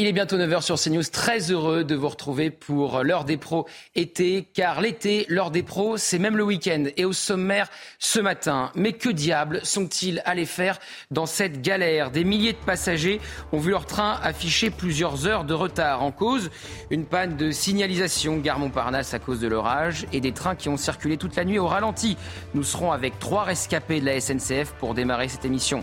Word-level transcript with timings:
Il 0.00 0.06
est 0.06 0.12
bientôt 0.12 0.36
9h 0.36 0.62
sur 0.62 0.78
CNews. 0.78 1.02
Très 1.10 1.50
heureux 1.50 1.82
de 1.82 1.96
vous 1.96 2.08
retrouver 2.08 2.50
pour 2.50 3.02
l'heure 3.02 3.24
des 3.24 3.36
pros 3.36 3.66
été, 3.96 4.46
car 4.54 4.80
l'été, 4.80 5.26
l'heure 5.28 5.50
des 5.50 5.64
pros, 5.64 5.96
c'est 5.96 6.20
même 6.20 6.36
le 6.36 6.44
week-end. 6.44 6.84
Et 6.96 7.04
au 7.04 7.12
sommaire 7.12 7.68
ce 7.98 8.20
matin. 8.20 8.70
Mais 8.76 8.92
que 8.92 9.08
diable 9.08 9.58
sont-ils 9.64 10.22
allés 10.24 10.46
faire 10.46 10.78
dans 11.10 11.26
cette 11.26 11.62
galère? 11.62 12.12
Des 12.12 12.22
milliers 12.22 12.52
de 12.52 12.64
passagers 12.64 13.20
ont 13.50 13.58
vu 13.58 13.72
leur 13.72 13.86
train 13.86 14.20
afficher 14.22 14.70
plusieurs 14.70 15.26
heures 15.26 15.42
de 15.42 15.54
retard. 15.54 16.04
En 16.04 16.12
cause, 16.12 16.52
une 16.90 17.04
panne 17.04 17.36
de 17.36 17.50
signalisation 17.50 18.36
gare 18.36 18.60
Montparnasse 18.60 19.14
à 19.14 19.18
cause 19.18 19.40
de 19.40 19.48
l'orage 19.48 20.06
et 20.12 20.20
des 20.20 20.30
trains 20.30 20.54
qui 20.54 20.68
ont 20.68 20.76
circulé 20.76 21.16
toute 21.16 21.34
la 21.34 21.44
nuit 21.44 21.58
au 21.58 21.66
ralenti. 21.66 22.16
Nous 22.54 22.62
serons 22.62 22.92
avec 22.92 23.18
trois 23.18 23.42
rescapés 23.42 23.98
de 23.98 24.06
la 24.06 24.20
SNCF 24.20 24.74
pour 24.78 24.94
démarrer 24.94 25.26
cette 25.26 25.44
émission. 25.44 25.82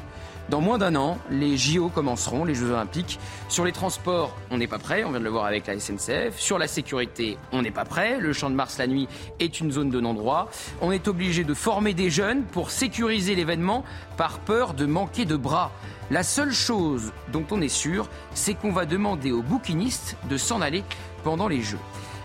Dans 0.50 0.62
moins 0.62 0.78
d'un 0.78 0.96
an, 0.96 1.18
les 1.32 1.58
JO 1.58 1.90
commenceront, 1.90 2.46
les 2.46 2.54
Jeux 2.54 2.70
Olympiques. 2.70 3.20
Sur 3.50 3.66
les 3.66 3.72
transports, 3.72 4.36
on 4.52 4.58
n'est 4.58 4.68
pas 4.68 4.78
prêt, 4.78 5.04
on 5.04 5.10
vient 5.10 5.20
de 5.20 5.24
le 5.24 5.32
voir 5.32 5.46
avec 5.46 5.66
la 5.66 5.80
SNCF. 5.80 6.38
Sur 6.38 6.60
la 6.60 6.68
sécurité, 6.68 7.40
on 7.52 7.64
n'est 7.64 7.72
pas 7.72 7.84
prêt. 7.84 8.20
Le 8.20 8.32
Champ 8.32 8.52
de 8.52 8.56
Mars 8.56 8.78
la 8.78 8.86
nuit 8.86 9.08
est 9.40 9.60
une 9.60 9.72
zone 9.72 9.90
de 9.90 10.00
non-droit. 10.00 10.52
On 10.82 10.92
est 10.92 11.08
obligé 11.08 11.44
de 11.44 11.56
former 11.56 11.96
des 11.96 12.12
jeunes 12.12 12.44
pour 12.44 12.70
sécuriser 12.70 13.34
l'événement 13.34 13.84
par 14.18 14.38
peur 14.38 14.76
de 14.76 14.86
manquer 14.86 15.26
de 15.26 15.36
bras. 15.36 15.72
La 16.12 16.22
seule 16.22 16.54
chose 16.54 17.12
dont 17.34 17.46
on 17.50 17.60
est 17.62 17.68
sûr, 17.68 18.08
c'est 18.36 18.54
qu'on 18.54 18.72
va 18.72 18.86
demander 18.86 19.32
aux 19.32 19.42
bouquinistes 19.42 20.16
de 20.30 20.38
s'en 20.38 20.62
aller 20.62 20.84
pendant 21.24 21.48
les 21.48 21.64
Jeux. 21.64 21.80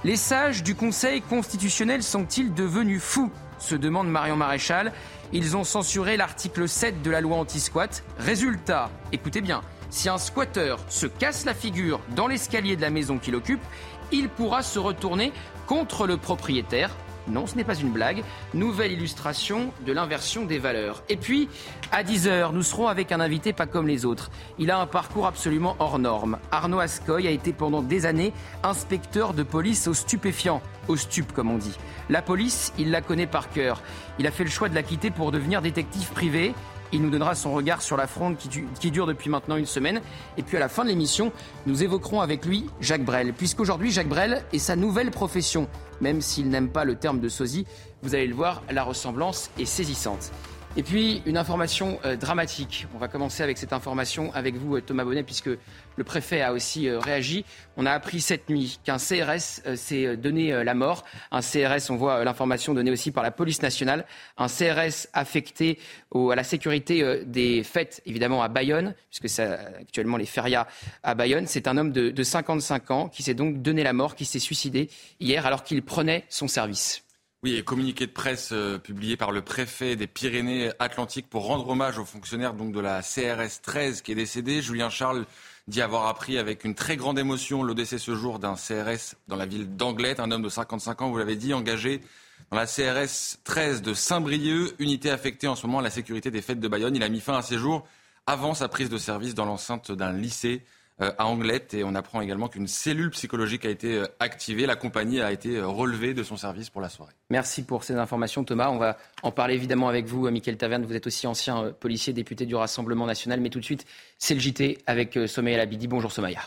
Les 0.04 0.16
sages 0.16 0.62
du 0.62 0.74
Conseil 0.74 1.22
constitutionnel 1.22 2.02
sont-ils 2.02 2.52
devenus 2.52 3.02
fous? 3.02 3.30
Se 3.58 3.74
demande 3.74 4.08
Marion 4.08 4.36
Maréchal. 4.36 4.92
Ils 5.32 5.56
ont 5.56 5.62
censuré 5.62 6.16
l'article 6.16 6.68
7 6.68 7.02
de 7.02 7.10
la 7.10 7.20
loi 7.20 7.36
anti-squat. 7.36 8.02
Résultat, 8.18 8.90
écoutez 9.12 9.40
bien, 9.40 9.62
si 9.88 10.08
un 10.08 10.18
squatteur 10.18 10.80
se 10.88 11.06
casse 11.06 11.44
la 11.44 11.54
figure 11.54 12.00
dans 12.16 12.26
l'escalier 12.26 12.74
de 12.74 12.80
la 12.80 12.90
maison 12.90 13.18
qu'il 13.18 13.36
occupe, 13.36 13.62
il 14.10 14.28
pourra 14.28 14.62
se 14.62 14.80
retourner 14.80 15.32
contre 15.66 16.08
le 16.08 16.16
propriétaire 16.16 16.90
non, 17.30 17.46
ce 17.46 17.56
n'est 17.56 17.64
pas 17.64 17.76
une 17.76 17.90
blague. 17.90 18.22
Nouvelle 18.54 18.92
illustration 18.92 19.72
de 19.86 19.92
l'inversion 19.92 20.44
des 20.44 20.58
valeurs. 20.58 21.02
Et 21.08 21.16
puis, 21.16 21.48
à 21.92 22.02
10h, 22.02 22.52
nous 22.52 22.62
serons 22.62 22.88
avec 22.88 23.12
un 23.12 23.20
invité 23.20 23.52
pas 23.52 23.66
comme 23.66 23.86
les 23.86 24.04
autres. 24.04 24.30
Il 24.58 24.70
a 24.70 24.78
un 24.78 24.86
parcours 24.86 25.26
absolument 25.26 25.76
hors 25.78 25.98
norme. 25.98 26.38
Arnaud 26.50 26.80
Ascoy 26.80 27.26
a 27.26 27.30
été 27.30 27.52
pendant 27.52 27.82
des 27.82 28.06
années 28.06 28.32
inspecteur 28.62 29.34
de 29.34 29.42
police 29.42 29.86
aux 29.86 29.94
stupéfiants, 29.94 30.62
au 30.88 30.96
stup 30.96 31.32
comme 31.32 31.50
on 31.50 31.58
dit. 31.58 31.76
La 32.08 32.22
police, 32.22 32.72
il 32.78 32.90
la 32.90 33.00
connaît 33.02 33.26
par 33.26 33.50
cœur. 33.50 33.82
Il 34.18 34.26
a 34.26 34.30
fait 34.30 34.44
le 34.44 34.50
choix 34.50 34.68
de 34.68 34.74
la 34.74 34.82
quitter 34.82 35.10
pour 35.10 35.32
devenir 35.32 35.62
détective 35.62 36.10
privé. 36.10 36.54
Il 36.92 37.02
nous 37.02 37.10
donnera 37.10 37.36
son 37.36 37.52
regard 37.52 37.82
sur 37.82 37.96
la 37.96 38.08
fronde 38.08 38.36
qui, 38.36 38.90
dure 38.90 39.06
depuis 39.06 39.30
maintenant 39.30 39.56
une 39.56 39.66
semaine. 39.66 40.00
Et 40.36 40.42
puis 40.42 40.56
à 40.56 40.60
la 40.60 40.68
fin 40.68 40.82
de 40.82 40.88
l'émission, 40.88 41.32
nous 41.66 41.84
évoquerons 41.84 42.20
avec 42.20 42.44
lui 42.44 42.66
Jacques 42.80 43.04
Brel. 43.04 43.32
Puisqu'aujourd'hui, 43.32 43.92
Jacques 43.92 44.08
Brel 44.08 44.44
est 44.52 44.58
sa 44.58 44.74
nouvelle 44.74 45.10
profession. 45.10 45.68
Même 46.00 46.20
s'il 46.20 46.48
n'aime 46.48 46.68
pas 46.70 46.84
le 46.84 46.96
terme 46.96 47.20
de 47.20 47.28
sosie, 47.28 47.66
vous 48.02 48.14
allez 48.14 48.26
le 48.26 48.34
voir, 48.34 48.62
la 48.70 48.82
ressemblance 48.82 49.50
est 49.58 49.64
saisissante. 49.66 50.32
Et 50.76 50.84
puis, 50.84 51.20
une 51.26 51.36
information 51.36 51.98
euh, 52.04 52.14
dramatique. 52.14 52.86
On 52.94 52.98
va 52.98 53.08
commencer 53.08 53.42
avec 53.42 53.58
cette 53.58 53.72
information 53.72 54.32
avec 54.34 54.54
vous, 54.54 54.76
euh, 54.76 54.80
Thomas 54.80 55.02
Bonnet, 55.02 55.24
puisque 55.24 55.48
le 55.48 56.04
préfet 56.04 56.42
a 56.42 56.52
aussi 56.52 56.88
euh, 56.88 57.00
réagi. 57.00 57.44
On 57.76 57.86
a 57.86 57.90
appris 57.90 58.20
cette 58.20 58.48
nuit 58.48 58.78
qu'un 58.84 58.98
CRS 58.98 59.62
s'est 59.74 60.16
donné 60.16 60.62
la 60.62 60.74
mort. 60.74 61.04
Un 61.32 61.40
CRS, 61.40 61.90
on 61.90 61.96
voit 61.96 62.24
l'information 62.24 62.72
donnée 62.72 62.92
aussi 62.92 63.10
par 63.10 63.24
la 63.24 63.32
police 63.32 63.62
nationale. 63.62 64.06
Un 64.38 64.46
CRS 64.46 65.08
affecté 65.12 65.78
à 66.14 66.34
la 66.36 66.44
sécurité 66.44 67.24
des 67.24 67.64
fêtes, 67.64 68.00
évidemment, 68.06 68.42
à 68.42 68.48
Bayonne, 68.48 68.94
puisque 69.08 69.28
c'est 69.28 69.42
actuellement 69.80 70.18
les 70.18 70.26
férias 70.26 70.66
à 71.02 71.14
Bayonne. 71.14 71.46
C'est 71.46 71.68
un 71.68 71.78
homme 71.78 71.92
de 71.92 72.22
55 72.22 72.90
ans 72.90 73.08
qui 73.08 73.22
s'est 73.22 73.34
donc 73.34 73.62
donné 73.62 73.82
la 73.82 73.92
mort, 73.92 74.14
qui 74.14 74.24
s'est 74.24 74.38
suicidé 74.38 74.90
hier 75.20 75.46
alors 75.46 75.64
qu'il 75.64 75.82
prenait 75.82 76.24
son 76.28 76.48
service. 76.48 77.02
Oui, 77.42 77.64
communiqué 77.64 78.06
de 78.06 78.12
presse 78.12 78.50
euh, 78.52 78.76
publié 78.76 79.16
par 79.16 79.32
le 79.32 79.40
préfet 79.40 79.96
des 79.96 80.06
Pyrénées-Atlantiques 80.06 81.30
pour 81.30 81.46
rendre 81.46 81.66
hommage 81.70 81.98
aux 81.98 82.04
fonctionnaires 82.04 82.52
donc, 82.52 82.70
de 82.70 82.80
la 82.80 83.00
CRS 83.00 83.62
13 83.62 84.02
qui 84.02 84.12
est 84.12 84.14
décédé. 84.14 84.60
Julien 84.60 84.90
Charles 84.90 85.24
dit 85.66 85.80
avoir 85.80 86.06
appris 86.08 86.36
avec 86.36 86.64
une 86.64 86.74
très 86.74 86.98
grande 86.98 87.18
émotion 87.18 87.62
le 87.62 87.74
décès 87.74 87.96
ce 87.96 88.14
jour 88.14 88.40
d'un 88.40 88.56
CRS 88.56 89.16
dans 89.26 89.36
la 89.36 89.46
ville 89.46 89.74
d'Anglette, 89.74 90.20
un 90.20 90.30
homme 90.30 90.42
de 90.42 90.50
55 90.50 91.00
ans, 91.00 91.08
vous 91.08 91.16
l'avez 91.16 91.36
dit, 91.36 91.54
engagé 91.54 92.02
dans 92.50 92.58
la 92.58 92.66
CRS 92.66 93.38
13 93.42 93.80
de 93.80 93.94
Saint-Brieuc, 93.94 94.74
unité 94.78 95.08
affectée 95.10 95.48
en 95.48 95.56
ce 95.56 95.66
moment 95.66 95.78
à 95.78 95.82
la 95.82 95.88
sécurité 95.88 96.30
des 96.30 96.42
fêtes 96.42 96.60
de 96.60 96.68
Bayonne. 96.68 96.94
Il 96.94 97.02
a 97.02 97.08
mis 97.08 97.20
fin 97.20 97.38
à 97.38 97.42
ses 97.42 97.56
jours 97.56 97.88
avant 98.26 98.52
sa 98.52 98.68
prise 98.68 98.90
de 98.90 98.98
service 98.98 99.34
dans 99.34 99.46
l'enceinte 99.46 99.92
d'un 99.92 100.12
lycée. 100.12 100.62
Euh, 101.02 101.12
à 101.16 101.26
Anglette. 101.26 101.72
Et 101.74 101.82
on 101.82 101.94
apprend 101.94 102.20
également 102.20 102.48
qu'une 102.48 102.66
cellule 102.66 103.10
psychologique 103.10 103.64
a 103.64 103.70
été 103.70 103.98
euh, 103.98 104.06
activée. 104.18 104.66
La 104.66 104.76
compagnie 104.76 105.20
a 105.20 105.32
été 105.32 105.56
euh, 105.56 105.66
relevée 105.66 106.12
de 106.12 106.22
son 106.22 106.36
service 106.36 106.68
pour 106.68 106.82
la 106.82 106.90
soirée. 106.90 107.14
Merci 107.30 107.62
pour 107.62 107.84
ces 107.84 107.94
informations, 107.94 108.44
Thomas. 108.44 108.68
On 108.68 108.78
va 108.78 108.98
en 109.22 109.30
parler 109.30 109.54
évidemment 109.54 109.88
avec 109.88 110.06
vous, 110.06 110.28
Michael 110.30 110.58
Taverne. 110.58 110.84
Vous 110.84 110.94
êtes 110.94 111.06
aussi 111.06 111.26
ancien 111.26 111.72
policier, 111.80 112.12
député 112.12 112.44
du 112.44 112.54
Rassemblement 112.54 113.06
national. 113.06 113.40
Mais 113.40 113.48
tout 113.48 113.60
de 113.60 113.64
suite, 113.64 113.86
c'est 114.18 114.34
le 114.34 114.40
JT 114.40 114.78
avec 114.86 115.18
Sommeil 115.26 115.56
Labidi. 115.56 115.88
Bonjour 115.88 116.12
Somaya. 116.12 116.40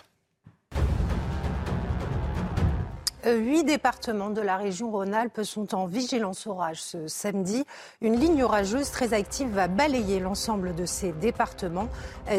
Huit 3.25 3.63
départements 3.63 4.31
de 4.31 4.41
la 4.41 4.57
région 4.57 4.91
Rhône-Alpes 4.91 5.43
sont 5.43 5.73
en 5.75 5.85
vigilance 5.85 6.45
orage 6.45 6.81
ce 6.81 7.07
samedi. 7.07 7.63
Une 8.01 8.19
ligne 8.19 8.43
orageuse 8.43 8.91
très 8.91 9.13
active 9.13 9.49
va 9.49 9.69
balayer 9.69 10.19
l'ensemble 10.19 10.75
de 10.75 10.85
ces 10.85 11.13
départements. 11.13 11.87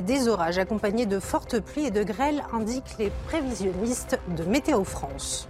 Des 0.03 0.29
orages 0.29 0.59
accompagnés 0.59 1.07
de 1.07 1.21
fortes 1.21 1.59
pluies 1.61 1.87
et 1.87 1.91
de 1.91 2.03
grêles 2.03 2.45
indiquent 2.53 2.99
les 2.99 3.11
prévisionnistes 3.27 4.19
de 4.37 4.45
Météo 4.45 4.85
France. 4.85 5.49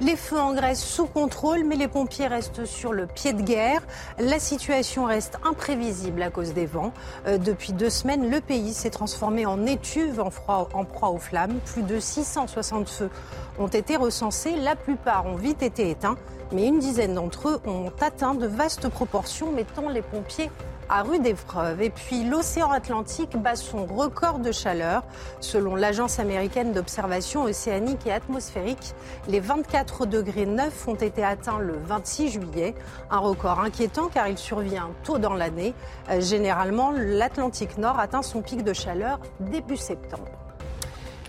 Les 0.00 0.16
feux 0.16 0.40
en 0.40 0.54
Grèce 0.54 0.82
sous 0.82 1.06
contrôle, 1.06 1.64
mais 1.64 1.76
les 1.76 1.88
pompiers 1.88 2.26
restent 2.26 2.64
sur 2.64 2.92
le 2.92 3.06
pied 3.06 3.32
de 3.32 3.42
guerre. 3.42 3.82
La 4.18 4.38
situation 4.38 5.04
reste 5.04 5.38
imprévisible 5.44 6.22
à 6.22 6.30
cause 6.30 6.52
des 6.52 6.66
vents. 6.66 6.92
Euh, 7.26 7.38
depuis 7.38 7.72
deux 7.72 7.90
semaines, 7.90 8.30
le 8.30 8.40
pays 8.40 8.74
s'est 8.74 8.90
transformé 8.90 9.46
en 9.46 9.66
étuve 9.66 10.20
en, 10.20 10.30
en 10.48 10.84
proie 10.84 11.10
aux 11.10 11.18
flammes. 11.18 11.58
Plus 11.64 11.82
de 11.82 11.98
660 11.98 12.88
feux 12.88 13.10
ont 13.58 13.68
été 13.68 13.96
recensés. 13.96 14.56
La 14.56 14.76
plupart 14.76 15.26
ont 15.26 15.36
vite 15.36 15.62
été 15.62 15.90
éteints, 15.90 16.16
mais 16.52 16.66
une 16.66 16.78
dizaine 16.78 17.14
d'entre 17.14 17.48
eux 17.48 17.60
ont 17.66 17.92
atteint 18.00 18.34
de 18.34 18.46
vastes 18.46 18.88
proportions, 18.88 19.52
mettant 19.52 19.88
les 19.88 20.02
pompiers 20.02 20.50
à 20.88 21.02
rude 21.02 21.26
épreuve. 21.26 21.82
Et 21.82 21.90
puis 21.90 22.24
l'océan 22.24 22.70
Atlantique 22.70 23.36
bat 23.36 23.56
son 23.56 23.86
record 23.86 24.38
de 24.38 24.52
chaleur. 24.52 25.02
Selon 25.40 25.74
l'Agence 25.76 26.18
américaine 26.18 26.72
d'observation 26.72 27.44
océanique 27.44 28.06
et 28.06 28.12
atmosphérique, 28.12 28.94
les 29.28 29.40
24 29.40 30.06
degrés 30.06 30.46
9 30.46 30.88
ont 30.88 30.94
été 30.94 31.24
atteints 31.24 31.58
le 31.58 31.74
26 31.86 32.30
juillet. 32.30 32.74
Un 33.10 33.18
record 33.18 33.60
inquiétant 33.60 34.08
car 34.08 34.28
il 34.28 34.38
survient 34.38 34.90
tôt 35.02 35.18
dans 35.18 35.34
l'année. 35.34 35.74
Euh, 36.10 36.20
généralement, 36.20 36.92
l'Atlantique 36.94 37.78
Nord 37.78 37.98
atteint 37.98 38.22
son 38.22 38.42
pic 38.42 38.62
de 38.62 38.72
chaleur 38.72 39.20
début 39.40 39.76
septembre. 39.76 40.28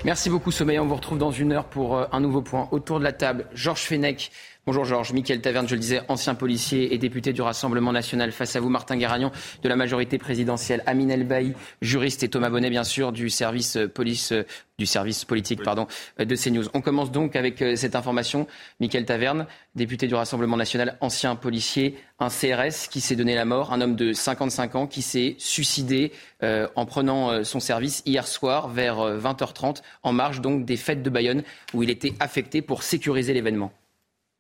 Merci 0.06 0.30
beaucoup 0.30 0.52
Sommeil. 0.52 0.78
On 0.78 0.86
vous 0.86 0.96
retrouve 0.96 1.18
dans 1.18 1.32
une 1.32 1.52
heure 1.52 1.66
pour 1.66 1.98
euh, 1.98 2.06
un 2.12 2.20
nouveau 2.20 2.44
point 2.44 2.68
autour 2.70 3.00
de 3.00 3.04
la 3.04 3.12
table. 3.12 3.48
Georges 3.54 3.82
Fenech, 3.82 4.32
Bonjour 4.68 4.84
Georges, 4.84 5.14
Mickaël 5.14 5.42
Taverne, 5.42 5.68
je 5.68 5.76
le 5.76 5.80
disais, 5.80 6.02
ancien 6.08 6.34
policier 6.34 6.92
et 6.92 6.98
député 6.98 7.34
du 7.34 7.44
Rassemblement 7.44 7.92
national. 7.92 8.31
Face 8.31 8.56
à 8.56 8.59
vous, 8.59 8.70
Martin 8.70 8.98
Garagnon 8.98 9.31
de 9.62 9.70
la 9.70 9.76
majorité 9.76 10.18
présidentielle, 10.18 10.81
Amine 10.88 11.12
Elbaï, 11.12 11.53
juriste, 11.84 12.24
et 12.24 12.30
Thomas 12.30 12.50
Bonnet, 12.50 12.72
bien 12.72 12.84
sûr, 12.84 13.12
du 13.12 13.30
service 13.30 13.78
euh, 13.78 13.88
police, 13.88 14.31
euh, 14.31 14.44
du 14.80 14.88
service 14.88 15.24
politique, 15.24 15.62
pardon, 15.62 15.86
euh, 16.20 16.25
de 16.25 16.36
CNews. 16.36 16.66
On 16.74 16.81
commence 16.81 17.12
donc 17.12 17.36
avec 17.36 17.64
cette 17.75 17.96
information. 17.96 18.48
Mickaël 18.80 19.06
Taverne, 19.06 19.46
député 19.75 20.08
du 20.08 20.16
Rassemblement 20.16 20.58
national, 20.58 20.98
ancien 21.00 21.36
policier, 21.36 22.00
un 22.18 22.30
CRS 22.30 22.90
qui 22.90 23.02
s'est 23.02 23.16
donné 23.16 23.36
la 23.36 23.46
mort, 23.46 23.72
un 23.72 23.81
homme 23.81 23.96
de 23.96 24.14
55 24.14 24.74
ans 24.74 24.88
qui 24.88 25.04
s'est 25.04 25.36
suicidé 25.38 26.12
en 26.42 26.86
prenant 26.88 27.44
son 27.44 27.59
service 27.59 28.02
hier 28.06 28.28
soir 28.28 28.70
vers 28.70 28.98
20h30 28.98 29.81
en 30.02 30.14
marge 30.14 30.42
donc 30.42 30.66
des 30.66 30.78
fêtes 30.78 31.04
de 31.04 31.10
Bayonne 31.10 31.44
où 31.74 31.84
il 31.84 31.89
était 31.89 32.13
affecté 32.19 32.62
pour 32.62 32.84
sécuriser 32.84 33.34
l'événement. 33.34 33.72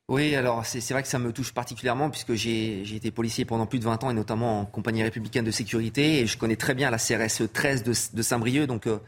Oui, 0.07 0.35
alors 0.35 0.63
c'est 0.67 0.87
vrai 0.91 1.01
que 1.01 1.07
ça 1.07 1.17
me 1.17 1.33
touche 1.33 1.51
particulièrement 1.51 2.11
puisque 2.11 2.35
j'ai 2.35 2.83
été 2.95 3.09
policier 3.09 3.43
pendant 3.43 3.65
plus 3.65 3.79
de 3.79 3.85
20 3.85 4.03
ans 4.03 4.11
et 4.11 4.13
notamment 4.13 4.61
en 4.61 4.65
compagnie 4.65 5.01
républicaine 5.01 5.43
de 5.43 5.49
sécurité 5.49 6.19
et 6.19 6.27
je 6.27 6.37
connais 6.37 6.57
très 6.57 6.75
bien 6.75 6.91
la 6.91 6.99
CRS 6.99 7.51
13 7.51 7.83
de, 8.13 8.21
Saint-Brieuc. 8.21 8.67
Donc 8.67 8.85
euh, 8.85 8.99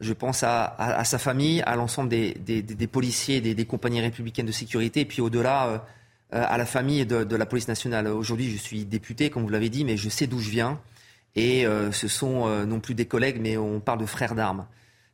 je 0.00 0.14
pense 0.14 0.42
à, 0.42 1.04
sa 1.04 1.18
famille, 1.18 1.60
à 1.66 1.76
l'ensemble 1.76 2.08
des, 2.08 2.88
policiers 2.90 3.42
des, 3.42 3.64
compagnies 3.66 4.00
républicaines 4.00 4.46
de 4.46 4.52
sécurité 4.52 5.00
et 5.00 5.04
puis 5.04 5.20
au-delà 5.20 5.66
euh, 5.66 5.78
euh, 6.34 6.44
à 6.48 6.56
la 6.56 6.64
famille 6.64 7.04
de, 7.04 7.36
la 7.36 7.44
police 7.44 7.68
nationale. 7.68 8.08
Aujourd'hui, 8.08 8.50
je 8.50 8.56
suis 8.56 8.86
député, 8.86 9.28
comme 9.28 9.42
vous 9.42 9.50
l'avez 9.50 9.68
dit, 9.68 9.84
mais 9.84 9.98
je 9.98 10.08
sais 10.08 10.26
d'où 10.26 10.40
je 10.40 10.48
viens 10.48 10.80
et 11.34 11.66
ce 11.92 12.08
sont 12.08 12.48
non 12.64 12.80
plus 12.80 12.94
des 12.94 13.04
collègues, 13.04 13.36
mais 13.42 13.58
on 13.58 13.78
parle 13.78 13.98
de 13.98 14.06
frères 14.06 14.34
d'armes. 14.34 14.66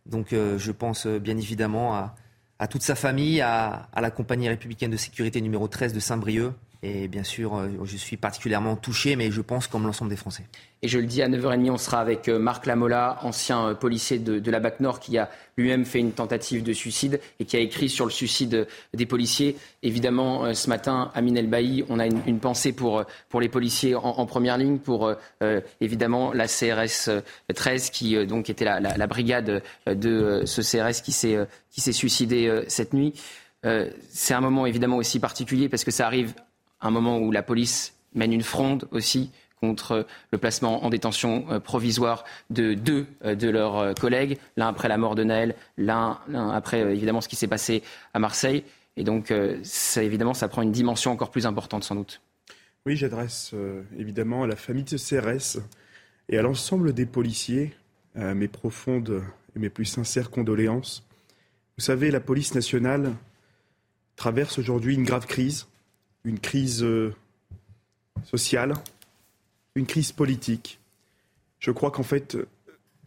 Donc 0.07 0.29
je 0.31 0.71
pense 0.71 1.09
bien 1.09 1.37
évidemment 1.37 1.97
à 1.97 2.15
à 2.63 2.69
toute 2.69 2.83
sa 2.83 2.95
famille, 2.95 3.41
à, 3.41 3.89
la 4.01 4.13
compagnie 4.13 4.49
républicaine 4.49 4.93
de 4.93 4.97
sécurité 4.97 5.41
numéro 5.41 5.67
13 5.67 5.93
de 5.93 5.99
Saint-Brieuc. 5.99 6.53
Et 6.85 7.07
bien 7.07 7.23
sûr, 7.23 7.55
euh, 7.55 7.69
je 7.85 7.97
suis 7.97 8.17
particulièrement 8.17 8.75
touché, 8.75 9.15
mais 9.15 9.31
je 9.31 9.41
pense 9.41 9.69
comme 9.69 9.87
l'ensemble 9.87 10.11
des 10.11 10.17
Français. 10.17 10.43
Et 10.83 10.89
je 10.89 10.99
le 10.99 11.07
dis, 11.07 11.23
à 11.23 11.29
9h30, 11.29 11.71
on 11.71 11.79
sera 11.79 12.01
avec 12.01 12.29
euh, 12.29 12.41
Marc 12.41 12.67
Lamola, 12.67 13.19
ancien 13.23 13.69
euh, 13.69 13.75
policier 13.75 14.19
de, 14.19 14.51
la 14.51 14.59
BAC 14.59 14.81
Nord, 14.81 14.99
qui 14.99 15.17
a 15.17 15.31
lui-même 15.57 15.85
fait 15.85 16.01
une 16.01 16.11
tentative 16.11 16.65
de 16.65 16.73
suicide 16.73 17.21
et 17.39 17.45
qui 17.45 17.57
a 17.57 17.61
écrit 17.61 17.89
sur 17.89 18.05
le 18.05 18.11
suicide 18.11 18.67
des 18.95 19.07
policiers. 19.07 19.57
Évidemment, 19.85 20.53
ce 20.55 20.69
matin, 20.69 21.13
à 21.15 21.21
Minel 21.21 21.47
Bailly, 21.47 21.85
on 21.89 22.01
a 22.01 22.07
une, 22.07 22.41
pensée 22.41 22.73
pour, 22.73 23.05
pour 23.29 23.41
les 23.41 23.49
policiers 23.49 23.95
en, 23.95 24.27
première 24.27 24.57
ligne, 24.57 24.79
pour 24.79 25.13
évidemment 25.81 26.33
la 26.33 26.47
CRS 26.47 27.11
13, 27.55 27.91
qui 27.91 28.27
donc 28.27 28.49
était 28.49 28.65
la, 28.65 29.07
brigade 29.07 29.63
de 29.87 30.43
ce 30.47 30.63
CRS 30.63 31.03
qui 31.03 31.13
s'est 31.13 31.93
suicidé 31.93 32.65
cette 32.69 32.95
nuit. 32.95 33.13
C'est 34.09 34.35
un 34.35 34.41
moment 34.41 34.65
évidemment 34.65 34.97
aussi 34.97 35.21
particulier 35.21 35.69
parce 35.69 35.85
que 35.85 35.91
ça 35.91 36.07
arrive 36.07 36.35
un 36.83 36.91
moment 36.91 37.19
où 37.19 37.31
la 37.33 37.43
police 37.43 37.95
mène 38.15 38.33
une 38.33 38.43
fronde 38.43 38.87
aussi 38.91 39.31
contre 39.63 40.07
le 40.33 40.39
placement 40.39 40.85
en 40.85 40.91
détention 40.91 41.47
euh, 41.49 41.61
provisoire 41.61 42.25
de 42.51 42.75
deux 42.75 43.07
euh, 43.25 43.37
de 43.37 43.49
leurs 43.49 43.79
euh, 43.79 43.93
collègues, 43.95 44.39
l'un 44.57 44.67
après 44.67 44.89
la 44.89 44.99
mort 44.99 45.15
de 45.15 45.23
Naël, 45.23 45.55
l'un 45.79 46.19
après 46.53 46.81
évidemment 46.81 47.21
ce 47.21 47.29
qui 47.29 47.37
s'est 47.37 47.47
passé 47.47 47.83
à 48.13 48.19
Marseille. 48.19 48.65
Et 48.97 49.05
donc, 49.05 49.33
ça, 49.63 50.03
évidemment, 50.03 50.35
ça 50.35 50.49
prend 50.49 50.61
une 50.61 50.71
dimension 50.71 51.13
encore 51.13 51.31
plus 51.31 51.47
importante 51.47 51.83
sans 51.83 51.95
doute. 51.95 52.21
Oui, 52.85 52.95
j'adresse 52.95 53.55
évidemment 53.97 54.43
à 54.43 54.47
la 54.47 54.55
famille 54.55 54.85
de 54.85 54.99
CRS 54.99 55.61
et 56.29 56.37
à 56.37 56.43
l'ensemble 56.43 56.93
des 56.93 57.07
policiers 57.07 57.73
mes 58.17 58.49
profondes 58.49 59.23
et 59.57 59.59
mes 59.59 59.71
plus 59.71 59.87
sincères 59.87 60.31
condoléances. 60.31 61.07
Vous 61.79 61.85
savez, 61.85 62.11
la 62.11 62.21
police 62.21 62.55
nationale 62.55 63.15
traverse 64.17 64.59
aujourd'hui 64.59 64.95
une 64.95 65.05
grave 65.05 65.27
crise 65.27 65.69
une 66.25 66.39
crise 66.39 66.83
euh, 66.83 67.15
sociale, 68.25 68.75
une 69.75 69.87
crise 69.87 70.13
politique. 70.13 70.81
Je 71.59 71.71
crois 71.71 71.91
qu'en 71.91 72.03
fait, 72.03 72.37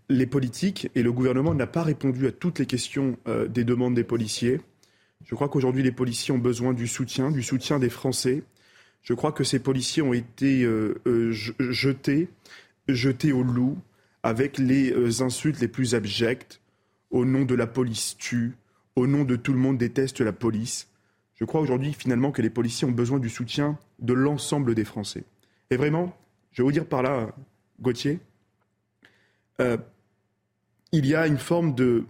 les 0.09 0.25
politiques 0.25 0.89
et 0.95 1.03
le 1.03 1.12
gouvernement 1.12 1.53
n'ont 1.53 1.67
pas 1.67 1.83
répondu 1.83 2.27
à 2.27 2.31
toutes 2.31 2.59
les 2.59 2.65
questions 2.65 3.17
euh, 3.27 3.47
des 3.47 3.63
demandes 3.63 3.95
des 3.95 4.03
policiers. 4.03 4.62
Je 5.23 5.35
crois 5.35 5.50
qu'aujourd'hui, 5.50 5.83
les 5.83 5.91
policiers 5.91 6.33
ont 6.33 6.39
besoin 6.39 6.73
du 6.73 6.88
soutien, 6.88 7.31
du 7.31 7.41
soutien 7.41 7.79
des 7.79 7.89
Français. 7.89 8.44
Je 9.01 9.13
crois 9.13 9.31
que 9.31 9.44
ces 9.44 9.59
policiers 9.59 10.01
ont 10.01 10.13
été 10.13 10.63
euh, 10.63 11.31
jetés, 11.31 12.29
jetés 12.88 13.31
au 13.31 13.44
loup 13.44 13.77
avec 14.23 14.57
les 14.57 15.21
insultes 15.21 15.59
les 15.59 15.67
plus 15.67 15.94
abjectes, 15.94 16.59
au 17.12 17.25
nom 17.25 17.45
de 17.45 17.53
la 17.53 17.67
police 17.67 18.17
tue, 18.17 18.56
au 18.95 19.06
nom 19.06 19.23
de 19.23 19.35
tout 19.35 19.53
le 19.53 19.59
monde 19.59 19.77
déteste 19.77 20.21
la 20.21 20.33
police. 20.33 20.88
Je 21.35 21.43
crois 21.43 21.61
aujourd'hui 21.61 21.93
finalement 21.93 22.31
que 22.31 22.41
les 22.41 22.49
policiers 22.49 22.87
ont 22.87 22.91
besoin 22.91 23.19
du 23.19 23.29
soutien 23.29 23.77
de 23.99 24.13
l'ensemble 24.13 24.73
des 24.73 24.85
Français. 24.85 25.25
Et 25.69 25.75
vraiment, 25.75 26.15
je 26.51 26.61
vais 26.61 26.65
vous 26.65 26.71
dire 26.71 26.85
par 26.85 27.03
là, 27.03 27.29
Gauthier, 27.81 28.19
euh, 29.59 29.77
il 30.91 31.05
y 31.05 31.13
a 31.13 31.27
une 31.27 31.37
forme 31.37 31.75
de, 31.75 32.05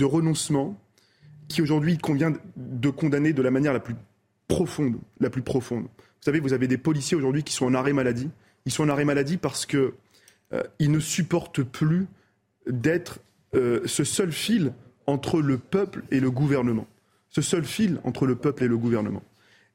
renoncement 0.00 0.78
qui 1.48 1.60
aujourd'hui 1.60 1.98
convient 1.98 2.32
de 2.56 2.90
condamner 2.90 3.32
de 3.32 3.42
la 3.42 3.50
manière 3.50 3.72
la 3.72 3.80
plus 3.80 3.96
profonde, 4.46 4.96
la 5.18 5.30
plus 5.30 5.42
profonde. 5.42 5.84
Vous 5.84 6.22
savez, 6.22 6.38
vous 6.38 6.52
avez 6.52 6.68
des 6.68 6.78
policiers 6.78 7.16
aujourd'hui 7.16 7.42
qui 7.42 7.52
sont 7.52 7.66
en 7.66 7.74
arrêt 7.74 7.92
maladie. 7.92 8.30
Ils 8.64 8.72
sont 8.72 8.84
en 8.84 8.88
arrêt 8.88 9.04
maladie 9.04 9.38
parce 9.38 9.66
qu'ils 9.66 9.92
euh, 10.52 10.62
ne 10.80 11.00
supportent 11.00 11.62
plus 11.62 12.06
d'être 12.68 13.18
euh, 13.54 13.80
ce 13.86 14.04
seul 14.04 14.30
fil 14.30 14.72
entre 15.06 15.40
le 15.40 15.58
peuple 15.58 16.04
et 16.12 16.20
le 16.20 16.30
gouvernement 16.30 16.86
ce 17.36 17.42
seul 17.42 17.66
fil 17.66 18.00
entre 18.04 18.24
le 18.24 18.34
peuple 18.34 18.64
et 18.64 18.66
le 18.66 18.78
gouvernement. 18.78 19.22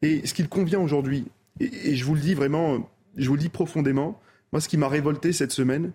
Et 0.01 0.25
ce 0.25 0.33
qu'il 0.33 0.49
convient 0.49 0.79
aujourd'hui, 0.79 1.27
et, 1.59 1.95
je 1.95 2.03
vous 2.05 2.15
le 2.15 2.19
dis 2.19 2.33
vraiment, 2.33 2.89
je 3.17 3.27
vous 3.27 3.35
le 3.35 3.39
dis 3.39 3.49
profondément, 3.49 4.19
moi 4.51 4.59
ce 4.59 4.67
qui 4.67 4.77
m'a 4.77 4.87
révolté 4.87 5.31
cette 5.31 5.51
semaine, 5.51 5.91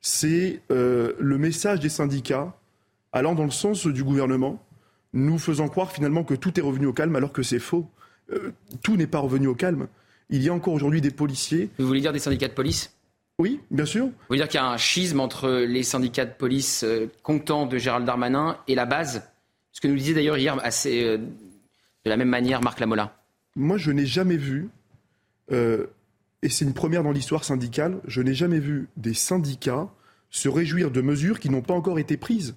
c'est 0.00 0.62
euh, 0.70 1.12
le 1.18 1.36
message 1.36 1.80
des 1.80 1.90
syndicats 1.90 2.56
allant 3.12 3.34
dans 3.34 3.44
le 3.44 3.50
sens 3.50 3.86
du 3.86 4.02
gouvernement, 4.02 4.64
nous 5.12 5.38
faisant 5.38 5.68
croire 5.68 5.92
finalement 5.92 6.24
que 6.24 6.32
tout 6.32 6.58
est 6.58 6.62
revenu 6.62 6.86
au 6.86 6.94
calme 6.94 7.14
alors 7.14 7.32
que 7.34 7.42
c'est 7.42 7.58
faux. 7.58 7.90
Euh, 8.32 8.52
tout 8.82 8.96
n'est 8.96 9.06
pas 9.06 9.18
revenu 9.18 9.48
au 9.48 9.54
calme. 9.54 9.88
Il 10.30 10.42
y 10.42 10.48
a 10.48 10.54
encore 10.54 10.72
aujourd'hui 10.72 11.02
des 11.02 11.10
policiers. 11.10 11.68
Vous 11.78 11.86
voulez 11.86 12.00
dire 12.00 12.14
des 12.14 12.20
syndicats 12.20 12.48
de 12.48 12.54
police? 12.54 12.96
Oui, 13.38 13.60
bien 13.70 13.84
sûr. 13.84 14.06
Vous 14.06 14.12
voulez 14.28 14.38
dire 14.38 14.48
qu'il 14.48 14.60
y 14.60 14.62
a 14.62 14.66
un 14.66 14.78
schisme 14.78 15.20
entre 15.20 15.50
les 15.50 15.82
syndicats 15.82 16.24
de 16.24 16.32
police 16.32 16.84
euh, 16.84 17.10
contents 17.22 17.66
de 17.66 17.76
Gérald 17.76 18.06
Darmanin 18.06 18.56
et 18.66 18.74
la 18.74 18.86
base? 18.86 19.28
Ce 19.72 19.80
que 19.80 19.88
nous 19.88 19.96
disait 19.96 20.14
d'ailleurs 20.14 20.36
hier 20.36 20.56
euh, 20.86 21.18
de 21.18 22.10
la 22.10 22.16
même 22.16 22.28
manière 22.28 22.60
Marc 22.62 22.78
Lamola. 22.78 23.18
Moi, 23.56 23.78
je 23.78 23.90
n'ai 23.90 24.06
jamais 24.06 24.36
vu, 24.36 24.68
euh, 25.50 25.86
et 26.42 26.48
c'est 26.48 26.64
une 26.64 26.74
première 26.74 27.02
dans 27.02 27.10
l'histoire 27.10 27.44
syndicale, 27.44 28.00
je 28.06 28.22
n'ai 28.22 28.34
jamais 28.34 28.60
vu 28.60 28.88
des 28.96 29.14
syndicats 29.14 29.88
se 30.30 30.48
réjouir 30.48 30.90
de 30.90 31.00
mesures 31.00 31.40
qui 31.40 31.50
n'ont 31.50 31.62
pas 31.62 31.74
encore 31.74 31.98
été 31.98 32.16
prises. 32.16 32.54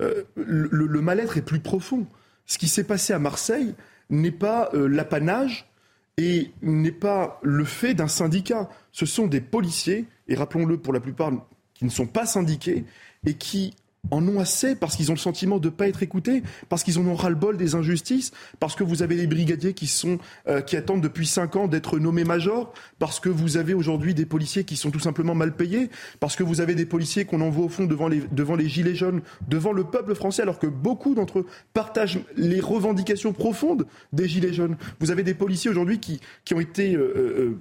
Euh, 0.00 0.24
le, 0.36 1.00
mal-être 1.02 1.36
est 1.36 1.42
plus 1.42 1.60
profond. 1.60 2.06
Ce 2.46 2.56
qui 2.56 2.68
s'est 2.68 2.84
passé 2.84 3.12
à 3.12 3.18
Marseille 3.18 3.74
n'est 4.08 4.30
pas 4.30 4.70
l'apanage 4.72 5.68
et 6.16 6.50
n'est 6.62 6.92
pas 6.92 7.38
le 7.42 7.64
fait 7.64 7.92
d'un 7.92 8.08
syndicat. 8.08 8.70
Ce 8.92 9.04
sont 9.04 9.26
des 9.26 9.42
policiers, 9.42 10.06
et 10.28 10.34
rappelons-le 10.34 10.78
pour 10.78 10.94
la 10.94 11.00
plupart 11.00 11.30
qui 11.74 11.84
ne 11.84 11.90
sont 11.90 12.06
pas 12.06 12.24
syndiqués, 12.24 12.86
et 13.26 13.34
qui 13.34 13.74
en 14.10 14.26
ont 14.26 14.40
assez 14.40 14.74
parce 14.74 14.96
qu'ils 14.96 15.10
ont 15.10 15.14
le 15.14 15.20
sentiment 15.20 15.58
de 15.58 15.68
ne 15.68 15.74
pas 15.74 15.88
être 15.88 16.02
écoutés, 16.02 16.42
parce 16.68 16.82
qu'ils 16.82 16.98
en 16.98 17.06
ont 17.06 17.14
ras-le-bol 17.14 17.56
des 17.56 17.74
injustices, 17.74 18.32
parce 18.58 18.74
que 18.74 18.84
vous 18.84 19.02
avez 19.02 19.16
des 19.16 19.26
brigadiers 19.26 19.74
qui, 19.74 19.86
sont, 19.86 20.18
euh, 20.48 20.60
qui 20.60 20.76
attendent 20.76 21.02
depuis 21.02 21.26
cinq 21.26 21.56
ans 21.56 21.68
d'être 21.68 21.98
nommés 21.98 22.24
majors, 22.24 22.72
parce 22.98 23.20
que 23.20 23.28
vous 23.28 23.56
avez 23.56 23.74
aujourd'hui 23.74 24.14
des 24.14 24.26
policiers 24.26 24.64
qui 24.64 24.76
sont 24.76 24.90
tout 24.90 25.00
simplement 25.00 25.34
mal 25.34 25.54
payés, 25.54 25.90
parce 26.18 26.36
que 26.36 26.42
vous 26.42 26.60
avez 26.60 26.74
des 26.74 26.86
policiers 26.86 27.24
qu'on 27.24 27.40
envoie 27.40 27.64
au 27.66 27.68
fond 27.68 27.84
devant 27.84 28.08
les, 28.08 28.22
devant 28.32 28.56
les 28.56 28.68
gilets 28.68 28.94
jaunes, 28.94 29.20
devant 29.48 29.72
le 29.72 29.84
peuple 29.84 30.14
français, 30.14 30.42
alors 30.42 30.58
que 30.58 30.66
beaucoup 30.66 31.14
d'entre 31.14 31.40
eux 31.40 31.46
partagent 31.72 32.20
les 32.36 32.60
revendications 32.60 33.32
profondes 33.32 33.86
des 34.12 34.28
gilets 34.28 34.52
jaunes. 34.52 34.76
Vous 34.98 35.10
avez 35.10 35.22
des 35.22 35.34
policiers 35.34 35.70
aujourd'hui 35.70 36.00
qui, 36.00 36.20
qui 36.44 36.54
ont 36.54 36.60
été 36.60 36.94
euh, 36.94 37.12
euh, 37.16 37.58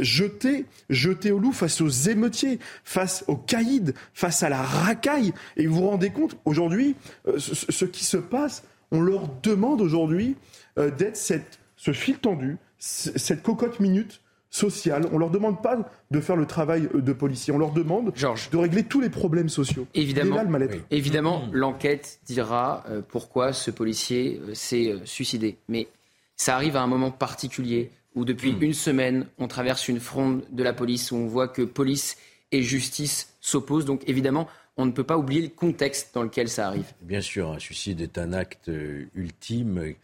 jeté, 0.00 0.66
jeté 0.90 1.30
au 1.30 1.38
loup 1.38 1.52
face 1.52 1.80
aux 1.80 1.88
émeutiers, 1.88 2.58
face 2.84 3.24
aux 3.28 3.36
caïds, 3.36 3.94
face 4.14 4.42
à 4.42 4.48
la 4.48 4.62
racaille. 4.62 5.32
Et 5.56 5.66
vous 5.66 5.76
vous 5.76 5.88
rendez 5.88 6.10
compte, 6.10 6.36
aujourd'hui, 6.44 6.96
euh, 7.28 7.38
ce, 7.38 7.84
qui 7.84 8.04
se 8.04 8.16
passe, 8.16 8.64
on 8.90 9.00
leur 9.00 9.28
demande 9.42 9.80
aujourd'hui 9.80 10.36
euh, 10.78 10.90
d'être 10.90 11.16
ce 11.16 11.92
fil 11.92 12.18
tendu, 12.18 12.56
cette 12.78 13.42
cocotte 13.42 13.80
minute 13.80 14.20
sociale. 14.50 15.06
On 15.10 15.14
ne 15.14 15.20
leur 15.20 15.30
demande 15.30 15.62
pas 15.62 15.90
de 16.10 16.20
faire 16.20 16.36
le 16.36 16.46
travail 16.46 16.88
de 16.94 17.12
policier. 17.12 17.52
On 17.52 17.58
leur 17.58 17.72
demande 17.72 18.12
de 18.14 18.56
régler 18.56 18.84
tous 18.84 19.00
les 19.00 19.10
problèmes 19.10 19.48
sociaux. 19.48 19.86
Évidemment, 19.94 20.42
évidemment 20.90 21.48
l'enquête 21.52 22.20
dira 22.26 22.84
pourquoi 23.08 23.52
ce 23.52 23.70
policier 23.70 24.40
s'est 24.54 24.94
suicidé. 25.04 25.58
Mais 25.68 25.88
ça 26.36 26.54
arrive 26.54 26.76
à 26.76 26.82
un 26.82 26.86
moment 26.86 27.10
particulier 27.10 27.90
où 28.16 28.24
depuis 28.24 28.52
hmm. 28.52 28.62
une 28.62 28.74
semaine, 28.74 29.26
on 29.38 29.46
traverse 29.46 29.86
une 29.86 30.00
fronde 30.00 30.42
de 30.50 30.62
la 30.62 30.72
police, 30.72 31.12
où 31.12 31.16
on 31.16 31.26
voit 31.26 31.46
que 31.46 31.62
police 31.62 32.16
et 32.50 32.62
justice 32.62 33.36
s'opposent. 33.40 33.84
Donc 33.84 34.02
évidemment, 34.08 34.48
on 34.76 34.86
ne 34.86 34.90
peut 34.90 35.04
pas 35.04 35.18
oublier 35.18 35.42
le 35.42 35.48
contexte 35.48 36.14
dans 36.14 36.22
lequel 36.22 36.48
ça 36.48 36.66
arrive. 36.66 36.92
Bien 37.02 37.20
sûr, 37.20 37.52
un 37.52 37.58
suicide 37.58 38.00
est 38.00 38.18
un 38.18 38.32
acte 38.32 38.68
euh, 38.68 39.04
ultime. 39.14 39.94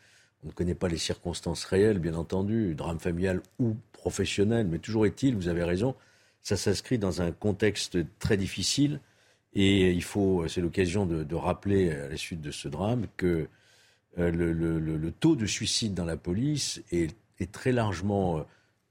On 0.45 0.49
ne 0.49 0.53
connaît 0.53 0.75
pas 0.75 0.89
les 0.89 0.99
circonstances 0.99 1.65
réelles, 1.65 1.99
bien 1.99 2.15
entendu, 2.15 2.75
drame 2.75 3.01
familial 3.01 3.43
ou 3.59 3.77
professionnel, 3.93 4.67
mais 4.69 4.79
toujours 4.79 5.07
est-il, 5.07 5.37
vous 5.37 5.49
avez 5.49 5.63
raison, 5.63 5.95
ça 6.43 6.57
s'inscrit 6.57 6.99
dans 6.99 7.23
un 7.23 7.31
contexte 7.33 7.99
très 8.19 8.37
difficile. 8.37 9.01
Et 9.55 9.91
il 9.91 10.03
faut, 10.03 10.49
c'est 10.49 10.61
l'occasion 10.61 11.07
de, 11.07 11.35
rappeler 11.35 11.91
à 11.91 12.09
la 12.09 12.17
suite 12.17 12.41
de 12.41 12.51
ce 12.51 12.69
drame 12.69 13.07
que 13.17 13.47
euh, 14.19 14.31
le, 14.31 14.53
le, 14.53 15.13
taux 15.13 15.37
de 15.37 15.47
suicide 15.47 15.95
dans 15.95 16.05
la 16.05 16.17
police 16.17 16.83
est 16.91 17.15
est 17.43 17.53
très 17.53 17.73
largement 17.73 18.39
euh, 18.39 18.43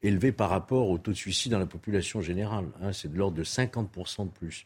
élevé 0.03 0.31
par 0.31 0.49
rapport 0.49 0.89
au 0.89 0.97
taux 0.97 1.11
de 1.11 1.17
suicide 1.17 1.51
dans 1.51 1.59
la 1.59 1.65
population 1.65 2.21
générale. 2.21 2.65
Hein. 2.81 2.93
c'est 2.93 3.11
de 3.11 3.17
l'ordre 3.17 3.37
de 3.37 3.43
50% 3.43 4.25
de 4.25 4.29
plus. 4.29 4.65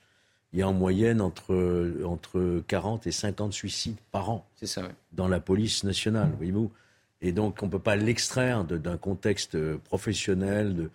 Il 0.54 0.60
y 0.60 0.62
a 0.62 0.70
en 0.70 0.74
moyenne 0.74 1.20
entre, 1.20 2.02
entre 2.06 2.64
40 2.68 3.08
et 3.08 3.12
50 3.12 3.52
suicides 3.52 3.98
par 4.12 4.30
an 4.30 4.48
ça, 4.62 4.84
dans 5.12 5.28
la 5.28 5.42
police 5.42 5.84
nationale, 5.84 6.32
voyez-vous. 6.38 6.72
Et 7.22 7.32
donc, 7.32 7.62
on 7.62 7.66
ne 7.66 7.72
peut 7.72 7.80
pas 7.80 7.96
l'extraire 7.96 8.64
d'un 8.64 8.98
contexte 8.98 9.56
euh, 9.56 9.78
professionnel. 9.78 10.76
De, 10.76 10.92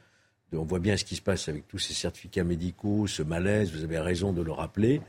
on 0.52 0.64
voit 0.64 0.78
bien 0.78 0.96
ce 0.96 1.04
qui 1.04 1.16
se 1.16 1.22
passe 1.22 1.48
avec 1.48 1.68
tous 1.68 1.78
ces 1.78 1.92
certificats 1.94 2.44
médicaux, 2.44 3.06
ce 3.06 3.22
malaise, 3.22 3.72
vous 3.72 3.84
avez 3.84 3.98
raison 3.98 4.32
de 4.32 4.42
le 4.42 4.52
rappeler. 4.52 5.00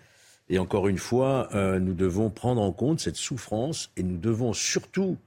Et 0.49 0.59
encore 0.59 0.87
une 0.87 0.97
fois, 0.97 1.47
euh, 1.53 1.79
nous 1.79 1.93
devons 1.93 2.29
prendre 2.29 2.61
en 2.61 2.71
compte 2.71 2.99
cette 2.99 3.15
souffrance 3.15 3.91
et 3.95 4.03
nous 4.03 4.17
devons 4.17 4.51
surtout 4.51 5.17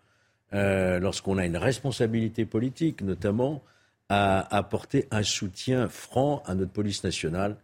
euh, 0.55 1.01
lorsqu'on 1.01 1.37
a 1.37 1.45
une 1.45 1.57
responsabilité 1.57 2.47
politique, 2.47 3.03
notamment, 3.03 3.63
à 4.09 4.57
apporter 4.57 5.09
un 5.11 5.25
soutien 5.25 5.89
franc 5.89 6.43
à 6.47 6.55
notre 6.55 6.71
police 6.71 7.03
nationale 7.03 7.57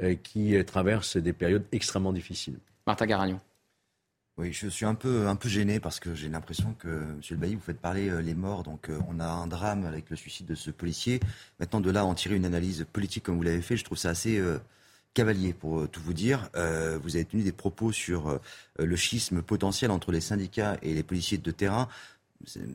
euh, 0.00 0.14
qui 0.14 0.54
traverse 0.64 1.16
des 1.16 1.32
périodes 1.32 1.64
extrêmement 1.72 2.12
difficiles. 2.12 2.58
Martha 2.86 3.06
Garagnon. 3.06 3.40
Oui, 4.38 4.52
je 4.52 4.68
suis 4.68 4.84
un 4.84 4.94
peu, 4.94 5.26
un 5.26 5.34
peu 5.34 5.48
gêné 5.48 5.80
parce 5.80 5.98
que 5.98 6.14
j'ai 6.14 6.28
l'impression 6.28 6.74
que, 6.78 6.88
Monsieur 7.16 7.34
le 7.34 7.40
Bailly, 7.40 7.54
vous 7.54 7.62
faites 7.62 7.80
parler 7.80 8.22
les 8.22 8.34
morts. 8.34 8.62
Donc, 8.62 8.90
on 9.08 9.18
a 9.18 9.26
un 9.26 9.46
drame 9.46 9.86
avec 9.86 10.10
le 10.10 10.16
suicide 10.16 10.46
de 10.46 10.54
ce 10.54 10.70
policier. 10.70 11.20
Maintenant, 11.58 11.80
de 11.80 11.90
là 11.90 12.04
en 12.04 12.14
tirer 12.14 12.36
une 12.36 12.44
analyse 12.44 12.86
politique 12.92 13.24
comme 13.24 13.36
vous 13.36 13.42
l'avez 13.42 13.62
fait, 13.62 13.78
je 13.78 13.84
trouve 13.84 13.96
ça 13.96 14.10
assez 14.10 14.38
cavalier, 15.14 15.54
pour 15.54 15.88
tout 15.88 16.02
vous 16.02 16.12
dire. 16.12 16.50
vous 16.52 17.16
avez 17.16 17.24
tenu 17.24 17.44
des 17.44 17.52
propos 17.52 17.92
sur 17.92 18.38
le 18.78 18.96
schisme 18.96 19.40
potentiel 19.40 19.90
entre 19.90 20.12
les 20.12 20.20
syndicats 20.20 20.76
et 20.82 20.92
les 20.92 21.02
policiers 21.02 21.38
de 21.38 21.50
terrain 21.50 21.88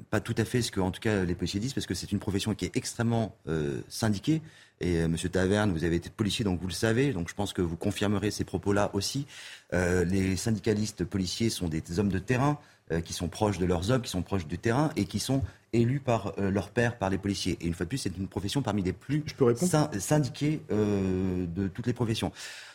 pas 0.09 0.19
tout 0.19 0.35
à 0.37 0.45
fait 0.45 0.61
ce 0.61 0.71
que, 0.71 0.79
en 0.79 0.91
tout 0.91 0.99
cas, 0.99 1.23
les 1.23 1.35
policiers 1.35 1.59
disent, 1.59 1.73
parce 1.73 1.85
que 1.85 1.93
c'est 1.93 2.11
une 2.11 2.19
profession 2.19 2.53
qui 2.53 2.65
est 2.65 2.75
extrêmement 2.75 3.35
euh, 3.47 3.81
syndiquée. 3.87 4.41
Et 4.79 4.97
euh, 4.97 5.07
Monsieur 5.07 5.29
Taverne, 5.29 5.71
vous 5.71 5.83
avez 5.83 5.95
été 5.95 6.09
policier, 6.09 6.43
donc 6.43 6.59
vous 6.59 6.67
le 6.67 6.73
savez. 6.73 7.13
Donc 7.13 7.29
je 7.29 7.35
pense 7.35 7.53
que 7.53 7.61
vous 7.61 7.77
confirmerez 7.77 8.31
ces 8.31 8.43
propos-là 8.43 8.89
aussi. 8.93 9.25
Euh, 9.73 10.03
les 10.05 10.35
syndicalistes 10.35 11.05
policiers 11.05 11.49
sont 11.49 11.67
des 11.67 11.99
hommes 11.99 12.09
de 12.09 12.19
terrain 12.19 12.59
qui 13.05 13.13
sont 13.13 13.29
proches 13.29 13.57
de 13.57 13.65
leurs 13.65 13.89
hommes, 13.89 14.01
qui 14.01 14.09
sont 14.09 14.21
proches 14.21 14.45
du 14.47 14.57
terrain 14.57 14.89
et 14.97 15.05
qui 15.05 15.19
sont 15.19 15.43
élus 15.71 16.01
par 16.01 16.33
leur 16.37 16.71
père, 16.71 16.97
par 16.97 17.09
les 17.09 17.17
policiers. 17.17 17.57
Et 17.61 17.67
une 17.67 17.73
fois 17.73 17.85
de 17.85 17.87
plus, 17.87 17.99
c'est 17.99 18.17
une 18.17 18.27
profession 18.27 18.61
parmi 18.61 18.83
les 18.83 18.91
plus 18.91 19.23
syndiquées 19.97 20.59
de 20.69 21.67
toutes 21.69 21.87
les 21.87 21.93
professions. 21.93 22.33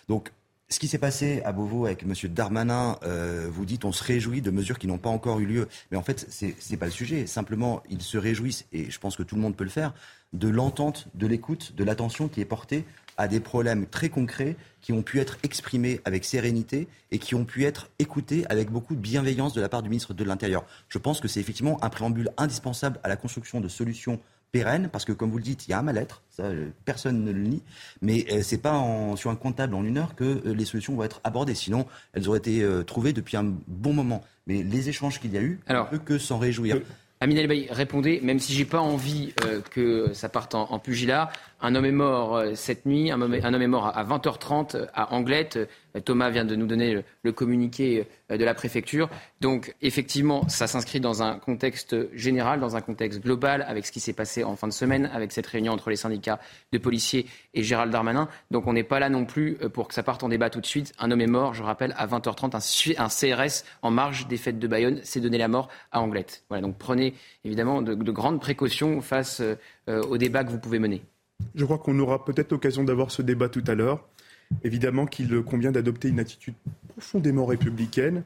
Donc 0.08 0.30
ce 0.68 0.80
qui 0.80 0.88
s'est 0.88 0.98
passé 0.98 1.42
à 1.44 1.52
Beauvau 1.52 1.86
avec 1.86 2.02
M. 2.02 2.12
Darmanin, 2.32 2.98
euh, 3.04 3.48
vous 3.50 3.64
dites 3.64 3.84
on 3.84 3.92
se 3.92 4.02
réjouit 4.02 4.42
de 4.42 4.50
mesures 4.50 4.78
qui 4.78 4.86
n'ont 4.86 4.98
pas 4.98 5.10
encore 5.10 5.38
eu 5.38 5.46
lieu. 5.46 5.68
Mais 5.90 5.96
en 5.96 6.02
fait, 6.02 6.26
ce 6.30 6.46
n'est 6.46 6.76
pas 6.76 6.86
le 6.86 6.92
sujet. 6.92 7.26
Simplement, 7.26 7.82
ils 7.88 8.02
se 8.02 8.18
réjouissent, 8.18 8.66
et 8.72 8.90
je 8.90 8.98
pense 8.98 9.16
que 9.16 9.22
tout 9.22 9.36
le 9.36 9.40
monde 9.40 9.56
peut 9.56 9.64
le 9.64 9.70
faire, 9.70 9.94
de 10.32 10.48
l'entente, 10.48 11.06
de 11.14 11.26
l'écoute, 11.26 11.74
de 11.76 11.84
l'attention 11.84 12.28
qui 12.28 12.40
est 12.40 12.46
portée 12.46 12.84
à 13.16 13.28
des 13.28 13.40
problèmes 13.40 13.86
très 13.86 14.08
concrets 14.08 14.56
qui 14.82 14.92
ont 14.92 15.02
pu 15.02 15.20
être 15.20 15.38
exprimés 15.42 16.00
avec 16.04 16.24
sérénité 16.24 16.86
et 17.10 17.18
qui 17.18 17.34
ont 17.34 17.44
pu 17.44 17.64
être 17.64 17.88
écoutés 17.98 18.44
avec 18.50 18.70
beaucoup 18.70 18.94
de 18.94 19.00
bienveillance 19.00 19.54
de 19.54 19.60
la 19.60 19.68
part 19.68 19.82
du 19.82 19.88
ministre 19.88 20.14
de 20.14 20.24
l'Intérieur. 20.24 20.64
Je 20.88 20.98
pense 20.98 21.20
que 21.20 21.28
c'est 21.28 21.40
effectivement 21.40 21.82
un 21.82 21.88
préambule 21.88 22.30
indispensable 22.36 23.00
à 23.02 23.08
la 23.08 23.16
construction 23.16 23.60
de 23.60 23.68
solutions 23.68 24.20
pérenne, 24.56 24.88
parce 24.90 25.04
que 25.04 25.12
comme 25.12 25.30
vous 25.30 25.36
le 25.36 25.42
dites, 25.42 25.68
il 25.68 25.72
y 25.72 25.74
a 25.74 25.78
un 25.78 25.82
mal-être, 25.82 26.22
ça, 26.30 26.44
euh, 26.44 26.68
personne 26.86 27.24
ne 27.24 27.30
le 27.30 27.42
nie, 27.42 27.62
mais 28.00 28.24
euh, 28.32 28.40
c'est 28.42 28.56
pas 28.56 28.72
en, 28.72 29.14
sur 29.14 29.30
un 29.30 29.36
comptable 29.36 29.74
en 29.74 29.84
une 29.84 29.98
heure 29.98 30.14
que 30.14 30.24
euh, 30.24 30.54
les 30.54 30.64
solutions 30.64 30.94
vont 30.94 31.02
être 31.02 31.20
abordées, 31.24 31.54
sinon 31.54 31.84
elles 32.14 32.26
auraient 32.26 32.38
été 32.38 32.64
trouvées 32.86 33.12
depuis 33.12 33.36
un 33.36 33.44
bon 33.66 33.92
moment. 33.92 34.24
Mais 34.46 34.62
les 34.62 34.88
échanges 34.88 35.20
qu'il 35.20 35.34
y 35.34 35.36
a 35.36 35.42
eu, 35.42 35.60
Alors, 35.66 35.88
on 35.90 35.94
ne 35.94 35.98
peut 35.98 36.04
que 36.04 36.18
s'en 36.18 36.38
réjouir. 36.38 36.78
Amine 37.20 37.38
Elbaï, 37.38 37.66
répondez, 37.70 38.20
même 38.22 38.38
si 38.38 38.52
j'ai 38.52 38.66
pas 38.66 38.80
envie 38.80 39.34
que 39.70 40.12
ça 40.12 40.28
parte 40.28 40.54
en, 40.54 40.70
en, 40.70 40.78
pugilat, 40.78 41.30
un 41.60 41.74
homme 41.74 41.86
est 41.86 41.92
mort 41.92 42.42
cette 42.54 42.84
nuit, 42.86 43.10
un 43.10 43.20
homme, 43.20 43.34
un 43.42 43.54
homme 43.54 43.62
est 43.62 43.66
mort 43.66 43.86
à 43.86 44.04
20h30 44.04 44.88
à 44.94 45.14
Anglette, 45.14 45.58
Thomas 46.00 46.30
vient 46.30 46.44
de 46.44 46.56
nous 46.56 46.66
donner 46.66 47.02
le 47.22 47.32
communiqué 47.32 48.06
euh, 48.30 48.36
de 48.36 48.44
la 48.44 48.54
préfecture. 48.54 49.08
Donc 49.40 49.74
effectivement, 49.82 50.48
ça 50.48 50.66
s'inscrit 50.66 51.00
dans 51.00 51.22
un 51.22 51.38
contexte 51.38 51.96
général, 52.14 52.60
dans 52.60 52.76
un 52.76 52.80
contexte 52.80 53.20
global, 53.22 53.64
avec 53.68 53.86
ce 53.86 53.92
qui 53.92 54.00
s'est 54.00 54.12
passé 54.12 54.44
en 54.44 54.56
fin 54.56 54.66
de 54.66 54.72
semaine, 54.72 55.10
avec 55.12 55.32
cette 55.32 55.46
réunion 55.46 55.72
entre 55.72 55.90
les 55.90 55.96
syndicats 55.96 56.40
de 56.72 56.78
policiers 56.78 57.26
et 57.54 57.62
Gérald 57.62 57.92
Darmanin. 57.92 58.28
Donc 58.50 58.66
on 58.66 58.72
n'est 58.72 58.84
pas 58.84 58.98
là 58.98 59.08
non 59.08 59.24
plus 59.24 59.58
euh, 59.62 59.68
pour 59.68 59.88
que 59.88 59.94
ça 59.94 60.02
parte 60.02 60.22
en 60.22 60.28
débat 60.28 60.50
tout 60.50 60.60
de 60.60 60.66
suite. 60.66 60.92
Un 60.98 61.10
homme 61.10 61.20
est 61.20 61.26
mort, 61.26 61.54
je 61.54 61.62
rappelle, 61.62 61.94
à 61.96 62.06
20h30, 62.06 62.56
un, 62.98 63.08
CRS 63.08 63.64
en 63.82 63.90
marge 63.90 64.26
des 64.26 64.36
fêtes 64.36 64.58
de 64.58 64.66
Bayonne 64.66 65.00
s'est 65.02 65.20
donné 65.20 65.38
la 65.38 65.48
mort 65.48 65.68
à 65.92 66.00
Anglette. 66.00 66.44
Voilà, 66.48 66.62
donc 66.62 66.76
prenez 66.78 67.14
évidemment 67.44 67.82
de, 67.82 67.94
grandes 68.10 68.40
précautions 68.40 69.00
face 69.00 69.40
euh, 69.40 70.02
au 70.02 70.16
débat 70.16 70.44
que 70.44 70.50
vous 70.50 70.58
pouvez 70.58 70.78
mener. 70.78 71.02
Je 71.54 71.64
crois 71.64 71.78
qu'on 71.78 71.98
aura 71.98 72.24
peut-être 72.24 72.52
l'occasion 72.52 72.84
d'avoir 72.84 73.10
ce 73.10 73.22
débat 73.22 73.48
tout 73.48 73.64
à 73.66 73.74
l'heure. 73.74 74.06
Évidemment 74.62 75.06
qu'il 75.06 75.42
convient 75.42 75.72
d'adopter 75.72 76.08
une 76.08 76.20
attitude 76.20 76.54
profondément 76.88 77.46
républicaine. 77.46 78.22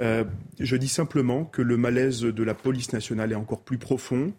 Euh, 0.00 0.24
je 0.58 0.76
dis 0.76 0.88
simplement 0.88 1.44
que 1.44 1.62
le 1.62 1.76
malaise 1.76 2.20
de 2.20 2.42
la 2.42 2.54
police 2.54 2.92
nationale 2.92 3.32
est 3.32 3.36
encore 3.36 3.60
plus 3.60 3.78
profond, 3.78 4.32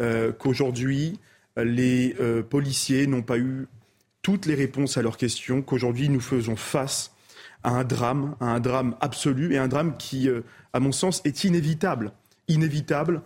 euh, 0.00 0.32
qu'aujourd'hui, 0.32 1.18
les 1.56 2.16
euh, 2.20 2.42
policiers 2.42 3.06
n'ont 3.06 3.22
pas 3.22 3.38
eu 3.38 3.66
toutes 4.22 4.46
les 4.46 4.54
réponses 4.54 4.96
à 4.96 5.02
leurs 5.02 5.16
questions, 5.16 5.62
qu'aujourd'hui, 5.62 6.08
nous 6.08 6.20
faisons 6.20 6.56
face 6.56 7.12
à 7.62 7.70
un 7.70 7.84
drame, 7.84 8.36
à 8.40 8.46
un 8.46 8.60
drame 8.60 8.96
absolu 9.00 9.54
et 9.54 9.58
un 9.58 9.68
drame 9.68 9.96
qui, 9.96 10.28
à 10.72 10.80
mon 10.80 10.92
sens, 10.92 11.22
est 11.24 11.44
inévitable. 11.44 12.12
Inévitable 12.48 13.22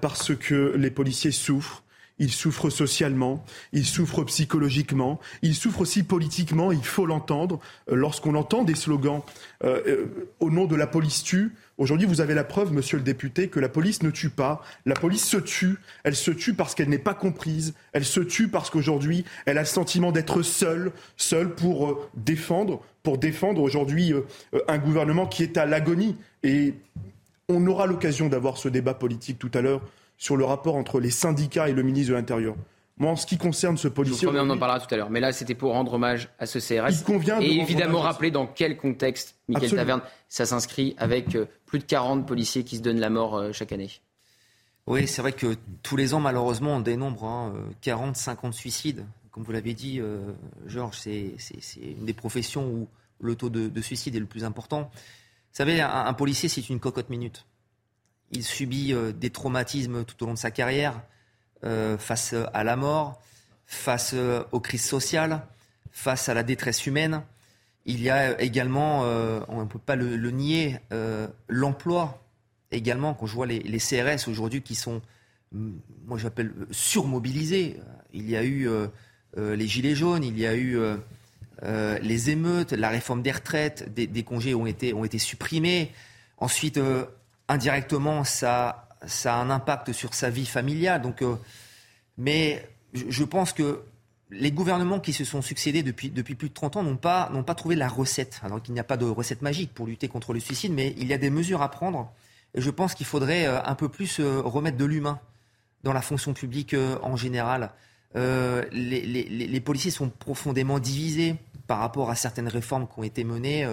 parce 0.00 0.34
que 0.34 0.74
les 0.76 0.90
policiers 0.90 1.30
souffrent, 1.30 1.84
il 2.18 2.32
souffre 2.32 2.70
socialement, 2.70 3.44
il 3.72 3.84
souffre 3.84 4.24
psychologiquement, 4.24 5.20
il 5.42 5.54
souffre 5.54 5.80
aussi 5.80 6.02
politiquement, 6.02 6.72
il 6.72 6.84
faut 6.84 7.06
l'entendre. 7.06 7.60
Euh, 7.90 7.94
lorsqu'on 7.94 8.34
entend 8.34 8.64
des 8.64 8.74
slogans 8.74 9.22
euh, 9.64 9.80
euh, 9.86 10.28
au 10.40 10.50
nom 10.50 10.66
de 10.66 10.76
la 10.76 10.86
police 10.86 11.22
tue, 11.22 11.52
aujourd'hui 11.78 12.06
vous 12.06 12.20
avez 12.20 12.34
la 12.34 12.44
preuve, 12.44 12.72
monsieur 12.72 12.96
le 12.96 13.04
député, 13.04 13.48
que 13.48 13.60
la 13.60 13.68
police 13.68 14.02
ne 14.02 14.10
tue 14.10 14.30
pas. 14.30 14.62
La 14.86 14.94
police 14.94 15.24
se 15.24 15.36
tue, 15.36 15.78
elle 16.04 16.16
se 16.16 16.30
tue 16.30 16.54
parce 16.54 16.74
qu'elle 16.74 16.88
n'est 16.88 16.98
pas 16.98 17.14
comprise, 17.14 17.74
elle 17.92 18.04
se 18.04 18.20
tue 18.20 18.48
parce 18.48 18.70
qu'aujourd'hui 18.70 19.24
elle 19.46 19.58
a 19.58 19.62
le 19.62 19.66
sentiment 19.66 20.12
d'être 20.12 20.42
seule, 20.42 20.92
seule 21.16 21.54
pour 21.54 22.08
défendre, 22.14 22.82
pour 23.02 23.18
défendre 23.18 23.62
aujourd'hui 23.62 24.12
un 24.66 24.78
gouvernement 24.78 25.26
qui 25.26 25.42
est 25.42 25.56
à 25.56 25.66
l'agonie. 25.66 26.16
Et 26.42 26.74
on 27.48 27.66
aura 27.66 27.86
l'occasion 27.86 28.28
d'avoir 28.28 28.58
ce 28.58 28.68
débat 28.68 28.94
politique 28.94 29.38
tout 29.38 29.50
à 29.54 29.60
l'heure 29.60 29.80
sur 30.18 30.36
le 30.36 30.44
rapport 30.44 30.76
entre 30.76 31.00
les 31.00 31.10
syndicats 31.10 31.68
et 31.68 31.72
le 31.72 31.82
ministre 31.82 32.10
de 32.10 32.16
l'Intérieur. 32.16 32.56
Moi, 32.98 33.12
en 33.12 33.16
ce 33.16 33.26
qui 33.26 33.38
concerne 33.38 33.78
ce 33.78 33.86
policier. 33.86 34.26
on 34.26 34.50
en 34.50 34.58
parlera 34.58 34.80
tout 34.80 34.92
à 34.92 34.96
l'heure. 34.96 35.10
Mais 35.10 35.20
là, 35.20 35.32
c'était 35.32 35.54
pour 35.54 35.72
rendre 35.72 35.94
hommage 35.94 36.28
à 36.40 36.46
ce 36.46 36.58
CRS. 36.58 36.90
Il 36.90 37.04
convient 37.04 37.40
et 37.40 37.60
évidemment 37.60 38.00
rappeler 38.00 38.32
dans 38.32 38.46
quel 38.46 38.76
contexte, 38.76 39.36
Michael 39.46 39.70
Taverne, 39.70 40.02
ça 40.28 40.46
s'inscrit 40.46 40.96
avec 40.98 41.36
euh, 41.36 41.46
plus 41.64 41.78
de 41.78 41.84
40 41.84 42.26
policiers 42.26 42.64
qui 42.64 42.76
se 42.76 42.82
donnent 42.82 42.98
la 42.98 43.10
mort 43.10 43.36
euh, 43.36 43.52
chaque 43.52 43.70
année. 43.70 43.90
Oui, 44.88 45.06
c'est 45.06 45.22
vrai 45.22 45.32
que 45.32 45.54
tous 45.84 45.96
les 45.96 46.12
ans, 46.12 46.20
malheureusement, 46.20 46.76
on 46.76 46.80
dénombre 46.80 47.24
hein, 47.24 47.54
40, 47.82 48.16
50 48.16 48.52
suicides. 48.52 49.04
Comme 49.30 49.44
vous 49.44 49.52
l'avez 49.52 49.74
dit, 49.74 50.00
euh, 50.00 50.32
Georges, 50.66 50.98
c'est 50.98 51.36
une 51.80 52.04
des 52.06 52.14
professions 52.14 52.66
où 52.66 52.88
le 53.20 53.36
taux 53.36 53.50
de, 53.50 53.80
suicide 53.80 54.16
est 54.16 54.20
le 54.20 54.26
plus 54.26 54.44
important. 54.44 54.90
Vous 54.90 55.56
savez, 55.56 55.80
un, 55.80 56.06
un 56.06 56.14
policier, 56.14 56.48
c'est 56.48 56.68
une 56.68 56.80
cocotte 56.80 57.10
minute. 57.10 57.44
Il 58.30 58.44
subit 58.44 58.92
euh, 58.92 59.12
des 59.12 59.30
traumatismes 59.30 60.04
tout 60.04 60.22
au 60.22 60.26
long 60.26 60.34
de 60.34 60.38
sa 60.38 60.50
carrière, 60.50 61.00
euh, 61.64 61.96
face 61.96 62.34
à 62.52 62.62
la 62.64 62.76
mort, 62.76 63.20
face 63.66 64.12
euh, 64.14 64.44
aux 64.52 64.60
crises 64.60 64.84
sociales, 64.84 65.42
face 65.90 66.28
à 66.28 66.34
la 66.34 66.42
détresse 66.42 66.86
humaine. 66.86 67.22
Il 67.86 68.02
y 68.02 68.10
a 68.10 68.38
également, 68.42 69.00
on 69.48 69.60
ne 69.62 69.64
peut 69.64 69.78
pas 69.78 69.96
le, 69.96 70.30
nier, 70.30 70.78
l'emploi 71.48 72.22
également. 72.70 73.14
Quand 73.14 73.24
je 73.24 73.34
vois 73.34 73.46
les, 73.46 73.78
CRS 73.78 74.28
aujourd'hui 74.28 74.60
qui 74.60 74.74
sont, 74.74 75.00
moi 75.52 76.18
j'appelle 76.18 76.52
surmobilisés. 76.70 77.80
Il 78.12 78.28
y 78.28 78.36
a 78.36 78.44
eu 78.44 78.68
les 79.38 79.66
gilets 79.66 79.94
jaunes, 79.94 80.22
il 80.22 80.38
y 80.38 80.46
a 80.46 80.54
eu 80.54 80.78
les 81.62 82.28
émeutes, 82.28 82.74
la 82.74 82.90
réforme 82.90 83.22
des 83.22 83.32
retraites, 83.32 83.90
des, 83.94 84.22
congés 84.22 84.54
ont 84.54 84.66
été, 84.66 84.92
ont 84.92 85.06
été 85.06 85.18
supprimés. 85.18 85.90
Ensuite, 86.36 86.78
indirectement, 87.48 88.24
ça, 88.24 88.88
a 89.24 89.34
un 89.34 89.50
impact 89.50 89.92
sur 89.92 90.14
sa 90.14 90.30
vie 90.30 90.46
familiale. 90.46 91.02
Donc, 91.02 91.22
euh, 91.22 91.36
mais 92.16 92.68
je 92.92 93.24
pense 93.24 93.52
que 93.52 93.82
les 94.30 94.52
gouvernements 94.52 95.00
qui 95.00 95.12
se 95.12 95.24
sont 95.24 95.40
succédés 95.40 95.82
depuis, 95.82 96.10
depuis 96.10 96.34
plus 96.34 96.50
de 96.50 96.54
30 96.54 96.76
ans 96.76 96.82
n'ont 96.82 96.96
pas, 96.96 97.30
n'ont 97.32 97.42
pas 97.42 97.54
trouvé 97.54 97.76
la 97.76 97.88
recette. 97.88 98.40
Alors 98.42 98.62
qu'il 98.62 98.74
n'y 98.74 98.80
a 98.80 98.84
pas 98.84 98.96
de 98.96 99.06
recette 99.06 99.42
magique 99.42 99.72
pour 99.72 99.86
lutter 99.86 100.08
contre 100.08 100.34
le 100.34 100.40
suicide, 100.40 100.72
mais 100.72 100.94
il 100.98 101.06
y 101.06 101.14
a 101.14 101.18
des 101.18 101.30
mesures 101.30 101.62
à 101.62 101.70
prendre. 101.70 102.12
Et 102.54 102.60
je 102.60 102.70
pense 102.70 102.94
qu'il 102.94 103.06
faudrait 103.06 103.46
euh, 103.46 103.62
un 103.64 103.74
peu 103.74 103.88
plus 103.88 104.20
euh, 104.20 104.40
remettre 104.40 104.76
de 104.76 104.84
l'humain 104.84 105.20
dans 105.84 105.92
la 105.92 106.02
fonction 106.02 106.34
publique 106.34 106.74
en 107.02 107.14
général. 107.14 107.70
les, 108.16 109.62
policiers 109.64 109.92
sont 109.92 110.08
profondément 110.08 110.80
divisés 110.80 111.36
par 111.68 111.78
rapport 111.78 112.10
à 112.10 112.16
certaines 112.16 112.48
réformes 112.48 112.88
qui 112.88 112.98
ont 112.98 113.04
été 113.04 113.22
menées. 113.22 113.64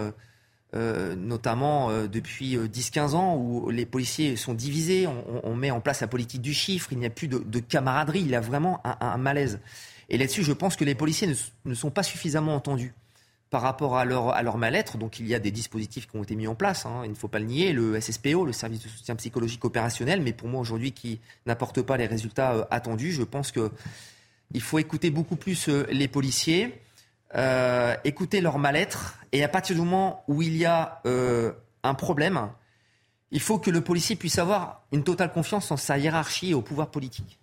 Notamment 0.76 1.90
euh, 1.90 2.08
depuis 2.08 2.58
10-15 2.58 2.98
euh, 2.98 3.14
ans, 3.14 3.38
où 3.38 3.70
les 3.70 3.86
policiers 3.86 4.36
sont 4.36 4.54
divisés, 4.54 5.08
on, 5.44 5.56
met 5.56 5.72
en 5.72 5.80
place 5.80 6.02
la 6.02 6.08
politique 6.08 6.42
du 6.42 6.54
chiffre, 6.54 6.90
il 6.92 7.00
n'y 7.00 7.06
a 7.06 7.10
plus 7.10 7.28
de, 7.28 7.60
camaraderie, 7.60 8.20
il 8.20 8.30
y 8.30 8.36
a 8.36 8.42
vraiment 8.42 8.82
un, 8.84 9.18
malaise. 9.18 9.60
Et 10.10 10.18
là-dessus, 10.18 10.44
je 10.44 10.54
pense 10.54 10.76
que 10.76 10.84
les 10.84 10.96
policiers 10.96 11.34
ne, 11.66 11.74
sont 11.74 11.92
pas 11.92 12.04
suffisamment 12.04 12.56
entendus 12.56 12.94
par 13.50 13.62
rapport 13.62 13.98
à 13.98 14.06
leur, 14.06 14.30
à 14.30 14.44
leur 14.44 14.58
mal-être. 14.58 14.98
Donc 14.98 15.20
il 15.20 15.28
y 15.28 15.34
a 15.34 15.40
des 15.40 15.52
dispositifs 15.52 16.08
qui 16.08 16.18
ont 16.18 16.24
été 16.24 16.36
mis 16.36 16.48
en 16.48 16.56
place, 16.56 16.86
hein, 16.86 17.02
il 17.06 17.12
ne 17.12 17.16
faut 17.16 17.28
pas 17.28 17.40
le 17.40 17.46
nier, 17.46 17.72
le 17.72 18.00
SSPO, 18.00 18.46
le 18.46 18.52
service 18.52 18.84
de 18.84 18.90
soutien 18.90 19.16
psychologique 19.16 19.64
opérationnel, 19.64 20.22
mais 20.22 20.34
pour 20.34 20.50
moi 20.50 20.60
aujourd'hui 20.60 20.92
qui 20.92 21.22
n'apporte 21.46 21.82
pas 21.82 21.96
les 21.96 22.08
résultats 22.08 22.68
attendus, 22.70 23.14
je 23.14 23.24
pense 23.24 23.52
qu'il 23.52 24.62
faut 24.62 24.80
écouter 24.80 25.10
beaucoup 25.10 25.38
plus 25.38 25.70
les 25.90 26.08
policiers. 26.08 26.82
Euh, 27.34 27.96
écouter 28.04 28.40
leur 28.40 28.60
mal-être. 28.60 29.18
Et 29.32 29.44
à 29.44 29.48
partir 29.48 29.76
du 29.76 29.82
moment 29.82 30.24
où 30.28 30.42
il 30.42 30.56
y 30.56 30.66
a 30.66 31.02
euh, 31.06 31.52
un 31.84 31.94
problème, 31.94 32.50
il 33.32 33.42
faut 33.42 33.58
que 33.58 33.72
le 33.72 33.82
policier 33.82 34.16
puisse 34.16 34.38
avoir 34.38 34.84
une 34.92 35.04
totale 35.04 35.32
confiance 35.34 35.72
en 35.72 35.78
sa 35.78 35.98
hiérarchie 35.98 36.52
et 36.52 36.54
au 36.54 36.62
pouvoir 36.62 36.92
politique. 36.92 37.40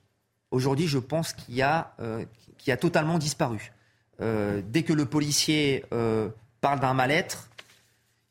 Aujourd'hui, 0.50 0.86
je 0.86 0.98
pense 0.98 1.32
qu'il 1.32 1.56
y, 1.56 1.62
a, 1.62 1.94
euh, 2.00 2.24
a 2.68 2.76
totalement 2.76 3.18
disparu. 3.18 3.72
dès 4.20 4.84
que 4.84 4.92
le 4.92 5.04
policier 5.04 5.84
parle 6.60 6.78
d'un 6.78 6.94
mal-être, 6.94 7.48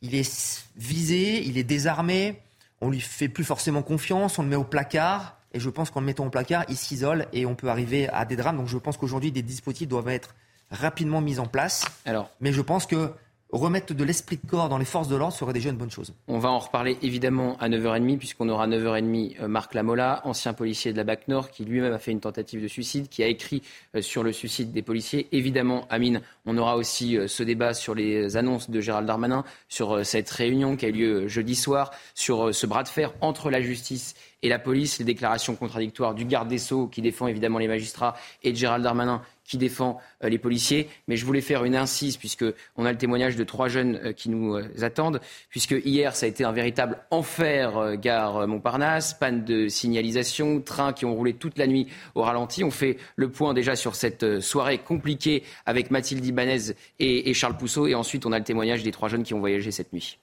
il 0.01 0.15
est 0.15 0.65
visé, 0.77 1.43
il 1.45 1.57
est 1.57 1.63
désarmé, 1.63 2.41
on 2.79 2.89
lui 2.89 3.01
fait 3.01 3.27
plus 3.27 3.43
forcément 3.43 3.83
confiance, 3.83 4.39
on 4.39 4.43
le 4.43 4.47
met 4.47 4.55
au 4.55 4.63
placard. 4.63 5.37
Et 5.53 5.59
je 5.59 5.69
pense 5.69 5.91
qu'en 5.91 5.99
le 5.99 6.05
mettant 6.05 6.25
au 6.25 6.29
placard, 6.29 6.63
il 6.69 6.77
s'isole 6.77 7.27
et 7.33 7.45
on 7.45 7.55
peut 7.55 7.67
arriver 7.67 8.07
à 8.09 8.23
des 8.23 8.37
drames. 8.37 8.55
Donc 8.55 8.67
je 8.67 8.77
pense 8.77 8.95
qu'aujourd'hui, 8.95 9.33
des 9.33 9.41
dispositifs 9.41 9.89
doivent 9.89 10.07
être 10.07 10.33
rapidement 10.71 11.21
mis 11.21 11.39
en 11.39 11.45
place. 11.45 11.85
Alors, 12.05 12.29
mais 12.39 12.53
je 12.53 12.61
pense 12.61 12.85
que 12.85 13.11
remettre 13.51 13.93
de 13.93 14.03
l'esprit 14.03 14.37
de 14.37 14.47
corps 14.47 14.69
dans 14.69 14.77
les 14.77 14.85
forces 14.85 15.07
de 15.07 15.15
l'ordre 15.15 15.35
serait 15.35 15.53
déjà 15.53 15.69
une 15.69 15.75
bonne 15.75 15.91
chose. 15.91 16.13
On 16.27 16.39
va 16.39 16.49
en 16.49 16.59
reparler 16.59 16.97
évidemment 17.01 17.57
à 17.59 17.69
9h30, 17.69 18.17
puisqu'on 18.17 18.47
aura 18.49 18.63
à 18.63 18.67
9h30 18.67 19.41
euh, 19.41 19.47
Marc 19.47 19.73
Lamola, 19.73 20.21
ancien 20.23 20.53
policier 20.53 20.93
de 20.93 20.97
la 20.97 21.03
BAC 21.03 21.27
Nord, 21.27 21.51
qui 21.51 21.65
lui-même 21.65 21.93
a 21.93 21.99
fait 21.99 22.11
une 22.11 22.21
tentative 22.21 22.61
de 22.61 22.67
suicide, 22.67 23.09
qui 23.09 23.23
a 23.23 23.27
écrit 23.27 23.61
euh, 23.95 24.01
sur 24.01 24.23
le 24.23 24.31
suicide 24.31 24.71
des 24.71 24.81
policiers. 24.81 25.27
Évidemment, 25.31 25.85
Amine, 25.89 26.21
on 26.45 26.57
aura 26.57 26.77
aussi 26.77 27.17
euh, 27.17 27.27
ce 27.27 27.43
débat 27.43 27.73
sur 27.73 27.93
les 27.93 28.37
annonces 28.37 28.69
de 28.69 28.79
Gérald 28.79 29.07
Darmanin, 29.07 29.43
sur 29.67 30.05
cette 30.05 30.29
réunion 30.29 30.77
qui 30.77 30.85
a 30.85 30.89
eu 30.89 30.93
lieu 30.93 31.27
jeudi 31.27 31.55
soir, 31.55 31.91
sur 32.15 32.55
ce 32.55 32.65
bras 32.65 32.83
de 32.83 32.87
fer 32.87 33.13
entre 33.21 33.49
la 33.49 33.61
justice 33.61 34.15
et 34.43 34.49
la 34.49 34.59
police, 34.59 34.97
les 34.99 35.05
déclarations 35.05 35.55
contradictoires 35.55 36.15
du 36.15 36.25
garde 36.25 36.47
des 36.47 36.57
Sceaux, 36.57 36.87
qui 36.87 37.01
défend 37.01 37.27
évidemment 37.27 37.59
les 37.59 37.67
magistrats, 37.67 38.15
et 38.43 38.51
de 38.51 38.57
Gérald 38.57 38.83
Darmanin, 38.83 39.21
qui 39.51 39.57
défend 39.57 39.99
euh, 40.23 40.29
les 40.29 40.37
policiers. 40.37 40.87
Mais 41.09 41.17
je 41.17 41.25
voulais 41.25 41.41
faire 41.41 41.65
une 41.65 41.75
incise, 41.75 42.15
puisqu'on 42.15 42.85
a 42.85 42.91
le 42.91 42.97
témoignage 42.97 43.35
de 43.35 43.43
trois 43.43 43.67
jeunes 43.67 43.99
euh, 44.01 44.13
qui 44.13 44.29
nous 44.29 44.55
euh, 44.55 44.63
attendent, 44.81 45.19
puisque 45.49 45.75
hier, 45.83 46.15
ça 46.15 46.25
a 46.25 46.29
été 46.29 46.45
un 46.45 46.53
véritable 46.53 46.99
enfer, 47.11 47.97
gare 47.97 48.47
Montparnasse, 48.47 49.13
panne 49.13 49.43
de 49.43 49.67
signalisation, 49.67 50.61
trains 50.61 50.93
qui 50.93 51.03
ont 51.05 51.13
roulé 51.13 51.33
toute 51.33 51.57
la 51.57 51.67
nuit 51.67 51.87
au 52.15 52.21
ralenti. 52.21 52.63
On 52.63 52.71
fait 52.71 52.97
le 53.17 53.29
point 53.29 53.53
déjà 53.53 53.75
sur 53.75 53.95
cette 53.95 54.39
soirée 54.39 54.77
compliquée 54.77 55.43
avec 55.65 55.91
Mathilde 55.91 56.25
Ibanez 56.25 56.75
et 56.99 57.33
Charles 57.33 57.57
Pousseau. 57.57 57.87
Et 57.87 57.95
ensuite, 57.95 58.25
on 58.25 58.31
a 58.31 58.39
le 58.39 58.45
témoignage 58.45 58.83
des 58.83 58.91
trois 58.91 59.09
jeunes 59.09 59.23
qui 59.23 59.33
ont 59.33 59.39
voyagé 59.39 59.71
cette 59.71 59.91
nuit. 59.91 60.17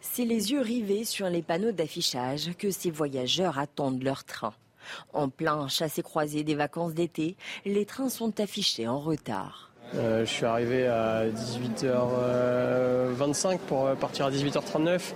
C'est 0.00 0.24
les 0.24 0.52
yeux 0.52 0.60
rivés 0.60 1.04
sur 1.04 1.28
les 1.28 1.42
panneaux 1.42 1.72
d'affichage 1.72 2.52
que 2.58 2.70
ces 2.70 2.90
voyageurs 2.90 3.58
attendent 3.58 4.02
leur 4.02 4.24
train. 4.24 4.54
En 5.12 5.28
plein 5.28 5.68
chassé-croisé 5.68 6.42
des 6.44 6.54
vacances 6.54 6.94
d'été, 6.94 7.36
les 7.64 7.86
trains 7.86 8.08
sont 8.08 8.40
affichés 8.40 8.88
en 8.88 8.98
retard. 8.98 9.70
Euh, 9.94 10.24
je 10.24 10.30
suis 10.30 10.46
arrivé 10.46 10.86
à 10.86 11.26
18h25 11.28 13.58
pour 13.58 13.90
partir 13.96 14.24
à 14.26 14.30
18h39. 14.30 15.12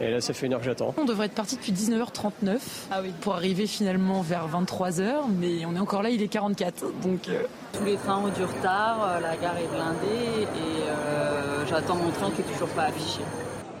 Et 0.00 0.10
là, 0.10 0.20
ça 0.20 0.34
fait 0.34 0.46
une 0.46 0.54
heure 0.54 0.58
que 0.58 0.66
j'attends. 0.66 0.92
On 0.98 1.04
devrait 1.04 1.26
être 1.26 1.34
parti 1.34 1.54
depuis 1.54 1.70
19h39 1.72 2.58
ah 2.90 3.00
pour 3.20 3.36
arriver 3.36 3.68
finalement 3.68 4.22
vers 4.22 4.48
23h, 4.48 5.26
mais 5.38 5.64
on 5.66 5.76
est 5.76 5.78
encore 5.78 6.02
là, 6.02 6.10
il 6.10 6.20
est 6.20 6.26
44. 6.28 6.84
Donc, 7.02 7.28
euh. 7.28 7.44
Tous 7.72 7.84
les 7.84 7.94
trains 7.96 8.18
ont 8.18 8.26
du 8.28 8.42
retard, 8.42 9.04
euh, 9.04 9.20
la 9.20 9.36
gare 9.36 9.56
est 9.56 9.68
blindée 9.68 10.42
et 10.42 10.82
j'attends 11.68 11.94
mon 11.96 12.10
train 12.10 12.32
qui 12.32 12.40
est 12.40 12.52
toujours 12.52 12.70
pas 12.70 12.84
affiché. 12.84 13.20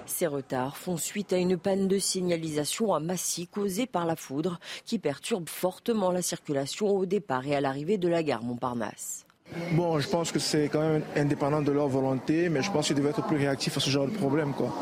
Ces 0.06 0.26
retards 0.26 0.76
font 0.76 0.96
suite 0.96 1.32
à 1.32 1.38
une 1.38 1.56
panne 1.56 1.88
de 1.88 1.98
signalisation 1.98 2.94
à 2.94 3.00
Massy 3.00 3.46
causée 3.46 3.86
par 3.86 4.06
la 4.06 4.16
foudre 4.16 4.60
qui 4.84 4.98
perturbe 4.98 5.48
fortement 5.48 6.10
la 6.10 6.22
circulation 6.22 6.88
au 6.88 7.06
départ 7.06 7.46
et 7.46 7.56
à 7.56 7.60
l'arrivée 7.60 7.98
de 7.98 8.08
la 8.08 8.22
gare 8.22 8.42
Montparnasse. 8.42 9.23
Bon, 9.72 9.98
je 10.00 10.08
pense 10.08 10.32
que 10.32 10.38
c'est 10.38 10.68
quand 10.68 10.80
même 10.80 11.02
indépendant 11.16 11.62
de 11.62 11.72
leur 11.72 11.88
volonté, 11.88 12.48
mais 12.48 12.62
je 12.62 12.70
pense 12.70 12.86
qu'ils 12.86 12.96
devaient 12.96 13.10
être 13.10 13.26
plus 13.26 13.36
réactifs 13.36 13.76
à 13.76 13.80
ce 13.80 13.90
genre 13.90 14.06
de 14.06 14.12
problème. 14.12 14.52
Quoi. 14.52 14.72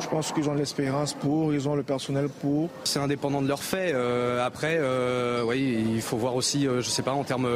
Je 0.00 0.08
pense 0.08 0.32
qu'ils 0.32 0.48
ont 0.48 0.54
l'espérance 0.54 1.12
pour, 1.12 1.52
ils 1.52 1.68
ont 1.68 1.74
le 1.74 1.82
personnel 1.82 2.28
pour. 2.28 2.70
C'est 2.84 2.98
indépendant 2.98 3.42
de 3.42 3.48
leur 3.48 3.62
fait. 3.62 3.92
Euh, 3.92 4.44
après, 4.44 4.78
euh, 4.78 5.42
oui, 5.44 5.84
il 5.94 6.00
faut 6.00 6.16
voir 6.16 6.36
aussi, 6.36 6.66
euh, 6.66 6.80
je 6.80 6.88
sais 6.88 7.02
pas, 7.02 7.12
en 7.12 7.22
termes 7.22 7.48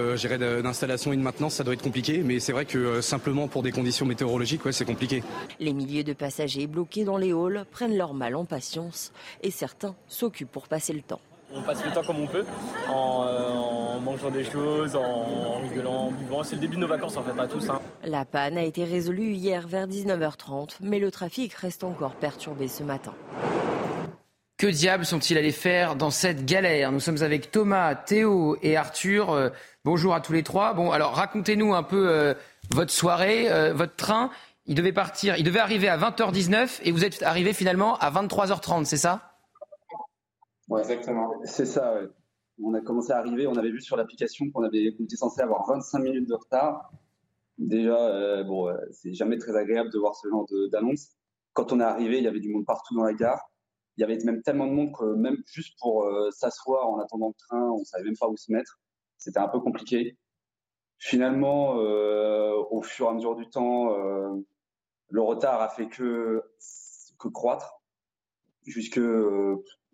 d'installation 0.62 1.12
et 1.12 1.16
de 1.16 1.22
maintenance, 1.22 1.54
ça 1.54 1.64
doit 1.64 1.74
être 1.74 1.82
compliqué. 1.82 2.22
Mais 2.24 2.40
c'est 2.40 2.52
vrai 2.52 2.66
que 2.66 3.00
simplement 3.00 3.48
pour 3.48 3.62
des 3.62 3.72
conditions 3.72 4.04
météorologiques, 4.04 4.64
ouais, 4.66 4.72
c'est 4.72 4.84
compliqué. 4.84 5.22
Les 5.58 5.72
milliers 5.72 6.04
de 6.04 6.12
passagers 6.12 6.66
bloqués 6.66 7.04
dans 7.04 7.16
les 7.16 7.32
halls 7.32 7.64
prennent 7.70 7.96
leur 7.96 8.12
mal 8.12 8.36
en 8.36 8.44
patience 8.44 9.12
et 9.42 9.50
certains 9.50 9.94
s'occupent 10.06 10.52
pour 10.52 10.68
passer 10.68 10.92
le 10.92 11.02
temps. 11.02 11.20
On 11.56 11.62
passe 11.62 11.84
le 11.84 11.92
temps 11.92 12.02
comme 12.02 12.20
on 12.20 12.26
peut, 12.26 12.44
en, 12.88 14.00
mangeant 14.00 14.30
des 14.30 14.44
choses, 14.44 14.96
en, 14.96 15.60
rigolant, 15.62 16.06
en 16.06 16.10
buvant. 16.10 16.42
C'est 16.42 16.56
le 16.56 16.60
début 16.60 16.74
de 16.74 16.80
nos 16.80 16.88
vacances 16.88 17.16
en 17.16 17.22
fait, 17.22 17.38
à 17.40 17.46
tous. 17.46 17.70
Hein. 17.70 17.80
La 18.04 18.24
panne 18.24 18.58
a 18.58 18.64
été 18.64 18.82
résolue 18.84 19.32
hier 19.32 19.68
vers 19.68 19.86
19h30, 19.86 20.78
mais 20.80 20.98
le 20.98 21.12
trafic 21.12 21.54
reste 21.54 21.84
encore 21.84 22.16
perturbé 22.16 22.66
ce 22.66 22.82
matin. 22.82 23.14
Que 24.56 24.66
diable 24.66 25.04
sont-ils 25.04 25.38
allés 25.38 25.52
faire 25.52 25.94
dans 25.94 26.10
cette 26.10 26.44
galère? 26.44 26.90
Nous 26.90 27.00
sommes 27.00 27.22
avec 27.22 27.52
Thomas, 27.52 27.94
Théo 27.94 28.56
et 28.62 28.76
Arthur. 28.76 29.30
Euh, 29.30 29.50
bonjour 29.84 30.14
à 30.14 30.20
tous 30.20 30.32
les 30.32 30.42
trois. 30.42 30.74
Bon, 30.74 30.90
alors 30.90 31.14
racontez-nous 31.14 31.74
un 31.74 31.82
peu 31.84 32.08
euh, 32.08 32.34
votre 32.70 32.92
soirée, 32.92 33.50
euh, 33.50 33.72
votre 33.74 33.94
train. 33.94 34.30
Il 34.66 34.74
devait 34.74 34.92
partir, 34.92 35.36
il 35.36 35.44
devait 35.44 35.60
arriver 35.60 35.88
à 35.88 35.98
20h19 35.98 36.80
et 36.82 36.90
vous 36.90 37.04
êtes 37.04 37.22
arrivé 37.22 37.52
finalement 37.52 37.96
à 37.98 38.10
23h30, 38.10 38.86
c'est 38.86 38.96
ça? 38.96 39.33
Exactement. 40.70 41.32
C'est 41.44 41.66
ça. 41.66 42.00
On 42.62 42.74
a 42.74 42.80
commencé 42.80 43.12
à 43.12 43.18
arriver, 43.18 43.46
on 43.46 43.56
avait 43.56 43.70
vu 43.70 43.80
sur 43.80 43.96
l'application 43.96 44.50
qu'on 44.50 44.62
avait, 44.62 44.84
était 44.84 45.16
censé 45.16 45.40
avoir 45.40 45.66
25 45.68 45.98
minutes 45.98 46.28
de 46.28 46.34
retard. 46.34 46.92
Déjà, 47.58 47.96
euh, 47.96 48.44
bon, 48.44 48.68
euh, 48.68 48.76
c'est 48.92 49.12
jamais 49.12 49.38
très 49.38 49.56
agréable 49.56 49.90
de 49.92 49.98
voir 49.98 50.14
ce 50.16 50.28
genre 50.28 50.46
d'annonce. 50.70 51.16
Quand 51.52 51.72
on 51.72 51.80
est 51.80 51.84
arrivé, 51.84 52.18
il 52.18 52.24
y 52.24 52.28
avait 52.28 52.40
du 52.40 52.48
monde 52.48 52.64
partout 52.64 52.94
dans 52.94 53.04
la 53.04 53.12
gare. 53.12 53.40
Il 53.96 54.00
y 54.00 54.04
avait 54.04 54.18
même 54.24 54.42
tellement 54.42 54.66
de 54.66 54.72
monde 54.72 54.92
que 54.92 55.04
même 55.14 55.36
juste 55.46 55.76
pour 55.80 56.04
euh, 56.04 56.30
s'asseoir 56.30 56.88
en 56.88 56.98
attendant 56.98 57.28
le 57.28 57.34
train, 57.34 57.70
on 57.70 57.84
savait 57.84 58.04
même 58.04 58.16
pas 58.18 58.28
où 58.28 58.36
se 58.36 58.50
mettre. 58.50 58.80
C'était 59.18 59.38
un 59.38 59.48
peu 59.48 59.60
compliqué. 59.60 60.16
Finalement, 60.98 61.74
au 61.74 62.82
fur 62.82 63.06
et 63.06 63.08
à 63.10 63.12
mesure 63.12 63.36
du 63.36 63.48
temps, 63.50 63.90
le 65.08 65.20
retard 65.20 65.60
a 65.60 65.68
fait 65.68 65.88
que, 65.88 66.42
que 67.18 67.28
croître 67.28 67.82
jusque 68.64 69.00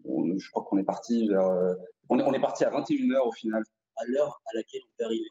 je 0.04 0.50
crois 0.50 0.64
qu'on 0.64 0.78
est 0.78 0.84
parti 0.84 1.28
vers, 1.28 1.46
euh, 1.46 1.74
on 2.08 2.18
est, 2.18 2.22
on 2.22 2.32
est 2.32 2.40
parti 2.40 2.64
à 2.64 2.70
21h 2.70 3.26
au 3.26 3.32
final. 3.32 3.62
À 3.96 4.04
l'heure 4.06 4.40
à 4.46 4.56
laquelle 4.56 4.80
on 4.84 4.96
peut 4.98 5.04
arriver. 5.04 5.26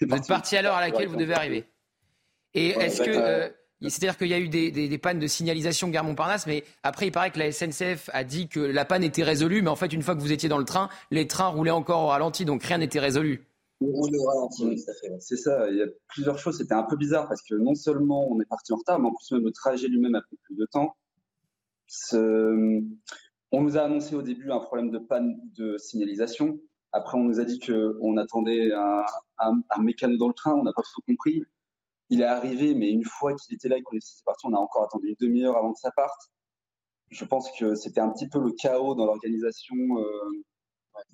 vous 0.00 0.16
êtes 0.16 0.28
parti 0.28 0.56
à 0.56 0.62
l'heure 0.62 0.74
à 0.74 0.80
laquelle 0.80 1.08
vous 1.08 1.16
devez 1.16 1.34
arriver. 1.34 1.64
Et 2.54 2.70
est-ce 2.70 3.02
que. 3.02 3.10
Euh, 3.10 3.50
c'est-à-dire 3.82 4.18
qu'il 4.18 4.28
y 4.28 4.34
a 4.34 4.38
eu 4.38 4.48
des, 4.48 4.70
des, 4.70 4.98
pannes 4.98 5.18
de 5.18 5.26
signalisation 5.26 5.88
gare 5.88 6.04
Montparnasse, 6.04 6.46
mais 6.46 6.64
après, 6.82 7.06
il 7.06 7.12
paraît 7.12 7.30
que 7.30 7.38
la 7.38 7.50
SNCF 7.50 8.10
a 8.12 8.24
dit 8.24 8.46
que 8.46 8.60
la 8.60 8.84
panne 8.84 9.02
était 9.02 9.22
résolue, 9.22 9.62
mais 9.62 9.70
en 9.70 9.76
fait, 9.76 9.92
une 9.92 10.02
fois 10.02 10.14
que 10.14 10.20
vous 10.20 10.32
étiez 10.32 10.50
dans 10.50 10.58
le 10.58 10.66
train, 10.66 10.90
les 11.10 11.26
trains 11.26 11.48
roulaient 11.48 11.70
encore 11.70 12.02
au 12.02 12.08
ralenti, 12.08 12.44
donc 12.44 12.62
rien 12.62 12.76
n'était 12.76 12.98
résolu. 12.98 13.46
au 13.80 14.02
ralenti, 14.02 14.66
oui, 14.66 14.76
fait. 15.00 15.10
C'est 15.20 15.38
ça, 15.38 15.70
il 15.70 15.78
y 15.78 15.82
a 15.82 15.86
plusieurs 16.08 16.38
choses. 16.38 16.58
C'était 16.58 16.74
un 16.74 16.82
peu 16.82 16.96
bizarre 16.96 17.26
parce 17.26 17.40
que 17.40 17.54
non 17.54 17.74
seulement 17.74 18.30
on 18.30 18.38
est 18.40 18.48
parti 18.48 18.74
en 18.74 18.76
retard, 18.76 18.98
mais 18.98 19.08
en 19.08 19.14
plus, 19.14 19.32
même 19.32 19.44
le 19.44 19.52
trajet 19.52 19.88
lui-même 19.88 20.14
a 20.14 20.20
pris 20.20 20.36
plus 20.42 20.56
de 20.56 20.66
temps. 20.66 20.94
Ce... 21.86 22.82
On 23.52 23.62
nous 23.62 23.76
a 23.76 23.82
annoncé 23.82 24.14
au 24.14 24.22
début 24.22 24.50
un 24.50 24.60
problème 24.60 24.90
de 24.90 24.98
panne 24.98 25.40
de 25.56 25.76
signalisation. 25.78 26.60
Après, 26.92 27.18
on 27.18 27.24
nous 27.24 27.40
a 27.40 27.44
dit 27.44 27.58
qu'on 27.58 28.16
attendait 28.16 28.72
un, 28.72 29.04
un, 29.38 29.82
mécano 29.82 30.16
dans 30.16 30.28
le 30.28 30.34
train. 30.34 30.54
On 30.54 30.62
n'a 30.62 30.72
pas 30.72 30.82
tout 30.82 31.02
compris. 31.06 31.44
Il 32.10 32.20
est 32.20 32.24
arrivé, 32.24 32.74
mais 32.74 32.90
une 32.90 33.04
fois 33.04 33.34
qu'il 33.34 33.54
était 33.54 33.68
là 33.68 33.76
et 33.76 33.82
qu'on 33.82 33.96
est 33.96 34.24
parti, 34.24 34.46
on 34.46 34.52
a 34.54 34.58
encore 34.58 34.84
attendu 34.84 35.08
une 35.08 35.16
demi-heure 35.20 35.56
avant 35.56 35.72
que 35.72 35.78
ça 35.80 35.90
parte. 35.92 36.30
Je 37.10 37.24
pense 37.24 37.50
que 37.58 37.74
c'était 37.74 38.00
un 38.00 38.10
petit 38.10 38.28
peu 38.28 38.40
le 38.40 38.52
chaos 38.52 38.94
dans 38.94 39.06
l'organisation 39.06 39.76
euh, 39.98 40.30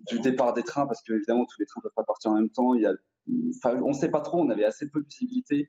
du 0.09 0.21
départ 0.21 0.53
des 0.53 0.63
trains, 0.63 0.87
parce 0.87 1.03
qu'évidemment, 1.03 1.47
tous 1.47 1.61
les 1.61 1.67
trains 1.67 1.81
ne 1.81 1.83
peuvent 1.83 1.95
pas 1.95 2.05
partir 2.05 2.31
en 2.31 2.35
même 2.35 2.51
temps. 2.51 2.75
Il 2.75 2.83
y 2.83 2.87
a, 2.87 2.93
on 3.65 3.89
ne 3.89 3.93
sait 3.95 4.11
pas 4.11 4.21
trop, 4.21 4.41
on 4.41 4.51
avait 4.51 4.65
assez 4.65 4.91
peu 4.91 5.01
de 5.01 5.07
visibilité. 5.07 5.69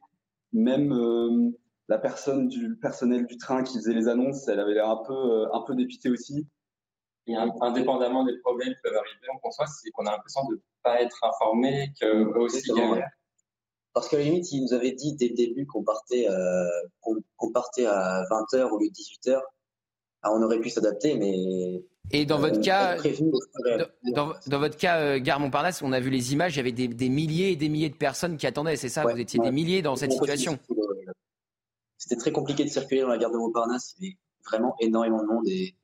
Même 0.53 0.93
euh, 0.93 1.51
la 1.89 1.97
personne 1.97 2.47
du 2.47 2.75
personnel 2.77 3.25
du 3.25 3.37
train 3.37 3.63
qui 3.63 3.77
faisait 3.77 3.93
les 3.93 4.07
annonces, 4.07 4.47
elle 4.47 4.59
avait 4.59 4.73
l'air 4.73 4.89
un 4.89 5.03
peu, 5.05 5.13
euh, 5.13 5.53
un 5.53 5.61
peu 5.61 5.75
dépitée 5.75 6.09
aussi. 6.09 6.47
Et 7.27 7.35
indépendamment 7.35 8.23
des 8.23 8.37
problèmes 8.39 8.73
qui 8.73 8.79
peuvent 8.83 8.95
arriver, 8.95 9.27
on 9.33 9.37
conçoit, 9.39 9.67
c'est 9.67 9.89
qu'on 9.91 10.05
a 10.05 10.11
l'impression 10.11 10.45
de 10.45 10.55
ne 10.55 10.59
pas 10.81 11.01
être 11.01 11.21
informé, 11.23 11.91
que 11.99 12.23
aussi 12.37 12.71
Parce 13.93 14.07
qu'à 14.07 14.17
la 14.17 14.23
limite, 14.23 14.49
ils 14.53 14.63
nous 14.63 14.73
avaient 14.73 14.93
dit 14.93 15.13
dès 15.15 15.27
le 15.27 15.35
début 15.35 15.65
qu'on 15.65 15.83
partait, 15.83 16.29
euh, 16.29 16.69
qu'on 17.01 17.51
partait 17.51 17.85
à 17.85 18.23
20h 18.31 18.69
au 18.69 18.79
lieu 18.79 18.87
de 18.87 18.93
18h. 18.93 19.41
on 20.23 20.41
aurait 20.41 20.59
pu 20.59 20.69
s'adapter, 20.69 21.15
mais. 21.15 21.83
Et 22.11 22.25
dans 22.25 22.39
votre 22.39 22.59
euh, 22.59 22.61
cas, 22.61 22.97
dans, 24.15 24.33
dans, 24.47 24.59
votre 24.59 24.77
cas, 24.77 25.01
euh, 25.01 25.19
Gare 25.19 25.41
Montparnasse, 25.41 25.81
on 25.81 25.91
a 25.91 25.99
vu 25.99 26.09
les 26.09 26.31
images, 26.31 26.53
il 26.53 26.57
y 26.57 26.59
avait 26.61 26.71
des, 26.71 26.87
des, 26.87 27.09
milliers 27.09 27.51
et 27.51 27.55
des 27.57 27.67
milliers 27.67 27.89
de 27.89 27.97
personnes 27.97 28.37
qui 28.37 28.47
attendaient, 28.47 28.77
c'est 28.77 28.87
ça? 28.87 29.03
Vous 29.03 29.19
étiez 29.19 29.41
des 29.41 29.51
milliers 29.51 29.81
dans 29.81 29.97
cette 29.97 30.13
situation. 30.13 30.57
C'était 31.97 32.15
très 32.15 32.31
compliqué 32.31 32.63
de 32.63 32.69
circuler 32.69 33.01
dans 33.01 33.09
la 33.09 33.17
gare 33.17 33.31
de 33.31 33.37
Montparnasse, 33.37 33.95
il 33.99 34.05
y 34.05 34.07
avait 34.07 34.17
vraiment 34.45 34.75
énormément 34.79 35.21
de 35.21 35.27
monde 35.27 35.47
et 35.47 35.75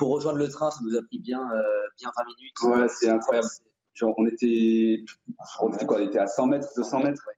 pour 0.00 0.08
rejoindre 0.08 0.38
le 0.38 0.48
train, 0.48 0.70
ça 0.70 0.80
nous 0.82 0.96
a 0.96 1.02
pris 1.02 1.18
bien, 1.18 1.42
euh, 1.52 1.62
bien 1.98 2.10
20 2.16 2.24
minutes. 2.24 2.62
Ouais, 2.62 2.88
c'est 2.88 3.10
incroyable. 3.10 3.48
Genre, 3.92 4.14
on 4.16 4.26
était, 4.26 5.04
on 5.60 5.70
était 5.74 5.84
quoi 5.84 5.98
On 5.98 6.06
était 6.06 6.18
à 6.18 6.26
100 6.26 6.46
mètres, 6.46 6.68
200 6.74 7.00
mètres. 7.00 7.28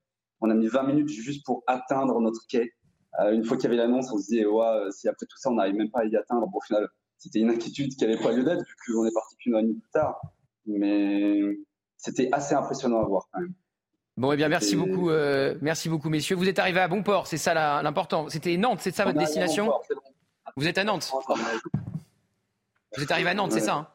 On 0.41 0.49
a 0.49 0.55
mis 0.55 0.69
20 0.69 0.85
minutes 0.85 1.09
juste 1.09 1.45
pour 1.45 1.65
atteindre 1.67 2.21
notre 2.21 2.47
quai. 2.49 2.73
Euh, 3.19 3.33
une 3.33 3.45
fois 3.45 3.57
qu'il 3.57 3.65
y 3.65 3.67
avait 3.67 3.77
l'annonce, 3.77 4.13
on 4.13 4.19
se 4.19 4.29
disait, 4.29 4.47
ouais, 4.47 4.87
si 4.93 5.09
après 5.09 5.27
tout 5.27 5.37
ça, 5.39 5.51
on 5.51 5.55
n'arrive 5.55 5.75
même 5.75 5.91
pas 5.91 6.03
à 6.03 6.05
y 6.05 6.17
atteindre. 6.17 6.47
Bon, 6.47 6.59
au 6.59 6.61
final, 6.61 6.89
c'était 7.19 7.41
une 7.41 7.51
inquiétude 7.51 7.97
qui 7.97 8.07
n'avait 8.07 8.23
pas 8.23 8.31
lieu 8.31 8.45
d'être, 8.45 8.63
vu 8.65 8.95
qu'on 8.95 9.07
est 9.07 9.15
parti 9.15 9.37
qu'une 9.39 9.55
heure 9.55 9.61
et 9.61 9.65
demie 9.65 9.81
plus 9.81 9.91
tard. 9.91 10.21
Mais 10.67 11.41
c'était 11.97 12.29
assez 12.31 12.55
impressionnant 12.55 13.03
à 13.03 13.07
voir 13.07 13.27
quand 13.33 13.41
même. 13.41 13.55
Bon, 14.17 14.31
eh 14.31 14.37
bien, 14.37 14.49
merci 14.49 14.77
beaucoup, 14.77 15.11
euh, 15.11 15.57
merci 15.63 15.89
beaucoup, 15.89 16.11
messieurs. 16.11 16.37
Vous 16.37 16.49
êtes 16.49 16.61
arrivés 16.61 16.81
à 16.81 16.87
bon 16.87 17.03
port, 17.03 17.27
c'est 17.27 17.39
ça 17.39 17.83
l'important. 17.83 18.29
C'était 18.29 18.57
Nantes, 18.57 18.81
c'est 18.83 18.95
ça 18.95 19.05
votre 19.05 19.19
destination? 19.19 19.73
Vous 20.57 20.67
êtes 20.67 20.79
à 20.79 20.85
Nantes 20.85 21.11
Vous 22.97 23.03
êtes 23.03 23.11
arrivé 23.11 23.31
à 23.31 23.35
Nantes, 23.35 23.53
c'est 23.53 23.61
ça 23.61 23.75
hein 23.75 23.89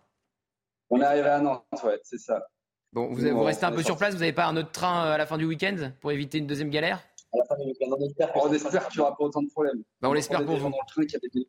On 0.89 1.00
est 1.02 1.06
arrivé 1.06 1.28
à 1.28 1.39
Nantes, 1.39 1.63
ouais, 1.84 2.00
c'est 2.04 2.17
ça. 2.17 2.48
Bon, 2.93 3.08
vous, 3.13 3.22
vous 3.22 3.43
restez 3.43 3.65
un 3.65 3.72
peu 3.72 3.84
sur 3.84 3.98
place, 3.98 4.13
vous 4.13 4.22
n'avez 4.22 4.34
pas 4.34 4.48
un 4.48 4.58
autre 4.58 4.72
train 4.72 5.06
euh, 5.06 5.13
à 5.13 5.17
la 5.17 5.26
fin 5.26 5.38
du 5.38 5.46
week-end 5.46 5.91
pour 6.00 6.12
éviter 6.12 6.38
une 6.39 6.48
deuxième 6.48 6.70
galère 6.70 7.04
À 7.34 7.38
la 7.38 7.46
fin 7.46 7.56
du 7.58 7.65
week-end, 7.65 7.91
on 7.91 8.06
espère, 8.06 8.32
on 8.36 8.52
espère 8.52 8.88
qu'il 8.88 9.00
n'y 9.00 9.06
aura 9.06 9.15
pas 9.15 9.24
autant 9.24 9.43
de 9.43 9.50
problèmes. 9.50 9.84
Ben, 10.02 10.10
on 10.10 10.13
l'espère 10.13 10.43
pour 10.46 10.56
vous. 10.56 10.70
Dans 10.70 10.70
le 10.70 10.88
train 10.88 11.06
qui, 11.06 11.15
avait, 11.15 11.48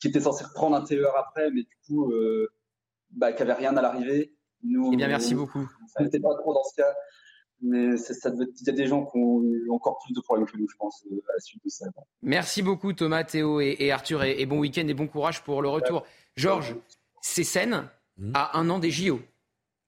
qui, 0.00 0.08
était 0.08 0.20
censé 0.20 0.44
reprendre 0.44 0.76
un 0.76 0.82
TER 0.82 1.10
après, 1.16 1.50
mais 1.50 1.62
du 1.62 1.78
coup, 1.86 2.10
euh, 2.10 2.52
bah, 3.10 3.32
qui 3.32 3.42
n'avait 3.42 3.54
rien 3.54 3.76
à 3.76 3.82
l'arrivée. 3.82 4.34
Eh 4.62 4.96
bien, 4.96 5.08
merci 5.08 5.34
beaucoup. 5.34 5.66
Ça 5.96 6.02
n'était 6.02 6.20
pas 6.20 6.34
trop 6.34 6.52
dans 6.52 6.64
ce 6.64 6.74
cas 6.76 6.94
mais 7.62 7.96
ça 7.96 8.30
il 8.30 8.66
y 8.66 8.70
a 8.70 8.72
des 8.72 8.86
gens 8.86 9.04
qui 9.04 9.18
ont 9.18 9.42
eu 9.42 9.70
encore 9.70 9.98
plus 10.04 10.14
de 10.14 10.20
problèmes 10.20 10.46
que 10.46 10.56
nous, 10.56 10.68
je 10.68 10.76
pense, 10.76 11.04
euh, 11.10 11.16
à 11.28 11.34
la 11.34 11.40
suite 11.40 11.62
de 11.64 11.70
ça. 11.70 11.86
Merci 12.22 12.62
beaucoup, 12.62 12.92
Thomas, 12.92 13.24
Théo 13.24 13.60
et, 13.60 13.90
Arthur, 13.90 14.24
et, 14.24 14.44
bon 14.46 14.58
week-end 14.58 14.86
et 14.86 14.94
bon 14.94 15.06
courage 15.06 15.42
pour 15.42 15.62
le 15.62 15.68
retour. 15.68 16.04
Georges, 16.36 16.76
ces 17.20 17.44
scènes 17.44 17.88
hmm. 18.18 18.32
à 18.34 18.58
un 18.58 18.70
an 18.70 18.78
des 18.78 18.90
JO, 18.90 19.20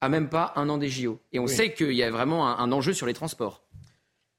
à 0.01 0.09
même 0.09 0.29
pas 0.29 0.53
un 0.55 0.69
an 0.69 0.77
des 0.77 0.89
JO, 0.89 1.19
et 1.31 1.39
on 1.39 1.47
sait 1.47 1.73
qu'il 1.73 1.93
y 1.93 2.03
a 2.03 2.11
vraiment 2.11 2.47
un 2.47 2.71
enjeu 2.71 2.93
sur 2.93 3.07
les 3.07 3.13
transports. 3.13 3.63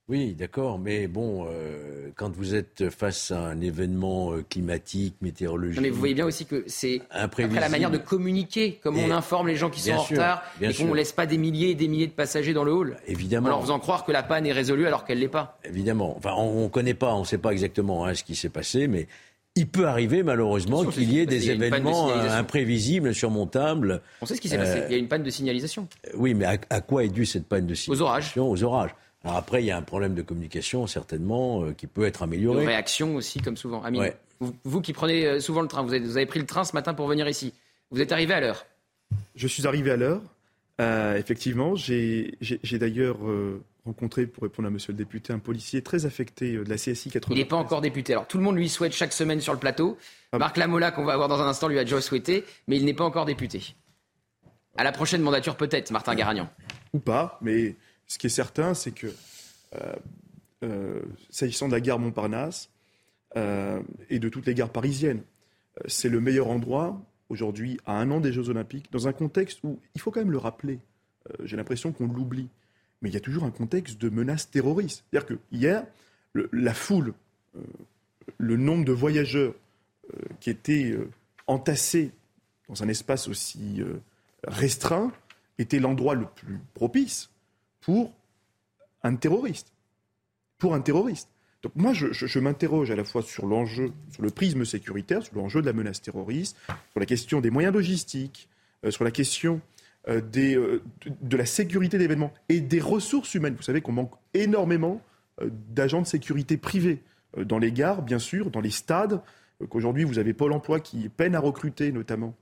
Oui, 0.08 0.34
d'accord, 0.34 0.78
mais 0.78 1.08
bon, 1.08 1.46
euh, 1.48 1.93
quand 2.16 2.34
vous 2.34 2.54
êtes 2.54 2.90
face 2.90 3.30
à 3.30 3.38
un 3.38 3.60
événement 3.60 4.32
euh, 4.32 4.44
climatique, 4.48 5.14
météorologique. 5.20 5.80
mais 5.80 5.90
vous 5.90 5.98
voyez 5.98 6.14
bien 6.14 6.26
aussi 6.26 6.46
que 6.46 6.64
c'est 6.66 7.02
la 7.12 7.68
manière 7.68 7.90
de 7.90 7.98
communiquer, 7.98 8.78
comme 8.82 8.98
on 8.98 9.10
informe 9.10 9.48
les 9.48 9.56
gens 9.56 9.70
qui 9.70 9.80
sont 9.80 9.92
en 9.92 10.02
retard, 10.02 10.42
et 10.60 10.72
qu'on 10.72 10.86
ne 10.86 10.94
laisse 10.94 11.12
pas 11.12 11.26
des 11.26 11.38
milliers 11.38 11.70
et 11.70 11.74
des 11.74 11.88
milliers 11.88 12.06
de 12.06 12.12
passagers 12.12 12.52
dans 12.52 12.64
le 12.64 12.72
hall. 12.72 12.96
Évidemment. 13.06 13.46
En 13.46 13.50
leur 13.50 13.60
faisant 13.62 13.78
croire 13.78 14.04
que 14.04 14.12
la 14.12 14.22
panne 14.22 14.46
est 14.46 14.52
résolue 14.52 14.86
alors 14.86 15.04
qu'elle 15.04 15.18
ne 15.18 15.22
l'est 15.22 15.28
pas. 15.28 15.58
Évidemment. 15.64 16.14
Enfin, 16.16 16.34
on 16.36 16.64
ne 16.64 16.68
connaît 16.68 16.94
pas, 16.94 17.14
on 17.14 17.20
ne 17.20 17.24
sait 17.26 17.38
pas 17.38 17.50
exactement 17.50 18.04
hein, 18.04 18.14
ce 18.14 18.24
qui 18.24 18.34
s'est 18.34 18.48
passé, 18.48 18.86
mais 18.86 19.06
il 19.56 19.68
peut 19.68 19.86
arriver 19.86 20.22
malheureusement 20.22 20.84
qu'il 20.84 21.12
y 21.12 21.20
ait 21.20 21.26
des 21.26 21.50
événements 21.50 22.12
imprévisibles, 22.12 23.08
insurmontables. 23.08 24.02
On 24.20 24.26
sait 24.26 24.34
ce 24.34 24.40
qui 24.40 24.48
s'est 24.48 24.58
passé. 24.58 24.82
Il 24.88 24.92
y 24.92 24.96
a 24.96 24.98
une 24.98 25.08
panne 25.08 25.22
de 25.22 25.30
signalisation. 25.30 25.88
Oui, 26.14 26.34
mais 26.34 26.44
à, 26.44 26.56
à 26.70 26.80
quoi 26.80 27.04
est 27.04 27.08
due 27.08 27.26
cette 27.26 27.46
panne 27.46 27.66
de 27.66 27.74
signalisation 27.74 28.04
Aux 28.04 28.08
orages. 28.08 28.32
Aux 28.36 28.64
orages. 28.64 28.94
Alors 29.24 29.38
après, 29.38 29.62
il 29.62 29.66
y 29.66 29.70
a 29.70 29.76
un 29.76 29.82
problème 29.82 30.14
de 30.14 30.22
communication 30.22 30.86
certainement 30.86 31.62
euh, 31.62 31.72
qui 31.72 31.86
peut 31.86 32.04
être 32.04 32.22
amélioré. 32.22 32.62
De 32.62 32.66
réaction 32.66 33.16
aussi, 33.16 33.40
comme 33.40 33.56
souvent. 33.56 33.82
Amine, 33.82 34.12
vous, 34.64 34.80
qui 34.82 34.92
prenez 34.92 35.26
euh, 35.26 35.40
souvent 35.40 35.62
le 35.62 35.68
train, 35.68 35.82
vous 35.82 35.94
avez, 35.94 36.26
pris 36.26 36.40
le 36.40 36.46
train 36.46 36.64
ce 36.64 36.74
matin 36.74 36.92
pour 36.92 37.06
venir 37.06 37.26
ici. 37.26 37.54
Vous 37.90 38.00
êtes 38.00 38.12
arrivé 38.12 38.34
à 38.34 38.40
l'heure 38.40 38.66
Je 39.34 39.48
suis 39.48 39.66
arrivé 39.66 39.90
à 39.90 39.96
l'heure. 39.96 40.20
Euh, 40.80 41.16
effectivement, 41.16 41.74
j'ai 41.74 42.36
d'ailleurs 42.72 43.18
rencontré, 43.86 44.26
pour 44.26 44.42
répondre 44.42 44.68
à 44.68 44.70
monsieur 44.70 44.92
le 44.92 44.98
député, 44.98 45.32
un 45.32 45.38
policier 45.38 45.82
très 45.82 46.04
affecté 46.04 46.56
de 46.56 46.68
la 46.68 46.76
CSI 46.76 47.10
80. 47.10 47.34
Il 47.34 47.38
n'est 47.38 47.44
pas 47.48 47.56
encore 47.56 47.80
député. 47.80 48.12
Alors 48.12 48.26
tout 48.26 48.38
le 48.38 48.44
monde 48.44 48.56
lui 48.56 48.68
souhaite 48.68 48.92
chaque 48.92 49.12
semaine 49.12 49.40
sur 49.40 49.52
le 49.52 49.58
plateau. 49.58 49.96
Ah 50.32 50.38
Marc 50.38 50.56
Lamola, 50.56 50.90
qu'on 50.90 51.04
va 51.04 51.12
avoir 51.12 51.28
dans 51.28 51.40
un 51.40 51.46
instant, 51.46 51.68
lui 51.68 51.78
a 51.78 51.84
déjà 51.84 52.00
souhaité, 52.00 52.44
mais 52.66 52.76
il 52.76 52.84
n'est 52.84 52.94
pas 52.94 53.04
encore 53.04 53.24
député. 53.24 53.74
À 54.76 54.84
la 54.84 54.92
prochaine 54.92 55.22
mandature 55.22 55.56
peut-être, 55.56 55.92
Martin 55.92 56.14
Garagnan. 56.14 56.48
Ou 56.92 56.98
pas, 56.98 57.38
mais 57.40 57.76
ce 58.14 58.18
qui 58.18 58.28
est 58.28 58.30
certain, 58.30 58.74
c'est 58.74 58.92
que, 58.92 59.08
euh, 59.74 59.96
euh, 60.62 61.02
s'agissant 61.30 61.66
de 61.66 61.72
la 61.72 61.80
gare 61.80 61.98
Montparnasse 61.98 62.70
euh, 63.36 63.82
et 64.08 64.20
de 64.20 64.28
toutes 64.28 64.46
les 64.46 64.54
gares 64.54 64.70
parisiennes, 64.70 65.22
c'est 65.88 66.08
le 66.08 66.20
meilleur 66.20 66.48
endroit 66.48 67.02
aujourd'hui, 67.28 67.80
à 67.86 67.98
un 67.98 68.12
an 68.12 68.20
des 68.20 68.32
Jeux 68.32 68.50
Olympiques, 68.50 68.86
dans 68.92 69.08
un 69.08 69.12
contexte 69.12 69.64
où, 69.64 69.80
il 69.96 70.00
faut 70.00 70.12
quand 70.12 70.20
même 70.20 70.30
le 70.30 70.38
rappeler, 70.38 70.78
j'ai 71.42 71.56
l'impression 71.56 71.90
qu'on 71.90 72.06
l'oublie, 72.06 72.48
mais 73.02 73.08
il 73.08 73.14
y 73.14 73.16
a 73.16 73.20
toujours 73.20 73.42
un 73.42 73.50
contexte 73.50 74.00
de 74.00 74.08
menace 74.10 74.48
terroriste. 74.48 75.02
C'est-à-dire 75.10 75.26
que 75.26 75.38
hier, 75.50 75.84
la 76.52 76.74
foule, 76.74 77.14
le 78.38 78.56
nombre 78.56 78.84
de 78.84 78.92
voyageurs 78.92 79.54
qui 80.38 80.50
étaient 80.50 80.96
entassés 81.48 82.12
dans 82.68 82.84
un 82.84 82.88
espace 82.88 83.26
aussi 83.26 83.82
restreint 84.46 85.10
était 85.58 85.80
l'endroit 85.80 86.14
le 86.14 86.26
plus 86.26 86.60
propice 86.74 87.30
pour 87.84 88.12
un 89.02 89.14
terroriste. 89.14 89.72
Pour 90.58 90.74
un 90.74 90.80
terroriste. 90.80 91.28
Donc 91.62 91.72
moi, 91.76 91.92
je, 91.94 92.38
m'interroge 92.38 92.90
à 92.90 92.96
la 92.96 93.04
fois 93.04 93.22
sur 93.22 93.46
l'enjeu, 93.46 93.92
sur 94.10 94.22
le 94.22 94.30
prisme 94.30 94.64
sécuritaire, 94.64 95.22
sur 95.22 95.36
l'enjeu 95.36 95.62
de 95.62 95.66
la 95.66 95.72
menace 95.72 96.02
terroriste, 96.02 96.56
sur 96.66 97.00
la 97.00 97.06
question 97.06 97.40
des 97.40 97.50
moyens 97.50 97.74
logistiques, 97.74 98.48
euh, 98.84 98.90
sur 98.90 99.04
la 99.04 99.10
question 99.10 99.60
euh, 100.08 100.20
euh, 100.36 100.82
de, 101.22 101.36
la 101.36 101.46
sécurité 101.46 101.96
d'événements 101.96 102.34
et 102.50 102.60
des 102.60 102.80
ressources 102.80 103.34
humaines. 103.34 103.54
Vous 103.54 103.62
savez 103.62 103.80
qu'on 103.80 103.92
manque 103.92 104.12
énormément 104.34 105.00
d'agents 105.70 106.02
de 106.02 106.06
sécurité 106.06 106.56
privés 106.56 107.02
dans 107.36 107.58
les 107.58 107.72
gares, 107.72 108.02
bien 108.02 108.18
sûr, 108.18 108.50
dans 108.50 108.60
les 108.60 108.70
stades, 108.70 109.20
qu'aujourd'hui 109.68 110.04
vous 110.04 110.18
avez 110.18 110.32
Pôle 110.32 110.52
Emploi 110.52 110.80
qui 110.80 111.08
peine 111.08 111.34
à 111.34 111.40
recruter 111.40 111.90
notamment 111.90 112.36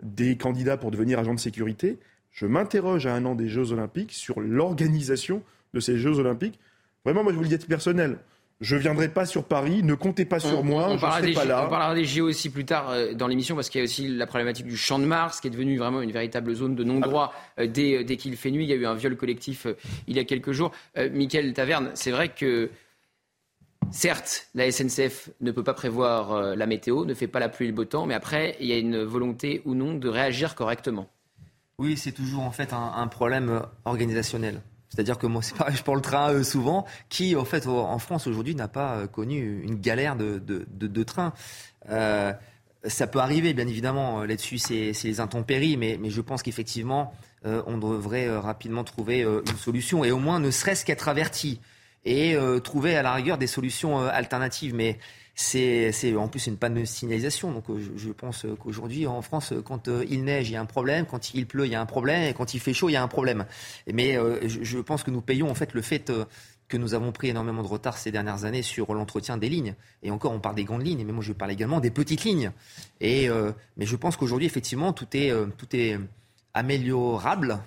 des 0.00 0.36
candidats 0.36 0.76
pour 0.76 0.92
devenir 0.92 1.18
agents 1.18 1.34
de 1.34 1.40
sécurité 1.40 1.98
je 2.32 2.46
m'interroge 2.46 3.06
à 3.06 3.14
un 3.14 3.24
an 3.24 3.34
des 3.34 3.48
Jeux 3.48 3.72
Olympiques 3.72 4.12
sur 4.12 4.40
l'organisation 4.40 5.42
de 5.74 5.80
ces 5.80 5.98
Jeux 5.98 6.18
Olympiques. 6.18 6.58
Vraiment, 7.04 7.22
moi, 7.22 7.32
je 7.32 7.36
vous 7.36 7.42
le 7.42 7.48
dis 7.48 7.54
à 7.54 7.58
titre 7.58 7.68
personnel. 7.68 8.18
Je 8.60 8.76
ne 8.76 8.80
viendrai 8.80 9.08
pas 9.08 9.26
sur 9.26 9.42
Paris, 9.44 9.82
ne 9.82 9.94
comptez 9.94 10.24
pas 10.24 10.38
sur 10.38 10.62
moi, 10.62 10.84
on 10.84 10.96
je 10.96 11.04
ne 11.04 11.10
serai 11.10 11.32
pas 11.32 11.44
là. 11.44 11.64
On 11.66 11.68
parlera 11.68 11.96
des 11.96 12.04
JO 12.04 12.28
aussi 12.28 12.48
plus 12.48 12.64
tard 12.64 12.90
euh, 12.90 13.12
dans 13.12 13.26
l'émission 13.26 13.56
parce 13.56 13.68
qu'il 13.68 13.80
y 13.80 13.82
a 13.82 13.84
aussi 13.84 14.06
la 14.06 14.24
problématique 14.24 14.66
du 14.66 14.76
champ 14.76 15.00
de 15.00 15.04
Mars 15.04 15.40
qui 15.40 15.48
est 15.48 15.50
devenu 15.50 15.78
vraiment 15.78 16.00
une 16.00 16.12
véritable 16.12 16.54
zone 16.54 16.76
de 16.76 16.84
non-droit 16.84 17.34
euh, 17.58 17.66
dès, 17.66 18.04
dès 18.04 18.16
qu'il 18.16 18.36
fait 18.36 18.52
nuit. 18.52 18.64
Il 18.64 18.70
y 18.70 18.72
a 18.72 18.76
eu 18.76 18.86
un 18.86 18.94
viol 18.94 19.16
collectif 19.16 19.66
euh, 19.66 19.74
il 20.06 20.14
y 20.14 20.20
a 20.20 20.24
quelques 20.24 20.52
jours. 20.52 20.70
Michael 20.96 21.52
Taverne, 21.54 21.90
c'est 21.94 22.12
vrai 22.12 22.28
que 22.28 22.70
Certes, 23.90 24.46
la 24.54 24.70
SNCF 24.70 25.30
ne 25.40 25.50
peut 25.50 25.64
pas 25.64 25.74
prévoir 25.74 26.56
la 26.56 26.66
météo, 26.66 27.04
ne 27.04 27.14
fait 27.14 27.26
pas 27.26 27.40
la 27.40 27.48
pluie 27.48 27.66
et 27.66 27.68
le 27.68 27.74
beau 27.74 27.84
temps, 27.84 28.06
mais 28.06 28.14
après, 28.14 28.56
il 28.60 28.66
y 28.66 28.72
a 28.72 28.78
une 28.78 29.02
volonté 29.02 29.60
ou 29.64 29.74
non 29.74 29.94
de 29.94 30.08
réagir 30.08 30.54
correctement. 30.54 31.10
Oui, 31.82 31.96
c'est 31.96 32.12
toujours 32.12 32.44
en 32.44 32.52
fait 32.52 32.72
un, 32.72 33.08
problème 33.08 33.48
euh, 33.48 33.60
organisationnel. 33.84 34.62
C'est-à-dire 34.88 35.18
que 35.18 35.26
moi, 35.26 35.42
c'est 35.42 35.56
pareil, 35.56 35.74
je 35.76 35.82
prends 35.82 35.96
le 35.96 36.00
train 36.00 36.30
euh, 36.30 36.44
souvent, 36.44 36.86
qui 37.08 37.34
en 37.34 37.44
fait 37.44 37.66
en 37.66 37.98
France 37.98 38.28
aujourd'hui 38.28 38.54
n'a 38.54 38.68
pas 38.68 38.94
euh, 38.94 39.06
connu 39.08 39.62
une 39.64 39.80
galère 39.80 40.14
de, 40.14 40.38
de, 40.38 41.02
train. 41.02 41.32
ça 41.88 43.06
peut 43.08 43.18
arriver, 43.18 43.52
bien 43.52 43.66
évidemment, 43.66 44.22
là-dessus, 44.22 44.58
c'est 44.58 44.92
les 45.02 45.18
intempéries, 45.18 45.76
mais, 45.76 45.98
mais 46.00 46.10
je 46.10 46.20
pense 46.20 46.44
qu'effectivement, 46.44 47.12
on 47.44 47.78
devrait 47.78 48.30
rapidement 48.38 48.84
trouver 48.84 49.22
une 49.22 49.56
solution, 49.56 50.04
et 50.04 50.12
au 50.12 50.18
moins 50.18 50.38
ne 50.38 50.52
serait-ce 50.52 50.84
qu'être 50.84 51.08
averti, 51.08 51.60
et 52.04 52.36
trouver 52.62 52.96
à 52.96 53.02
la 53.02 53.14
rigueur 53.14 53.38
des 53.38 53.48
solutions 53.48 53.98
alternatives. 53.98 54.74
Mais 54.74 54.98
c'est 55.34 56.16
en 56.16 56.28
plus 56.28 56.46
une 56.46 56.56
panne 56.56 56.74
de 56.74 56.84
signalisation. 56.84 57.52
Donc 57.52 57.70
euh, 57.70 57.80
je, 57.96 58.10
pense 58.10 58.46
qu'aujourd'hui 58.60 59.06
en 59.06 59.22
France, 59.22 59.54
quand 59.64 59.88
euh, 59.88 60.04
il 60.08 60.24
neige, 60.24 60.50
il 60.50 60.52
y 60.52 60.56
a 60.56 60.60
un 60.60 60.66
problème, 60.66 61.06
quand 61.06 61.34
il 61.34 61.46
pleut, 61.46 61.66
il 61.66 61.72
y 61.72 61.74
a 61.74 61.80
un 61.80 61.86
problème, 61.86 62.22
et 62.22 62.34
quand 62.34 62.54
il 62.54 62.60
fait 62.60 62.74
chaud, 62.74 62.88
il 62.88 62.92
y 62.92 62.96
a 62.96 63.02
un 63.02 63.08
problème. 63.08 63.46
Mais 63.92 64.16
euh, 64.16 64.46
je, 64.46 64.78
pense 64.78 65.02
que 65.02 65.10
nous 65.10 65.22
payons 65.22 65.50
en 65.50 65.54
fait 65.54 65.72
le 65.72 65.82
fait 65.82 66.12
que 66.68 66.76
nous 66.76 66.94
avons 66.94 67.12
pris 67.12 67.28
énormément 67.28 67.62
de 67.62 67.68
retard 67.68 67.98
ces 67.98 68.10
dernières 68.10 68.44
années 68.44 68.62
sur 68.62 68.94
l'entretien 68.94 69.36
des 69.36 69.48
lignes. 69.48 69.74
Et 70.02 70.10
encore, 70.10 70.32
on 70.32 70.40
parle 70.40 70.54
des 70.54 70.64
grandes 70.64 70.86
lignes, 70.86 71.04
mais 71.04 71.12
moi 71.12 71.22
je 71.22 71.32
parle 71.32 71.50
également 71.50 71.80
des 71.80 71.90
petites 71.90 72.24
lignes. 72.24 72.52
Et, 73.00 73.28
mais 73.76 73.84
je 73.84 73.96
pense 73.96 74.16
qu'aujourd'hui, 74.16 74.46
effectivement, 74.46 74.94
tout 74.94 75.08
est, 75.12 75.32
tout 75.58 75.76
est 75.76 75.98
améliorable. 76.54 77.58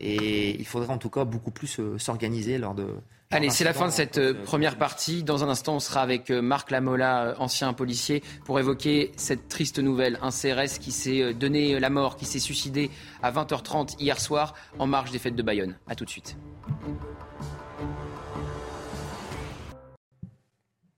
Et 0.00 0.58
il 0.58 0.66
faudrait 0.66 0.92
en 0.92 0.98
tout 0.98 1.10
cas 1.10 1.24
beaucoup 1.24 1.50
plus 1.50 1.80
s'organiser 1.98 2.56
lors 2.58 2.74
de, 2.74 2.86
Allez, 3.32 3.50
c'est 3.50 3.62
la 3.62 3.72
fin 3.72 3.86
de 3.86 3.92
cette 3.92 4.18
euh, 4.18 4.34
première 4.34 4.76
partie. 4.76 5.22
Dans 5.22 5.44
un 5.44 5.48
instant, 5.48 5.76
on 5.76 5.78
sera 5.78 6.02
avec 6.02 6.30
euh, 6.30 6.42
Marc 6.42 6.72
Lamola, 6.72 7.26
euh, 7.26 7.34
ancien 7.38 7.72
policier, 7.72 8.24
pour 8.44 8.58
évoquer 8.58 9.12
cette 9.14 9.46
triste 9.46 9.78
nouvelle. 9.78 10.18
Un 10.20 10.30
CRS 10.30 10.80
qui 10.80 10.90
s'est 10.90 11.32
donné 11.32 11.78
la 11.78 11.90
mort, 11.90 12.16
qui 12.16 12.24
s'est 12.24 12.40
suicidé 12.40 12.90
à 13.22 13.30
20h30 13.30 13.94
hier 14.00 14.20
soir 14.20 14.54
en 14.80 14.88
marge 14.88 15.12
des 15.12 15.20
fêtes 15.20 15.36
de 15.36 15.44
Bayonne. 15.44 15.78
A 15.86 15.94
tout 15.94 16.04
de 16.04 16.10
suite. 16.10 16.36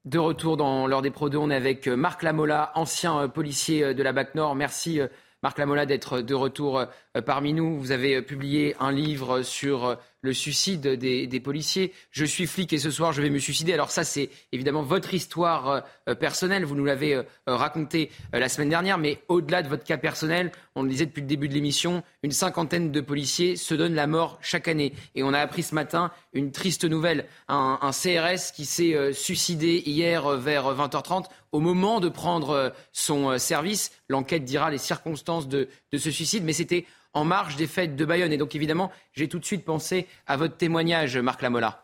De 0.05 0.17
retour 0.17 0.57
dans 0.57 0.87
l'heure 0.87 1.03
des 1.03 1.11
Pro 1.11 1.29
on 1.35 1.51
est 1.51 1.55
avec 1.55 1.87
Marc 1.87 2.23
Lamola, 2.23 2.71
ancien 2.73 3.27
policier 3.27 3.93
de 3.93 4.01
la 4.01 4.11
BAC 4.11 4.33
Nord. 4.33 4.55
Merci 4.55 4.99
Marc 5.43 5.59
Lamola 5.59 5.85
d'être 5.85 6.21
de 6.21 6.33
retour 6.33 6.85
parmi 7.25 7.53
nous. 7.53 7.79
Vous 7.79 7.91
avez 7.91 8.21
publié 8.21 8.75
un 8.79 8.91
livre 8.91 9.43
sur 9.43 9.97
le 10.23 10.33
suicide 10.33 10.87
des, 10.87 11.39
policiers. 11.39 11.93
Je 12.09 12.23
suis 12.23 12.47
flic 12.47 12.71
et 12.73 12.79
ce 12.79 12.89
soir 12.89 13.11
je 13.11 13.21
vais 13.21 13.29
me 13.29 13.39
suicider. 13.39 13.73
Alors 13.73 13.91
ça 13.91 14.03
c'est 14.03 14.29
évidemment 14.51 14.81
votre 14.81 15.13
histoire 15.13 15.69
euh, 15.69 15.81
euh, 16.09 16.15
personnelle, 16.15 16.63
vous 16.63 16.75
nous 16.75 16.85
l'avez 16.85 17.13
euh, 17.13 17.23
raconté 17.45 18.09
la 18.31 18.47
semaine 18.47 18.69
dernière, 18.69 18.97
mais 18.97 19.21
au-delà 19.27 19.61
de 19.61 19.67
votre 19.67 19.83
cas 19.83 19.97
personnel, 19.97 20.51
on 20.75 20.83
le 20.83 20.89
disait 20.89 21.05
depuis 21.05 21.21
le 21.21 21.27
début 21.27 21.49
de 21.49 21.53
l'émission, 21.53 22.03
une 22.23 22.31
cinquantaine 22.31 22.91
de 22.91 23.01
policiers 23.01 23.57
se 23.57 23.75
donnent 23.75 23.95
la 23.95 24.07
mort 24.07 24.39
chaque 24.41 24.69
année. 24.69 24.93
Et 25.15 25.23
on 25.23 25.33
a 25.33 25.39
appris 25.39 25.61
ce 25.61 25.75
matin 25.75 26.11
une 26.31 26.51
triste 26.51 26.85
nouvelle, 26.85 27.25
un, 27.49 27.91
CRS 27.91 28.53
qui 28.55 28.65
s'est 28.65 29.13
suicidé 29.13 29.83
hier 29.85 30.27
vers 30.37 30.73
20h30 30.73 31.25
au 31.51 31.59
moment 31.59 31.99
de 31.99 32.09
prendre 32.09 32.73
son 32.91 33.37
service. 33.37 33.91
L'enquête 34.07 34.45
dira 34.45 34.71
les 34.71 34.77
circonstances 34.77 35.47
de, 35.47 35.67
de 35.91 35.97
ce 35.97 36.09
suicide, 36.09 36.43
mais 36.43 36.53
c'était 36.53 36.85
en 37.13 37.23
marge 37.23 37.55
des 37.55 37.67
fêtes 37.67 37.95
de 37.95 38.05
Bayonne. 38.05 38.33
Et 38.33 38.37
donc 38.37 38.55
évidemment, 38.55 38.91
j'ai 39.13 39.27
tout 39.27 39.39
de 39.39 39.45
suite 39.45 39.65
pensé 39.65 40.07
à 40.27 40.37
votre 40.37 40.57
témoignage, 40.57 41.17
Marc 41.17 41.41
Lamola. 41.41 41.83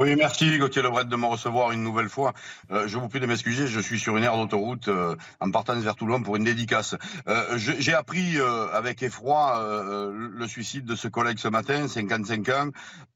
Oui, 0.00 0.14
merci 0.14 0.56
Gauthier 0.58 0.80
Lebret 0.80 1.06
de 1.06 1.16
me 1.16 1.26
recevoir 1.26 1.72
une 1.72 1.82
nouvelle 1.82 2.08
fois. 2.08 2.32
Euh, 2.70 2.86
je 2.86 2.96
vous 2.96 3.08
prie 3.08 3.18
de 3.18 3.26
m'excuser, 3.26 3.66
je 3.66 3.80
suis 3.80 3.98
sur 3.98 4.16
une 4.16 4.22
aire 4.22 4.36
d'autoroute 4.36 4.86
euh, 4.86 5.16
en 5.40 5.50
partant 5.50 5.74
vers 5.74 5.96
Toulon 5.96 6.22
pour 6.22 6.36
une 6.36 6.44
dédicace. 6.44 6.94
Euh, 7.26 7.58
J'ai 7.58 7.94
appris 7.94 8.36
avec 8.72 9.02
effroi 9.02 9.60
le 10.12 10.46
suicide 10.46 10.84
de 10.84 10.94
ce 10.94 11.08
collègue 11.08 11.38
ce 11.38 11.48
matin, 11.48 11.88
55 11.88 12.48
ans, 12.50 12.68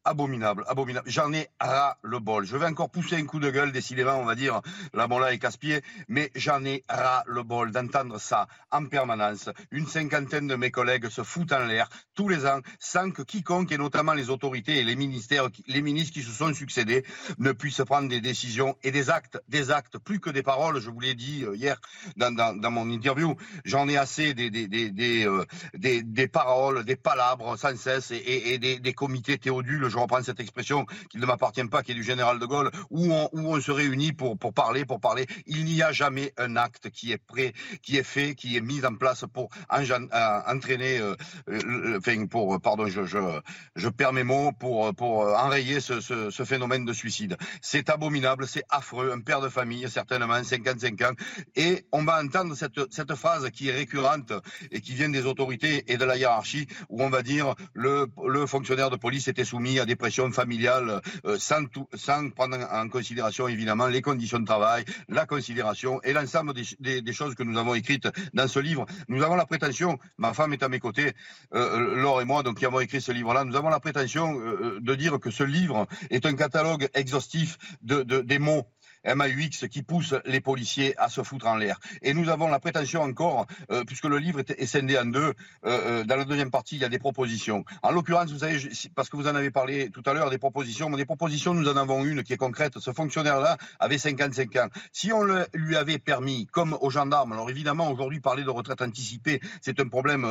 abominable, 0.05 0.65
abominable. 0.67 1.09
J'en 1.09 1.33
ai 1.33 1.49
ras 1.61 1.97
le 2.03 2.19
bol. 2.19 2.45
Je 2.45 2.57
vais 2.57 2.67
encore 2.67 2.91
pousser 2.91 3.17
un 3.17 3.25
coup 3.25 3.39
de 3.39 3.51
gueule, 3.51 3.73
décidément, 3.73 4.17
on 4.17 4.25
va 4.25 4.35
dire, 4.35 4.61
la 4.95 5.07
mola 5.07 5.33
est 5.33 5.39
casse-pied, 5.39 5.83
mais 6.09 6.31
j'en 6.35 6.65
ai 6.65 6.83
ras 6.89 7.23
le 7.27 7.43
bol 7.43 7.71
d'entendre 7.71 8.19
ça 8.21 8.49
en 8.71 8.87
permanence. 8.87 9.49
Une 9.71 9.87
cinquantaine 9.87 10.47
de 10.47 10.57
mes 10.57 10.71
collègues 10.71 11.09
se 11.09 11.23
foutent 11.23 11.53
en 11.53 11.65
l'air 11.67 11.89
tous 12.15 12.29
les 12.29 12.47
ans 12.47 12.61
sans 12.79 13.11
que 13.11 13.23
quiconque, 13.23 13.73
et 13.73 13.79
notamment 13.79 14.13
les 14.13 14.31
autorités 14.31 14.79
et 14.79 14.85
les 14.85 14.97
ministères, 14.97 15.49
les 15.67 15.83
ministres 15.83 16.15
qui 16.15 16.23
se 16.23 16.33
sont 16.33 16.53
succédés, 16.55 17.05
ne 17.39 17.53
puissent 17.53 17.83
prendre 17.87 18.09
des 18.09 18.21
décisions 18.21 18.77
et 18.83 18.91
des 18.91 19.11
actes, 19.11 19.41
des 19.49 19.71
actes, 19.71 19.99
plus 19.99 20.21
que 20.21 20.31
des 20.31 20.43
paroles, 20.43 20.81
je 20.81 20.91
vous 20.91 21.01
l'ai 21.01 21.15
dit 21.15 21.45
euh, 21.45 21.55
hier 21.55 21.81
dans, 22.17 22.71
mon 22.71 22.91
interview. 22.91 23.37
J'en 23.65 23.89
ai 23.89 23.97
assez 23.97 24.35
des, 24.35 25.27
euh, 25.27 26.27
paroles, 26.33 26.85
des 26.85 26.97
palabres 26.97 27.57
sans 27.57 27.77
cesse 27.77 28.11
et, 28.11 28.59
des 28.59 28.93
comités 28.95 29.39
théodules 29.39 29.92
je 29.93 29.99
reprends 29.99 30.23
cette 30.23 30.41
expression 30.41 30.87
qui 31.11 31.19
ne 31.19 31.27
m'appartient 31.27 31.65
pas, 31.65 31.83
qui 31.83 31.93
est 31.93 31.95
du 31.95 32.03
général 32.03 32.39
de 32.39 32.47
Gaulle, 32.47 32.71
où 32.91 33.13
on, 33.13 33.61
se 33.61 33.71
réunit 33.71 34.13
pour, 34.13 34.37
parler, 34.55 34.85
pour 34.85 35.01
parler. 35.01 35.27
Il 35.47 35.65
n'y 35.65 35.83
a 35.83 35.93
jamais 35.93 36.33
un 36.39 36.57
acte 36.57 36.91
qui 36.91 37.13
est 37.13 37.19
prêt, 37.19 37.53
qui 37.83 37.99
est 37.99 38.03
fait, 38.03 38.35
qui 38.35 38.57
est 38.57 38.61
mis 38.61 38.85
en 38.85 38.95
place 38.95 39.25
pour 39.33 39.51
euh, 39.73 40.43
entraîner, 40.49 40.99
euh, 40.99 42.27
pour, 42.29 42.61
pardon, 42.61 42.87
je, 42.87 43.89
perds 43.91 44.13
mes 44.13 44.25
mots, 44.25 44.53
pour, 44.53 44.87
enrayer 45.07 45.81
ce, 45.81 46.45
phénomène 46.45 46.85
de 46.85 46.93
suicide. 46.93 47.37
C'est 47.61 47.91
abominable, 47.91 48.47
c'est 48.47 48.65
affreux. 48.71 49.13
Un 49.13 49.21
père 49.21 49.41
de 49.41 49.49
famille, 49.49 49.89
certainement, 49.91 50.43
55 50.43 51.01
ans. 51.03 51.13
Et 51.55 51.87
on 51.93 52.05
va 52.05 52.23
entendre 52.23 52.57
cette, 52.57 52.81
cette 52.93 53.15
phrase 53.15 53.51
qui 53.51 53.69
est 53.69 53.73
récurrente 53.73 54.33
et 54.71 54.81
qui 54.81 54.95
vient 54.95 55.11
des 55.11 55.27
autorités 55.27 55.93
et 55.93 55.99
de 55.99 56.05
la 56.05 56.17
hiérarchie, 56.17 56.67
où 56.89 57.03
on 57.03 57.11
va 57.11 57.23
dire 57.23 57.55
le, 57.75 58.07
le 58.27 58.47
fonctionnaire 58.47 58.91
de 58.91 58.97
police 58.97 59.29
était 59.29 59.45
soumis 59.45 59.82
des 59.85 59.97
pressions 59.97 60.31
familiales 60.33 61.01
euh, 61.25 61.39
sans, 61.39 61.65
tout, 61.67 61.89
sans 61.95 62.31
prendre 62.31 62.59
en 62.73 62.89
considération 62.89 63.49
évidemment 63.49 63.87
les 63.87 64.03
conditions 64.03 64.39
de 64.39 64.45
travail, 64.47 64.85
la 65.09 65.27
considération 65.27 66.01
et 66.03 66.13
l'ensemble 66.13 66.53
des, 66.55 67.13
choses 67.13 67.35
que 67.35 67.43
nous 67.43 67.59
avons 67.59 67.75
écrites 67.75 68.09
dans 68.33 68.49
ce 68.49 68.59
livre. 68.59 68.87
Nous 69.09 69.23
avons 69.23 69.37
la 69.37 69.47
prétention, 69.47 69.99
ma 70.19 70.33
femme 70.33 70.53
est 70.53 70.63
à 70.63 70.69
mes 70.69 70.81
côtés, 70.81 71.13
euh, 71.55 71.97
Laure 71.97 72.23
et 72.23 72.25
moi, 72.25 72.43
donc 72.43 72.59
qui 72.59 72.67
avons 72.67 72.81
écrit 72.81 73.01
ce 73.01 73.13
livre-là, 73.13 73.45
nous 73.45 73.57
avons 73.57 73.69
la 73.69 73.81
prétention 73.81 74.39
euh, 74.41 74.79
de 74.81 74.95
dire 74.95 75.19
que 75.21 75.31
ce 75.31 75.45
livre 75.45 75.87
est 76.11 76.25
un 76.27 76.35
catalogue 76.35 76.89
exhaustif 76.95 77.59
de, 77.83 78.03
de 78.03 78.21
des 78.21 78.39
mots 78.39 78.67
MAUX 79.05 79.69
qui 79.69 79.83
pousse 79.83 80.15
les 80.25 80.41
policiers 80.41 80.99
à 80.99 81.09
se 81.09 81.23
foutre 81.23 81.47
en 81.47 81.57
l'air. 81.57 81.79
Et 82.03 82.15
nous 82.15 82.29
avons 82.29 82.49
la 82.49 82.61
prétention 82.61 83.03
encore, 83.03 83.47
euh, 83.71 83.85
puisque 83.85 84.05
le 84.05 84.19
livre 84.19 84.41
est, 84.41 84.67
scindé 84.67 84.99
en 84.99 85.07
deux, 85.07 85.21
euh, 85.21 85.33
euh, 85.65 86.05
dans 86.05 86.17
la 86.17 86.25
deuxième 86.25 86.51
partie, 86.51 86.77
il 86.77 86.83
y 86.83 86.85
a 86.85 86.89
des 86.89 86.99
propositions. 86.99 87.65
En 87.83 87.91
l'occurrence, 87.91 88.31
vous 88.31 88.39
savez, 88.39 88.59
parce 88.95 89.09
que 89.09 89.17
vous 89.17 89.27
en 89.27 89.35
avez 89.35 89.51
parlé 89.51 89.91
tout 89.91 90.03
à 90.07 90.15
l'heure, 90.15 90.31
des 90.31 90.39
propositions, 90.39 90.89
mais 90.89 90.97
des 90.97 91.05
propositions, 91.05 91.55
nous 91.55 91.69
en 91.69 91.77
avons 91.77 92.05
une 92.05 92.23
qui 92.23 92.33
est 92.33 92.37
concrète. 92.39 92.79
Ce 92.79 92.93
fonctionnaire-là 92.93 93.57
avait 93.81 93.99
55 93.99 94.57
ans. 94.57 94.69
Si 94.93 95.13
on 95.13 95.25
lui 95.53 95.77
avait 95.77 95.99
permis, 95.99 96.47
comme 96.47 96.77
aux 96.81 96.91
gendarmes, 96.91 97.33
alors 97.33 97.51
évidemment, 97.51 97.91
aujourd'hui, 97.91 98.21
parler 98.21 98.45
de 98.45 98.51
retraite 98.51 98.83
anticipée, 98.83 99.41
c'est 99.61 99.81
un 99.81 99.89
problème 99.89 100.27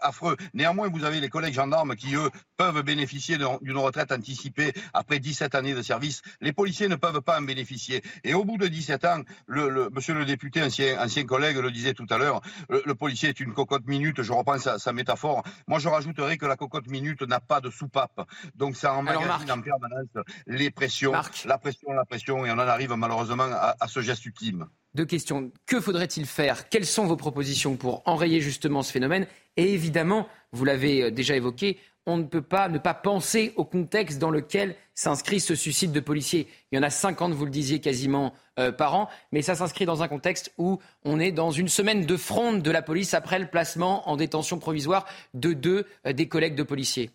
affreux. 0.00 0.36
Néanmoins, 0.54 0.88
vous 0.88 1.04
avez 1.04 1.20
les 1.20 1.28
collègues 1.28 1.54
gendarmes 1.54 1.94
qui, 1.94 2.14
eux, 2.14 2.30
peuvent 2.56 2.82
bénéficier 2.82 3.38
d'une 3.60 3.76
retraite 3.76 4.12
anticipée 4.12 4.72
après 4.94 5.18
17 5.18 5.54
années 5.54 5.74
de 5.74 5.82
service. 5.82 6.22
Les 6.40 6.52
policiers 6.52 6.88
ne 6.88 6.96
peuvent 6.96 7.20
pas 7.20 7.38
en 7.38 7.42
bénéficier. 7.42 7.81
Et 8.24 8.34
au 8.34 8.44
bout 8.44 8.58
de 8.58 8.66
17 8.66 9.04
ans, 9.04 9.22
le, 9.46 9.68
le, 9.68 9.90
monsieur 9.90 10.14
le 10.14 10.24
député, 10.24 10.62
ancien, 10.62 11.02
ancien 11.02 11.24
collègue, 11.24 11.56
le 11.56 11.70
disait 11.70 11.94
tout 11.94 12.06
à 12.10 12.18
l'heure, 12.18 12.40
le, 12.68 12.82
le, 12.84 12.94
policier 12.94 13.28
est 13.28 13.40
une 13.40 13.52
cocotte 13.52 13.86
minute, 13.86 14.22
je 14.22 14.32
reprends 14.32 14.58
sa, 14.58 14.78
sa, 14.78 14.92
métaphore. 14.92 15.42
Moi, 15.66 15.78
je 15.78 15.88
rajouterais 15.88 16.36
que 16.36 16.46
la 16.46 16.56
cocotte 16.56 16.88
minute 16.88 17.22
n'a 17.22 17.40
pas 17.40 17.60
de 17.60 17.70
soupape. 17.70 18.28
Donc, 18.54 18.76
ça 18.76 18.94
emmagasine 18.94 19.50
en 19.50 19.60
permanence 19.60 20.08
les 20.46 20.70
pressions, 20.70 21.12
Marc. 21.12 21.44
la 21.44 21.58
pression, 21.58 21.92
la 21.92 22.04
pression, 22.04 22.46
et 22.46 22.50
on 22.50 22.54
en 22.54 22.58
arrive 22.58 22.92
malheureusement 22.92 23.48
à, 23.50 23.76
à 23.78 23.88
ce 23.88 24.00
geste 24.00 24.24
ultime. 24.26 24.66
Deux 24.94 25.06
questions. 25.06 25.50
Que 25.66 25.80
faudrait-il 25.80 26.26
faire? 26.26 26.68
Quelles 26.68 26.84
sont 26.84 27.06
vos 27.06 27.16
propositions 27.16 27.76
pour 27.76 28.02
enrayer 28.06 28.42
justement 28.42 28.82
ce 28.82 28.92
phénomène? 28.92 29.26
Et 29.56 29.72
évidemment, 29.72 30.28
vous 30.52 30.66
l'avez 30.66 31.10
déjà 31.10 31.34
évoqué, 31.34 31.78
on 32.06 32.16
ne 32.16 32.24
peut 32.24 32.42
pas 32.42 32.68
ne 32.68 32.78
pas 32.78 32.94
penser 32.94 33.52
au 33.56 33.64
contexte 33.64 34.18
dans 34.18 34.30
lequel 34.30 34.76
s'inscrit 34.94 35.40
ce 35.40 35.54
suicide 35.54 35.92
de 35.92 36.00
policiers. 36.00 36.48
Il 36.70 36.76
y 36.76 36.78
en 36.78 36.82
a 36.82 36.90
50, 36.90 37.32
vous 37.32 37.44
le 37.44 37.50
disiez, 37.50 37.80
quasiment 37.80 38.34
euh, 38.58 38.72
par 38.72 38.94
an, 38.94 39.08
mais 39.30 39.42
ça 39.42 39.54
s'inscrit 39.54 39.86
dans 39.86 40.02
un 40.02 40.08
contexte 40.08 40.52
où 40.58 40.78
on 41.04 41.20
est 41.20 41.32
dans 41.32 41.50
une 41.50 41.68
semaine 41.68 42.04
de 42.04 42.16
fronde 42.16 42.62
de 42.62 42.70
la 42.70 42.82
police 42.82 43.14
après 43.14 43.38
le 43.38 43.46
placement 43.46 44.08
en 44.08 44.16
détention 44.16 44.58
provisoire 44.58 45.06
de 45.34 45.52
deux 45.52 45.86
euh, 46.06 46.12
des 46.12 46.28
collègues 46.28 46.56
de 46.56 46.62
policiers. 46.62 47.10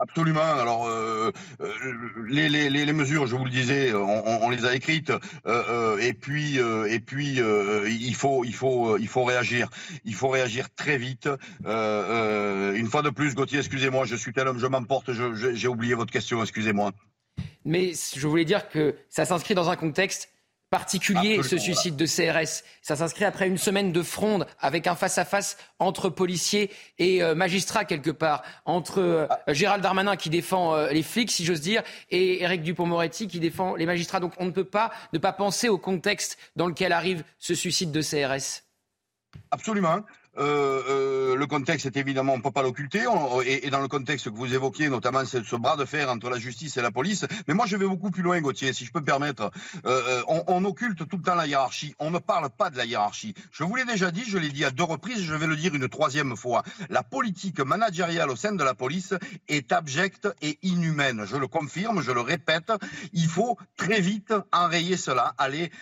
Absolument. 0.00 0.40
Alors, 0.40 0.86
euh, 0.86 1.30
les, 2.26 2.48
les, 2.48 2.70
les, 2.70 2.92
mesures, 2.94 3.26
je 3.26 3.36
vous 3.36 3.44
le 3.44 3.50
disais, 3.50 3.92
on, 3.92 4.48
les 4.48 4.64
a 4.64 4.74
écrites. 4.74 5.12
Euh, 5.46 5.98
et 5.98 6.14
puis, 6.14 6.58
euh, 6.58 6.90
et 6.90 7.00
puis, 7.00 7.38
il 7.38 8.14
faut, 8.14 8.42
il 8.44 8.54
faut, 8.54 8.96
il 8.96 9.08
faut 9.08 9.24
réagir. 9.24 9.68
Il 10.06 10.14
faut 10.14 10.28
réagir 10.28 10.68
très 10.74 10.96
vite. 10.96 11.28
une 11.66 12.86
fois 12.86 13.02
de 13.02 13.10
plus, 13.10 13.34
Gauthier, 13.34 13.58
excusez-moi, 13.58 14.06
je 14.06 14.16
suis 14.16 14.32
tel 14.32 14.48
homme, 14.48 14.58
je 14.58 14.66
m'emporte. 14.66 15.10
J'ai 15.12 15.68
oublié 15.68 15.92
votre 15.92 16.12
question. 16.12 16.42
Excusez-moi. 16.42 16.92
Mais 17.66 17.92
je 18.16 18.26
voulais 18.26 18.46
dire 18.46 18.70
que 18.70 18.96
ça 19.10 19.26
s'inscrit 19.26 19.54
dans 19.54 19.68
un 19.68 19.76
contexte 19.76 20.30
particulier, 20.70 21.38
Absolument, 21.38 21.42
ce 21.42 21.58
suicide 21.58 21.96
de 21.96 22.06
CRS. 22.06 22.62
Ça 22.80 22.96
s'inscrit 22.96 23.24
après 23.24 23.48
une 23.48 23.58
semaine 23.58 23.92
de 23.92 24.02
fronde 24.02 24.46
avec 24.60 24.86
un 24.86 24.94
face-à-face 24.94 25.54
-face 25.54 25.56
entre 25.80 26.08
policiers 26.08 26.70
et 26.98 27.22
euh, 27.22 27.34
magistrats 27.34 27.84
quelque 27.84 28.12
part, 28.12 28.42
entre 28.64 29.00
euh, 29.00 29.26
Gérald 29.48 29.82
Darmanin 29.82 30.16
qui 30.16 30.30
défend 30.30 30.76
euh, 30.76 30.88
les 30.90 31.02
flics, 31.02 31.32
si 31.32 31.44
j'ose 31.44 31.60
dire, 31.60 31.82
et 32.10 32.42
Éric 32.42 32.62
Dupont-Moretti 32.62 33.26
qui 33.26 33.40
défend 33.40 33.74
les 33.74 33.86
magistrats. 33.86 34.20
Donc 34.20 34.32
on 34.38 34.46
ne 34.46 34.52
peut 34.52 34.64
pas 34.64 34.92
ne 35.12 35.18
pas 35.18 35.32
penser 35.32 35.68
au 35.68 35.78
contexte 35.78 36.38
dans 36.54 36.68
lequel 36.68 36.92
arrive 36.92 37.24
ce 37.38 37.54
suicide 37.54 37.90
de 37.90 38.00
CRS. 38.00 38.62
Absolument. 39.50 40.04
Euh, 40.38 40.82
euh, 40.88 41.36
le 41.36 41.46
contexte 41.46 41.86
est 41.86 41.96
évidemment, 41.96 42.34
on 42.34 42.38
ne 42.38 42.42
peut 42.42 42.52
pas 42.52 42.62
l'occulter, 42.62 43.04
et, 43.44 43.68
dans 43.70 43.80
le 43.80 43.88
contexte 43.88 44.30
que 44.30 44.34
vous 44.34 44.54
évoquiez, 44.54 44.88
notamment 44.88 45.24
ce, 45.24 45.56
bras 45.56 45.76
de 45.76 45.84
fer 45.84 46.08
entre 46.08 46.30
la 46.30 46.38
justice 46.38 46.76
et 46.76 46.82
la 46.82 46.92
police. 46.92 47.26
Mais 47.48 47.54
moi, 47.54 47.66
je 47.66 47.76
vais 47.76 47.86
beaucoup 47.86 48.10
plus 48.10 48.22
loin, 48.22 48.40
Gauthier, 48.40 48.72
si 48.72 48.84
je 48.84 48.92
peux 48.92 49.00
me 49.00 49.04
permettre. 49.04 49.50
Euh, 49.86 50.22
on, 50.28 50.64
occulte 50.64 51.08
tout 51.08 51.16
le 51.16 51.22
temps 51.22 51.34
la 51.34 51.46
hiérarchie. 51.46 51.94
On 51.98 52.10
ne 52.10 52.18
parle 52.18 52.48
pas 52.50 52.70
de 52.70 52.76
la 52.76 52.84
hiérarchie. 52.84 53.34
Je 53.50 53.64
vous 53.64 53.74
l'ai 53.74 53.84
déjà 53.84 54.10
dit, 54.10 54.24
je 54.24 54.38
l'ai 54.38 54.50
dit 54.50 54.64
à 54.64 54.70
deux 54.70 54.84
reprises, 54.84 55.22
je 55.22 55.34
vais 55.34 55.46
le 55.46 55.56
dire 55.56 55.74
une 55.74 55.88
troisième 55.88 56.36
fois. 56.36 56.62
La 56.90 57.02
politique 57.02 57.60
managériale 57.60 58.30
au 58.30 58.36
sein 58.36 58.52
de 58.52 58.62
la 58.62 58.74
police 58.74 59.14
est 59.48 59.72
abjecte 59.72 60.28
et 60.42 60.58
inhumaine. 60.62 61.24
Je 61.24 61.36
le 61.36 61.48
confirme, 61.48 62.02
je 62.02 62.12
le 62.12 62.20
répète. 62.20 62.72
Il 63.12 63.26
faut 63.26 63.58
très 63.76 64.00
vite 64.00 64.32
enrayer 64.52 64.96
cela, 64.96 65.34
aller 65.38 65.72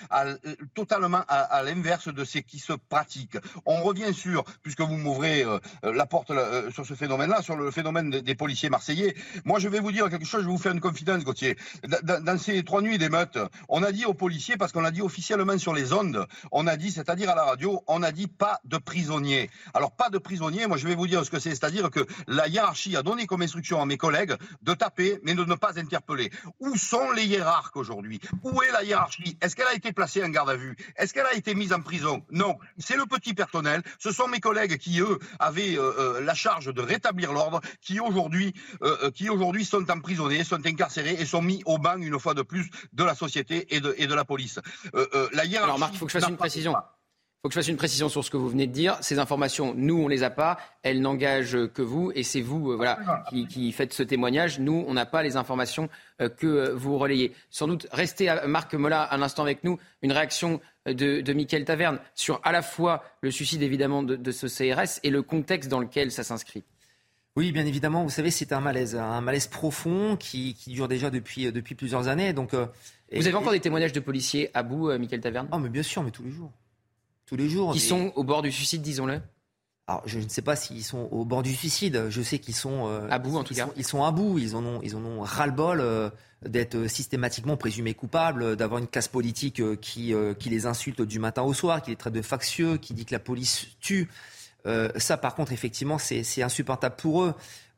totalement 0.75 1.25
à, 1.29 1.41
à 1.41 1.63
l'inverse 1.63 2.09
de 2.09 2.25
ce 2.25 2.39
qui 2.39 2.59
se 2.59 2.73
pratique. 2.73 3.37
On 3.67 3.83
revient 3.83 4.15
sur 4.15 4.38
puisque 4.63 4.81
vous 4.81 4.97
m'ouvrez 4.97 5.43
euh, 5.43 5.59
la 5.83 6.07
porte 6.07 6.31
euh, 6.31 6.71
sur 6.71 6.87
ce 6.87 6.95
phénomène-là, 6.95 7.43
sur 7.43 7.57
le 7.57 7.71
phénomène 7.71 8.11
des, 8.11 8.35
policiers 8.35 8.71
marseillais. 8.71 9.15
Moi, 9.45 9.59
je 9.59 9.69
vais 9.69 9.81
vous 9.81 9.93
dire 9.93 10.09
quelque 10.09 10.27
chose, 10.27 10.43
je 10.43 10.47
vais 10.47 10.53
vous 10.53 10.59
faire 10.59 10.73
une 10.73 10.81
confidence, 10.81 11.25
Gauthier. 11.25 11.57
Dans, 12.03 12.39
ces 12.39 12.63
trois 12.63 12.83
nuits 12.83 12.99
d'émeutes, 12.99 13.39
on 13.69 13.83
a 13.83 13.93
dit 13.93 14.05
aux 14.05 14.15
policiers, 14.15 14.57
parce 14.57 14.73
qu'on 14.73 14.81
l'a 14.81 14.91
dit 14.91 15.03
officiellement 15.03 15.59
sur 15.59 15.75
les 15.75 15.93
ondes, 15.93 16.27
on 16.53 16.67
a 16.67 16.77
dit, 16.77 16.93
c'est-à-dire 16.93 17.31
à 17.31 17.35
la 17.35 17.45
radio, 17.45 17.83
on 17.87 18.03
a 18.03 18.13
dit 18.13 18.29
pas 18.29 18.61
de 18.65 18.79
prisonniers. 18.79 19.51
Alors, 19.75 19.91
pas 19.93 20.09
de 20.11 20.19
prisonniers, 20.19 20.67
moi, 20.67 20.77
je 20.77 20.87
vais 20.87 20.95
vous 20.95 21.07
dire 21.07 21.25
ce 21.25 21.31
que 21.31 21.39
c'est, 21.39 21.51
c'est-à-dire 21.51 21.91
que 21.91 22.07
la 22.27 22.49
hiérarchie 22.49 22.97
a 22.97 23.03
donné 23.03 23.27
comme 23.27 23.43
instruction 23.43 23.83
à 23.83 23.87
mes 23.87 23.97
collègues 23.97 24.35
de 24.63 24.75
taper, 24.75 25.19
mais 25.25 25.35
de 25.35 25.45
ne 25.45 25.55
pas 25.55 25.79
interpeller. 25.79 26.31
Où 26.61 26.77
sont 26.77 27.11
les 27.11 27.25
hiérarques 27.25 27.77
aujourd'hui? 27.77 28.21
Où 28.45 28.63
est 28.63 28.71
la 28.71 28.85
hiérarchie? 28.85 29.37
Est-ce 29.41 29.57
qu'elle 29.57 29.67
a 29.67 29.75
été 29.75 29.93
placée 29.93 30.25
en 30.25 30.29
garde 30.29 30.51
à 30.51 30.57
vue? 30.57 30.77
Est-ce 30.97 31.13
qu'elle 31.13 31.27
a 31.27 31.35
été 31.35 31.55
mise 31.55 31.73
en 31.73 31.81
prison? 31.81 32.25
Non. 32.31 32.59
C'est 32.79 32.97
le 32.97 33.07
petit 33.07 33.35
personnel, 33.35 33.83
ce 33.99 34.13
sont 34.13 34.28
mes 34.29 34.41
collègues 34.41 34.79
qui, 34.79 35.01
eux, 35.01 35.19
avaient 35.39 35.77
euh, 35.77 35.93
euh, 35.99 36.21
la 36.21 36.35
charge 36.35 36.73
de 36.73 36.81
rétablir 36.81 37.33
l'ordre, 37.33 37.61
qui 37.81 38.01
aujourd'hui 38.01 38.55
euh, 38.83 39.11
qui 39.11 39.29
aujourd'hui 39.29 39.65
sont 39.65 39.91
emprisonnés, 39.91 40.45
sont 40.45 40.65
incarcérés 40.67 41.17
et 41.19 41.27
sont 41.27 41.43
mis 41.43 41.63
au 41.65 41.79
banc 41.79 41.97
une 41.99 42.19
fois 42.19 42.35
de 42.35 42.43
plus 42.43 42.71
de 42.93 43.05
la 43.05 43.15
société 43.15 43.75
et 43.75 43.81
de, 43.81 43.95
et 43.99 44.07
de 44.07 44.15
la 44.15 44.25
police. 44.25 44.61
la 45.33 45.45
hiérarchie 45.45 45.57
Alors 45.57 45.79
Marc, 45.79 45.95
il 45.95 45.99
faut 45.99 46.07
que 46.07 46.13
je 46.13 46.19
fasse 46.19 46.29
une 46.29 46.37
précision. 46.37 46.73
Pas. 46.73 46.98
Faut 47.41 47.49
que 47.49 47.55
je 47.55 47.61
fasse 47.61 47.69
une 47.69 47.77
précision 47.77 48.09
sur 48.09 48.25
ce 48.25 48.31
que 48.31 48.37
vous 48.37 48.49
venez 48.49 48.67
de 48.67 48.73
dire. 48.73 48.99
Ces 49.01 49.21
informations, 49.21 49.73
nous, 49.77 49.97
on 49.97 50.09
les 50.09 50.25
a 50.25 50.31
pas. 50.31 50.59
Elles 50.83 51.01
n'engagent 51.01 51.69
que 51.69 51.83
vous. 51.83 52.11
Et 52.17 52.25
c'est 52.25 52.41
vous 52.41 52.73
euh, 52.73 52.77
voilà, 52.77 52.99
qui, 53.31 53.47
qui, 53.47 53.71
faites 53.71 53.93
ce 53.93 54.03
témoignage. 54.03 54.59
Nous, 54.59 54.85
on 54.89 54.95
n'a 54.95 55.07
pas 55.07 55.23
les 55.23 55.37
informations 55.37 55.89
euh, 56.21 56.29
que 56.29 56.47
euh, 56.47 56.75
vous 56.75 56.99
relayez. 56.99 57.33
Sans 57.49 57.69
doute, 57.69 57.87
restez, 57.93 58.29
à 58.29 58.49
Marc 58.49 58.75
Mola, 58.75 59.15
un 59.15 59.23
instant 59.23 59.45
avec 59.45 59.63
nous. 59.63 59.79
Une 60.03 60.11
réaction 60.11 60.61
de, 60.87 61.21
de 61.21 61.33
Michael 61.33 61.65
Taverne 61.65 62.01
sur 62.17 62.41
à 62.43 62.51
la 62.51 62.61
fois 62.61 63.05
le 63.21 63.31
suicide, 63.31 63.63
évidemment, 63.63 64.03
de, 64.03 64.17
de 64.17 64.33
ce 64.33 64.49
CRS 64.49 64.99
et 65.05 65.11
le 65.11 65.23
contexte 65.23 65.71
dans 65.71 65.79
lequel 65.79 66.11
ça 66.11 66.25
s'inscrit. 66.25 66.65
Oui, 67.37 67.53
bien 67.53 67.67
évidemment. 67.67 68.03
Vous 68.03 68.11
savez, 68.11 68.33
c'est 68.33 68.53
un 68.53 68.61
malaise, 68.61 68.97
un 68.97 69.21
malaise 69.21 69.47
profond 69.47 70.17
qui, 70.17 70.55
qui, 70.55 70.73
dure 70.73 70.89
déjà 70.89 71.09
depuis, 71.09 71.53
depuis 71.53 71.77
plusieurs 71.77 72.09
années. 72.09 72.33
Donc, 72.33 72.53
vous 72.53 73.27
avez 73.29 73.37
encore 73.37 73.53
des 73.53 73.61
témoignages 73.61 73.93
de 73.93 74.01
policiers 74.01 74.51
à 74.55 74.65
bout, 74.65 74.91
Michael 74.99 75.21
Taverne? 75.21 75.49
Ah, 75.53 75.59
mais 75.61 75.69
bien 75.69 75.85
sûr, 75.85 76.03
mais 76.03 76.11
tous 76.11 76.25
les 76.25 76.33
jours 76.33 76.51
tous 77.29 77.37
les 77.37 77.49
jours. 77.49 77.73
Qui 77.73 77.81
sont 77.81 78.13
au 78.17 78.25
bord 78.25 78.43
du 78.43 78.51
suicide, 78.51 78.83
disons-le 78.83 79.21
alors, 79.91 80.03
je 80.05 80.19
ne 80.19 80.29
sais 80.29 80.43
pas 80.43 80.55
s'ils 80.55 80.85
sont 80.85 81.09
au 81.11 81.25
bord 81.25 81.43
du 81.43 81.55
suicide. 81.55 82.09
Je 82.11 82.21
sais 82.21 82.39
qu'ils 82.39 82.55
sont 82.55 82.87
euh, 82.89 83.09
à 83.09 83.19
bout, 83.19 83.39
en 83.39 83.43
tout 83.43 83.55
ils 83.55 83.57
cas. 83.57 83.65
Sont, 83.69 83.73
ils 83.75 83.87
sont 83.87 84.05
à 84.05 84.11
bout. 84.11 84.39
Ils 84.39 84.55
en 84.55 84.63
ont, 84.63 84.81
ils 84.83 84.95
en 84.95 85.03
ont 85.03 85.23
ras-le-bol 85.23 85.81
euh, 85.81 86.11
d'être 86.45 86.89
systématiquement 86.89 87.57
présumés 87.57 87.95
coupables, 87.95 88.55
d'avoir 88.55 88.83
une 88.83 88.87
classe 88.87 89.09
politique 89.09 89.61
euh, 89.61 89.77
qui, 89.77 90.13
qui 90.39 90.51
les 90.51 90.67
insulte 90.67 91.01
du 91.01 91.19
matin 91.19 91.41
au 91.41 91.55
soir, 91.55 91.81
qui 91.81 91.89
les 91.89 91.97
traite 91.97 92.13
de 92.13 92.21
factieux, 92.21 92.77
qui 92.77 92.93
dit 92.93 93.07
que 93.07 93.15
la 93.15 93.19
police 93.19 93.69
tue. 93.81 94.11
ça, 94.97 95.17
par 95.17 95.35
contre, 95.35 95.53
effectivement, 95.53 95.97
c'est 95.97 96.43
insupportable 96.43 96.97
pour 96.97 97.23
eux. 97.23 97.35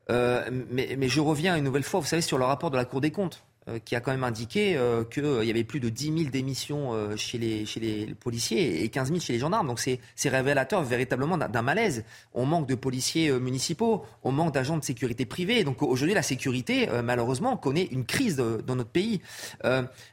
mais, 0.09 0.97
mais 0.97 1.07
je 1.07 1.21
reviens 1.21 1.55
une 1.55 1.63
nouvelle 1.63 1.83
fois, 1.83 2.01
vous 2.01 2.07
savez, 2.07 2.21
sur 2.21 2.37
le 2.37 2.43
rapport 2.43 2.71
de 2.71 2.75
la 2.75 2.83
Cour 2.83 2.99
des 2.99 3.11
comptes. 3.11 3.45
Euh, 3.71 3.79
qui 3.83 3.95
a 3.95 3.99
quand 3.99 4.11
même 4.11 4.23
indiqué 4.23 4.75
euh, 4.75 5.03
qu'il 5.03 5.25
euh, 5.25 5.43
y 5.43 5.49
avait 5.49 5.63
plus 5.63 5.79
de 5.79 5.89
10 5.89 6.17
000 6.17 6.29
démissions 6.29 6.91
chez, 7.17 7.37
les, 7.37 7.65
chez 7.65 7.79
les 7.79 8.13
policiers 8.13 8.83
et 8.83 8.89
15 8.89 9.09
000 9.09 9.19
chez 9.19 9.33
les 9.33 9.39
gendarmes. 9.39 9.67
Donc 9.67 9.79
c'est 9.79 9.99
révélateur 10.29 10.83
véritablement 10.83 11.37
d'un 11.37 11.61
malaise. 11.61 12.03
On 12.33 12.45
manque 12.45 12.67
de 12.67 12.75
policiers 12.75 13.31
municipaux, 13.31 14.05
on 14.23 14.31
manque 14.31 14.53
d'agents 14.53 14.77
de 14.77 14.83
sécurité 14.83 15.25
privés. 15.25 15.63
Donc 15.63 15.81
aujourd'hui, 15.81 16.13
la 16.13 16.21
sécurité, 16.21 16.87
malheureusement, 17.03 17.57
connaît 17.57 17.87
une 17.91 18.05
crise 18.05 18.37
dans 18.37 18.75
notre 18.75 18.89
pays. 18.89 19.21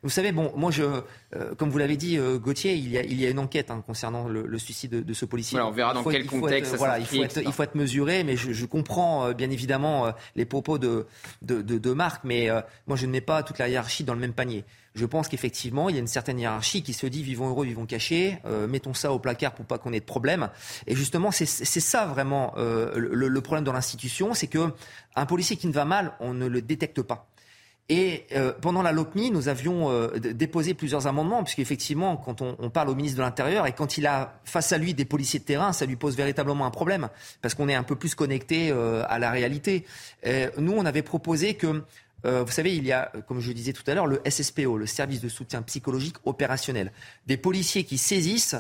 vous 0.03 0.11
savez, 0.11 0.33
bon, 0.33 0.53
moi, 0.57 0.71
je, 0.71 0.83
comme 1.57 1.71
vous 1.71 1.79
l'avez 1.79 1.97
dit, 1.97 2.19
Gauthier, 2.39 2.75
il 2.75 2.91
y 2.91 2.99
a, 2.99 3.03
il 3.03 3.21
y 3.21 3.27
a 3.27 3.31
une 3.31 3.39
enquête 3.39 3.71
hein, 3.71 3.83
concernant 3.87 4.29
le, 4.29 4.59
suicide 4.59 5.05
de, 5.05 5.15
ce 5.15 5.25
policier. 5.25 5.61
on 5.61 5.71
verra 5.71 5.95
dans 5.95 6.05
quel 6.05 6.27
contexte 6.27 6.73
ça 6.73 6.77
voilà, 6.77 6.99
il 6.99 7.07
faut, 7.07 7.23
être, 7.23 7.41
il 7.45 7.53
faut 7.53 7.63
être 7.63 7.75
mesuré, 7.75 8.25
mais 8.25 8.37
je, 8.37 8.53
je 8.53 8.67
comprends 8.67 9.33
bien 9.33 9.51
évidemment 9.51 10.13
les 10.37 10.45
propos 10.45 10.79
de, 10.79 11.07
de, 11.43 11.63
de, 11.63 11.79
de 11.79 11.93
Marc, 11.93 12.25
mais 12.25 12.49
moi, 12.87 12.97
je 12.97 13.07
ne 13.07 13.13
mets 13.13 13.21
pas 13.21 13.43
toute 13.49 13.59
la 13.59 13.69
hiérarchie 13.69 14.05
dans 14.05 14.15
le 14.15 14.21
même 14.21 14.35
panier. 14.35 14.65
Je 14.95 15.07
pense 15.07 15.29
qu'effectivement, 15.29 15.89
il 15.89 15.95
y 15.95 15.99
a 15.99 16.01
une 16.01 16.07
certaine 16.07 16.39
hiérarchie 16.39 16.83
qui 16.83 16.93
se 16.93 17.07
dit 17.07 17.23
vivons 17.23 17.49
heureux, 17.49 17.65
vivons 17.65 17.87
cachés, 17.87 18.39
euh, 18.45 18.67
mettons 18.67 18.95
ça 18.95 19.13
au 19.13 19.19
placard 19.19 19.55
pour 19.55 19.65
pas 19.65 19.79
qu'on 19.79 19.93
ait 19.93 20.01
de 20.01 20.05
problème. 20.05 20.51
Et 20.87 20.95
justement, 20.95 21.31
c'est 21.31 21.47
ça 21.47 22.07
vraiment 22.07 22.55
euh, 22.59 22.93
le, 22.97 23.41
problème 23.41 23.65
dans 23.65 23.73
l'institution, 23.73 24.35
c'est 24.35 24.49
que 24.49 24.73
un 25.17 25.27
policier 25.27 25.57
qui 25.57 25.67
ne 25.67 25.73
va 25.73 25.85
mal, 25.85 26.13
on 26.21 26.35
ne 26.35 26.47
le 26.47 26.63
détecte 26.63 27.03
pas. 27.03 27.29
Et 27.91 28.27
euh, 28.33 28.53
pendant 28.61 28.83
la 28.83 28.93
LOPMI, 28.93 29.31
nous 29.31 29.49
avions 29.49 30.11
déposé 30.19 30.75
plusieurs 30.75 31.07
amendements, 31.07 31.43
puisqu'effectivement, 31.43 32.19
quand 32.19 32.43
on, 32.43 32.69
parle 32.69 32.91
au 32.91 32.95
ministre 32.95 33.17
de 33.17 33.23
l'Intérieur 33.23 33.67
et 33.67 33.73
quand 33.73 33.97
il 33.97 34.07
a 34.07 34.41
face 34.45 34.73
à 34.73 34.79
lui 34.79 34.93
des 34.93 35.07
policiers 35.07 35.39
de 35.39 35.45
terrain, 35.45 35.73
ça 35.73 35.87
lui 35.87 35.97
pose 35.97 36.15
véritablement 36.15 36.67
un 36.67 36.71
problème, 36.71 37.09
parce 37.41 37.55
qu'on 37.55 37.69
est 37.69 37.75
un 37.75 37.85
peu 37.85 37.97
plus 37.97 38.15
connecté 38.15 38.73
à 38.73 39.19
la 39.19 39.31
réalité. 39.31 39.87
nous, 40.59 40.73
on 40.73 40.85
avait 40.85 41.03
proposé 41.03 41.55
que 41.55 41.83
euh, 42.25 42.43
vous 42.43 42.51
savez, 42.51 42.75
il 42.77 42.85
y 42.85 42.93
a, 42.93 43.13
comme 43.27 43.41
je 43.41 43.49
le 43.49 43.55
disais 43.55 43.73
tout 43.73 43.85
à 43.87 43.95
l'heure, 43.95 44.07
le 44.07 44.21
SSPO, 44.29 44.77
le 44.77 44.87
service 44.87 45.21
de 45.21 45.29
soutien 45.29 45.63
psychologique 45.63 46.17
opérationnel. 46.25 46.93
Des 47.27 47.37
policiers 47.37 47.85
qui 47.85 47.99
saisissent 47.99 48.57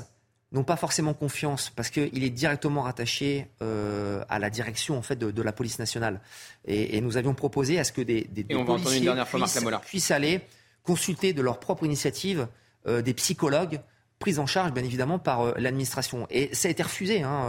n'ont 0.52 0.64
pas 0.64 0.76
forcément 0.76 1.12
confiance 1.12 1.70
parce 1.74 1.90
qu'il 1.90 2.24
est 2.24 2.30
directement 2.30 2.82
rattaché 2.82 3.48
euh, 3.62 4.24
à 4.28 4.38
la 4.38 4.48
direction 4.48 4.96
en 4.96 5.02
fait 5.02 5.18
de, 5.18 5.42
la 5.42 5.52
police 5.52 5.78
nationale. 5.78 6.20
Et, 6.66 7.00
nous 7.00 7.16
avions 7.16 7.34
proposé 7.34 7.78
à 7.78 7.84
ce 7.84 7.92
que 7.92 8.00
des, 8.00 8.28
des, 8.30 8.44
policiers 8.44 9.10
puissent, 9.82 10.10
aller 10.10 10.40
consulter 10.84 11.34
de 11.34 11.42
leur 11.42 11.60
propre 11.60 11.84
initiative 11.84 12.48
euh, 12.86 13.02
des 13.02 13.12
psychologues 13.12 13.80
pris 14.18 14.38
en 14.38 14.46
charge 14.46 14.72
bien 14.72 14.84
évidemment 14.84 15.18
par 15.18 15.58
l'administration. 15.58 16.26
Et 16.30 16.52
ça 16.54 16.68
a 16.68 16.70
été 16.70 16.82
refusé 16.82 17.22
hein, 17.22 17.46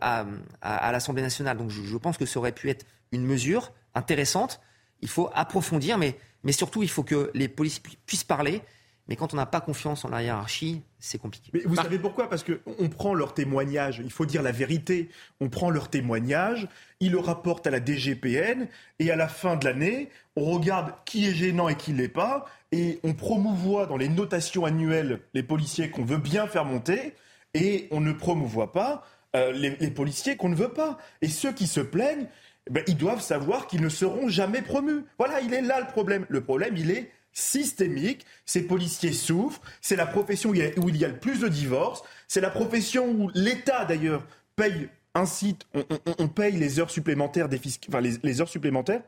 à, 0.00 0.92
l'Assemblée 0.92 1.20
nationale. 1.20 1.58
Donc 1.58 1.70
je, 1.70 1.96
pense 1.96 2.16
que 2.16 2.24
ça 2.24 2.38
aurait 2.38 2.52
pu 2.52 2.70
être 2.70 2.86
une 3.12 3.26
mesure 3.26 3.72
intéressante 3.94 4.60
il 5.00 5.08
faut 5.08 5.30
approfondir, 5.34 5.98
mais, 5.98 6.16
mais 6.44 6.52
surtout, 6.52 6.82
il 6.82 6.90
faut 6.90 7.04
que 7.04 7.30
les 7.34 7.48
policiers 7.48 7.82
puissent 8.06 8.24
parler. 8.24 8.62
Mais 9.08 9.16
quand 9.16 9.32
on 9.32 9.36
n'a 9.36 9.46
pas 9.46 9.62
confiance 9.62 10.04
en 10.04 10.10
la 10.10 10.22
hiérarchie, 10.22 10.82
c'est 10.98 11.16
compliqué. 11.16 11.50
Mais 11.54 11.60
vous 11.64 11.76
savez 11.76 11.98
pourquoi? 11.98 12.28
Parce 12.28 12.44
qu'on 12.44 12.88
prend 12.90 13.14
leur 13.14 13.32
témoignage, 13.32 14.02
il 14.04 14.10
faut 14.10 14.26
dire 14.26 14.42
la 14.42 14.52
vérité, 14.52 15.08
on 15.40 15.48
prend 15.48 15.70
leur 15.70 15.88
témoignage, 15.88 16.68
ils 17.00 17.10
le 17.10 17.18
rapportent 17.18 17.66
à 17.66 17.70
la 17.70 17.82
DGPN, 17.82 18.68
et 18.98 19.10
à 19.10 19.16
la 19.16 19.28
fin 19.28 19.56
de 19.56 19.64
l'année, 19.64 20.10
on 20.36 20.44
regarde 20.44 20.92
qui 21.06 21.26
est 21.26 21.32
gênant 21.32 21.70
et 21.70 21.74
qui 21.74 21.92
ne 21.92 21.98
l'est 21.98 22.08
pas, 22.08 22.44
et 22.70 23.00
on 23.02 23.14
promouvoit 23.14 23.86
dans 23.86 23.96
les 23.96 24.10
notations 24.10 24.66
annuelles 24.66 25.20
les 25.32 25.42
policiers 25.42 25.88
qu'on 25.88 26.04
veut 26.04 26.18
bien 26.18 26.46
faire 26.46 26.66
monter, 26.66 27.14
et 27.54 27.88
on 27.90 28.00
ne 28.00 28.12
promouvoit 28.12 28.72
pas 28.72 29.06
euh, 29.36 29.52
les 29.52 29.90
policiers 29.90 30.36
qu'on 30.36 30.50
ne 30.50 30.54
veut 30.54 30.72
pas. 30.72 30.98
Et 31.22 31.28
ceux 31.28 31.52
qui 31.52 31.66
se 31.66 31.80
plaignent, 31.80 32.26
ben, 32.70 32.82
ils 32.86 32.96
doivent 32.96 33.20
savoir 33.20 33.66
qu'ils 33.66 33.82
ne 33.82 33.88
seront 33.88 34.28
jamais 34.28 34.62
promus. 34.62 35.04
Voilà, 35.18 35.40
il 35.40 35.54
est 35.54 35.62
là 35.62 35.80
le 35.80 35.86
problème. 35.86 36.26
Le 36.28 36.42
problème, 36.42 36.76
il 36.76 36.90
est 36.90 37.10
systémique. 37.32 38.24
Ces 38.46 38.62
policiers 38.62 39.12
souffrent. 39.12 39.60
C'est 39.80 39.96
la 39.96 40.06
profession 40.06 40.50
où 40.50 40.54
il 40.54 40.96
y 40.96 41.04
a 41.04 41.08
le 41.08 41.18
plus 41.18 41.40
de 41.40 41.48
divorces. 41.48 42.02
C'est 42.26 42.40
la 42.40 42.50
profession 42.50 43.08
où 43.10 43.30
l'État, 43.34 43.84
d'ailleurs, 43.84 44.26
paye 44.56 44.88
incite, 45.14 45.66
on, 45.74 45.84
on, 46.18 46.28
paye 46.28 46.56
les 46.56 46.78
heures 46.78 46.90
supplémentaires, 46.90 47.48
des 47.48 47.60
enfin, 47.88 48.00
les 48.00 48.40
heures 48.40 48.48
supplémentaires 48.48 49.02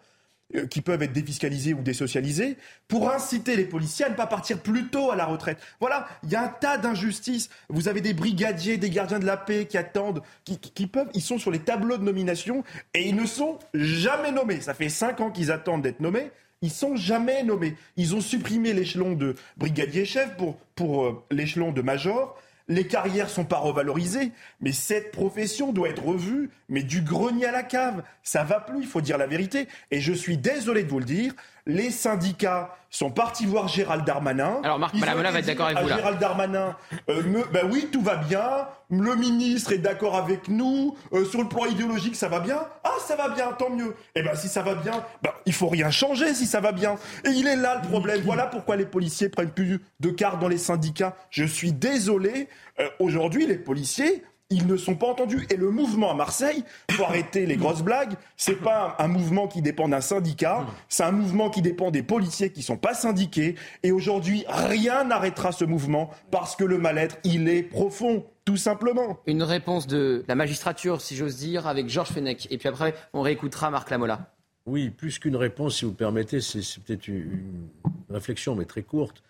qui 0.71 0.81
peuvent 0.81 1.03
être 1.03 1.13
défiscalisés 1.13 1.75
ou 1.75 1.83
désocialisés, 1.83 2.57
pour 2.89 3.11
inciter 3.11 3.57
les 3.57 3.65
policiers 3.65 4.07
à 4.07 4.09
ne 4.09 4.15
pas 4.15 4.27
partir 4.27 4.61
plus 4.61 4.89
tôt 4.89 5.11
à 5.11 5.17
la 5.17 5.25
retraite. 5.25 5.59
Voilà, 5.81 6.09
il 6.25 6.31
y 6.31 6.37
a 6.37 6.43
un 6.43 6.49
tas 6.49 6.79
d'injustices. 6.79 7.51
Vous 7.69 7.89
avez 7.89 8.01
des 8.01 8.15
brigadiers, 8.15 8.77
des 8.77 8.91
gardiens 8.91 9.19
de 9.19 9.27
la 9.27 9.37
paix 9.37 9.67
qui 9.67 9.79
attendent, 9.79 10.23
qui, 10.45 10.87
peuvent, 10.87 11.11
ils 11.15 11.23
sont 11.23 11.39
sur 11.39 11.51
les 11.51 11.61
tableaux 11.61 11.97
de 11.97 12.05
nomination 12.05 12.65
et 12.95 13.09
ils 13.09 13.17
ne 13.17 13.27
sont 13.27 13.59
jamais 13.75 14.33
nommés. 14.33 14.61
Ça 14.61 14.75
fait 14.75 14.89
cinq 14.89 15.21
ans 15.21 15.31
qu'ils 15.31 15.53
attendent 15.53 15.83
d'être 15.83 16.01
nommés. 16.01 16.31
Ils 16.63 16.71
sont 16.71 16.95
jamais 16.95 17.43
nommés. 17.43 17.77
Ils 17.97 18.15
ont 18.15 18.21
supprimé 18.21 18.75
l'échelon 18.75 19.13
de 19.13 19.35
brigadier-chef 19.57 20.37
pour, 20.37 20.59
pour 20.75 21.05
euh, 21.05 21.25
l'échelon 21.31 21.73
de 21.73 21.81
major 21.81 22.39
les 22.69 22.87
carrières 22.87 23.31
sont 23.31 23.45
pas 23.45 23.59
revalorisées, 23.59 24.33
mais 24.61 24.73
cette 24.73 25.13
profession 25.13 25.73
doit 25.73 25.89
être 25.89 26.05
revue, 26.05 26.51
mais 26.69 26.83
du 26.83 27.03
grenier 27.03 27.47
à 27.47 27.53
la 27.53 27.63
cave. 27.63 28.03
Ça 28.23 28.45
va 28.45 28.61
plus, 28.61 28.81
il 28.81 28.87
faut 28.87 29.01
dire 29.01 29.19
la 29.19 29.27
vérité. 29.27 29.69
Et 29.91 30.01
je 30.01 30.13
suis 30.13 30.37
désolé 30.37 30.85
de 30.85 30.89
vous 30.89 31.01
le 31.01 31.05
dire, 31.05 31.35
les 31.67 31.91
syndicats 31.91 32.77
sont 32.91 33.11
partis 33.11 33.47
voir 33.47 33.69
Gérald 33.69 34.05
Darmanin. 34.05 34.61
Alors 34.65 34.79
Marc 34.79 34.95
Malamela 34.95 35.31
va 35.31 35.39
être 35.39 35.47
d'accord 35.47 35.67
avec 35.67 35.79
vous 35.79 35.89
là. 35.89 35.97
Gérald 35.97 36.19
Darmanin, 36.19 36.77
euh, 37.09 37.45
ben 37.53 37.69
oui, 37.71 37.89
tout 37.93 38.03
va 38.03 38.17
bien. 38.17 38.67
Le 38.91 39.15
ministre 39.15 39.73
est 39.73 39.79
d'accord 39.79 40.17
avec 40.17 40.49
nous. 40.49 40.97
Euh, 41.13 41.25
sur 41.25 41.41
le 41.41 41.49
plan 41.49 41.67
idéologique, 41.67 42.17
ça 42.17 42.29
va 42.29 42.41
bien. 42.41 42.59
Ah, 42.83 42.91
ça 43.07 43.15
va 43.15 43.29
bien, 43.29 43.53
tant 43.53 43.71
mieux. 43.71 43.95
Eh 44.17 44.23
ben 44.23 44.35
si 44.35 44.49
ça 44.49 44.63
va 44.63 44.75
bien, 44.75 45.05
ben, 45.23 45.31
il 45.47 45.53
faut 45.53 45.69
rien 45.69 45.91
changer 45.91 46.35
si 46.35 46.47
ça 46.47 46.61
va 46.61 46.73
bien. 46.73 46.97
Et 47.25 47.31
il 47.31 47.47
est 47.47 47.57
là 47.57 47.81
le 47.81 47.89
problème. 47.89 48.21
Voilà 48.25 48.47
pourquoi 48.47 48.75
les 48.75 48.87
policiers 48.87 49.29
prennent 49.29 49.53
plus 49.53 49.81
de 50.01 50.11
cartes 50.11 50.41
dans 50.41 50.49
les 50.49 50.59
syndicats. 50.59 51.15
Je 51.31 51.45
suis 51.45 51.73
désolé. 51.73 52.49
Euh, 52.81 52.89
aujourd'hui, 52.99 53.47
les 53.47 53.59
policiers 53.59 54.25
ils 54.51 54.67
ne 54.67 54.77
sont 54.77 54.97
pas 54.97 55.07
entendus. 55.07 55.47
Et 55.51 55.57
le 55.57 55.71
mouvement 55.71 56.11
à 56.11 56.15
Marseille, 56.15 56.65
pour 56.97 57.07
arrêter 57.07 57.47
les 57.47 57.57
grosses 57.57 57.83
blagues, 57.83 58.15
c'est 58.37 58.57
pas 58.57 58.97
un, 58.99 59.09
mouvement 59.09 59.47
qui 59.47 59.63
dépend 59.63 59.89
d'un 59.89 60.01
syndicat, 60.01 60.67
c'est 60.89 61.05
un 61.05 61.13
mouvement 61.13 61.51
qui 61.51 61.63
dépend 61.63 61.91
des 61.91 62.03
policiers 62.03 62.51
qui 62.51 62.63
sont 62.63 62.77
pas 62.77 62.95
syndiqués. 62.95 63.55
Et 63.83 63.93
aujourd'hui, 63.93 64.45
rien 64.49 65.05
n'arrêtera 65.05 65.53
ce 65.53 65.65
mouvement 65.65 66.11
parce 66.31 66.57
que 66.57 66.65
le 66.65 66.79
mal-être, 66.79 67.19
il 67.25 67.49
est 67.49 67.63
profond. 67.63 68.27
Tout 68.47 68.57
simplement. 68.57 69.21
Une 69.27 69.45
réponse 69.45 69.87
de 69.87 70.25
la 70.27 70.35
magistrature, 70.35 71.01
si 71.01 71.15
j'ose 71.15 71.37
dire, 71.37 71.69
avec 71.69 71.89
Georges 71.89 72.09
Fenech. 72.09 72.49
Et 72.51 72.59
puis 72.59 72.69
après, 72.69 72.95
on 73.13 73.21
réécoutera 73.21 73.71
Marc 73.71 73.91
Lamola. 73.91 74.33
Oui, 74.67 74.91
plus 74.91 75.21
qu'une 75.21 75.37
réponse, 75.37 75.77
si 75.77 75.85
vous 75.85 75.93
permettez, 75.93 76.41
c'est 76.41 76.61
peut-être 76.83 77.07
une, 77.07 77.69
réflexion, 78.09 78.57
mais 78.57 78.65
très 78.65 78.83
courte. 78.83 79.23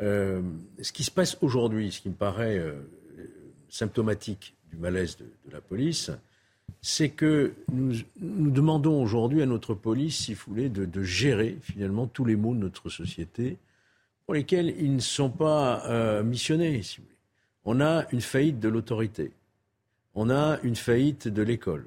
Euh, 0.00 0.42
ce 0.82 0.92
qui 0.92 1.04
se 1.04 1.10
passe 1.10 1.38
aujourd'hui, 1.40 1.90
ce 1.90 2.02
qui 2.02 2.10
me 2.10 2.14
paraît 2.14 2.58
euh, 2.58 2.74
symptomatique 3.70 4.55
du 4.70 4.76
malaise 4.76 5.16
de, 5.16 5.26
la 5.52 5.60
police, 5.60 6.10
c'est 6.82 7.10
que 7.10 7.54
nous, 7.72 7.94
demandons 8.50 9.02
aujourd'hui 9.02 9.42
à 9.42 9.46
notre 9.46 9.74
police, 9.74 10.24
si 10.24 10.34
vous 10.34 10.42
voulez, 10.48 10.68
de, 10.68 11.02
gérer 11.02 11.58
finalement 11.62 12.06
tous 12.06 12.24
les 12.24 12.36
maux 12.36 12.54
de 12.54 12.60
notre 12.60 12.88
société 12.88 13.56
pour 14.24 14.34
lesquels 14.34 14.74
ils 14.78 14.94
ne 14.94 15.00
sont 15.00 15.30
pas 15.30 15.84
euh, 15.86 16.22
missionnés, 16.22 16.82
si 16.82 16.98
vous 16.98 17.04
voulez. 17.04 17.16
On 17.64 17.80
a 17.80 18.06
une 18.12 18.20
faillite 18.20 18.60
de 18.60 18.68
l'autorité, 18.68 19.32
on 20.14 20.30
a 20.30 20.58
une 20.62 20.76
faillite 20.76 21.28
de 21.28 21.42
l'école, 21.42 21.86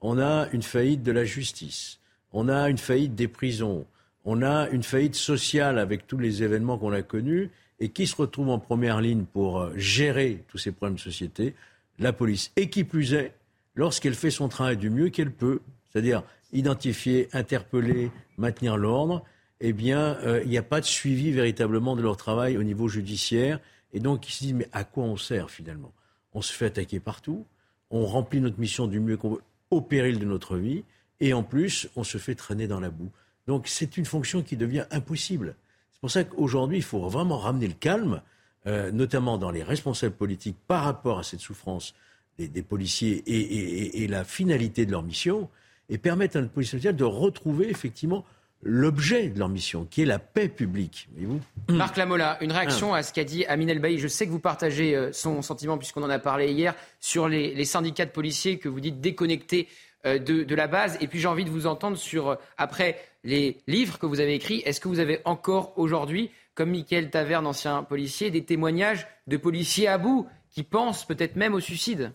on 0.00 0.18
a 0.18 0.48
une 0.52 0.62
faillite 0.62 1.02
de 1.02 1.12
la 1.12 1.24
justice, 1.24 2.00
on 2.32 2.48
a 2.48 2.68
une 2.68 2.78
faillite 2.78 3.14
des 3.14 3.28
prisons, 3.28 3.86
on 4.24 4.42
a 4.42 4.68
une 4.70 4.82
faillite 4.82 5.14
sociale 5.14 5.78
avec 5.78 6.06
tous 6.06 6.18
les 6.18 6.42
événements 6.42 6.78
qu'on 6.78 6.92
a 6.92 7.02
connus, 7.02 7.50
Et 7.82 7.88
qui 7.88 8.06
se 8.06 8.14
retrouve 8.14 8.50
en 8.50 8.58
première 8.58 9.00
ligne 9.00 9.24
pour 9.24 9.58
euh, 9.58 9.72
gérer 9.74 10.44
tous 10.48 10.58
ces 10.58 10.70
problèmes 10.70 10.96
de 10.96 11.00
société 11.00 11.54
La 12.00 12.12
police. 12.12 12.50
Et 12.56 12.70
qui 12.70 12.82
plus 12.82 13.14
est, 13.14 13.34
lorsqu'elle 13.74 14.14
fait 14.14 14.30
son 14.30 14.48
travail 14.48 14.76
du 14.76 14.90
mieux 14.90 15.10
qu'elle 15.10 15.30
peut, 15.30 15.60
c'est-à-dire 15.88 16.22
identifier, 16.52 17.28
interpeller, 17.32 18.10
maintenir 18.38 18.76
l'ordre, 18.76 19.22
eh 19.60 19.72
bien, 19.72 20.16
euh, 20.22 20.40
il 20.42 20.50
n'y 20.50 20.58
a 20.58 20.62
pas 20.62 20.80
de 20.80 20.86
suivi 20.86 21.30
véritablement 21.30 21.94
de 21.94 22.02
leur 22.02 22.16
travail 22.16 22.56
au 22.56 22.62
niveau 22.62 22.88
judiciaire. 22.88 23.60
Et 23.92 24.00
donc, 24.00 24.28
ils 24.28 24.32
se 24.32 24.44
disent, 24.44 24.54
mais 24.54 24.68
à 24.72 24.84
quoi 24.84 25.04
on 25.04 25.16
sert 25.16 25.50
finalement? 25.50 25.92
On 26.32 26.42
se 26.42 26.52
fait 26.52 26.66
attaquer 26.66 27.00
partout, 27.00 27.44
on 27.90 28.06
remplit 28.06 28.40
notre 28.40 28.58
mission 28.58 28.86
du 28.86 28.98
mieux 28.98 29.16
qu'on 29.16 29.34
veut, 29.34 29.42
au 29.70 29.80
péril 29.80 30.18
de 30.18 30.24
notre 30.24 30.56
vie, 30.56 30.84
et 31.20 31.34
en 31.34 31.42
plus, 31.42 31.88
on 31.96 32.04
se 32.04 32.18
fait 32.18 32.34
traîner 32.34 32.66
dans 32.66 32.80
la 32.80 32.90
boue. 32.90 33.10
Donc, 33.46 33.68
c'est 33.68 33.96
une 33.96 34.06
fonction 34.06 34.42
qui 34.42 34.56
devient 34.56 34.86
impossible. 34.90 35.54
C'est 35.92 36.00
pour 36.00 36.10
ça 36.10 36.24
qu'aujourd'hui, 36.24 36.78
il 36.78 36.82
faut 36.82 37.00
vraiment 37.08 37.38
ramener 37.38 37.68
le 37.68 37.74
calme, 37.74 38.22
euh, 38.66 38.90
notamment 38.90 39.38
dans 39.38 39.50
les 39.50 39.62
responsables 39.62 40.14
politiques, 40.14 40.56
par 40.66 40.84
rapport 40.84 41.18
à 41.18 41.22
cette 41.22 41.40
souffrance 41.40 41.94
des, 42.38 42.62
policiers 42.62 43.22
et, 43.26 44.02
et, 44.02 44.08
la 44.08 44.24
finalité 44.24 44.86
de 44.86 44.92
leur 44.92 45.02
mission, 45.02 45.50
et 45.90 45.98
permettre 45.98 46.36
à 46.36 46.40
notre 46.40 46.52
police 46.52 46.70
sociale 46.70 46.96
de 46.96 47.04
retrouver 47.04 47.68
effectivement 47.68 48.24
l'objet 48.62 49.28
de 49.28 49.38
leur 49.38 49.48
mission, 49.48 49.86
qui 49.88 50.02
est 50.02 50.06
la 50.06 50.18
paix 50.18 50.48
publique. 50.48 51.08
Vous 51.16 51.40
Marc 51.74 51.96
Lamola, 51.96 52.38
une 52.42 52.52
réaction 52.52 52.94
ah. 52.94 52.98
à 52.98 53.02
ce 53.02 53.12
qu'a 53.12 53.24
dit 53.24 53.44
Amin 53.46 53.68
El 53.68 53.98
Je 53.98 54.08
sais 54.08 54.26
que 54.26 54.30
vous 54.30 54.40
partagez 54.40 54.94
euh, 54.94 55.12
son 55.12 55.42
sentiment, 55.42 55.78
puisqu'on 55.78 56.02
en 56.02 56.10
a 56.10 56.18
parlé 56.18 56.52
hier, 56.52 56.74
sur 57.00 57.28
les, 57.28 57.64
syndicats 57.64 58.06
de 58.06 58.10
policiers 58.10 58.58
que 58.58 58.68
vous 58.68 58.80
dites 58.80 59.00
déconnectés 59.00 59.68
euh, 60.06 60.18
de, 60.18 60.54
la 60.54 60.66
base. 60.66 60.98
Et 61.00 61.06
puis 61.06 61.18
j'ai 61.18 61.28
envie 61.28 61.44
de 61.44 61.50
vous 61.50 61.66
entendre 61.66 61.96
sur, 61.96 62.36
après 62.58 62.98
les 63.24 63.58
livres 63.66 63.98
que 63.98 64.06
vous 64.06 64.20
avez 64.20 64.34
écrits, 64.34 64.62
est-ce 64.64 64.80
que 64.80 64.88
vous 64.88 65.00
avez 65.00 65.20
encore 65.24 65.72
aujourd'hui, 65.76 66.30
comme 66.60 66.72
Michael 66.72 67.08
Taverne, 67.08 67.46
ancien 67.46 67.82
policier, 67.84 68.30
des 68.30 68.44
témoignages 68.44 69.06
de 69.26 69.38
policiers 69.38 69.88
à 69.88 69.96
bout 69.96 70.28
qui 70.50 70.62
pensent 70.62 71.06
peut-être 71.06 71.34
même 71.34 71.54
au 71.54 71.60
suicide 71.60 72.12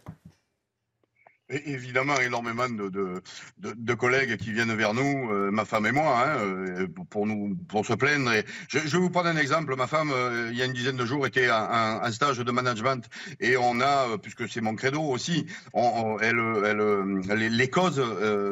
évidemment 1.49 2.19
énormément 2.19 2.69
de, 2.69 2.89
de, 2.89 3.21
de, 3.59 3.93
collègues 3.93 4.37
qui 4.37 4.51
viennent 4.51 4.73
vers 4.73 4.93
nous, 4.93 5.29
euh, 5.31 5.51
ma 5.51 5.65
femme 5.65 5.85
et 5.85 5.91
moi, 5.91 6.25
hein, 6.25 6.37
euh, 6.39 6.87
pour 7.09 7.27
nous 7.27 7.55
pour 7.67 7.85
se 7.85 7.93
plaindre. 7.93 8.31
Et 8.33 8.43
je, 8.67 8.79
je, 8.79 8.97
vais 8.97 8.97
vous 8.97 9.09
prendre 9.09 9.27
un 9.27 9.37
exemple. 9.37 9.75
Ma 9.75 9.87
femme, 9.87 10.11
euh, 10.11 10.49
il 10.51 10.57
y 10.57 10.61
a 10.61 10.65
une 10.65 10.73
dizaine 10.73 10.97
de 10.97 11.05
jours, 11.05 11.27
était 11.27 11.51
en, 11.51 12.01
un 12.01 12.11
stage 12.11 12.39
de 12.39 12.51
management 12.51 13.07
et 13.39 13.57
on 13.57 13.79
a, 13.79 14.17
puisque 14.17 14.49
c'est 14.49 14.61
mon 14.61 14.75
credo 14.75 15.01
aussi, 15.01 15.45
on, 15.73 16.17
elle, 16.19 16.39
elle, 16.65 17.55
les, 17.55 17.69
causes 17.69 18.01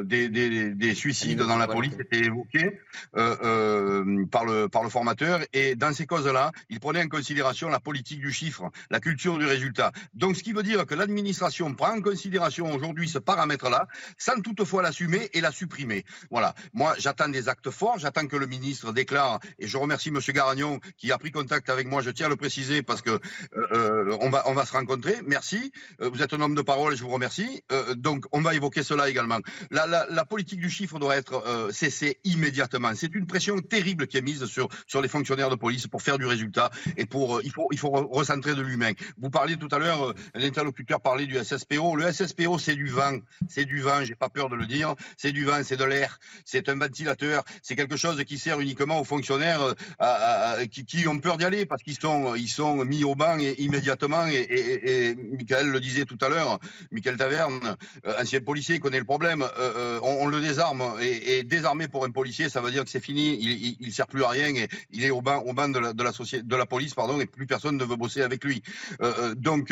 des, 0.05 0.29
des, 0.29 0.69
des, 0.71 0.95
suicides 0.95 1.39
dans 1.39 1.57
la 1.57 1.67
police 1.67 1.93
étaient 1.99 2.25
évoquées 2.25 2.79
par 3.13 4.45
le 4.45 4.67
par 4.67 4.83
le 4.83 4.89
formateur 4.89 5.41
et 5.53 5.75
dans 5.75 5.93
ces 5.93 6.05
causes-là, 6.05 6.51
il 6.69 6.79
prenait 6.79 7.03
en 7.03 7.07
considération 7.07 7.69
la 7.69 7.79
politique 7.79 8.19
du 8.19 8.31
chiffre, 8.31 8.69
la 8.89 8.99
culture 8.99 9.37
du 9.37 9.45
résultat. 9.45 9.91
Donc, 10.13 10.35
ce 10.35 10.43
qui 10.43 10.53
veut 10.53 10.63
dire 10.63 10.85
que 10.85 10.95
l'administration 10.95 11.73
prend 11.73 11.97
en 11.97 12.01
considération 12.01 12.71
aujourd'hui 12.83 13.07
ce 13.07 13.17
paramètre-là, 13.17 13.87
sans 14.17 14.41
toutefois 14.41 14.81
l'assumer 14.81 15.29
et 15.33 15.39
la 15.39 15.51
supprimer. 15.51 16.03
Voilà. 16.29 16.53
Moi, 16.73 16.95
j'attends 16.99 17.29
des 17.29 17.47
actes 17.47 17.71
forts, 17.71 17.97
j'attends 17.97 18.27
que 18.27 18.35
le 18.35 18.45
ministre 18.45 18.91
déclare, 18.91 19.39
et 19.57 19.67
je 19.67 19.77
remercie 19.77 20.09
M. 20.09 20.19
Garagnon 20.27 20.81
qui 20.97 21.11
a 21.13 21.17
pris 21.17 21.31
contact 21.31 21.69
avec 21.69 21.87
moi, 21.87 22.01
je 22.01 22.09
tiens 22.09 22.25
à 22.25 22.29
le 22.29 22.35
préciser 22.35 22.83
parce 22.83 23.01
que 23.01 23.11
euh, 23.11 23.19
euh, 23.71 24.17
on, 24.19 24.29
va, 24.29 24.43
on 24.47 24.53
va 24.53 24.65
se 24.65 24.73
rencontrer. 24.73 25.15
Merci. 25.25 25.71
Euh, 26.01 26.09
vous 26.09 26.21
êtes 26.21 26.33
un 26.33 26.41
homme 26.41 26.55
de 26.55 26.61
parole 26.61 26.93
et 26.93 26.97
je 26.97 27.03
vous 27.03 27.09
remercie. 27.09 27.63
donc, 27.95 28.25
on 28.33 28.41
va 28.41 28.53
évoquer 28.53 28.83
cela 28.83 29.09
également. 29.09 29.39
La, 29.71 29.87
la, 29.87 30.05
la 30.09 30.25
politique 30.25 30.59
du 30.59 30.69
chiffre 30.69 30.99
doit 30.99 31.15
être 31.15 31.69
cessée 31.71 32.19
immédiatement. 32.25 32.91
C'est 32.95 33.15
une 33.15 33.27
pression 33.27 33.59
terrible 33.59 34.07
qui 34.07 34.17
est 34.17 34.21
mise 34.21 34.45
sur, 34.45 34.67
sur 34.87 35.01
les 35.01 35.07
fonctionnaires 35.07 35.49
de 35.49 35.55
police 35.55 35.87
pour 35.87 36.01
faire 36.01 36.17
du 36.17 36.25
résultat 36.25 36.69
et 36.97 37.05
pour, 37.05 37.41
il 37.43 37.51
faut, 37.51 37.67
il 37.71 37.77
faut 37.77 37.89
recentrer 37.89 38.55
de 38.55 38.61
l'humain. 38.61 38.91
Vous 39.17 39.29
parliez 39.29 39.57
tout 39.57 39.69
à 39.71 39.79
l'heure, 39.79 40.13
l'interlocuteur 40.35 40.99
parlait 41.01 41.25
du 41.25 41.37
SSPO. 41.41 41.95
Le 41.95 42.11
SSPO, 42.11 42.57
c'est 42.59 42.72
c'est 42.73 42.77
du 42.77 42.87
vent, 42.87 43.19
c'est 43.47 43.65
du 43.65 43.81
vent, 43.81 44.03
j'ai 44.03 44.15
pas 44.15 44.29
peur 44.29 44.49
de 44.49 44.55
le 44.55 44.65
dire, 44.65 44.95
c'est 45.15 45.31
du 45.31 45.45
vent, 45.45 45.61
c'est 45.63 45.77
de 45.77 45.83
l'air, 45.83 46.19
c'est 46.43 46.69
un 46.69 46.75
ventilateur, 46.75 47.43
c'est 47.61 47.75
quelque 47.75 47.97
chose 47.97 48.23
qui 48.23 48.39
sert 48.39 48.59
uniquement 48.59 48.99
aux 48.99 49.03
fonctionnaires 49.03 49.75
euh, 50.01 50.65
qui, 50.65 51.07
ont 51.07 51.19
peur 51.19 51.37
d'y 51.37 51.45
aller 51.45 51.67
parce 51.67 51.83
qu'ils 51.83 51.99
sont, 51.99 52.33
ils 52.33 52.47
sont 52.47 52.83
mis 52.83 53.03
au 53.03 53.13
banc 53.13 53.37
immédiatement 53.37 54.25
et, 54.27 54.47
et, 54.49 55.15
Michael 55.15 55.69
le 55.69 55.79
disait 55.79 56.05
tout 56.05 56.17
à 56.21 56.29
l'heure, 56.29 56.59
Michael 56.91 57.17
Taverne, 57.17 57.75
euh, 58.07 58.19
ancien 58.19 58.41
policier, 58.41 58.79
connaît 58.79 58.97
le 58.97 59.05
problème, 59.05 59.45
euh, 59.59 59.99
on, 60.01 60.25
le 60.25 60.41
désarme 60.41 60.81
et, 60.99 61.43
désarmer 61.43 61.87
pour 61.87 62.05
un 62.05 62.11
policier, 62.11 62.49
ça 62.49 62.59
veut 62.59 62.71
dire 62.71 62.83
que 62.83 62.89
c'est 62.89 63.03
fini, 63.03 63.37
il, 63.79 63.87
ne 63.87 63.91
sert 63.91 64.07
plus 64.07 64.23
à 64.23 64.29
rien 64.29 64.47
et 64.55 64.67
il 64.89 65.03
est 65.03 65.11
au 65.11 65.21
banc, 65.21 65.43
au 65.45 65.53
de 65.53 66.55
la 66.55 66.65
police, 66.65 66.95
pardon, 66.95 67.21
et 67.21 67.27
plus 67.27 67.45
personne 67.45 67.77
ne 67.77 67.85
veut 67.85 67.97
bosser 67.97 68.23
avec 68.23 68.43
lui. 68.43 68.63
donc, 69.35 69.71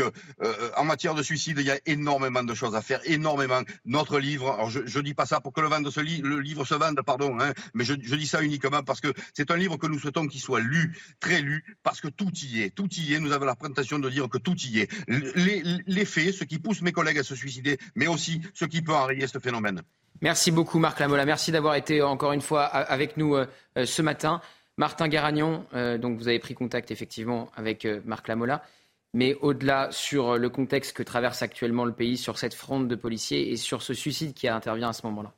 en 0.77 0.83
matière 0.83 1.15
de 1.15 1.23
suicide, 1.23 1.57
il 1.59 1.65
y 1.65 1.71
a 1.71 1.79
énormément 1.87 2.43
de 2.43 2.53
choses 2.53 2.75
à 2.75 2.81
faire 2.81 2.90
énormément. 3.05 3.61
Notre 3.85 4.19
livre, 4.19 4.51
alors 4.51 4.69
je 4.69 4.79
ne 4.79 5.03
dis 5.03 5.13
pas 5.13 5.25
ça 5.25 5.39
pour 5.39 5.53
que 5.53 5.61
le, 5.61 5.67
vende 5.67 5.89
le 5.95 6.39
livre 6.39 6.65
se 6.65 6.75
vende, 6.75 6.99
pardon, 7.05 7.37
hein, 7.39 7.53
mais 7.73 7.83
je, 7.83 7.93
dis 7.93 8.27
ça 8.27 8.41
uniquement 8.41 8.83
parce 8.83 9.01
que 9.01 9.13
c'est 9.33 9.51
un 9.51 9.57
livre 9.57 9.77
que 9.77 9.87
nous 9.87 9.99
souhaitons 9.99 10.27
qu'il 10.27 10.41
soit 10.41 10.59
lu, 10.59 10.97
très 11.19 11.41
lu, 11.41 11.63
parce 11.83 12.01
que 12.01 12.07
tout 12.07 12.31
y 12.43 12.61
est. 12.61 12.69
Tout 12.75 12.89
y 12.93 13.13
est. 13.13 13.19
Nous 13.19 13.31
avons 13.31 13.45
la 13.45 13.55
prétention 13.55 13.99
de 13.99 14.09
dire 14.09 14.29
que 14.29 14.37
tout 14.37 14.57
y 14.57 14.79
est. 14.79 14.91
Les, 15.07 15.63
les 15.85 16.05
faits, 16.05 16.33
ce 16.33 16.43
qui 16.43 16.59
pousse 16.59 16.81
mes 16.81 16.91
collègues 16.91 17.19
à 17.19 17.23
se 17.23 17.35
suicider, 17.35 17.77
mais 17.95 18.07
aussi 18.07 18.41
ce 18.53 18.65
qui 18.65 18.81
peut 18.81 18.93
enrayer 18.93 19.27
ce 19.27 19.39
phénomène. 19.39 19.81
Merci 20.21 20.51
beaucoup 20.51 20.77
Marc 20.77 20.99
Lamola. 20.99 21.25
Merci 21.25 21.51
d'avoir 21.51 21.73
été 21.73 22.03
encore 22.03 22.31
une 22.31 22.41
fois 22.41 22.65
avec 22.65 23.17
nous 23.17 23.35
euh, 23.35 23.47
euh, 23.77 23.85
ce 23.85 24.03
matin. 24.03 24.39
Martin 24.77 25.07
Garagnon, 25.07 25.65
euh, 25.73 25.97
donc 25.97 26.17
vous 26.19 26.27
avez 26.27 26.39
pris 26.39 26.53
contact 26.53 26.91
effectivement 26.91 27.51
avec 27.55 27.87
Marc 28.05 28.27
Lamola 28.27 28.61
mais 29.13 29.35
au-delà 29.41 29.89
sur 29.91 30.37
le 30.37 30.49
contexte 30.49 30.93
que 30.93 31.03
traverse 31.03 31.41
actuellement 31.41 31.85
le 31.85 31.93
pays, 31.93 32.17
sur 32.17 32.37
cette 32.37 32.53
fronde 32.53 32.87
de 32.87 32.95
policiers 32.95 33.51
et 33.51 33.57
sur 33.57 33.81
ce 33.81 33.93
suicide 33.93 34.33
qui 34.33 34.47
intervient 34.47 34.89
à 34.89 34.93
ce 34.93 35.05
moment-là. 35.07 35.33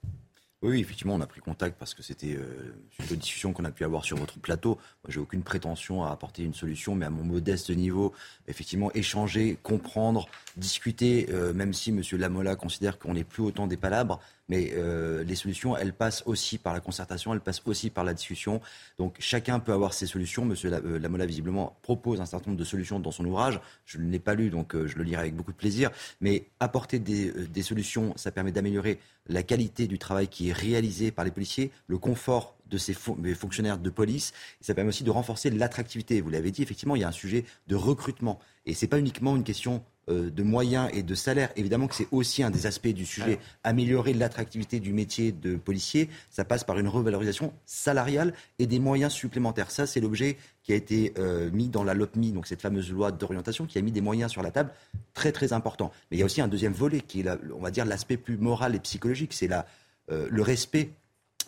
Oui, 0.63 0.79
effectivement, 0.79 1.15
on 1.15 1.19
a 1.19 1.27
pris 1.27 1.41
contact 1.41 1.77
parce 1.77 1.93
que 1.93 2.01
c'était 2.01 2.37
euh, 2.37 2.73
une 3.11 3.17
discussion 3.17 3.51
qu'on 3.51 3.65
a 3.65 3.71
pu 3.71 3.83
avoir 3.83 4.05
sur 4.05 4.15
votre 4.15 4.39
plateau. 4.39 4.75
Moi, 5.03 5.09
j'ai 5.09 5.19
aucune 5.19 5.43
prétention 5.43 6.05
à 6.05 6.11
apporter 6.11 6.43
une 6.43 6.53
solution, 6.53 6.95
mais 6.95 7.05
à 7.05 7.09
mon 7.09 7.25
modeste 7.25 7.69
niveau, 7.69 8.13
effectivement, 8.47 8.89
échanger, 8.93 9.57
comprendre, 9.61 10.25
discuter, 10.55 11.27
euh, 11.31 11.51
même 11.51 11.73
si 11.73 11.89
M. 11.89 12.01
Lamola 12.13 12.55
considère 12.55 12.97
qu'on 12.97 13.13
n'est 13.13 13.25
plus 13.25 13.43
autant 13.43 13.67
des 13.67 13.75
palabres, 13.75 14.21
mais 14.49 14.71
euh, 14.75 15.23
les 15.23 15.35
solutions, 15.35 15.77
elles 15.77 15.93
passent 15.93 16.23
aussi 16.25 16.57
par 16.57 16.73
la 16.73 16.79
concertation, 16.79 17.33
elles 17.33 17.39
passent 17.39 17.61
aussi 17.65 17.89
par 17.89 18.03
la 18.03 18.13
discussion. 18.13 18.61
Donc 18.97 19.15
chacun 19.19 19.59
peut 19.59 19.71
avoir 19.71 19.93
ses 19.93 20.05
solutions. 20.05 20.45
Monsieur 20.45 20.71
euh, 20.73 20.99
Lamola, 20.99 21.25
visiblement, 21.25 21.77
propose 21.81 22.21
un 22.21 22.25
certain 22.25 22.51
nombre 22.51 22.59
de 22.59 22.65
solutions 22.65 22.99
dans 22.99 23.11
son 23.11 23.25
ouvrage. 23.25 23.61
Je 23.85 23.97
ne 23.97 24.09
l'ai 24.09 24.19
pas 24.19 24.35
lu, 24.35 24.49
donc 24.49 24.75
euh, 24.75 24.87
je 24.87 24.97
le 24.97 25.03
lirai 25.03 25.21
avec 25.21 25.35
beaucoup 25.35 25.51
de 25.51 25.57
plaisir. 25.57 25.91
Mais 26.19 26.47
apporter 26.59 26.99
des, 26.99 27.63
solutions, 27.63 28.13
ça 28.17 28.31
permet 28.31 28.51
d'améliorer 28.51 28.99
la 29.27 29.43
qualité 29.43 29.87
du 29.87 29.97
travail 29.97 30.27
qui 30.27 30.49
est 30.49 30.53
réalisé 30.53 31.11
par 31.11 31.23
les 31.23 31.31
policiers, 31.31 31.71
le 31.87 31.97
confort 31.97 32.57
de 32.69 32.77
ces 32.77 32.93
fonctionnaires 32.93 33.77
de 33.77 33.89
police. 33.89 34.33
Ça 34.59 34.73
permet 34.73 34.89
aussi 34.89 35.03
de 35.03 35.11
renforcer 35.11 35.49
l'attractivité. 35.49 36.19
Vous 36.19 36.29
l'avez 36.29 36.51
dit, 36.51 36.63
effectivement, 36.63 36.95
il 36.95 37.01
y 37.01 37.05
a 37.05 37.07
un 37.07 37.13
sujet 37.13 37.45
de 37.67 37.75
recrutement. 37.75 38.39
Et 38.65 38.73
ce 38.73 38.83
n'est 38.83 38.89
pas 38.89 38.99
uniquement 38.99 39.35
une 39.35 39.43
question 39.43 39.83
de 40.07 40.43
moyens 40.43 40.89
et 40.93 41.03
de 41.03 41.15
salaires. 41.15 41.49
Évidemment 41.55 41.87
que 41.87 41.95
c'est 41.95 42.07
aussi 42.11 42.43
un 42.43 42.49
des 42.49 42.65
aspects 42.65 42.87
du 42.87 43.05
sujet. 43.05 43.39
Améliorer 43.63 44.13
l'attractivité 44.13 44.79
du 44.79 44.93
métier 44.93 45.31
de 45.31 45.55
policier, 45.55 46.09
ça 46.29 46.43
passe 46.43 46.63
par 46.63 46.77
une 46.77 46.87
revalorisation 46.87 47.53
salariale 47.65 48.33
et 48.59 48.67
des 48.67 48.79
moyens 48.79 49.13
supplémentaires. 49.13 49.71
Ça, 49.71 49.87
c'est 49.87 50.01
l'objet 50.01 50.37
qui 50.63 50.71
a 50.71 50.75
été 50.75 51.13
euh, 51.17 51.51
mis 51.51 51.67
dans 51.67 51.83
la 51.83 51.93
LOPMI, 51.93 52.31
donc 52.31 52.47
cette 52.47 52.61
fameuse 52.61 52.91
loi 52.91 53.11
d'orientation, 53.11 53.65
qui 53.65 53.77
a 53.77 53.81
mis 53.81 53.91
des 53.91 54.01
moyens 54.01 54.31
sur 54.31 54.41
la 54.41 54.51
table 54.51 54.71
très 55.13 55.31
très 55.31 55.53
importants. 55.53 55.91
Mais 56.09 56.17
il 56.17 56.19
y 56.19 56.23
a 56.23 56.25
aussi 56.25 56.41
un 56.41 56.47
deuxième 56.47 56.73
volet 56.73 57.01
qui 57.01 57.21
est, 57.21 57.29
on 57.53 57.61
va 57.61 57.71
dire, 57.71 57.85
l'aspect 57.85 58.17
plus 58.17 58.37
moral 58.37 58.75
et 58.75 58.79
psychologique. 58.79 59.33
C'est 59.33 59.49
euh, 59.51 60.27
le 60.29 60.41
respect 60.41 60.91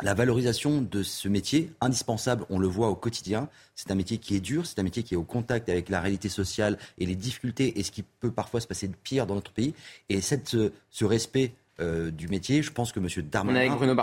la 0.02 0.14
valorisation 0.14 0.82
de 0.82 1.04
ce 1.04 1.28
métier, 1.28 1.72
indispensable, 1.82 2.46
on 2.50 2.60
le 2.60 2.68
voit 2.68 2.89
au 2.89 2.96
quotidien. 2.96 3.50
C'est 3.76 3.91
un 3.91 3.96
métier 3.96 4.18
qui 4.18 4.36
est 4.36 4.39
dur, 4.39 4.66
c'est 4.66 4.80
un 4.80 4.84
métier 4.84 5.04
qui 5.04 5.14
est 5.14 5.18
au 5.18 5.24
contact 5.24 5.70
avec 5.70 5.89
la 5.89 6.02
réalité 6.02 6.30
sociale 6.30 6.78
et 6.98 7.06
les 7.06 7.16
difficultés 7.16 7.80
et 7.80 7.84
ce 7.84 7.91
qui 7.91 8.04
peut 8.04 8.32
parfois 8.32 8.60
se 8.60 8.68
passer 8.68 8.88
de 8.88 8.96
pire 9.04 9.26
dans 9.26 9.36
notre 9.36 9.52
pays. 9.52 9.74
Et 10.10 10.22
cette, 10.22 10.58
ce, 10.89 11.06
respect 11.06 11.54
euh, 11.80 12.12
du 12.12 12.28
métier, 12.28 12.62
je 12.62 12.72
pense 12.72 12.91
que 12.91 13.00
M. 13.00 13.08
Darmanin 13.30 13.76
Bruno 13.76 13.96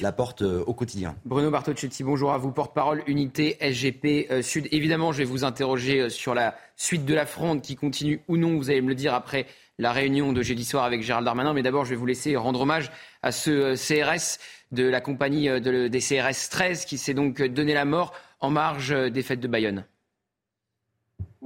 l'apporte 0.00 0.42
euh, 0.42 0.64
au 0.66 0.74
quotidien. 0.74 1.16
Bruno 1.24 1.50
Bartocchetti, 1.50 2.02
bonjour 2.02 2.32
à 2.32 2.38
vous, 2.38 2.52
porte-parole 2.52 3.02
unité 3.06 3.56
SGP 3.60 4.30
euh, 4.30 4.42
Sud. 4.42 4.68
Évidemment, 4.70 5.12
je 5.12 5.18
vais 5.18 5.24
vous 5.24 5.44
interroger 5.44 6.08
sur 6.08 6.34
la 6.34 6.56
suite 6.76 7.04
de 7.04 7.14
la 7.14 7.26
fronde 7.26 7.62
qui 7.62 7.76
continue 7.76 8.20
ou 8.28 8.36
non, 8.36 8.56
vous 8.56 8.70
allez 8.70 8.82
me 8.82 8.88
le 8.88 8.94
dire 8.94 9.14
après 9.14 9.46
la 9.78 9.92
réunion 9.92 10.32
de 10.32 10.42
jeudi 10.42 10.64
soir 10.64 10.84
avec 10.84 11.02
Gérald 11.02 11.24
Darmanin. 11.24 11.52
Mais 11.52 11.62
d'abord, 11.62 11.84
je 11.84 11.90
vais 11.90 11.96
vous 11.96 12.06
laisser 12.06 12.36
rendre 12.36 12.62
hommage 12.62 12.90
à 13.22 13.32
ce 13.32 13.74
CRS 13.74 14.38
de 14.72 14.84
la 14.84 15.00
compagnie 15.00 15.48
euh, 15.48 15.60
de, 15.60 15.88
des 15.88 16.00
CRS 16.00 16.48
13 16.50 16.84
qui 16.84 16.98
s'est 16.98 17.14
donc 17.14 17.42
donné 17.42 17.74
la 17.74 17.84
mort 17.84 18.12
en 18.40 18.50
marge 18.50 18.92
euh, 18.92 19.10
des 19.10 19.22
fêtes 19.22 19.40
de 19.40 19.48
Bayonne. 19.48 19.84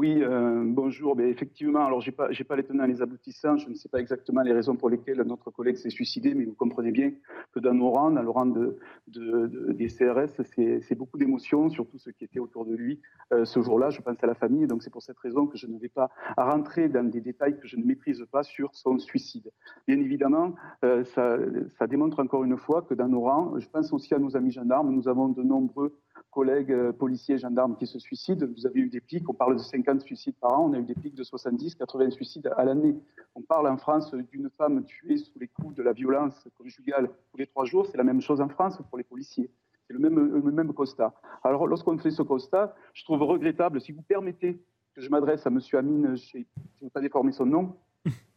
Oui, 0.00 0.22
euh, 0.22 0.62
bonjour. 0.64 1.14
Mais 1.14 1.28
effectivement, 1.28 1.84
alors 1.84 2.00
j'ai 2.00 2.10
pas, 2.10 2.30
pas 2.48 2.56
les 2.56 2.62
tenants 2.62 2.84
et 2.84 2.88
les 2.88 3.02
aboutissants. 3.02 3.58
Je 3.58 3.68
ne 3.68 3.74
sais 3.74 3.90
pas 3.90 4.00
exactement 4.00 4.40
les 4.40 4.54
raisons 4.54 4.74
pour 4.74 4.88
lesquelles 4.88 5.20
notre 5.26 5.50
collègue 5.50 5.76
s'est 5.76 5.90
suicidé, 5.90 6.32
mais 6.32 6.46
vous 6.46 6.54
comprenez 6.54 6.90
bien 6.90 7.12
que 7.52 7.60
dans 7.60 7.74
nos 7.74 7.90
rangs, 7.90 8.10
dans 8.10 8.22
le 8.22 8.30
rang 8.30 8.46
de, 8.46 8.78
de, 9.08 9.72
des 9.74 9.88
CRS, 9.88 10.40
c'est, 10.54 10.94
beaucoup 10.94 11.18
d'émotions, 11.18 11.68
surtout 11.68 11.98
ceux 11.98 12.12
qui 12.12 12.24
étaient 12.24 12.38
autour 12.38 12.64
de 12.64 12.74
lui 12.74 12.98
euh, 13.34 13.44
ce 13.44 13.60
jour-là. 13.60 13.90
Je 13.90 14.00
pense 14.00 14.16
à 14.24 14.26
la 14.26 14.34
famille, 14.34 14.66
donc 14.66 14.82
c'est 14.82 14.88
pour 14.88 15.02
cette 15.02 15.18
raison 15.18 15.46
que 15.46 15.58
je 15.58 15.66
ne 15.66 15.78
vais 15.78 15.90
pas 15.90 16.08
rentrer 16.38 16.88
dans 16.88 17.04
des 17.04 17.20
détails 17.20 17.60
que 17.60 17.68
je 17.68 17.76
ne 17.76 17.84
maîtrise 17.84 18.24
pas 18.32 18.42
sur 18.42 18.74
son 18.74 18.98
suicide. 18.98 19.50
Bien 19.86 20.00
évidemment, 20.00 20.54
euh, 20.82 21.04
ça 21.04 21.86
démontre 21.86 22.20
encore 22.20 22.44
une 22.44 22.56
fois 22.56 22.80
que 22.80 22.94
dans 22.94 23.08
nos 23.08 23.20
rangs, 23.20 23.58
je 23.58 23.68
pense 23.68 23.92
aussi 23.92 24.14
à 24.14 24.18
nos 24.18 24.34
amis 24.34 24.52
gendarmes, 24.52 24.94
nous 24.94 25.08
avons 25.08 25.28
de 25.28 25.42
nombreux 25.42 25.94
collègues 26.30 26.72
euh, 26.72 26.92
policiers 26.92 27.38
gendarmes 27.38 27.76
qui 27.76 27.86
se 27.86 27.98
suicident. 27.98 28.46
Vous 28.46 28.66
avez 28.66 28.80
eu 28.80 28.88
des 28.88 29.00
pics, 29.00 29.28
on 29.28 29.34
parle 29.34 29.56
de 29.56 29.62
50 29.62 30.00
suicides 30.02 30.36
par 30.40 30.58
an, 30.58 30.70
on 30.70 30.72
a 30.72 30.78
eu 30.78 30.84
des 30.84 30.94
pics 30.94 31.14
de 31.14 31.24
70, 31.24 31.74
80 31.74 32.10
suicides 32.10 32.50
à 32.56 32.64
l'année. 32.64 32.96
On 33.34 33.42
parle 33.42 33.68
en 33.68 33.76
France 33.76 34.14
d'une 34.14 34.50
femme 34.50 34.84
tuée 34.84 35.16
sous 35.16 35.38
les 35.38 35.48
coups 35.48 35.74
de 35.74 35.82
la 35.82 35.92
violence 35.92 36.48
conjugale 36.56 37.10
tous 37.30 37.36
les 37.36 37.46
trois 37.46 37.64
jours, 37.64 37.86
c'est 37.86 37.98
la 37.98 38.04
même 38.04 38.20
chose 38.20 38.40
en 38.40 38.48
France 38.48 38.80
pour 38.88 38.98
les 38.98 39.04
policiers. 39.04 39.50
C'est 39.86 39.92
le 39.92 39.98
même, 39.98 40.42
même 40.52 40.72
constat. 40.72 41.12
Alors 41.42 41.66
lorsqu'on 41.66 41.98
fait 41.98 42.10
ce 42.12 42.22
constat, 42.22 42.74
je 42.94 43.04
trouve 43.04 43.22
regrettable, 43.22 43.80
si 43.80 43.92
vous 43.92 44.02
permettez 44.02 44.62
que 44.94 45.00
je 45.00 45.08
m'adresse 45.08 45.46
à 45.46 45.50
M. 45.50 45.60
Amine, 45.72 46.16
je 46.16 46.38
ne 46.38 46.44
vais 46.82 46.90
pas 46.90 47.00
déformer 47.00 47.32
son 47.32 47.46
nom, 47.46 47.76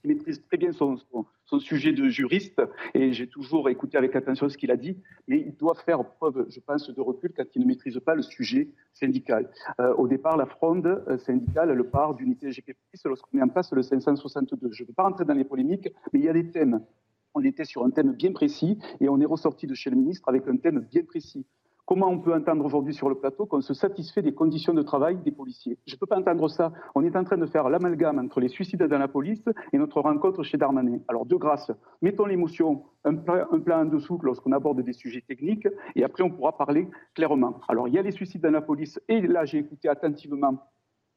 qui 0.03 0.09
maîtrise 0.09 0.41
très 0.47 0.57
bien 0.57 0.71
son, 0.73 0.97
sujet 1.59 1.93
de 1.93 2.09
juriste, 2.09 2.61
et 2.93 3.13
j'ai 3.13 3.27
toujours 3.27 3.69
écouté 3.69 3.97
avec 3.97 4.15
attention 4.15 4.49
ce 4.49 4.57
qu'il 4.57 4.71
a 4.71 4.75
dit, 4.75 4.97
mais 5.27 5.39
il 5.39 5.55
doit 5.55 5.75
faire 5.75 6.03
preuve, 6.03 6.47
je 6.49 6.59
pense, 6.59 6.89
de 6.89 6.99
recul 6.99 7.31
quand 7.35 7.43
il 7.55 7.61
ne 7.61 7.67
maîtrise 7.67 7.99
pas 7.99 8.15
le 8.15 8.23
sujet 8.23 8.69
syndical. 8.93 9.49
Euh, 9.79 9.93
au 9.93 10.07
départ, 10.07 10.35
la 10.35 10.47
fronde 10.47 10.87
euh, 10.87 11.17
syndicale, 11.19 11.69
elle 11.69 11.83
part 11.83 12.15
d'unité 12.15 12.49
GP+, 12.49 12.75
lorsqu'on 13.05 13.37
met 13.37 13.43
en 13.43 13.49
place 13.49 13.71
le 13.71 13.83
562. 13.83 14.71
Je 14.71 14.83
ne 14.83 14.87
veux 14.87 14.93
pas 14.93 15.03
rentrer 15.03 15.25
dans 15.25 15.35
les 15.35 15.43
polémiques, 15.43 15.89
mais 16.11 16.19
il 16.19 16.25
y 16.25 16.29
a 16.29 16.33
des 16.33 16.49
thèmes. 16.49 16.83
On 17.35 17.43
était 17.43 17.65
sur 17.65 17.85
un 17.85 17.91
thème 17.91 18.13
bien 18.13 18.31
précis, 18.31 18.79
et 18.99 19.09
on 19.09 19.21
est 19.21 19.25
ressorti 19.25 19.67
de 19.67 19.75
chez 19.75 19.91
le 19.91 19.95
ministre 19.95 20.27
avec 20.27 20.47
un 20.47 20.57
thème 20.57 20.79
bien 20.79 21.03
précis. 21.03 21.45
Comment 21.85 22.07
on 22.07 22.19
peut 22.19 22.33
entendre 22.33 22.63
aujourd'hui 22.63 22.93
sur 22.93 23.09
le 23.09 23.15
plateau 23.15 23.45
qu'on 23.45 23.59
se 23.59 23.73
satisfait 23.73 24.21
des 24.21 24.33
conditions 24.33 24.73
de 24.73 24.81
travail 24.81 25.17
des 25.17 25.31
policiers? 25.31 25.77
Je 25.85 25.95
ne 25.95 25.99
peux 25.99 26.05
pas 26.05 26.17
entendre 26.17 26.47
ça. 26.47 26.71
On 26.95 27.03
est 27.03 27.13
en 27.17 27.25
train 27.25 27.37
de 27.37 27.45
faire 27.45 27.67
l'amalgame 27.69 28.19
entre 28.19 28.39
les 28.39 28.47
suicides 28.47 28.83
dans 28.83 28.97
la 28.97 29.09
police 29.09 29.43
et 29.73 29.77
notre 29.77 29.99
rencontre 29.99 30.43
chez 30.43 30.57
Darmanin. 30.57 30.99
Alors, 31.09 31.25
de 31.25 31.35
grâce, 31.35 31.71
mettons 32.01 32.25
l'émotion 32.25 32.85
un 33.03 33.15
plan, 33.15 33.47
un 33.51 33.59
plan 33.59 33.81
en 33.81 33.85
dessous 33.85 34.17
lorsqu'on 34.23 34.53
aborde 34.53 34.81
des 34.81 34.93
sujets 34.93 35.25
techniques 35.27 35.67
et 35.95 36.05
après 36.05 36.23
on 36.23 36.29
pourra 36.29 36.57
parler 36.57 36.87
clairement. 37.15 37.59
Alors, 37.67 37.89
il 37.89 37.95
y 37.95 37.99
a 37.99 38.01
les 38.01 38.11
suicides 38.11 38.41
dans 38.41 38.51
la 38.51 38.61
police 38.61 38.97
et 39.09 39.19
là, 39.19 39.43
j'ai 39.43 39.57
écouté 39.57 39.89
attentivement 39.89 40.57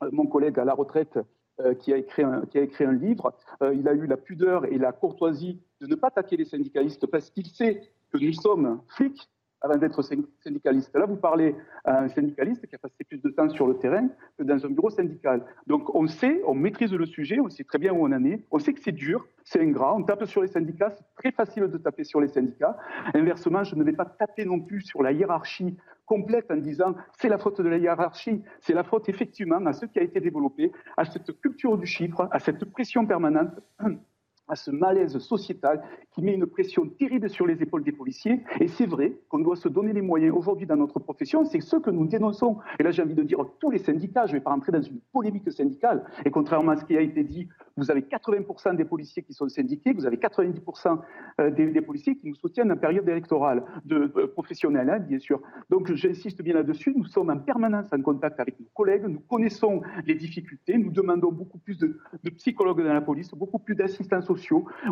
euh, 0.03 0.09
mon 0.11 0.27
collègue 0.27 0.59
à 0.59 0.65
la 0.65 0.75
retraite 0.75 1.17
euh, 1.61 1.75
qui, 1.75 1.93
a 1.93 1.97
écrit 1.97 2.25
un, 2.25 2.43
qui 2.45 2.59
a 2.59 2.63
écrit 2.63 2.85
un 2.85 2.93
livre. 2.93 3.33
Euh, 3.63 3.73
il 3.73 3.87
a 3.89 3.95
eu 3.95 4.07
la 4.07 4.17
pudeur 4.17 4.65
et 4.65 4.79
la 4.79 4.91
courtoisie 4.91 5.63
de 5.81 5.87
ne 5.87 5.95
pas 5.95 6.09
attaquer 6.09 6.37
les 6.37 6.45
syndicalistes 6.45 7.07
parce 7.07 7.31
qu'il 7.31 7.47
sait 7.47 7.83
que 8.13 8.19
nous 8.19 8.33
sommes 8.33 8.81
flics 8.89 9.31
avant 9.67 9.79
d'être 9.79 10.03
syndicaliste. 10.03 10.95
Là, 10.95 11.07
vous 11.07 11.17
parlez 11.17 11.55
à 11.85 12.03
un 12.03 12.09
syndicaliste 12.09 12.67
qui 12.67 12.75
a 12.75 12.79
passé 12.79 13.05
plus 13.09 13.21
de 13.21 13.29
temps 13.31 13.49
sur 13.51 13.67
le 13.67 13.79
terrain 13.79 14.09
que 14.39 14.43
dans 14.43 14.65
un 14.65 14.71
bureau 14.71 14.91
syndical. 14.91 15.45
Donc, 15.67 15.95
on 15.95 16.07
sait, 16.07 16.41
on 16.47 16.55
maîtrise 16.55 16.93
le 16.93 17.07
sujet, 17.07 17.39
on 17.41 17.49
sait 17.49 17.65
très 17.65 17.79
bien 17.79 17.93
où 17.93 18.07
on 18.07 18.13
en 18.13 18.25
est, 18.25 18.45
on 18.51 18.59
sait 18.59 18.73
que 18.73 18.81
c'est 18.81 18.93
dur, 18.93 19.27
c'est 19.45 19.61
ingrat, 19.61 19.95
on 19.95 20.03
tape 20.03 20.25
sur 20.25 20.43
les 20.43 20.49
syndicats, 20.49 20.91
c'est 20.91 21.05
très 21.17 21.33
facile 21.33 21.69
de 21.69 21.79
taper 21.79 22.05
sur 22.05 22.21
les 22.21 22.29
syndicats. 22.29 22.77
Inversement, 23.15 23.65
je 23.65 23.75
ne 23.77 23.85
vais 23.85 23.93
pas 23.93 24.07
taper 24.07 24.45
non 24.45 24.61
plus 24.61 24.81
sur 24.83 25.03
la 25.03 25.13
hiérarchie 25.13 25.77
complète 26.07 26.51
en 26.51 26.57
disant 26.57 26.95
c'est 27.19 27.29
la 27.29 27.37
faute 27.37 27.61
de 27.61 27.69
la 27.69 27.79
hiérarchie, 27.79 28.43
c'est 28.61 28.73
la 28.75 28.85
faute 28.85 29.09
effectivement 29.09 29.65
à 29.67 29.73
ce 29.73 29.87
qui 29.87 29.99
a 29.99 30.03
été 30.03 30.21
développé, 30.21 30.73
à 30.97 31.05
cette 31.05 31.39
culture 31.41 31.77
du 31.77 31.87
chiffre, 31.87 32.29
à 32.31 32.39
cette 32.39 32.65
pression 32.67 33.05
permanente 33.05 33.51
à 34.49 34.57
ce 34.57 34.71
malaise 34.71 35.19
sociétal 35.19 35.83
qui 36.13 36.23
met 36.23 36.35
une 36.35 36.47
pression 36.47 36.89
terrible 36.89 37.29
sur 37.29 37.47
les 37.47 37.63
épaules 37.63 37.85
des 37.85 37.93
policiers. 37.93 38.43
Et 38.61 38.69
c'est 38.69 38.87
vrai 38.87 39.17
qu'on 39.29 39.41
doit 39.41 39.57
se 39.57 39.69
donner 39.69 39.93
les 39.93 40.03
moyens 40.03 40.35
aujourd'hui 40.35 40.67
dans 40.67 40.77
notre 40.77 41.01
profession, 41.01 41.45
c'est 41.45 41.61
ce 41.61 41.77
que 41.77 41.91
nous 41.91 42.07
dénonçons. 42.07 42.59
Et 42.79 42.83
là, 42.83 42.91
j'ai 42.91 43.03
envie 43.03 43.15
de 43.15 43.23
dire 43.23 43.39
tous 43.61 43.71
les 43.71 43.79
syndicats, 43.79 44.27
je 44.27 44.33
ne 44.33 44.39
vais 44.39 44.43
pas 44.43 44.51
rentrer 44.51 44.73
dans 44.73 44.83
une 44.83 45.01
polémique 45.13 45.51
syndicale, 45.51 46.05
et 46.25 46.31
contrairement 46.31 46.73
à 46.73 46.77
ce 46.77 46.85
qui 46.85 46.97
a 46.97 47.01
été 47.01 47.25
dit, 47.25 47.49
vous 47.77 47.91
avez 47.91 48.01
80% 48.01 48.77
des 48.77 48.85
policiers 48.85 49.23
qui 49.23 49.35
sont 49.35 49.49
syndiqués, 49.49 49.93
vous 49.93 50.07
avez 50.07 50.17
90% 50.17 50.99
euh, 51.41 51.51
des, 51.51 51.81
policiers 51.83 52.17
qui 52.17 52.29
nous 52.29 52.35
soutiennent 52.35 52.73
en 52.73 52.77
période 52.77 53.09
électorale, 53.09 53.63
de, 53.85 54.11
euh, 54.17 54.27
professionnelle, 54.29 54.89
hein, 54.89 54.99
bien 54.99 55.19
sûr. 55.19 55.41
Donc 55.69 55.93
j'insiste 55.93 56.43
bien 56.43 56.55
là-dessus, 56.55 56.95
nous 56.97 57.05
sommes 57.05 57.31
en 57.31 57.39
permanence 57.39 57.93
en 57.93 58.01
contact 58.01 58.41
avec 58.41 58.59
nos 58.59 58.67
collègues, 58.75 59.05
nous 59.07 59.21
connaissons 59.21 59.83
les 60.07 60.15
difficultés, 60.15 60.79
nous 60.79 60.91
demandons 60.91 61.33
beaucoup 61.33 61.59
plus 61.59 61.77
de, 61.79 61.99
de 62.25 62.31
psychologues 62.31 62.83
dans 62.83 62.95
la 62.95 63.03
police, 63.03 63.31
beaucoup 63.35 63.59
plus 63.59 63.75
d'assistants 63.75 64.23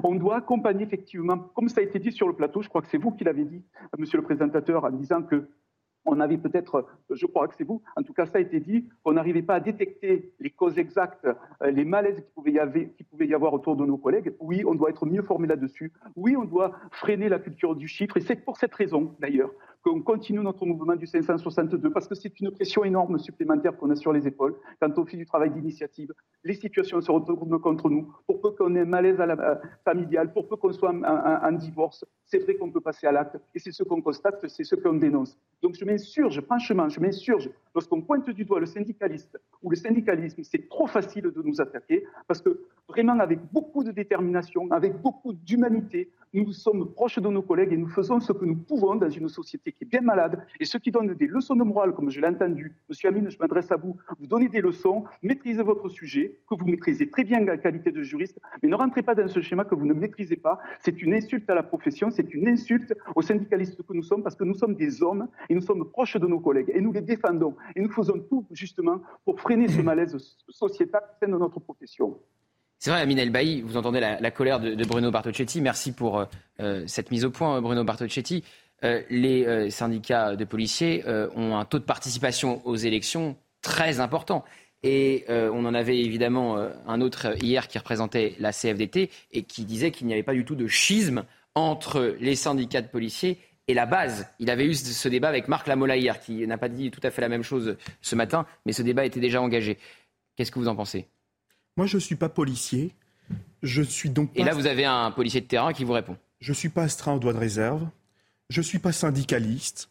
On 0.03 0.15
doit 0.15 0.37
accompagner 0.37 0.85
effectivement, 0.85 1.39
comme 1.55 1.69
ça 1.69 1.81
a 1.81 1.85
été 1.85 1.99
dit 1.99 2.13
sur 2.13 2.27
le 2.29 2.35
plateau, 2.35 2.63
je 2.63 2.69
crois 2.69 2.83
que 2.83 2.89
c'est 2.89 2.99
vous 2.99 3.13
qui 3.13 3.25
l'avez 3.25 3.45
dit, 3.45 3.63
monsieur 3.99 4.19
le 4.19 4.25
présentateur, 4.25 4.85
en 4.85 4.91
disant 4.91 5.23
que 5.23 5.49
on 6.07 6.21
avait 6.21 6.39
peut-être, 6.39 6.87
je 7.11 7.27
crois 7.27 7.49
que 7.49 7.55
c'est 7.55 7.65
vous, 7.65 7.83
en 7.97 8.03
tout 8.03 8.13
cas 8.13 8.27
ça 8.27 8.39
a 8.39 8.41
été 8.41 8.61
dit, 8.61 8.89
qu'on 9.03 9.13
n'arrivait 9.13 9.43
pas 9.43 9.55
à 9.55 9.61
détecter 9.61 10.33
les 10.39 10.51
causes 10.51 10.79
exactes, 10.79 11.25
euh, 11.25 11.71
les 11.71 11.85
malaises 11.85 12.21
qui 12.21 13.05
pouvaient 13.05 13.27
y 13.27 13.35
avoir 13.35 13.55
autour 13.55 13.77
de 13.77 13.87
nos 13.87 13.97
collègues. 13.97 14.35
Oui, 14.41 14.65
on 14.67 14.75
doit 14.75 14.91
être 14.91 15.07
mieux 15.07 15.23
formé 15.23 15.49
là-dessus. 15.49 15.93
Oui, 16.17 16.37
on 16.37 16.45
doit 16.45 16.73
freiner 16.91 17.29
la 17.29 17.39
culture 17.39 17.75
du 17.75 17.89
chiffre. 17.89 18.17
Et 18.17 18.21
c'est 18.21 18.37
pour 18.37 18.57
cette 18.57 18.75
raison, 18.75 19.15
d'ailleurs, 19.19 19.51
qu'on 19.85 20.01
continue 20.01 20.41
notre 20.41 20.65
mouvement 20.65 20.97
du 20.97 21.07
562, 21.07 21.91
parce 21.91 22.09
que 22.09 22.15
c'est 22.15 22.41
une 22.41 22.51
pression 22.51 22.85
énorme 22.85 23.19
supplémentaire 23.19 23.77
qu'on 23.77 23.91
a 23.91 23.97
sur 23.97 24.13
les 24.13 24.27
épaules 24.27 24.57
quand 24.81 24.99
on 24.99 25.05
fait 25.05 25.19
du 25.19 25.27
travail 25.27 25.51
d'initiative. 25.51 26.11
Les 26.43 26.55
situations 26.55 27.01
se 27.03 27.13
retournent 27.13 27.61
contre 27.61 27.91
nous. 27.91 28.11
Pour 28.27 28.41
peu 28.41 28.53
qu'on 28.53 28.75
ait 28.77 28.81
un 28.81 28.87
malaise 28.87 29.21
euh, 29.21 29.55
familial, 29.85 30.33
pour 30.33 30.49
peu 30.49 30.57
qu'on 30.57 30.73
soit 30.73 30.91
en, 30.91 31.53
divorce, 31.53 32.05
c'est 32.25 32.39
vrai 32.39 32.55
qu'on 32.55 32.71
peut 32.71 32.81
passer 32.81 33.07
à 33.07 33.13
l'acte. 33.13 33.37
Et 33.55 33.59
c'est 33.59 33.73
ce 33.73 33.83
qu'on 33.83 34.01
constate, 34.01 34.49
c'est 34.49 34.65
ce 34.65 34.75
qu'on 34.75 34.95
dénonce. 34.95 35.37
Donc 35.63 35.75
je 35.75 35.85
m'insurge, 35.85 36.41
franchement, 36.41 36.89
je 36.89 36.99
m'insurge. 37.01 37.51
Lorsqu'on 37.75 38.01
pointe 38.01 38.29
du 38.31 38.45
doigt 38.45 38.61
le 38.61 38.67
syndicaliste 38.67 39.39
ou 39.63 39.69
le 39.71 39.77
syndicalisme, 39.77 40.43
c'est 40.45 40.67
trop 40.69 40.87
facile 40.87 41.25
de 41.25 41.43
nous 41.43 41.61
attaquer, 41.61 42.05
parce 42.27 42.41
que 42.41 42.65
vraiment, 42.89 43.19
avec 43.19 43.41
beaucoup 43.53 43.85
de 43.85 43.91
détermination, 43.91 44.67
avec 44.71 45.01
beaucoup 45.03 45.35
d'humanité, 45.35 46.11
nous 46.33 46.53
sommes 46.53 46.93
proches 46.93 47.19
de 47.19 47.29
nos 47.29 47.43
collègues 47.43 47.73
et 47.73 47.77
nous 47.77 47.89
faisons 47.89 48.19
ce 48.19 48.33
que 48.33 48.45
nous 48.45 48.57
pouvons 48.57 48.97
dans 48.97 49.09
une 49.09 49.29
société 49.29 49.74
qui 49.77 49.85
est 49.85 49.87
bien 49.87 50.01
malade. 50.01 50.45
Et 50.61 50.65
ceux 50.65 50.79
qui 50.79 50.91
donnent 50.91 51.15
des 51.15 51.27
leçons 51.27 51.57
de 51.57 51.65
morale, 51.65 51.93
comme 51.93 52.11
je 52.11 52.21
l'ai 52.21 52.27
entendu, 52.27 52.75
Monsieur 52.89 53.09
Amine, 53.09 53.31
je 53.31 53.39
m'adresse 53.39 53.71
à 53.73 53.77
vous, 53.77 53.97
vous 54.19 54.27
donnez 54.27 54.49
des 54.49 54.61
leçons, 54.61 55.05
maîtrisez 55.23 55.63
votre 55.63 55.89
sujet, 55.89 56.39
que 56.49 56.55
vous 56.55 56.67
maîtrisez 56.67 57.09
très 57.09 57.25
bien 57.25 57.47
en 57.49 57.57
qualité 57.57 57.91
de 57.91 58.03
juriste, 58.03 58.39
mais 58.63 58.69
ne 58.69 58.77
rentrez 58.77 59.03
pas 59.03 59.15
dans 59.15 59.29
ce 59.29 59.41
schéma 59.41 59.65
que 59.65 59.75
vous 59.75 59.87
ne 59.87 59.95
maîtrisez 59.95 60.37
pas. 60.37 60.59
C'est 60.81 61.03
une 61.03 61.15
insulte 61.15 61.49
à 61.51 61.55
la 61.55 61.63
profession, 61.63 62.11
c'est 62.11 62.33
une 62.35 62.49
insulte 62.49 62.95
aux 63.15 63.23
syndicalistes 63.23 63.83
que 63.83 63.93
nous 63.93 64.03
sommes, 64.03 64.23
parce 64.23 64.37
que 64.37 64.45
nous 64.45 64.55
sommes 64.55 64.75
des 64.75 65.03
hommes 65.03 65.29
et 65.49 65.55
nous 65.55 65.63
sommes 65.63 65.91
proches 65.91 66.17
de 66.17 66.27
nos 66.27 66.41
collègues 66.41 66.71
et 66.75 66.81
nous 66.81 66.93
les 66.93 67.03
défendons. 67.03 67.57
Et 67.77 67.81
nous 67.81 67.91
faisons 67.91 68.19
tout 68.19 68.47
justement 68.51 69.01
pour 69.25 69.41
freiner 69.41 69.69
ce 69.69 69.81
malaise 69.81 70.17
sociétal 70.49 71.03
au 71.03 71.25
sein 71.25 71.33
de 71.33 71.39
notre 71.39 71.61
profession. 71.61 72.19
C'est 72.79 72.91
vrai, 72.91 73.01
Amine 73.01 73.19
Elbaï, 73.19 73.63
vous 73.63 73.79
entendez 73.79 73.99
la, 73.99 74.31
colère 74.31 74.61
de, 74.61 74.85
Bruno 74.85 75.11
Bartocchetti. 75.11 75.63
Merci 75.63 75.93
pour 75.93 76.19
euh, 76.19 76.25
euh, 76.61 76.85
cette 76.87 77.11
mise 77.11 77.25
au 77.25 77.31
point, 77.31 77.63
Bruno 77.63 77.83
Bartocchetti. 77.83 78.45
Euh, 78.85 79.03
les 79.11 79.71
syndicats 79.71 80.37
de 80.37 80.45
policiers 80.45 81.05
ont 81.37 81.57
un 81.57 81.65
taux 81.65 81.79
de 81.79 81.85
participation 81.85 82.61
aux 82.67 82.77
élections 82.77 83.37
très 83.63 84.01
important. 84.01 84.45
Et 84.83 85.25
on 85.29 85.65
en 85.65 85.73
avait 85.73 85.99
évidemment 85.99 86.59
un 86.87 87.01
autre 87.01 87.43
hier 87.43 87.69
qui 87.69 87.79
représentait 87.79 88.35
la 88.39 88.53
CFDT 88.53 89.11
et 89.33 89.43
qui 89.43 89.65
disait 89.65 89.91
qu'il 89.91 90.07
n'y 90.07 90.13
avait 90.13 90.23
pas 90.23 90.35
du 90.35 90.45
tout 90.45 90.57
de 90.57 90.67
schisme 90.67 91.25
entre 91.55 92.17
les 92.21 92.35
syndicats 92.35 92.83
de 92.83 92.89
policiers 92.89 93.39
et 93.69 93.75
la 93.75 93.87
base. 93.87 94.27
Il 94.39 94.51
avait 94.51 94.67
eu 94.67 94.75
ce 94.75 95.09
débat 95.09 95.29
avec 95.29 95.49
Marc 95.49 95.67
Lamola 95.67 95.97
hier, 95.97 96.21
qui 96.21 96.47
n'a 96.47 96.59
pas 96.59 96.69
dit 96.69 96.91
tout 96.91 97.01
à 97.03 97.11
fait 97.11 97.23
la 97.23 97.29
même 97.29 97.43
chose 97.43 97.77
ce 98.03 98.15
matin, 98.15 98.47
mais 98.67 98.73
ce 98.73 98.83
débat 98.83 99.07
était 99.07 99.21
déjà 99.21 99.41
engagé. 99.41 99.79
Qu'est-ce 100.37 100.51
que 100.51 100.59
vous 100.59 100.69
en 100.69 100.77
pensez? 100.77 101.07
Moi, 101.77 101.87
je 101.87 101.97
ne 101.97 102.01
suis 102.01 102.17
pas 102.17 102.29
policier. 102.29 102.93
Je 103.63 103.83
suis 103.83 104.11
donc. 104.11 104.31
Et 104.35 104.45
là, 104.45 104.53
vous 104.53 104.67
avez 104.67 104.85
un 104.85 105.11
policier 105.11 105.41
de 105.41 105.47
terrain 105.47 105.73
qui 105.73 105.85
vous 105.85 105.93
répond. 105.93 106.17
Je 106.41 106.53
ne 106.53 106.57
suis 106.57 106.69
pas 106.69 106.83
astreint 106.83 107.15
au 107.15 107.19
droit 107.19 107.33
de 107.33 107.39
réserve. 107.39 107.87
Je 108.51 108.61
ne 108.61 108.65
suis 108.65 108.79
pas 108.79 108.93
syndicaliste. 108.93 109.89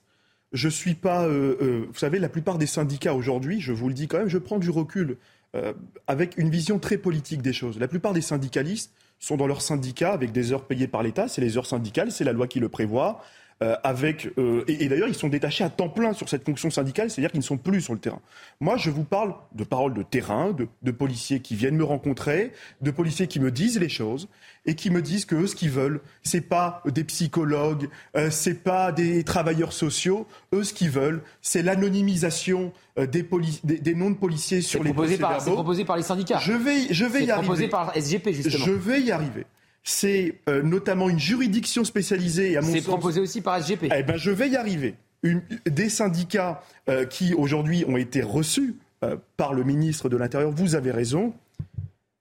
Je 0.52 0.68
ne 0.68 0.72
suis 0.72 0.94
pas. 0.94 1.26
Euh, 1.26 1.58
euh, 1.62 1.86
vous 1.88 1.98
savez, 1.98 2.20
la 2.20 2.30
plupart 2.30 2.58
des 2.58 2.68
syndicats 2.68 3.16
aujourd'hui, 3.16 3.60
je 3.60 3.74
vous 3.74 3.88
le 3.88 3.96
dis 3.96 4.08
quand 4.08 4.20
même, 4.20 4.30
je 4.30 4.38
prends 4.38 4.60
du 4.60 4.70
recul 4.70 5.18
euh, 5.56 5.74
avec 6.06 6.38
une 6.38 6.50
vision 6.50 6.78
très 6.78 6.98
politique 6.98 7.42
des 7.42 7.54
choses. 7.54 7.80
La 7.80 7.88
plupart 7.88 8.14
des 8.14 8.22
syndicalistes 8.22 8.94
sont 9.20 9.36
dans 9.36 9.48
leur 9.48 9.62
syndicat 9.62 10.14
avec 10.14 10.32
des 10.32 10.52
heures 10.52 10.66
payées 10.66 10.88
par 10.88 11.02
l'État. 11.02 11.28
C'est 11.28 11.42
les 11.42 11.58
heures 11.58 11.66
syndicales, 11.66 12.12
c'est 12.12 12.24
la 12.24 12.34
loi 12.34 12.48
qui 12.48 12.60
le 12.60 12.70
prévoit, 12.70 13.24
euh, 13.62 13.76
avec 13.84 14.30
euh, 14.38 14.64
et, 14.68 14.88
d'ailleurs 14.88 15.08
ils 15.08 15.16
sont 15.16 15.30
détachés 15.30 15.64
à 15.64 15.70
temps 15.70 15.90
plein 15.90 16.14
sur 16.14 16.30
cette 16.30 16.46
fonction 16.46 16.70
syndicale, 16.70 17.10
c'est-à-dire 17.10 17.32
qu'ils 17.32 17.40
ne 17.40 17.46
sont 17.46 17.58
plus 17.58 17.82
sur 17.82 17.94
le 17.94 18.00
terrain. 18.00 18.22
Moi, 18.60 18.78
je 18.78 18.90
vous 18.90 19.04
parle 19.04 19.36
de 19.54 19.64
paroles 19.64 19.94
de 19.94 20.04
terrain, 20.04 20.52
de, 20.52 20.68
de, 20.82 20.92
policiers 20.92 21.40
qui 21.40 21.56
viennent 21.56 21.76
me 21.76 21.84
rencontrer, 21.84 22.52
de 22.82 22.92
policiers 22.92 23.28
qui 23.28 23.40
me 23.40 23.52
disent 23.52 23.80
les 23.80 23.90
choses 23.90 24.28
et 24.66 24.76
qui 24.76 24.90
me 24.90 25.02
disent 25.02 25.26
que 25.26 25.36
eux, 25.36 25.48
ce 25.48 25.56
qu'ils 25.56 25.70
veulent, 25.70 26.02
c'est 26.24 26.42
pas 26.42 26.82
des 26.86 27.04
psychologues, 27.04 27.90
euh, 28.16 28.30
c'est 28.32 28.64
pas 28.64 28.92
des 28.92 29.24
travailleurs 29.24 29.74
sociaux. 29.74 30.28
Eux, 30.54 30.64
ce 30.64 30.74
qu'ils 30.74 30.90
veulent, 30.90 31.22
c'est 31.42 31.62
l'anonymisation 31.62 32.72
euh, 32.98 33.06
des, 33.06 33.28
des, 33.64 33.80
des, 33.80 33.96
noms 33.96 34.12
de 34.12 34.16
policiers 34.16 34.62
sur 34.62 34.84
les 34.84 34.94
proposé 34.94 35.18
par, 35.18 35.42
C'est 35.42 35.52
proposé 35.52 35.86
par 35.86 35.98
les 35.98 36.04
syndicats. 36.04 36.40
Je 36.40 36.54
vais, 36.54 36.94
je 36.94 37.06
vais 37.06 37.26
y 37.26 37.32
arriver. 37.32 37.48
proposé 37.48 37.68
par 37.68 37.94
SGP 37.96 38.30
justement. 38.32 38.66
Je 38.66 38.72
vais 38.72 39.02
y 39.02 39.12
arriver 39.12 39.46
c'est 39.84 40.40
euh, 40.48 40.64
notamment 40.64 41.10
une 41.10 41.20
juridiction 41.20 41.84
spécialisée. 41.84 42.58
C'est 42.64 42.82
proposé 42.82 43.20
aussi 43.20 43.42
par 43.42 43.62
SGP. 43.62 43.90
Eh 43.94 44.04
ben, 44.04 44.16
je 44.16 44.32
vais 44.32 44.50
y 44.50 44.56
arriver. 44.56 44.96
Une, 45.24 45.42
des 45.66 45.90
syndicats 45.90 46.64
euh, 46.90 47.06
qui 47.06 47.34
aujourd'hui 47.34 47.86
ont 47.88 47.98
été 47.98 48.22
reçus 48.22 48.76
euh, 49.04 49.18
par 49.38 49.54
le 49.54 49.64
ministre 49.64 50.10
de 50.10 50.18
l'Intérieur. 50.18 50.52
Vous 50.52 50.76
avez 50.76 50.92
raison. 50.92 51.34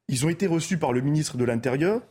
Ils 0.08 0.26
ont 0.26 0.28
été 0.28 0.46
reçus 0.46 0.76
par 0.76 0.92
le 0.92 1.00
ministre 1.00 1.36
de 1.36 1.44
l'Intérieur. 1.44 2.02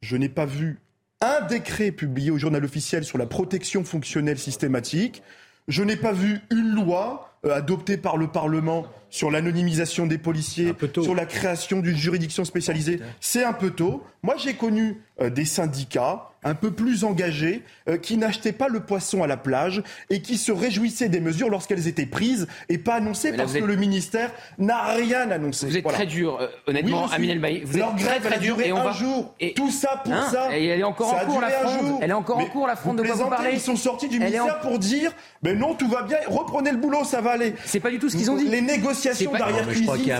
Je 0.00 0.16
n'ai 0.16 0.28
pas 0.28 0.46
vu 0.46 0.78
un 1.20 1.42
décret 1.46 1.92
publié 1.92 2.30
au 2.30 2.38
journal 2.38 2.64
officiel 2.64 3.04
sur 3.04 3.18
la 3.18 3.26
protection 3.26 3.84
fonctionnelle 3.84 4.38
systématique. 4.38 5.22
Je 5.68 5.82
n'ai 5.82 5.96
pas 5.96 6.12
vu 6.12 6.40
une 6.50 6.74
loi 6.74 7.38
adoptée 7.44 7.96
par 7.96 8.16
le 8.16 8.28
Parlement 8.28 8.86
sur 9.16 9.30
l'anonymisation 9.30 10.06
des 10.06 10.18
policiers, 10.18 10.74
sur 11.02 11.14
la 11.14 11.24
création 11.24 11.80
d'une 11.80 11.96
juridiction 11.96 12.44
spécialisée. 12.44 13.00
C'est 13.20 13.44
un 13.44 13.54
peu 13.54 13.70
tôt. 13.70 14.04
Moi, 14.22 14.34
j'ai 14.36 14.54
connu 14.54 15.00
euh, 15.22 15.30
des 15.30 15.46
syndicats 15.46 16.30
un 16.44 16.54
peu 16.54 16.70
plus 16.70 17.02
engagés 17.02 17.62
euh, 17.88 17.96
qui 17.96 18.16
n'achetaient 18.16 18.52
pas 18.52 18.68
le 18.68 18.80
poisson 18.80 19.22
à 19.22 19.26
la 19.26 19.36
plage 19.36 19.82
et 20.10 20.22
qui 20.22 20.36
se 20.36 20.52
réjouissaient 20.52 21.08
des 21.08 21.20
mesures 21.20 21.48
lorsqu'elles 21.48 21.88
étaient 21.88 22.06
prises 22.06 22.46
et 22.68 22.78
pas 22.78 22.94
annoncées 22.94 23.32
parce 23.32 23.52
que 23.52 23.64
le 23.64 23.74
ministère 23.74 24.30
n'a 24.58 24.92
rien 24.94 25.30
annoncé. 25.30 25.66
Vous 25.66 25.76
êtes 25.76 25.84
très 25.84 26.06
dur, 26.06 26.38
euh, 26.40 26.48
honnêtement, 26.66 27.08
Amine 27.08 27.30
El 27.44 27.64
Vous 27.64 27.78
êtes 27.78 27.96
très 27.96 28.20
très 28.20 28.38
dur 28.38 28.60
et 28.60 28.72
on 28.72 28.82
va 28.82 28.92
jour. 28.92 29.34
Et 29.40 29.54
tout 29.54 29.70
ça 29.70 30.02
pour 30.04 30.12
hein 30.12 30.28
ça. 30.30 30.56
Et 30.56 30.66
elle 30.66 30.80
est 30.80 30.84
encore 30.84 31.14
en 31.14 31.24
cours 31.24 31.40
la 31.40 31.50
fronde. 31.50 31.98
Elle 32.02 32.10
est 32.10 32.14
encore 32.14 32.38
en 32.38 32.46
cours 32.46 32.66
la 32.66 32.76
fronde 32.76 32.98
de 32.98 33.02
quoi 33.02 33.14
vous 33.14 33.28
parlez 33.30 33.50
Ils 33.54 33.60
sont 33.60 33.76
sortis 33.76 34.08
du 34.08 34.20
ministère 34.20 34.60
pour 34.60 34.78
dire 34.78 35.12
mais 35.42 35.54
non, 35.54 35.74
tout 35.74 35.88
va 35.88 36.02
bien, 36.02 36.18
reprenez 36.26 36.72
le 36.72 36.78
boulot, 36.78 37.04
ça 37.04 37.20
va 37.20 37.32
aller. 37.32 37.54
C'est 37.64 37.80
pas 37.80 37.90
du 37.90 37.98
tout 37.98 38.08
ce 38.08 38.16
qu'ils 38.16 38.30
ont 38.30 38.36
dit. 38.36 38.48
Les 38.48 38.60
négociations 38.60 39.05
derrière 39.14 39.68
cuisine. 39.68 40.14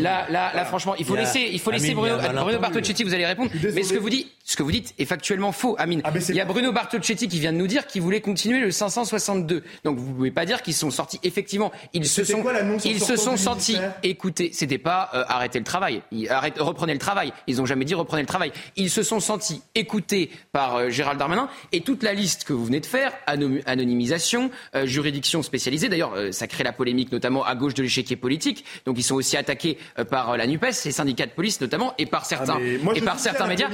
Là, 0.00 0.26
là, 0.30 0.52
là, 0.54 0.64
franchement, 0.64 0.94
il 0.98 1.04
faut 1.04 1.16
laisser, 1.16 1.48
il 1.52 1.60
faut 1.60 1.70
laisser 1.70 1.94
Bruno, 1.94 2.16
Bruno 2.18 2.58
Bartocchetti, 2.58 3.04
vous 3.04 3.14
allez 3.14 3.26
répondre. 3.26 3.50
Mais 3.74 3.82
ce 3.82 3.92
que 3.92 3.98
vous 3.98 4.10
dites, 4.10 4.28
ce 4.44 4.56
que 4.56 4.62
vous 4.62 4.72
dites 4.72 4.94
est 4.98 5.04
factuellement 5.04 5.52
faux, 5.52 5.76
Amine. 5.78 6.00
Ah, 6.04 6.10
il 6.28 6.34
y 6.34 6.40
a 6.40 6.44
Bruno 6.44 6.72
Bartocchetti 6.72 7.28
qui 7.28 7.38
vient 7.38 7.52
de 7.52 7.58
nous 7.58 7.66
dire 7.66 7.86
qu'il 7.86 8.02
voulait 8.02 8.20
continuer 8.20 8.58
le 8.58 8.70
562. 8.70 9.62
Donc 9.84 9.96
vous 9.98 10.12
pouvez 10.12 10.30
pas 10.30 10.44
dire 10.44 10.62
qu'ils 10.62 10.74
sont 10.74 10.90
sortis. 10.90 11.20
Effectivement, 11.22 11.70
ils 11.92 12.06
se 12.06 12.24
sont, 12.24 12.42
ils 12.84 13.00
se 13.00 13.16
sont 13.16 13.36
sentis. 13.36 13.76
Écoutez, 14.02 14.50
c'était 14.52 14.78
pas 14.78 15.10
euh, 15.14 15.24
arrêter 15.28 15.58
le 15.58 15.64
travail. 15.64 16.02
Arrête, 16.28 16.58
reprenez 16.58 16.92
le 16.92 16.98
travail. 16.98 17.32
Ils 17.46 17.60
ont 17.60 17.66
jamais 17.66 17.84
dit 17.84 17.94
reprenez 17.94 18.22
le 18.22 18.26
travail. 18.26 18.52
Ils 18.76 18.90
se 18.90 19.02
sont 19.02 19.20
sentis 19.20 19.62
écoutés 19.74 20.30
par 20.52 20.76
euh, 20.76 20.90
Gérald 20.90 21.18
Darmanin 21.18 21.48
et 21.72 21.82
toute 21.82 22.02
la 22.02 22.12
liste 22.12 22.44
que 22.44 22.52
vous 22.52 22.64
venez 22.64 22.80
de 22.80 22.86
faire, 22.86 23.12
anonymisation, 23.26 24.50
euh, 24.74 24.86
juridiction 24.86 25.42
spécialisée. 25.42 25.88
D'ailleurs, 25.88 26.14
ça 26.32 26.46
crée 26.46 26.64
la 26.64 26.72
polémique, 26.72 27.12
notamment 27.12 27.44
à 27.44 27.54
gauche 27.54 27.74
de 27.74 27.82
l'échiquier 27.82 28.16
politique. 28.20 28.64
Donc 28.86 28.98
ils 28.98 29.02
sont 29.02 29.14
aussi 29.14 29.36
attaqués 29.36 29.78
par 30.10 30.36
la 30.36 30.46
Nupes, 30.46 30.64
les 30.64 30.92
syndicats 30.92 31.26
de 31.26 31.32
police 31.32 31.60
notamment, 31.60 31.94
et 31.98 32.06
par 32.06 32.26
certains, 32.26 32.58
ah, 32.58 32.90
et 32.94 33.00
par 33.00 33.18
certains 33.18 33.46
médias. 33.46 33.68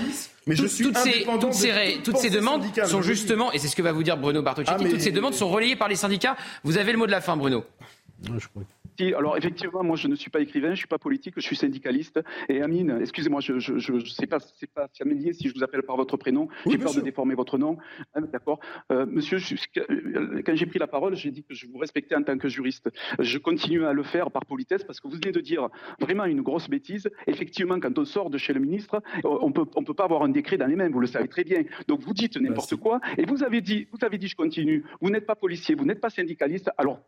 Mais 0.47 0.57
je 0.57 0.66
suis 0.66 0.84
toutes 0.84 0.99
ces, 0.99 1.26
toutes 1.40 1.55
ces, 1.55 2.01
toutes 2.05 2.18
ces 2.18 2.30
demandes 2.30 2.64
sont 2.86 3.03
justement, 3.03 3.53
et 3.53 3.59
c'est 3.59 3.68
ce 3.68 3.76
que 3.76 3.82
va 3.82 3.92
vous 3.92 4.03
dire 4.03 4.16
Bruno 4.16 4.42
Bartocchetti, 4.42 4.84
ah, 4.86 4.90
toutes 4.90 5.01
ces 5.01 5.12
demandes 5.12 5.34
sont 5.34 5.49
relayées 5.49 5.76
par 5.76 5.88
les 5.88 5.97
syndicats. 5.97 6.36
Vous 6.64 6.78
avez 6.78 6.92
le 6.92 6.99
mot 6.99 7.07
de 7.07 7.11
la 7.11 7.20
fin, 7.20 7.36
Bruno. 7.36 7.64
Je 8.22 8.47
crois 8.49 8.62
alors 9.01 9.36
effectivement, 9.36 9.82
moi 9.82 9.97
je 9.97 10.09
ne 10.09 10.14
suis 10.14 10.30
pas 10.30 10.40
écrivain, 10.40 10.68
je 10.68 10.72
ne 10.72 10.76
suis 10.76 10.86
pas 10.86 10.99
politique, 10.99 11.34
je 11.36 11.40
suis 11.40 11.57
syndicaliste. 11.57 12.20
Et 12.49 12.62
Amine, 12.62 12.99
excusez-moi, 13.01 13.40
je 13.40 13.53
ne 13.53 14.01
sais 14.01 14.26
pas, 14.26 14.38
c'est 14.40 14.70
pas 14.70 14.88
familier 14.97 15.32
si 15.32 15.49
je 15.49 15.55
vous 15.55 15.62
appelle 15.62 15.82
par 15.82 15.97
votre 15.97 16.16
prénom. 16.16 16.49
j'ai 16.66 16.78
peur 16.78 16.94
de 16.94 17.01
déformer 17.01 17.34
votre 17.34 17.59
nom. 17.59 17.76
Ah, 18.14 18.20
d'accord. 18.20 18.61
Euh, 18.92 19.07
monsieur, 19.07 19.38
quand 20.44 20.55
j'ai 20.55 20.66
pris 20.66 20.78
la 20.78 20.86
parole, 20.86 21.16
j'ai 21.16 21.30
dit 21.30 21.44
que 21.44 21.55
je 21.55 21.66
vous 21.66 21.78
respectais 21.78 22.14
en 22.14 22.22
tant 22.22 22.38
que 22.38 22.49
juriste. 22.49 22.90
Je 23.18 23.38
continue 23.38 23.84
à 23.84 23.92
le 23.92 24.03
faire 24.03 24.30
par 24.30 24.44
politesse 24.44 24.84
parce 24.84 25.01
que 25.01 25.09
vous 25.09 25.14
venez 25.14 25.32
de 25.32 25.40
dire 25.40 25.68
vraiment 26.01 26.24
une 26.24 26.42
grosse 26.42 26.68
bêtise. 26.68 27.09
Effectivement, 27.26 27.78
quand 27.80 27.99
on 27.99 28.05
sort 28.05 28.30
de 28.30 28.38
chez 28.38 28.53
le 28.53 28.61
ministre, 28.61 29.03
on 29.24 29.53
peut, 29.53 29.66
on 29.74 29.84
peut 29.84 29.94
pas 29.94 30.05
avoir 30.05 30.22
un 30.22 30.28
décret 30.28 30.57
dans 30.57 30.66
les 30.66 30.76
mains. 30.76 30.88
Vous 30.88 31.01
le 31.01 31.07
savez 31.07 31.28
très 31.28 31.44
bien. 31.44 31.62
Donc 31.88 32.01
vous 32.01 32.14
dites 32.14 32.36
n'importe 32.36 32.76
quoi. 32.76 33.01
Et 33.18 33.24
vous 33.24 33.42
avez 33.42 33.61
dit, 33.61 33.88
vous 33.92 34.05
avez 34.05 34.18
dit, 34.18 34.28
je 34.28 34.36
continue. 34.36 34.84
Vous 35.01 35.11
n'êtes 35.11 35.26
pas 35.26 35.36
policier, 35.36 35.74
vous 35.74 35.84
n'êtes 35.84 36.01
pas 36.01 36.11
syndicaliste. 36.11 36.70
Alors 36.78 37.01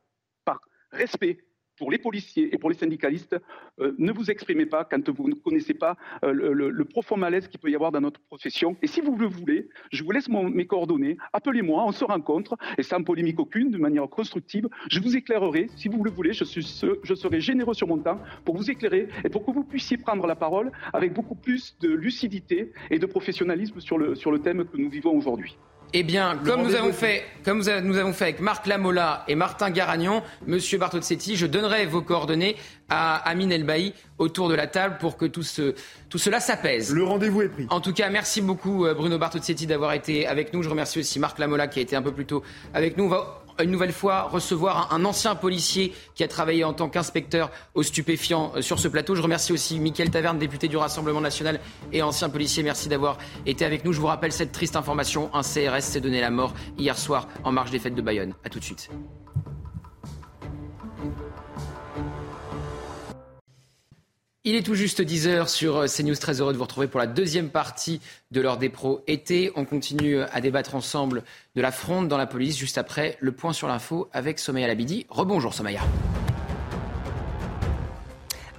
par 0.44 0.60
respect 0.90 1.38
pour 1.78 1.90
les 1.90 1.98
policiers 1.98 2.54
et 2.54 2.58
pour 2.58 2.70
les 2.70 2.76
syndicalistes, 2.76 3.36
euh, 3.80 3.94
ne 3.98 4.12
vous 4.12 4.30
exprimez 4.30 4.66
pas 4.66 4.84
quand 4.84 5.08
vous 5.08 5.28
ne 5.28 5.34
connaissez 5.34 5.74
pas 5.74 5.96
euh, 6.24 6.32
le, 6.32 6.84
profond 6.84 7.16
malaise 7.16 7.48
qu'il 7.48 7.60
peut 7.60 7.70
y 7.70 7.74
avoir 7.74 7.92
dans 7.92 8.00
notre 8.00 8.20
profession. 8.20 8.76
Et 8.82 8.86
si 8.86 9.00
vous 9.00 9.16
le 9.16 9.26
voulez, 9.26 9.68
je 9.92 10.02
vous 10.02 10.10
laisse 10.10 10.28
mes 10.28 10.66
coordonnées, 10.66 11.16
appelez-moi, 11.32 11.84
on 11.86 11.92
se 11.92 12.04
rencontre, 12.04 12.56
et 12.76 12.82
sans 12.82 13.02
polémique 13.02 13.38
aucune, 13.38 13.70
de 13.70 13.78
manière 13.78 14.08
constructive, 14.08 14.68
je 14.90 15.00
vous 15.00 15.16
éclairerai, 15.16 15.68
si 15.76 15.88
vous 15.88 16.02
le 16.02 16.10
voulez, 16.10 16.32
je, 16.32 16.44
suis, 16.44 16.62
je 17.02 17.14
serai 17.14 17.40
généreux 17.40 17.74
sur 17.74 17.86
mon 17.86 17.98
temps 17.98 18.20
pour 18.44 18.56
vous 18.56 18.70
éclairer 18.70 19.08
et 19.24 19.28
pour 19.28 19.44
que 19.44 19.50
vous 19.50 19.64
puissiez 19.64 19.98
prendre 19.98 20.26
la 20.26 20.36
parole 20.36 20.72
avec 20.92 21.12
beaucoup 21.12 21.34
plus 21.34 21.76
de 21.80 21.88
lucidité 21.88 22.72
et 22.90 22.98
de 22.98 23.06
professionnalisme 23.06 23.80
sur 23.80 23.98
le, 23.98 24.14
sur 24.14 24.30
le 24.30 24.40
thème 24.40 24.64
que 24.64 24.76
nous 24.76 24.90
vivons 24.90 25.16
aujourd'hui. 25.16 25.56
Eh 25.94 26.02
bien, 26.02 26.38
comme 26.44 26.62
nous 26.62 26.74
avons 26.74 26.92
fait, 26.92 27.24
comme 27.44 27.62
nous 27.82 27.96
avons 27.96 28.12
fait 28.12 28.24
avec 28.24 28.40
Marc 28.40 28.66
Lamola 28.66 29.24
et 29.26 29.34
Martin 29.34 29.70
Garagnon, 29.70 30.22
Monsieur 30.46 30.76
Bartozzetti, 30.76 31.34
je 31.34 31.46
donnerai 31.46 31.86
vos 31.86 32.02
coordonnées 32.02 32.56
à 32.90 33.16
Amine 33.16 33.52
Elbaï 33.52 33.94
autour 34.18 34.50
de 34.50 34.54
la 34.54 34.66
table 34.66 34.98
pour 35.00 35.16
que 35.16 35.24
tout, 35.24 35.42
ce, 35.42 35.74
tout 36.10 36.18
cela 36.18 36.40
s'apaise. 36.40 36.92
Le 36.94 37.04
rendez-vous 37.04 37.40
est 37.42 37.48
pris. 37.48 37.66
En 37.70 37.80
tout 37.80 37.94
cas, 37.94 38.10
merci 38.10 38.42
beaucoup 38.42 38.84
euh, 38.84 38.92
Bruno 38.92 39.16
Bartozzetti 39.18 39.66
d'avoir 39.66 39.94
été 39.94 40.26
avec 40.26 40.52
nous. 40.52 40.62
Je 40.62 40.68
remercie 40.68 40.98
aussi 40.98 41.18
Marc 41.18 41.38
Lamola 41.38 41.68
qui 41.68 41.78
a 41.78 41.82
été 41.82 41.96
un 41.96 42.02
peu 42.02 42.12
plus 42.12 42.26
tôt 42.26 42.42
avec 42.74 42.98
nous 42.98 43.08
une 43.62 43.70
nouvelle 43.70 43.92
fois 43.92 44.22
recevoir 44.22 44.92
un, 44.92 45.04
ancien 45.04 45.34
policier 45.34 45.94
qui 46.14 46.24
a 46.24 46.28
travaillé 46.28 46.64
en 46.64 46.72
tant 46.72 46.88
qu'inspecteur 46.88 47.50
au 47.74 47.82
stupéfiant 47.82 48.52
euh, 48.56 48.62
sur 48.62 48.78
ce 48.78 48.88
plateau. 48.88 49.14
Je 49.14 49.22
remercie 49.22 49.52
aussi 49.52 49.78
Mickaël 49.78 50.10
Taverne, 50.10 50.38
député 50.38 50.68
du 50.68 50.76
Rassemblement 50.76 51.20
national 51.20 51.60
et 51.92 52.02
ancien 52.02 52.28
policier. 52.28 52.62
Merci 52.62 52.88
d'avoir 52.88 53.18
été 53.46 53.64
avec 53.64 53.84
nous. 53.84 53.92
Je 53.92 54.00
vous 54.00 54.06
rappelle 54.06 54.32
cette 54.32 54.52
triste 54.52 54.76
information. 54.76 55.30
Un 55.34 55.42
CRS 55.42 55.82
s'est 55.82 56.00
donné 56.00 56.20
la 56.20 56.30
mort 56.30 56.54
hier 56.76 56.98
soir 56.98 57.28
en 57.44 57.52
marge 57.52 57.70
des 57.70 57.78
fêtes 57.78 57.94
de 57.94 58.02
Bayonne. 58.02 58.34
A 58.44 58.48
tout 58.48 58.58
de 58.58 58.64
suite. 58.64 58.90
Il 64.48 64.54
est 64.54 64.62
tout 64.62 64.74
juste 64.74 65.02
10h 65.02 65.46
sur 65.46 65.76
euh, 65.76 65.86
CNews. 65.88 66.14
Très 66.14 66.40
heureux 66.40 66.54
de 66.54 66.56
vous 66.56 66.64
retrouver 66.64 66.86
pour 66.86 66.98
la 66.98 67.06
deuxième 67.06 67.50
partie 67.50 68.00
de 68.30 68.40
l'heure 68.40 68.56
des 68.56 68.70
pros 68.70 69.02
été. 69.06 69.52
On 69.56 69.66
continue 69.66 70.20
à 70.22 70.40
débattre 70.40 70.74
ensemble 70.74 71.22
de 71.54 71.60
la 71.60 71.70
fronde 71.70 72.08
dans 72.08 72.16
la 72.16 72.24
police 72.24 72.56
juste 72.56 72.78
après 72.78 73.18
le 73.20 73.32
point 73.32 73.52
sur 73.52 73.68
l'info 73.68 74.08
avec 74.14 74.38
Somaya 74.38 74.66
Labidi. 74.66 75.04
Rebonjour 75.10 75.52
Somaya. 75.52 75.82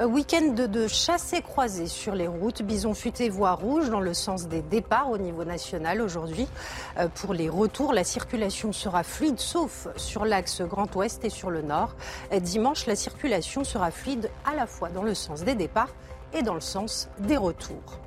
Week-end 0.05 0.53
de, 0.53 0.87
chassés 0.87 1.41
croisés 1.41 1.87
sur 1.87 2.15
les 2.15 2.27
routes. 2.27 2.61
Bison 2.61 2.93
futé, 2.93 3.27
voie 3.27 3.51
rouge 3.51 3.89
dans 3.89 3.99
le 3.99 4.13
sens 4.13 4.47
des 4.47 4.61
départs 4.61 5.09
au 5.09 5.17
niveau 5.17 5.43
national 5.43 5.99
aujourd'hui. 6.01 6.47
Euh, 6.97 7.09
pour 7.13 7.33
les 7.33 7.49
retours, 7.49 7.91
la 7.91 8.05
circulation 8.05 8.71
sera 8.71 9.03
fluide, 9.03 9.39
sauf 9.39 9.89
sur 9.97 10.23
l'axe 10.23 10.61
Grand 10.61 10.95
Ouest 10.95 11.25
et 11.25 11.29
sur 11.29 11.49
le 11.49 11.61
Nord. 11.61 11.95
Dimanche, 12.41 12.85
la 12.85 12.95
circulation 12.95 13.65
sera 13.65 13.91
fluide 13.91 14.29
à 14.49 14.55
la 14.55 14.67
fois 14.67 14.87
dans 14.87 15.03
le 15.03 15.13
sens 15.13 15.43
des 15.43 15.55
départs 15.55 15.93
et 16.33 16.43
dans 16.43 16.53
le 16.53 16.61
sens 16.61 17.09
des 17.19 17.37
retours. 17.37 17.99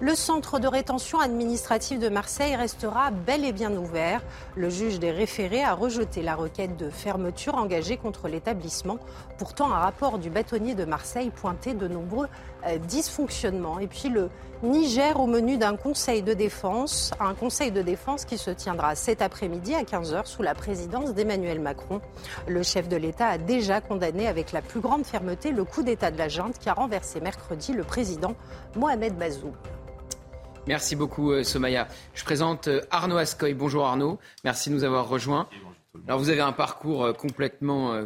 Le 0.00 0.14
centre 0.14 0.60
de 0.60 0.68
rétention 0.68 1.18
administrative 1.18 1.98
de 1.98 2.08
Marseille 2.08 2.54
restera 2.54 3.10
bel 3.10 3.44
et 3.44 3.50
bien 3.50 3.74
ouvert. 3.74 4.22
Le 4.54 4.70
juge 4.70 5.00
des 5.00 5.10
référés 5.10 5.64
a 5.64 5.74
rejeté 5.74 6.22
la 6.22 6.36
requête 6.36 6.76
de 6.76 6.88
fermeture 6.88 7.56
engagée 7.56 7.96
contre 7.96 8.28
l'établissement. 8.28 8.98
Pourtant, 9.38 9.72
un 9.72 9.78
rapport 9.80 10.20
du 10.20 10.30
bâtonnier 10.30 10.76
de 10.76 10.84
Marseille 10.84 11.30
pointait 11.30 11.74
de 11.74 11.88
nombreux 11.88 12.28
euh, 12.68 12.78
dysfonctionnements. 12.78 13.80
Et 13.80 13.88
puis 13.88 14.08
le 14.08 14.30
Niger 14.62 15.18
au 15.18 15.26
menu 15.26 15.56
d'un 15.56 15.74
conseil 15.74 16.22
de 16.22 16.32
défense, 16.32 17.10
un 17.18 17.34
conseil 17.34 17.72
de 17.72 17.82
défense 17.82 18.24
qui 18.24 18.38
se 18.38 18.52
tiendra 18.52 18.94
cet 18.94 19.20
après-midi 19.20 19.74
à 19.74 19.82
15h 19.82 20.26
sous 20.26 20.42
la 20.44 20.54
présidence 20.54 21.12
d'Emmanuel 21.12 21.58
Macron. 21.58 22.00
Le 22.46 22.62
chef 22.62 22.88
de 22.88 22.96
l'État 22.96 23.26
a 23.26 23.38
déjà 23.38 23.80
condamné 23.80 24.28
avec 24.28 24.52
la 24.52 24.62
plus 24.62 24.78
grande 24.78 25.04
fermeté 25.04 25.50
le 25.50 25.64
coup 25.64 25.82
d'État 25.82 26.12
de 26.12 26.18
la 26.18 26.28
junte 26.28 26.56
qui 26.60 26.68
a 26.68 26.74
renversé 26.74 27.20
mercredi 27.20 27.72
le 27.72 27.82
président 27.82 28.36
Mohamed 28.76 29.16
Bazoum. 29.18 29.52
Merci 30.68 30.96
beaucoup, 30.96 31.32
euh, 31.32 31.44
Somaya. 31.44 31.88
Je 32.12 32.22
présente 32.24 32.68
euh, 32.68 32.82
Arnaud 32.90 33.16
Ascoy. 33.16 33.54
Bonjour 33.54 33.86
Arnaud. 33.86 34.18
Merci 34.44 34.68
de 34.68 34.74
nous 34.74 34.84
avoir 34.84 35.08
rejoints. 35.08 35.48
Alors, 36.06 36.18
vous 36.18 36.28
avez 36.28 36.42
un 36.42 36.52
parcours 36.52 37.04
euh, 37.04 37.12
complètement 37.14 37.98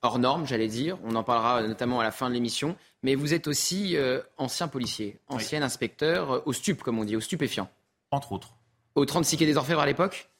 hors 0.00 0.18
norme, 0.18 0.46
j'allais 0.46 0.66
dire. 0.66 0.96
On 1.04 1.14
en 1.14 1.22
parlera 1.22 1.62
notamment 1.62 2.00
à 2.00 2.04
la 2.04 2.10
fin 2.10 2.30
de 2.30 2.34
l'émission. 2.34 2.74
Mais 3.02 3.16
vous 3.16 3.34
êtes 3.34 3.46
aussi 3.46 3.98
ancien 4.38 4.66
policier, 4.66 5.18
ancien 5.28 5.62
inspecteur 5.62 6.42
au 6.46 6.54
stup, 6.54 6.82
comme 6.82 6.98
on 6.98 7.04
dit, 7.04 7.16
au 7.16 7.20
stupéfiant. 7.20 7.68
Entre 8.10 8.32
autres. 8.32 8.54
Au 8.94 9.04
36 9.04 9.36
quai 9.36 9.44
des 9.44 9.58
Orfèvres 9.58 9.82
à 9.82 9.86
l'époque? 9.86 10.30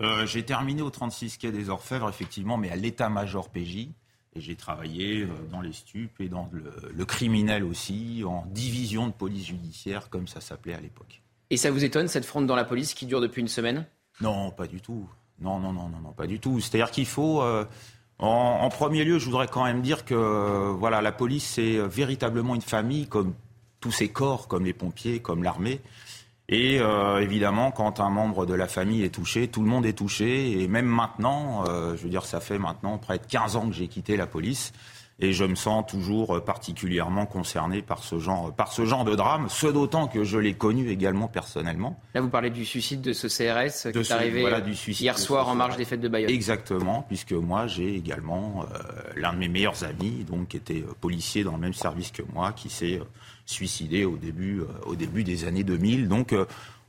Euh, 0.00 0.24
j'ai 0.24 0.42
terminé 0.42 0.80
au 0.80 0.88
36 0.88 1.36
quai 1.36 1.52
des 1.52 1.68
Orfèvres, 1.68 2.08
effectivement, 2.08 2.56
mais 2.56 2.70
à 2.70 2.76
l'état-major 2.76 3.50
PJ. 3.50 3.88
Et 4.34 4.40
j'ai 4.40 4.56
travaillé 4.56 5.28
dans 5.50 5.60
les 5.60 5.72
stupes 5.72 6.18
et 6.18 6.30
dans 6.30 6.48
le, 6.50 7.04
criminel 7.04 7.62
aussi, 7.62 8.22
en 8.26 8.46
division 8.46 9.06
de 9.06 9.12
police 9.12 9.46
judiciaire, 9.46 10.08
comme 10.08 10.28
ça 10.28 10.40
s'appelait 10.40 10.74
à 10.74 10.80
l'époque. 10.80 11.22
Et 11.50 11.56
ça 11.56 11.70
vous 11.70 11.84
étonne, 11.84 12.08
cette 12.08 12.24
fronde 12.24 12.46
dans 12.46 12.56
la 12.56 12.64
police 12.64 12.94
qui 12.94 13.06
dure 13.06 13.20
depuis 13.20 13.40
une 13.40 13.48
semaine? 13.48 13.86
Non, 14.20 14.50
pas 14.50 14.66
du 14.66 14.80
tout. 14.80 15.08
Non, 15.40 15.58
non, 15.58 15.72
non, 15.72 15.88
non, 15.88 16.00
non, 16.02 16.12
pas 16.12 16.26
du 16.26 16.40
tout. 16.40 16.60
C'est-à-dire 16.60 16.90
qu'il 16.90 17.06
faut. 17.06 17.42
Euh, 17.42 17.64
en, 18.18 18.68
premier 18.70 19.04
lieu, 19.04 19.18
je 19.18 19.26
voudrais 19.26 19.46
quand 19.46 19.64
même 19.64 19.82
dire 19.82 20.04
que 20.04 20.70
voilà, 20.70 21.02
la 21.02 21.12
police, 21.12 21.44
c'est 21.44 21.78
véritablement 21.78 22.54
une 22.54 22.62
famille, 22.62 23.06
comme 23.06 23.34
tous 23.80 23.92
ces 23.92 24.08
corps, 24.08 24.48
comme 24.48 24.64
les 24.64 24.72
pompiers, 24.72 25.20
comme 25.20 25.42
l'armée. 25.42 25.80
Et 26.48 26.78
euh, 26.80 27.20
évidemment, 27.20 27.72
quand 27.72 27.98
un 27.98 28.08
membre 28.08 28.46
de 28.46 28.54
la 28.54 28.68
famille 28.68 29.02
est 29.02 29.14
touché, 29.14 29.48
tout 29.48 29.62
le 29.62 29.68
monde 29.68 29.84
est 29.84 29.94
touché. 29.94 30.62
Et 30.62 30.68
même 30.68 30.86
maintenant, 30.86 31.64
euh, 31.68 31.96
je 31.96 32.02
veux 32.02 32.08
dire, 32.08 32.24
ça 32.24 32.40
fait 32.40 32.58
maintenant 32.58 32.98
près 32.98 33.18
de 33.18 33.26
15 33.26 33.56
ans 33.56 33.68
que 33.68 33.74
j'ai 33.74 33.88
quitté 33.88 34.16
la 34.16 34.26
police. 34.26 34.72
Et 35.18 35.32
je 35.32 35.44
me 35.44 35.54
sens 35.54 35.86
toujours 35.86 36.44
particulièrement 36.44 37.24
concerné 37.24 37.80
par 37.80 38.02
ce 38.02 38.18
genre, 38.18 38.52
par 38.52 38.72
ce 38.72 38.84
genre 38.84 39.04
de 39.04 39.14
drame, 39.14 39.48
ce 39.48 39.66
d'autant 39.66 40.08
que 40.08 40.24
je 40.24 40.38
l'ai 40.38 40.52
connu 40.52 40.90
également 40.90 41.26
personnellement. 41.26 41.98
Là, 42.14 42.20
vous 42.20 42.28
parlez 42.28 42.50
du 42.50 42.66
suicide 42.66 43.00
de 43.00 43.14
ce 43.14 43.26
CRS 43.26 43.92
qui 43.92 43.98
est 43.98 44.10
arrivé 44.12 44.44
hier 44.88 45.18
soir 45.18 45.48
en 45.48 45.54
marge 45.54 45.78
des 45.78 45.86
fêtes 45.86 46.02
de 46.02 46.08
Bayonne. 46.08 46.30
Exactement, 46.30 47.02
puisque 47.08 47.32
moi 47.32 47.66
j'ai 47.66 47.94
également 47.94 48.64
euh, 48.64 48.78
l'un 49.16 49.32
de 49.32 49.38
mes 49.38 49.48
meilleurs 49.48 49.84
amis, 49.84 50.24
donc 50.28 50.48
qui 50.48 50.58
était 50.58 50.84
policier 51.00 51.44
dans 51.44 51.52
le 51.52 51.60
même 51.60 51.74
service 51.74 52.10
que 52.10 52.22
moi, 52.34 52.52
qui 52.52 52.68
s'est 52.68 53.00
suicidé 53.46 54.04
au 54.04 54.16
début, 54.16 54.60
euh, 54.60 54.66
au 54.84 54.96
début 54.96 55.24
des 55.24 55.44
années 55.44 55.64
2000. 55.64 56.08
Donc, 56.08 56.32
euh, 56.32 56.44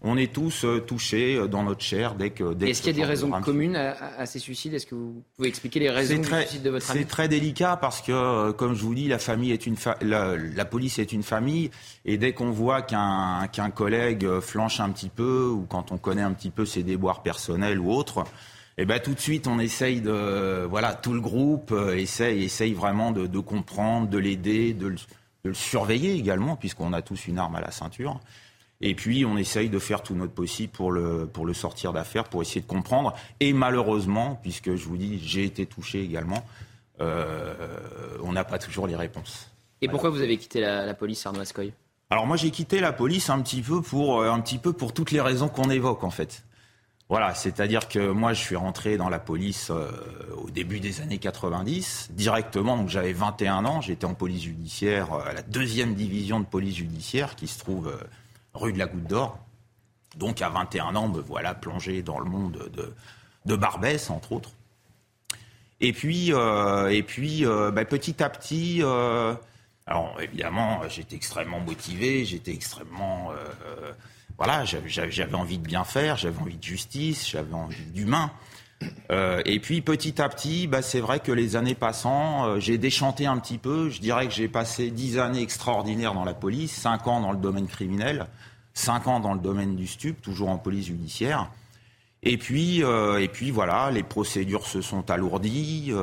on 0.08 0.18
est 0.18 0.34
tous 0.34 0.64
euh, 0.66 0.80
touchés 0.80 1.48
dans 1.48 1.64
notre 1.64 1.82
chair 1.82 2.16
dès 2.16 2.30
que. 2.30 2.54
Dès 2.54 2.70
Est-ce 2.70 2.82
qu'il 2.82 2.92
y 2.92 2.96
a 2.96 3.02
des 3.02 3.06
raisons 3.06 3.30
communes 3.42 3.76
à, 3.76 4.26
ces 4.26 4.40
suicides? 4.40 4.74
Est-ce 4.74 4.86
que 4.86 4.96
vous 4.96 5.24
pouvez 5.36 5.50
expliquer 5.50 5.80
les 5.80 5.90
raisons 5.90 6.18
du 6.18 6.24
suicide 6.24 6.64
de 6.64 6.70
votre 6.70 6.90
ami? 6.90 7.00
C'est 7.00 7.08
très 7.08 7.28
délicat 7.28 7.78
parce 7.78 8.02
que, 8.02 8.52
comme 8.52 8.74
je 8.74 8.84
vous 8.84 8.96
dis, 8.96 9.08
la 9.08 9.20
famille 9.20 9.52
est 9.52 9.66
une 9.66 9.76
la, 10.02 10.66
police 10.66 11.00
est 11.00 11.12
une 11.12 11.24
famille 11.24 11.72
et 12.06 12.18
dès 12.18 12.34
qu'on 12.34 12.52
voit 12.52 12.82
qu'un 12.82 13.48
qu'un 13.52 13.70
collègue 13.70 14.40
flanche 14.40 14.80
un 14.80 14.90
petit 14.90 15.10
peu 15.10 15.48
ou 15.48 15.66
quand 15.68 15.92
on 15.92 15.98
connaît 15.98 16.22
un 16.22 16.34
petit 16.34 16.50
peu 16.50 16.66
ses 16.66 16.84
déboires 16.84 17.22
personnels 17.24 17.80
ou 17.80 17.92
autres. 17.92 18.24
Eh 18.80 18.86
ben, 18.86 19.00
tout 19.00 19.16
de 19.16 19.20
suite, 19.20 19.48
on 19.48 19.58
essaye 19.58 20.02
de, 20.02 20.64
voilà, 20.70 20.94
tout 20.94 21.14
le 21.14 21.20
groupe 21.20 21.74
essaye, 21.96 22.44
essaye 22.44 22.74
vraiment 22.74 23.12
de, 23.12 23.26
de 23.26 23.40
comprendre, 23.40 24.08
de 24.08 24.20
l'aider, 24.20 24.74
de, 24.74 24.90
de 24.90 25.50
le 25.50 25.54
surveiller 25.56 26.14
également, 26.14 26.56
puisqu'on 26.56 26.94
a 26.94 27.02
tous 27.02 27.28
une 27.28 27.40
arme 27.40 27.56
à 27.56 27.62
la 27.62 27.72
ceinture. 27.72 28.20
Et 28.82 28.94
puis, 28.94 29.26
on 29.26 29.38
essaye 29.38 29.70
de 29.70 29.80
faire 29.80 30.04
tout 30.04 30.14
notre 30.14 30.34
possible 30.34 30.72
pour 30.72 30.92
le, 30.92 31.26
pour 31.26 31.46
le 31.46 31.54
sortir 31.54 31.94
d'affaire, 31.94 32.26
pour 32.26 32.42
essayer 32.42 32.62
de 32.62 32.68
comprendre. 32.68 33.16
Et 33.40 33.54
malheureusement, 33.54 34.40
puisque 34.42 34.76
je 34.76 34.86
vous 34.86 34.98
dis, 34.98 35.20
j'ai 35.24 35.44
été 35.44 35.66
touché 35.66 36.04
également, 36.04 36.46
euh, 37.02 37.56
on 38.24 38.32
n'a 38.34 38.44
pas 38.44 38.60
toujours 38.60 38.88
les 38.88 38.96
réponses. 38.96 39.50
Et 39.82 39.88
pourquoi 39.88 40.10
vous 40.10 40.22
avez 40.22 40.38
quitté 40.38 40.62
la, 40.62 40.94
police, 40.94 41.26
Arnaud 41.26 41.42
Ascoy? 41.42 41.74
Alors 42.10 42.26
moi, 42.26 42.38
j'ai 42.38 42.52
quitté 42.52 42.80
la 42.80 42.94
police 42.94 43.30
un 43.30 43.42
petit 43.42 43.62
peu 43.62 43.82
pour, 43.82 44.24
un 44.24 44.40
petit 44.42 44.58
peu 44.58 44.74
pour 44.74 44.94
toutes 44.94 45.12
les 45.12 45.22
raisons 45.22 45.50
qu'on 45.50 45.70
évoque, 45.70 46.04
en 46.04 46.10
fait. 46.10 46.44
Voilà, 47.10 47.34
c'est-à-dire 47.34 47.88
que 47.88 48.12
moi, 48.12 48.34
je 48.34 48.42
suis 48.42 48.58
rentré 48.58 48.98
dans 48.98 49.08
la 49.08 49.20
police 49.20 49.70
euh, 49.72 49.90
au 50.44 50.50
début 50.50 50.82
des 50.82 51.00
années 51.00 51.20
90, 51.20 52.10
directement, 52.12 52.76
donc 52.76 52.90
j'avais 52.90 53.14
21 53.14 53.64
ans, 53.64 53.80
j'étais 53.80 54.04
en 54.04 54.14
police 54.14 54.44
judiciaire, 54.44 55.14
euh, 55.14 55.30
à 55.30 55.34
la 55.34 55.42
deuxième 55.42 55.94
division 55.94 56.42
de 56.42 56.46
police 56.46 56.76
judiciaire 56.76 57.38
qui 57.38 57.48
se 57.48 57.60
trouve 57.60 57.88
euh, 57.88 58.04
rue 58.58 58.74
de 58.74 58.80
la 58.80 58.88
Goutte 58.88 59.08
d'Or. 59.08 59.40
Donc 60.16 60.42
à 60.42 60.50
21 60.50 60.96
ans, 60.96 61.08
me 61.08 61.22
voilà 61.22 61.54
plongé 61.54 62.02
dans 62.02 62.20
le 62.20 62.26
monde 62.26 62.70
de, 62.74 62.94
de 63.46 63.56
Barbès, 63.56 64.10
entre 64.10 64.32
autres. 64.32 64.52
Et 65.80 65.94
puis, 65.94 66.32
et 66.32 67.04
puis 67.04 67.46
bah, 67.46 67.86
petit 67.86 68.24
à 68.24 68.30
petit, 68.30 68.82
alors 69.86 70.20
évidemment, 70.20 70.82
j'étais 70.90 71.16
extrêmement 71.16 71.60
motivé, 71.60 72.26
j'étais 72.26 72.52
extrêmement 72.52 73.32
voilà, 74.38 74.66
j'avais 74.66 75.36
envie 75.36 75.58
de 75.58 75.66
bien 75.66 75.84
faire, 75.84 76.16
j'avais 76.16 76.40
envie 76.40 76.58
de 76.58 76.64
justice, 76.64 77.28
j'avais 77.28 77.56
envie 77.56 77.86
d'humain. 77.86 78.32
Euh, 79.12 79.42
et 79.46 79.60
puis 79.60 79.82
petit 79.82 80.22
à 80.22 80.30
petit, 80.30 80.68
bah, 80.68 80.82
c'est 80.82 81.00
vrai 81.00 81.20
que 81.20 81.32
les 81.32 81.56
années 81.56 81.76
passant, 81.76 82.46
euh, 82.46 82.60
j'ai 82.60 82.78
déchanté 82.78 83.26
un 83.26 83.38
petit 83.38 83.58
peu. 83.58 83.90
Je 83.90 84.02
dirais 84.02 84.28
que 84.28 84.34
j'ai 84.34 84.48
passé 84.48 84.92
dix 84.92 85.18
années 85.18 85.42
extraordinaires 85.42 86.14
dans 86.14 86.26
la 86.26 86.34
police, 86.34 86.72
cinq 86.72 87.08
ans 87.08 87.22
dans 87.22 87.32
le 87.32 87.38
domaine 87.38 87.68
criminel, 87.68 88.28
cinq 88.74 89.08
ans 89.08 89.20
dans 89.20 89.34
le 89.34 89.40
domaine 89.40 89.76
du 89.76 89.88
stup, 89.88 90.22
toujours 90.22 90.50
en 90.50 90.58
police 90.58 90.88
judiciaire. 90.88 91.50
Et 92.24 92.38
puis, 92.38 92.84
euh, 92.84 93.22
et 93.22 93.28
puis 93.28 93.52
voilà, 93.52 93.92
les 93.92 94.04
procédures 94.04 94.68
se 94.68 94.82
sont 94.82 95.10
alourdies, 95.10 95.94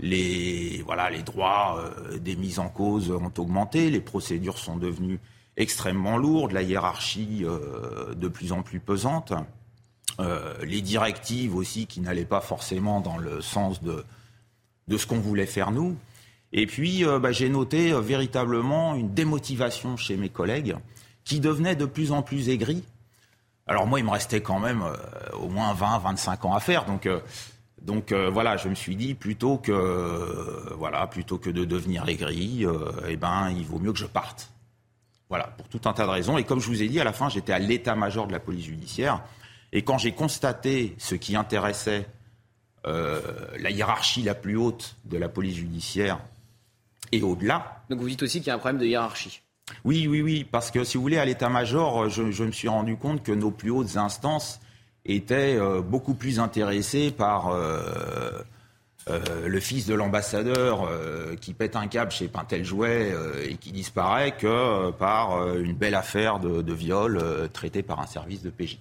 les 0.00 0.82
voilà, 0.84 1.10
les 1.10 1.22
droits 1.22 1.82
des 2.20 2.36
mises 2.36 2.58
en 2.58 2.68
cause 2.68 3.10
ont 3.10 3.32
augmenté, 3.38 3.90
les 3.90 4.00
procédures 4.00 4.58
sont 4.58 4.76
devenues 4.76 5.20
extrêmement 5.56 6.18
lourde, 6.18 6.52
la 6.52 6.62
hiérarchie 6.62 7.44
de 7.44 8.28
plus 8.28 8.52
en 8.52 8.62
plus 8.62 8.80
pesante, 8.80 9.32
euh, 10.20 10.54
les 10.62 10.80
directives 10.80 11.54
aussi 11.56 11.86
qui 11.86 12.00
n'allaient 12.00 12.24
pas 12.24 12.40
forcément 12.40 13.00
dans 13.00 13.16
le 13.16 13.40
sens 13.40 13.82
de, 13.82 14.04
ce 14.96 15.06
qu'on 15.06 15.18
voulait 15.18 15.46
faire 15.46 15.70
nous. 15.70 15.96
Et 16.52 16.66
puis, 16.66 17.04
euh, 17.04 17.18
bah, 17.18 17.32
j'ai 17.32 17.48
noté 17.48 17.92
véritablement 18.00 18.94
une 18.94 19.12
démotivation 19.12 19.96
chez 19.96 20.16
mes 20.16 20.28
collègues 20.28 20.76
qui 21.24 21.40
devenaient 21.40 21.76
de 21.76 21.86
plus 21.86 22.12
en 22.12 22.22
plus 22.22 22.48
aigris. 22.48 22.84
Alors 23.66 23.86
moi, 23.86 23.98
il 23.98 24.04
me 24.04 24.10
restait 24.10 24.42
quand 24.42 24.60
même 24.60 24.84
au 25.32 25.48
moins 25.48 25.72
20, 25.72 25.98
25 25.98 26.44
ans 26.44 26.54
à 26.54 26.60
faire, 26.60 26.84
donc... 26.84 27.08
Donc 27.82 28.14
voilà, 28.14 28.56
je 28.56 28.70
me 28.70 28.74
suis 28.74 28.96
dit 28.96 29.12
plutôt 29.12 29.58
que 29.58 30.72
voilà, 30.74 31.06
plutôt 31.06 31.36
que 31.36 31.50
de 31.50 31.66
devenir 31.66 32.08
aigri, 32.08 32.64
eh 33.06 33.16
ben 33.18 33.50
il 33.50 33.66
vaut 33.66 33.78
mieux 33.78 33.92
que 33.92 33.98
je 33.98 34.06
parte. 34.06 34.54
Voilà, 35.28 35.48
pour 35.48 35.68
tout 35.68 35.80
un 35.88 35.92
tas 35.92 36.04
de 36.04 36.10
raisons. 36.10 36.38
Et 36.38 36.44
comme 36.44 36.60
je 36.60 36.68
vous 36.68 36.82
ai 36.82 36.88
dit, 36.88 37.00
à 37.00 37.04
la 37.04 37.12
fin, 37.12 37.28
j'étais 37.28 37.52
à 37.52 37.58
l'état-major 37.58 38.26
de 38.26 38.32
la 38.32 38.40
police 38.40 38.66
judiciaire. 38.66 39.22
Et 39.74 39.82
quand 39.82 39.98
j'ai 39.98 40.12
constaté 40.12 40.94
ce 40.98 41.14
qui 41.14 41.36
intéressait 41.36 42.06
euh, 42.86 43.20
la 43.58 43.70
hiérarchie 43.70 44.22
la 44.22 44.34
plus 44.34 44.56
haute 44.56 44.96
de 45.04 45.18
la 45.18 45.28
police 45.28 45.56
judiciaire 45.56 46.20
et 47.12 47.22
au-delà. 47.22 47.82
Donc 47.90 48.00
vous 48.00 48.08
dites 48.08 48.22
aussi 48.22 48.38
qu'il 48.38 48.48
y 48.48 48.50
a 48.50 48.54
un 48.54 48.58
problème 48.58 48.80
de 48.80 48.86
hiérarchie. 48.86 49.42
Oui, 49.84 50.06
oui, 50.08 50.20
oui, 50.20 50.44
parce 50.44 50.70
que 50.70 50.84
si 50.84 50.96
vous 50.96 51.02
voulez, 51.02 51.18
à 51.18 51.24
l'état-major, 51.24 52.08
je, 52.08 52.44
me 52.44 52.52
suis 52.52 52.68
rendu 52.68 52.96
compte 52.96 53.22
que 53.22 53.32
nos 53.32 53.50
plus 53.50 53.70
hautes 53.70 53.96
instances 53.96 54.60
étaient 55.06 55.56
euh, 55.56 55.80
beaucoup 55.80 56.14
plus 56.14 56.38
intéressées 56.38 57.10
par 57.10 57.48
euh, 57.48 58.42
le 59.46 59.60
fils 59.60 59.86
de 59.86 59.94
l'ambassadeur 59.94 60.88
qui 61.40 61.52
pète 61.52 61.76
un 61.76 61.88
câble 61.88 62.10
chez 62.10 62.28
Pintel 62.28 62.64
Jouet 62.64 63.12
euh, 63.12 63.46
et 63.46 63.56
qui 63.56 63.72
disparaît 63.72 64.32
que 64.32 64.90
par 64.92 65.54
une 65.56 65.74
belle 65.74 65.94
affaire 65.94 66.38
de, 66.38 66.72
viol 66.72 67.22
traitée 67.52 67.82
par 67.82 68.00
un 68.00 68.06
service 68.06 68.42
de 68.42 68.50
PJ. 68.50 68.78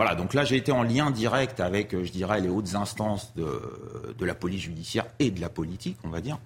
Voilà, 0.00 0.14
donc 0.14 0.32
là 0.32 0.44
j'ai 0.44 0.56
été 0.56 0.72
en 0.72 0.82
lien 0.82 1.10
direct 1.10 1.60
avec, 1.60 1.92
je 1.92 2.10
dirais, 2.10 2.40
les 2.40 2.48
hautes 2.48 2.74
instances 2.74 3.34
de, 3.36 4.14
de, 4.16 4.24
la 4.24 4.34
police 4.34 4.62
judiciaire 4.62 5.04
et 5.18 5.30
de 5.30 5.42
la 5.42 5.50
politique, 5.50 5.98
on 6.04 6.08
va 6.08 6.22
dire. 6.22 6.38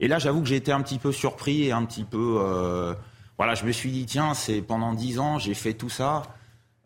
Et 0.00 0.08
là 0.08 0.18
j'avoue 0.18 0.40
que 0.40 0.48
j'ai 0.48 0.56
été 0.56 0.72
un 0.72 0.80
petit 0.80 0.98
peu 0.98 1.12
surpris 1.12 1.64
et 1.64 1.72
un 1.72 1.84
petit 1.84 2.04
peu... 2.04 2.96
voilà, 3.36 3.54
je 3.54 3.66
me 3.66 3.72
suis 3.72 3.90
dit, 3.90 4.06
tiens, 4.06 4.32
c'est 4.32 4.62
pendant 4.62 4.94
dix 4.94 5.18
ans, 5.18 5.38
j'ai 5.38 5.52
fait 5.52 5.74
tout 5.74 5.90
ça. 5.90 6.22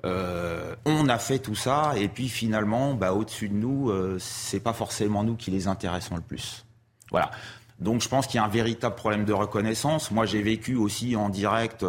Euh, 0.05 0.75
on 0.85 1.09
a 1.09 1.19
fait 1.19 1.39
tout 1.39 1.55
ça, 1.55 1.93
et 1.97 2.09
puis 2.09 2.29
finalement, 2.29 2.95
bah, 2.95 3.13
au-dessus 3.13 3.49
de 3.49 3.55
nous, 3.55 3.91
euh, 3.91 4.17
c'est 4.19 4.61
pas 4.61 4.73
forcément 4.73 5.25
nous 5.25 5.37
qui 5.37 5.51
les 5.51 5.69
intéressons 5.69 6.17
le 6.17 6.23
plus. 6.23 6.65
Voilà. 7.11 7.31
Donc 7.79 8.03
je 8.03 8.09
pense 8.09 8.27
qu'il 8.27 8.37
y 8.37 8.39
a 8.39 8.45
un 8.45 8.49
véritable 8.49 8.95
problème 8.95 9.25
de 9.25 9.33
reconnaissance. 9.33 10.11
Moi, 10.11 10.27
j'ai 10.27 10.43
vécu 10.43 10.77
aussi 10.77 11.17
en 11.17 11.29
direct 11.29 11.85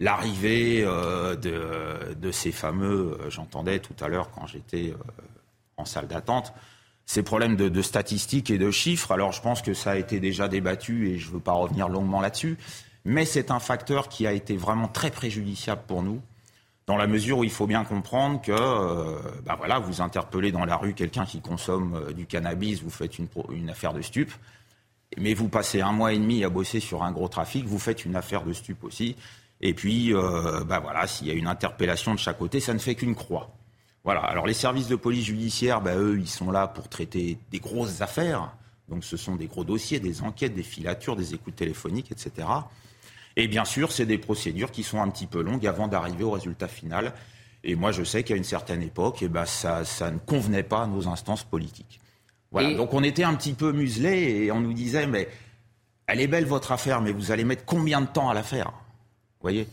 euh, 0.00 0.04
l'arrivée 0.04 0.82
de, 0.82 2.30
ces 2.32 2.52
fameux, 2.52 3.18
j'entendais 3.28 3.78
tout 3.78 3.96
à 4.00 4.08
l'heure 4.08 4.30
quand 4.30 4.46
j'étais 4.46 4.94
en 5.76 5.84
salle 5.84 6.08
d'attente, 6.08 6.52
ces 7.06 7.22
problèmes 7.22 7.56
de, 7.56 7.82
statistiques 7.82 8.50
et 8.50 8.58
de 8.58 8.70
chiffres. 8.70 9.12
Alors 9.12 9.32
je 9.32 9.42
pense 9.42 9.62
que 9.62 9.74
ça 9.74 9.92
a 9.92 9.96
été 9.96 10.20
déjà 10.20 10.48
débattu 10.48 11.08
et 11.08 11.18
je 11.18 11.28
ne 11.28 11.34
veux 11.34 11.40
pas 11.40 11.52
revenir 11.52 11.88
longuement 11.88 12.20
là-dessus. 12.20 12.56
Mais 13.04 13.24
c'est 13.24 13.50
un 13.50 13.60
facteur 13.60 14.08
qui 14.08 14.26
a 14.26 14.32
été 14.32 14.56
vraiment 14.56 14.88
très 14.88 15.10
préjudiciable 15.10 15.82
pour 15.86 16.02
nous 16.02 16.20
dans 16.86 16.96
la 16.96 17.06
mesure 17.06 17.38
où 17.38 17.44
il 17.44 17.50
faut 17.50 17.68
bien 17.68 17.84
comprendre 17.84 18.40
que 18.42 18.50
euh, 18.50 19.16
bah 19.44 19.54
voilà, 19.56 19.78
vous 19.78 20.00
interpellez 20.00 20.50
dans 20.50 20.64
la 20.64 20.76
rue 20.76 20.92
quelqu'un 20.92 21.24
qui 21.24 21.40
consomme 21.40 21.94
euh, 21.94 22.12
du 22.12 22.26
cannabis, 22.26 22.82
vous 22.82 22.90
faites 22.90 23.18
une, 23.18 23.28
une, 23.52 23.70
affaire 23.70 23.92
de 23.92 24.02
stup, 24.02 24.32
mais 25.16 25.32
vous 25.32 25.48
passez 25.48 25.80
un 25.82 25.92
mois 25.92 26.12
et 26.12 26.18
demi 26.18 26.42
à 26.42 26.48
bosser 26.48 26.80
sur 26.80 27.04
un 27.04 27.12
gros 27.12 27.28
trafic, 27.28 27.64
vous 27.64 27.78
faites 27.78 28.04
une 28.04 28.16
affaire 28.16 28.42
de 28.42 28.52
stup 28.52 28.82
aussi. 28.82 29.14
Et 29.60 29.74
puis, 29.74 30.14
euh, 30.14 30.64
bah 30.64 30.80
voilà, 30.80 31.06
s'il 31.06 31.26
y 31.26 31.30
a 31.30 31.34
une 31.34 31.46
interpellation 31.46 32.14
de 32.14 32.18
chaque 32.18 32.38
côté, 32.38 32.60
ça 32.60 32.72
ne 32.72 32.78
fait 32.78 32.94
qu'une 32.94 33.14
croix. 33.14 33.50
Voilà. 34.04 34.20
Alors 34.20 34.46
les 34.46 34.54
services 34.54 34.88
de 34.88 34.96
police 34.96 35.26
judiciaire, 35.26 35.80
bah, 35.80 35.96
eux, 35.96 36.18
ils 36.18 36.28
sont 36.28 36.50
là 36.50 36.66
pour 36.66 36.88
traiter 36.88 37.38
des 37.50 37.58
grosses 37.58 38.00
affaires. 38.00 38.52
Donc 38.88 39.04
ce 39.04 39.16
sont 39.16 39.36
des 39.36 39.46
gros 39.46 39.64
dossiers, 39.64 40.00
des 40.00 40.22
enquêtes, 40.22 40.54
des 40.54 40.62
filatures, 40.62 41.14
des 41.14 41.34
écoutes 41.34 41.56
téléphoniques, 41.56 42.10
etc. 42.10 42.48
Et 43.36 43.46
bien 43.46 43.64
sûr, 43.64 43.92
c'est 43.92 44.06
des 44.06 44.18
procédures 44.18 44.70
qui 44.70 44.82
sont 44.82 45.00
un 45.00 45.08
petit 45.08 45.26
peu 45.26 45.42
longues 45.42 45.66
avant 45.66 45.86
d'arriver 45.86 46.24
au 46.24 46.32
résultat 46.32 46.66
final. 46.66 47.12
Et 47.62 47.74
moi, 47.74 47.92
je 47.92 48.02
sais 48.02 48.24
qu'à 48.24 48.34
une 48.34 48.44
certaine 48.44 48.82
époque, 48.82 49.18
eh 49.20 49.28
ben, 49.28 49.44
ça, 49.44 49.84
ça 49.84 50.10
ne 50.10 50.18
convenait 50.18 50.62
pas 50.62 50.82
à 50.82 50.86
nos 50.86 51.06
instances 51.08 51.44
politiques. 51.44 52.00
Voilà. 52.50 52.74
Donc 52.74 52.94
on 52.94 53.02
était 53.04 53.22
un 53.22 53.34
petit 53.34 53.52
peu 53.52 53.70
muselés 53.72 54.44
et 54.44 54.50
on 54.50 54.60
nous 54.60 54.72
disait, 54.72 55.06
mais 55.06 55.28
elle 56.06 56.20
est 56.20 56.26
belle 56.26 56.46
votre 56.46 56.72
affaire, 56.72 57.00
mais 57.00 57.12
vous 57.12 57.30
allez 57.30 57.44
mettre 57.44 57.64
combien 57.64 58.00
de 58.00 58.06
temps 58.06 58.28
à 58.28 58.34
la 58.34 58.42
faire? 58.42 58.72
Voyez 59.40 59.66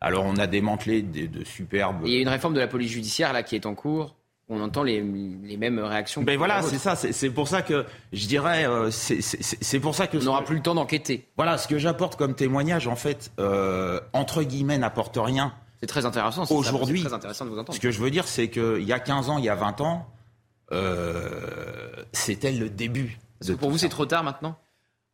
Alors 0.00 0.24
on 0.24 0.36
a 0.36 0.46
démantelé 0.46 1.02
de, 1.02 1.26
de 1.26 1.44
superbes. 1.44 2.02
Il 2.04 2.12
y 2.12 2.16
a 2.16 2.20
une 2.20 2.28
réforme 2.28 2.54
de 2.54 2.60
la 2.60 2.68
police 2.68 2.90
judiciaire 2.90 3.32
là 3.32 3.42
qui 3.42 3.54
est 3.54 3.66
en 3.66 3.74
cours. 3.74 4.14
On 4.48 4.60
entend 4.62 4.84
les, 4.84 5.00
les 5.02 5.56
mêmes 5.56 5.80
réactions. 5.80 6.22
Ben 6.22 6.38
voilà, 6.38 6.62
c'est 6.62 6.78
ça. 6.78 6.94
C'est 6.94 7.30
pour 7.30 7.48
ça 7.48 7.62
que 7.62 7.84
je 8.12 8.26
dirais. 8.28 8.64
euh, 8.64 8.92
c'est- 8.92 9.80
pour 9.80 9.96
ça 9.96 10.06
que 10.06 10.18
On 10.18 10.22
n'aura 10.22 10.44
plus 10.44 10.54
le 10.54 10.62
temps 10.62 10.76
d'enquêter. 10.76 11.26
Voilà, 11.36 11.58
ce 11.58 11.66
que 11.66 11.78
j'apporte 11.78 12.14
comme 12.14 12.34
témoignage, 12.36 12.86
en 12.86 12.94
fait, 12.94 13.32
euh, 13.40 14.00
entre 14.12 14.44
guillemets, 14.44 14.78
n'apporte 14.78 15.18
rien. 15.20 15.52
C'est 15.80 15.88
très 15.88 16.06
intéressant. 16.06 16.44
Aujourd'hui, 16.50 17.00
c'est 17.02 17.06
très 17.08 17.14
intéressant 17.16 17.44
de 17.44 17.50
vous 17.50 17.58
entendre. 17.58 17.74
ce 17.74 17.80
que 17.80 17.90
je 17.90 18.00
veux 18.00 18.10
dire, 18.10 18.28
c'est 18.28 18.48
qu'il 18.48 18.84
y 18.84 18.92
a 18.92 19.00
15 19.00 19.30
ans, 19.30 19.38
il 19.38 19.44
y 19.44 19.48
a 19.48 19.56
20 19.56 19.80
ans, 19.80 20.06
euh, 20.70 22.04
c'était 22.12 22.52
le 22.52 22.68
début. 22.70 23.18
Parce 23.40 23.50
que 23.50 23.56
pour 23.56 23.70
vous, 23.70 23.78
c'est 23.78 23.88
trop 23.88 24.06
tard 24.06 24.22
maintenant? 24.24 24.56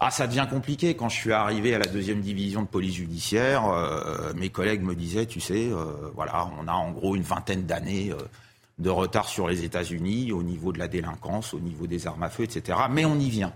Ah, 0.05 0.11
ça 0.11 0.26
devient 0.26 0.48
compliqué. 0.50 0.96
Quand 0.96 1.09
je 1.09 1.14
suis 1.14 1.32
arrivé 1.32 1.76
à 1.76 1.78
la 1.78 1.86
deuxième 1.86 2.22
division 2.22 2.62
de 2.62 2.66
police 2.66 2.96
judiciaire, 2.96 3.68
euh, 3.68 4.32
mes 4.34 4.48
collègues 4.48 4.82
me 4.82 4.96
disaient, 4.96 5.26
tu 5.26 5.38
sais, 5.38 5.70
euh, 5.70 6.11
voilà, 6.16 6.50
on 6.59 6.66
a 6.66 6.72
en 6.72 6.90
gros 6.90 7.14
une 7.14 7.22
vingtaine 7.22 7.66
d'années 7.66 8.11
euh, 8.11 8.16
de 8.80 8.90
retard 8.90 9.28
sur 9.28 9.46
les 9.46 9.62
États-Unis 9.62 10.32
au 10.32 10.42
niveau 10.42 10.72
de 10.72 10.80
la 10.80 10.88
délinquance, 10.88 11.55
au 11.55 11.61
niveau 11.61 11.86
des 11.86 12.09
armes 12.09 12.24
à 12.24 12.30
feu, 12.30 12.42
etc. 12.42 12.80
Mais 12.90 13.05
on 13.05 13.14
y 13.14 13.30
vient. 13.30 13.53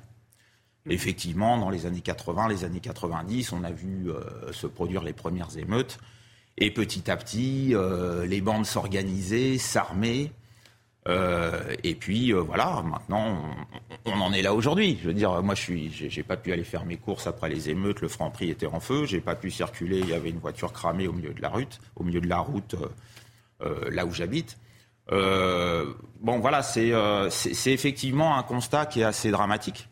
Effectivement, 0.89 1.59
dans 1.59 1.69
les 1.69 1.85
années 1.85 2.01
80, 2.01 2.47
les 2.47 2.63
années 2.63 2.79
90, 2.79 3.51
on 3.51 3.65
a 3.65 3.73
vu 3.73 4.07
se 4.53 4.69
produire 4.69 5.03
les 5.03 5.13
premières 5.13 5.59
émeutes. 5.59 5.99
Et 6.59 6.71
petit 6.71 7.11
à 7.11 7.17
petit, 7.17 7.75
les 8.25 8.41
bandes 8.41 8.67
s'organisaient, 8.67 9.59
s'armaient. 9.59 10.31
Euh, 11.09 11.75
et 11.85 11.95
puis 11.95 12.33
euh, 12.33 12.41
voilà, 12.41 12.83
maintenant 12.83 13.41
on, 14.05 14.13
en 14.13 14.33
est 14.33 14.43
là 14.43 14.55
aujourd'hui. 14.55 14.99
Je 15.01 15.09
veux 15.09 15.15
dire, 15.15 15.43
moi 15.43 15.55
je 15.55 15.61
suis, 15.61 16.23
pas 16.23 16.37
pu 16.37 16.53
aller 16.53 16.65
faire 16.65 16.85
mes 16.85 16.97
courses 16.97 17.27
après 17.27 17.49
les 17.49 17.71
émeutes, 17.71 18.01
le 18.01 18.09
Franprix 18.09 18.51
était 18.51 18.67
en 18.67 18.81
feu, 18.81 19.07
j'ai 19.07 19.21
pas 19.21 19.37
pu 19.37 19.51
circuler, 19.51 20.01
il 20.01 20.09
y 20.09 20.15
avait 20.15 20.31
une 20.31 20.39
voiture 20.39 20.73
cramée 20.73 21.07
au 21.07 21.13
milieu 21.13 21.33
de 21.33 21.41
la 21.41 21.51
route, 21.51 21.79
au 21.95 22.03
milieu 22.03 22.21
de 22.21 22.29
la 22.29 22.39
route 22.39 22.75
euh, 23.63 23.91
là 23.91 24.05
où 24.05 24.13
j'habite. 24.13 24.59
Bon 25.09 26.41
voilà, 26.41 26.63
c'est 26.63 26.93
c'est 27.31 27.73
effectivement 27.73 28.37
un 28.37 28.43
constat 28.43 28.87
qui 28.87 29.01
est 29.01 29.05
assez 29.05 29.31
dramatique. 29.31 29.89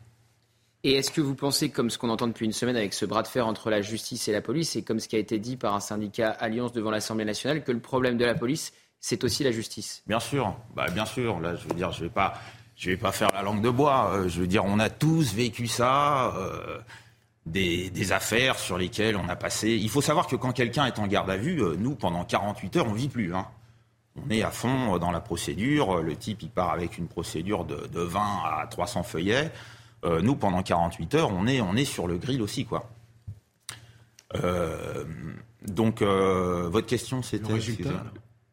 Et 0.83 0.93
est-ce 0.93 1.09
que 1.09 1.21
vous 1.21 1.33
pensez, 1.33 1.69
comme 1.69 1.89
ce 1.89 1.97
qu'on 1.97 2.09
entend 2.09 2.27
depuis 2.27 2.45
une 2.45 2.53
semaine 2.53 2.75
avec 2.75 2.93
ce 2.93 3.05
bras 3.05 3.23
de 3.23 3.27
fer 3.27 3.47
entre 3.47 3.71
la 3.71 3.81
justice 3.81 4.27
et 4.27 4.31
la 4.31 4.41
police, 4.41 4.75
et 4.75 4.83
comme 4.83 4.99
ce 4.99 5.07
qui 5.07 5.15
a 5.15 5.19
été 5.19 5.39
dit 5.39 5.57
par 5.57 5.73
un 5.73 5.79
syndicat 5.79 6.29
Alliance 6.29 6.73
devant 6.73 6.91
l'Assemblée 6.91 7.25
nationale, 7.25 7.63
que 7.63 7.71
le 7.71 7.79
problème 7.79 8.17
de 8.17 8.25
la 8.25 8.35
police, 8.35 8.71
c'est 9.05 9.23
aussi 9.23 9.43
la 9.43 9.51
justice 9.51 10.01
Bien 10.07 10.19
sûr, 10.19 10.55
bah, 10.75 10.87
bien 10.89 11.05
sûr. 11.05 11.39
Là, 11.39 11.55
je 11.55 11.67
veux 11.67 11.75
dire, 11.75 11.91
je 11.91 12.01
vais 12.01 12.09
pas, 12.09 12.33
je 12.75 12.89
vais 12.89 12.97
pas 12.97 13.11
faire 13.11 13.29
la 13.35 13.43
langue 13.43 13.61
de 13.61 13.69
bois. 13.69 14.09
Euh, 14.13 14.27
je 14.27 14.39
veux 14.39 14.47
dire, 14.47 14.65
on 14.65 14.79
a 14.79 14.89
tous 14.89 15.35
vécu 15.35 15.67
ça, 15.67 16.33
euh, 16.37 16.79
des, 17.45 17.91
des 17.91 18.11
affaires 18.13 18.57
sur 18.57 18.79
lesquelles 18.79 19.15
on 19.15 19.29
a 19.29 19.35
passé. 19.35 19.69
Il 19.69 19.91
faut 19.91 20.01
savoir 20.01 20.25
que 20.25 20.35
quand 20.35 20.53
quelqu'un 20.53 20.87
est 20.87 20.97
en 20.97 21.05
garde 21.05 21.29
à 21.29 21.37
vue, 21.37 21.61
euh, 21.61 21.75
nous, 21.77 21.93
pendant 21.93 22.25
48 22.25 22.77
heures, 22.77 22.87
on 22.87 22.93
vit 22.93 23.07
plus. 23.07 23.35
Hein. 23.35 23.45
On 24.15 24.27
est 24.31 24.41
à 24.41 24.49
fond 24.49 24.97
dans 24.97 25.11
la 25.11 25.19
procédure. 25.19 26.01
Le 26.01 26.15
type, 26.15 26.41
il 26.41 26.49
part 26.49 26.71
avec 26.71 26.97
une 26.97 27.07
procédure 27.07 27.63
de, 27.63 27.85
de 27.85 28.01
20 28.01 28.19
à 28.19 28.65
300 28.65 29.03
feuillets. 29.03 29.51
Euh, 30.03 30.21
nous, 30.21 30.35
pendant 30.35 30.63
48 30.63 31.13
heures, 31.13 31.31
on 31.31 31.45
est, 31.45 31.61
on 31.61 31.75
est 31.75 31.85
sur 31.85 32.07
le 32.07 32.17
grill 32.17 32.41
aussi, 32.41 32.65
quoi. 32.65 32.89
Euh, 34.43 35.03
donc, 35.67 36.01
euh, 36.01 36.67
votre 36.71 36.87
question, 36.87 37.21
c'était. 37.21 37.53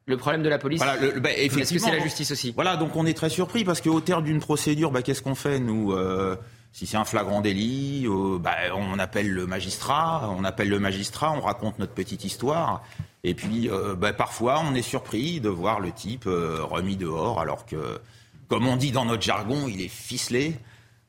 Le 0.06 0.16
problème 0.16 0.42
de 0.42 0.48
la 0.48 0.58
police, 0.58 0.78
Voilà, 0.82 1.00
le- 1.00 1.12
le- 1.12 1.20
bah, 1.20 1.30
est-ce 1.32 1.72
que 1.72 1.78
c'est 1.78 1.90
la 1.90 2.00
justice 2.00 2.32
aussi? 2.32 2.52
Voilà, 2.54 2.76
donc 2.76 2.96
on 2.96 3.06
est 3.06 3.14
très 3.16 3.30
surpris 3.30 3.64
parce 3.64 3.80
qu'au 3.80 4.00
terme 4.00 4.24
d'une 4.24 4.40
procédure, 4.40 4.90
bah, 4.90 5.02
qu'est-ce 5.02 5.22
qu'on 5.22 5.34
fait 5.36 5.60
nous 5.60 5.92
euh, 5.92 6.34
Si 6.72 6.86
c'est 6.86 6.96
un 6.96 7.04
flagrant 7.04 7.40
délit, 7.40 8.06
euh, 8.06 8.38
bah, 8.38 8.56
on 8.74 8.98
appelle 8.98 9.30
le 9.30 9.46
magistrat, 9.46 10.28
on 10.36 10.42
appelle 10.44 10.68
le 10.70 10.78
magistrat, 10.80 11.32
on 11.32 11.40
raconte 11.40 11.78
notre 11.78 11.92
petite 11.92 12.24
histoire, 12.24 12.82
et 13.24 13.34
puis 13.34 13.68
euh, 13.70 13.94
bah, 13.94 14.12
parfois 14.12 14.60
on 14.66 14.74
est 14.74 14.82
surpris 14.82 15.40
de 15.40 15.48
voir 15.48 15.78
le 15.80 15.92
type 15.92 16.24
remis 16.26 16.96
dehors 16.96 17.40
alors 17.40 17.64
que, 17.66 18.00
comme 18.48 18.66
on 18.66 18.76
dit 18.76 18.90
dans 18.90 19.04
notre 19.04 19.22
jargon, 19.22 19.68
il 19.68 19.82
est 19.82 19.88
ficelé. 19.88 20.56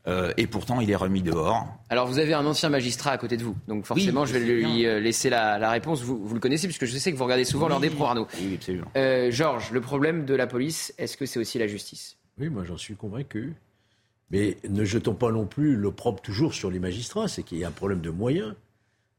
Euh, 0.08 0.34
et 0.38 0.48
pourtant, 0.48 0.82
il 0.82 0.92
est 0.92 0.96
remis 0.96 1.22
dehors. 1.22 1.66
Alors 1.90 2.08
vous 2.08 2.20
avez 2.20 2.34
un 2.34 2.46
ancien 2.46 2.70
magistrat 2.70 3.12
à 3.12 3.18
côté 3.18 3.38
de 3.38 3.44
vous, 3.44 3.56
donc 3.68 3.86
forcément 3.86 4.22
Oui, 4.22 4.28
je 4.28 4.34
vais 4.34 4.40
lui 4.40 4.66
bien. 4.82 4.90
euh, 4.90 5.00
laisser 5.00 5.30
la, 5.30 5.58
la 5.60 5.72
réponse. 5.72 6.02
Vous, 6.04 6.18
vous 6.26 6.34
le 6.34 6.40
connaissez 6.42 6.68
puisque 6.68 6.86
je 6.86 6.98
sais 6.98 7.12
que 7.12 7.18
vous 7.18 7.24
regardez 7.24 7.46
souvent 7.46 7.68
l'heure 7.70 7.80
des 7.80 7.90
pros, 7.90 8.06
Arnaud. 8.06 8.28
Oui, 8.42 8.56
absolument. 8.56 8.88
Euh, 8.98 9.32
Georges, 9.32 9.72
le 9.72 9.80
problème 9.82 10.26
de 10.26 10.36
la 10.36 10.46
police, 10.48 10.94
est-ce 10.98 11.16
que 11.16 11.26
c'est 11.26 11.40
aussi 11.40 11.58
la 11.58 11.68
justice? 11.68 12.18
Oui, 12.40 12.50
moi 12.50 12.64
j'en 12.66 12.78
suis 12.78 12.96
convaincu. 12.96 13.54
Mais 14.32 14.58
ne 14.68 14.84
jetons 14.84 15.14
pas 15.14 15.32
non 15.32 15.46
plus 15.46 15.76
l'opprobre 15.76 16.20
toujours 16.22 16.54
sur 16.54 16.72
les 16.72 16.80
magistrats, 16.80 17.28
c'est 17.28 17.44
qu'il 17.44 17.60
y 17.60 17.64
a 17.64 17.68
un 17.68 17.72
problème 17.72 18.02
de 18.02 18.10
moyens, 18.10 18.56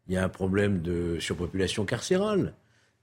il 0.08 0.14
y 0.14 0.16
a 0.16 0.24
un 0.24 0.28
problème 0.28 0.82
de 0.82 1.18
surpopulation 1.20 1.84
carcérale. 1.84 2.52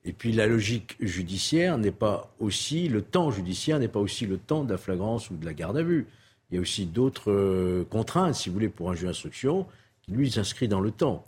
Et 0.03 0.13
puis 0.13 0.31
la 0.33 0.45
logique 0.47 0.97
judiciaire 0.99 1.77
n'est 1.77 1.91
pas 1.91 2.33
aussi, 2.39 2.89
le 2.89 3.01
temps 3.01 3.31
judiciaire 3.31 3.79
n'est 3.79 3.87
pas 3.87 3.99
aussi 3.99 4.25
le 4.25 4.37
temps 4.37 4.63
de 4.63 4.71
la 4.71 4.77
flagrance 4.77 5.29
ou 5.29 5.35
de 5.37 5.45
la 5.45 5.53
garde 5.53 5.77
à 5.77 5.83
vue. 5.83 6.05
Il 6.51 6.55
y 6.55 6.57
a 6.57 6.61
aussi 6.61 6.85
d'autres 6.85 7.31
euh, 7.31 7.85
contraintes, 7.89 8.35
si 8.35 8.49
vous 8.49 8.53
voulez, 8.53 8.69
pour 8.69 8.89
un 8.89 8.93
juge 8.93 9.05
d'instruction, 9.05 9.65
qui 10.01 10.11
lui 10.11 10.29
s'inscrit 10.29 10.67
dans 10.67 10.81
le 10.81 10.91
temps. 10.91 11.25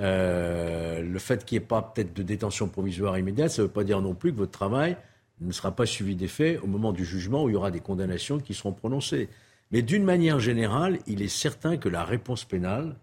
Euh, 0.00 1.02
le 1.02 1.18
fait 1.18 1.44
qu'il 1.44 1.58
n'y 1.58 1.64
ait 1.64 1.66
pas 1.66 1.82
peut-être 1.82 2.14
de 2.14 2.22
détention 2.22 2.68
provisoire 2.68 3.18
immédiate, 3.18 3.50
ça 3.50 3.62
ne 3.62 3.66
veut 3.66 3.72
pas 3.72 3.84
dire 3.84 4.00
non 4.00 4.14
plus 4.14 4.32
que 4.32 4.38
votre 4.38 4.52
travail 4.52 4.96
ne 5.40 5.52
sera 5.52 5.72
pas 5.72 5.86
suivi 5.86 6.14
des 6.14 6.28
faits 6.28 6.60
au 6.62 6.66
moment 6.66 6.92
du 6.92 7.04
jugement 7.04 7.44
où 7.44 7.48
il 7.48 7.52
y 7.52 7.56
aura 7.56 7.70
des 7.70 7.80
condamnations 7.80 8.38
qui 8.38 8.54
seront 8.54 8.72
prononcées. 8.72 9.28
Mais 9.72 9.82
d'une 9.82 10.04
manière 10.04 10.38
générale, 10.38 10.98
il 11.06 11.22
est 11.22 11.28
certain 11.28 11.76
que 11.76 11.88
la 11.88 12.04
réponse 12.04 12.44
pénale 12.44 12.96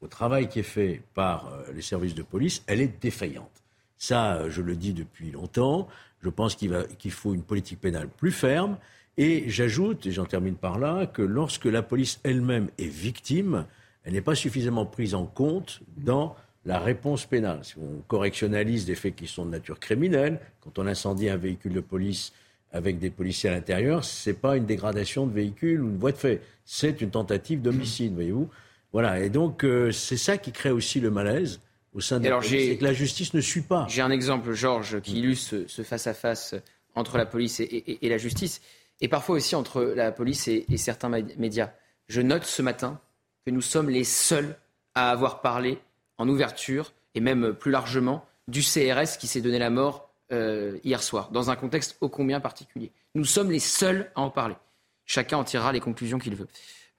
au 0.00 0.06
travail 0.06 0.48
qui 0.48 0.60
est 0.60 0.62
fait 0.62 1.02
par 1.14 1.52
euh, 1.52 1.72
les 1.74 1.82
services 1.82 2.14
de 2.14 2.22
police, 2.22 2.62
elle 2.66 2.80
est 2.80 3.00
défaillante. 3.00 3.62
Ça, 3.96 4.50
je 4.50 4.60
le 4.60 4.76
dis 4.76 4.92
depuis 4.92 5.30
longtemps. 5.30 5.88
Je 6.20 6.28
pense 6.28 6.54
qu'il 6.56 7.10
faut 7.10 7.32
une 7.32 7.42
politique 7.42 7.80
pénale 7.80 8.08
plus 8.08 8.32
ferme. 8.32 8.76
Et 9.16 9.44
j'ajoute, 9.48 10.06
et 10.06 10.12
j'en 10.12 10.24
termine 10.24 10.56
par 10.56 10.78
là, 10.78 11.06
que 11.06 11.22
lorsque 11.22 11.66
la 11.66 11.82
police 11.82 12.18
elle-même 12.24 12.68
est 12.78 12.86
victime, 12.86 13.64
elle 14.04 14.12
n'est 14.14 14.20
pas 14.20 14.34
suffisamment 14.34 14.86
prise 14.86 15.14
en 15.14 15.24
compte 15.24 15.80
dans 15.96 16.34
la 16.66 16.78
réponse 16.80 17.24
pénale. 17.26 17.60
Si 17.62 17.74
on 17.78 18.02
correctionnalise 18.08 18.86
des 18.86 18.94
faits 18.94 19.14
qui 19.14 19.26
sont 19.26 19.44
de 19.46 19.50
nature 19.50 19.78
criminelle, 19.78 20.40
quand 20.62 20.78
on 20.78 20.86
incendie 20.86 21.28
un 21.28 21.36
véhicule 21.36 21.74
de 21.74 21.80
police 21.80 22.32
avec 22.72 22.98
des 22.98 23.10
policiers 23.10 23.50
à 23.50 23.52
l'intérieur, 23.52 24.04
ce 24.04 24.30
n'est 24.30 24.34
pas 24.36 24.56
une 24.56 24.66
dégradation 24.66 25.26
de 25.26 25.32
véhicule 25.32 25.80
ou 25.82 25.88
une 25.90 25.98
voie 25.98 26.10
de 26.12 26.16
fait, 26.16 26.40
c'est 26.64 27.00
une 27.00 27.10
tentative 27.10 27.62
d'homicide, 27.62 28.14
voyez-vous. 28.14 28.48
Voilà, 28.92 29.20
et 29.20 29.28
donc 29.30 29.64
euh, 29.64 29.92
c'est 29.92 30.16
ça 30.16 30.38
qui 30.38 30.50
crée 30.50 30.70
aussi 30.70 30.98
le 31.00 31.10
malaise 31.10 31.60
au 31.94 32.00
sein 32.00 32.18
de 32.18 32.24
Et 32.24 32.28
la 32.28 32.34
alors, 32.36 32.40
police, 32.40 32.60
j'ai- 32.60 32.70
c'est 32.70 32.76
que 32.78 32.84
la 32.84 32.92
justice 32.92 33.32
ne 33.34 33.40
suit 33.40 33.60
pas. 33.62 33.86
J'ai 33.88 34.02
un 34.02 34.10
exemple, 34.10 34.52
Georges, 34.54 35.00
qui 35.02 35.18
illustre 35.18 35.50
ce- 35.50 35.68
ce 35.68 35.82
face-à-face 35.82 36.56
entre 36.96 37.16
la 37.18 37.26
police 37.26 37.60
et, 37.60 37.64
et- 37.64 38.06
et 38.06 38.08
la 38.08 38.18
justice, 38.18 38.60
et 39.04 39.08
parfois 39.08 39.36
aussi 39.36 39.54
entre 39.54 39.82
la 39.82 40.12
police 40.12 40.48
et, 40.48 40.64
certains 40.78 41.10
médias. 41.10 41.72
Je 42.08 42.22
note 42.22 42.44
ce 42.44 42.62
matin 42.62 42.98
que 43.44 43.50
nous 43.50 43.60
sommes 43.60 43.90
les 43.90 44.02
seuls 44.02 44.56
à 44.94 45.10
avoir 45.10 45.42
parlé 45.42 45.78
en 46.16 46.26
ouverture, 46.26 46.94
et 47.14 47.20
même 47.20 47.52
plus 47.52 47.70
largement, 47.70 48.24
du 48.48 48.62
CRS 48.62 49.18
qui 49.18 49.26
s'est 49.26 49.42
donné 49.42 49.58
la 49.58 49.68
mort 49.68 50.08
euh, 50.32 50.78
hier 50.84 51.02
soir, 51.02 51.30
dans 51.32 51.50
un 51.50 51.56
contexte 51.56 51.98
ô 52.00 52.08
combien 52.08 52.40
particulier. 52.40 52.92
Nous 53.14 53.26
sommes 53.26 53.50
les 53.50 53.58
seuls 53.58 54.10
à 54.14 54.22
en 54.22 54.30
parler. 54.30 54.56
Chacun 55.04 55.36
en 55.36 55.44
tirera 55.44 55.70
les 55.70 55.80
conclusions 55.80 56.18
qu'il 56.18 56.34
veut. 56.34 56.48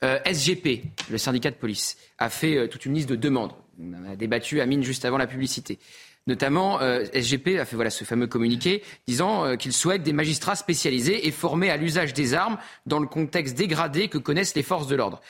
Euh, 0.03 0.19
SGP, 0.25 0.83
le 1.09 1.17
syndicat 1.17 1.49
de 1.49 1.55
police, 1.55 1.97
a 2.19 2.29
fait 2.29 2.55
euh, 2.55 2.67
toute 2.67 2.85
une 2.85 2.93
liste 2.93 3.09
de 3.09 3.15
demandes. 3.15 3.53
On 3.79 4.11
a 4.11 4.15
débattu 4.15 4.61
à 4.61 4.67
mine 4.67 4.83
juste 4.83 5.05
avant 5.05 5.17
la 5.17 5.25
publicité. 5.25 5.79
Notamment, 6.27 6.81
euh, 6.81 7.05
SGP 7.13 7.59
a 7.59 7.65
fait 7.65 7.75
voilà, 7.75 7.91
ce 7.91 8.03
fameux 8.03 8.25
communiqué 8.25 8.81
disant 9.07 9.45
euh, 9.45 9.55
qu'il 9.55 9.73
souhaite 9.73 10.01
des 10.01 10.13
magistrats 10.13 10.55
spécialisés 10.55 11.27
et 11.27 11.31
formés 11.31 11.69
à 11.69 11.77
l'usage 11.77 12.13
des 12.13 12.33
armes 12.33 12.57
dans 12.87 12.99
le 12.99 13.05
contexte 13.05 13.55
dégradé 13.55 14.07
que 14.07 14.17
connaissent 14.17 14.55
les 14.55 14.63
forces 14.63 14.87
de 14.87 14.95
l'ordre. 14.95 15.21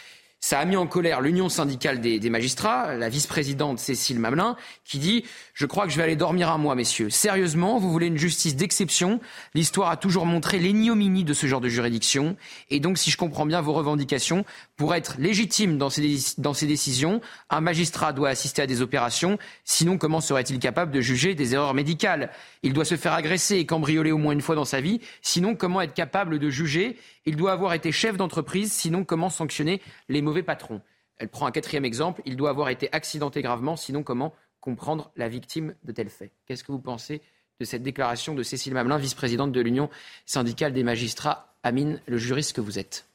Ça 0.45 0.59
a 0.59 0.65
mis 0.65 0.75
en 0.75 0.85
colère 0.85 1.21
l'Union 1.21 1.49
syndicale 1.49 2.01
des, 2.01 2.29
magistrats, 2.29 2.93
la 2.93 3.09
vice-présidente 3.09 3.79
Cécile 3.79 4.19
Mamelin, 4.19 4.55
qui 4.83 4.99
dit 4.99 5.25
Je 5.55 5.65
crois 5.65 5.85
que 5.85 5.91
je 5.91 5.97
vais 5.97 6.03
aller 6.03 6.15
dormir 6.15 6.51
un 6.51 6.59
mois, 6.59 6.75
messieurs. 6.75 7.09
Sérieusement, 7.09 7.79
vous 7.79 7.91
voulez 7.91 8.05
une 8.05 8.19
justice 8.19 8.55
d'exception? 8.55 9.19
L'histoire 9.55 9.89
a 9.89 9.97
toujours 9.97 10.27
montré 10.27 10.59
l'ignominie 10.59 11.23
de 11.23 11.33
ce 11.33 11.47
genre 11.47 11.61
de 11.61 11.67
juridiction. 11.67 12.37
Et 12.69 12.79
donc, 12.79 12.99
si 12.99 13.09
je 13.09 13.17
comprends 13.17 13.47
bien 13.47 13.59
vos 13.59 13.73
revendications, 13.73 14.45
pour 14.77 14.93
être 14.93 15.15
légitime 15.17 15.79
dans 15.79 15.89
ces, 15.89 16.35
dans 16.37 16.53
ces 16.53 16.67
décisions, 16.67 17.21
un 17.49 17.61
magistrat 17.61 18.13
doit 18.13 18.29
assister 18.29 18.61
à 18.61 18.67
des 18.67 18.83
opérations. 18.83 19.39
Sinon, 19.63 19.97
comment 19.97 20.21
serait-il 20.21 20.59
capable 20.59 20.91
de 20.91 21.01
juger 21.01 21.33
des 21.33 21.55
erreurs 21.55 21.73
médicales? 21.73 22.29
Il 22.61 22.73
doit 22.73 22.85
se 22.85 22.97
faire 22.97 23.13
agresser 23.13 23.55
et 23.55 23.65
cambrioler 23.65 24.11
au 24.11 24.19
moins 24.19 24.33
une 24.33 24.41
fois 24.41 24.53
dans 24.53 24.63
sa 24.63 24.79
vie. 24.79 25.01
Sinon, 25.23 25.55
comment 25.55 25.81
être 25.81 25.95
capable 25.95 26.37
de 26.37 26.51
juger 26.51 26.97
Il 27.25 27.35
doit 27.35 27.51
avoir 27.51 27.73
été 27.73 27.91
chef 27.91 28.17
d'entreprise. 28.17 28.71
Sinon, 28.71 29.03
comment 29.03 29.29
sanctionner 29.29 29.81
les 30.09 30.21
mauvais 30.21 30.43
patrons 30.43 30.81
Elle 31.17 31.29
prend 31.29 31.47
un 31.47 31.51
quatrième 31.51 31.85
exemple. 31.85 32.21
Il 32.25 32.35
doit 32.37 32.49
avoir 32.49 32.69
été 32.69 32.89
accidenté 32.91 33.41
gravement. 33.41 33.75
Sinon, 33.75 34.03
comment 34.03 34.33
comprendre 34.61 35.11
la 35.15 35.27
victime 35.27 35.75
de 35.83 35.91
tels 35.91 36.09
faits 36.09 36.31
Qu'est-ce 36.45 36.63
que 36.63 36.71
vous 36.71 36.79
pensez 36.79 37.21
de 37.59 37.65
cette 37.65 37.83
déclaration 37.83 38.35
de 38.35 38.43
Cécile 38.43 38.73
Mamelin, 38.73 38.97
vice-présidente 38.97 39.51
de 39.51 39.61
l'Union 39.61 39.89
syndicale 40.25 40.73
des 40.73 40.83
magistrats? 40.83 41.53
Amine, 41.63 41.99
le 42.07 42.17
juriste 42.17 42.53
que 42.53 42.61
vous 42.61 42.77
êtes. 42.77 43.07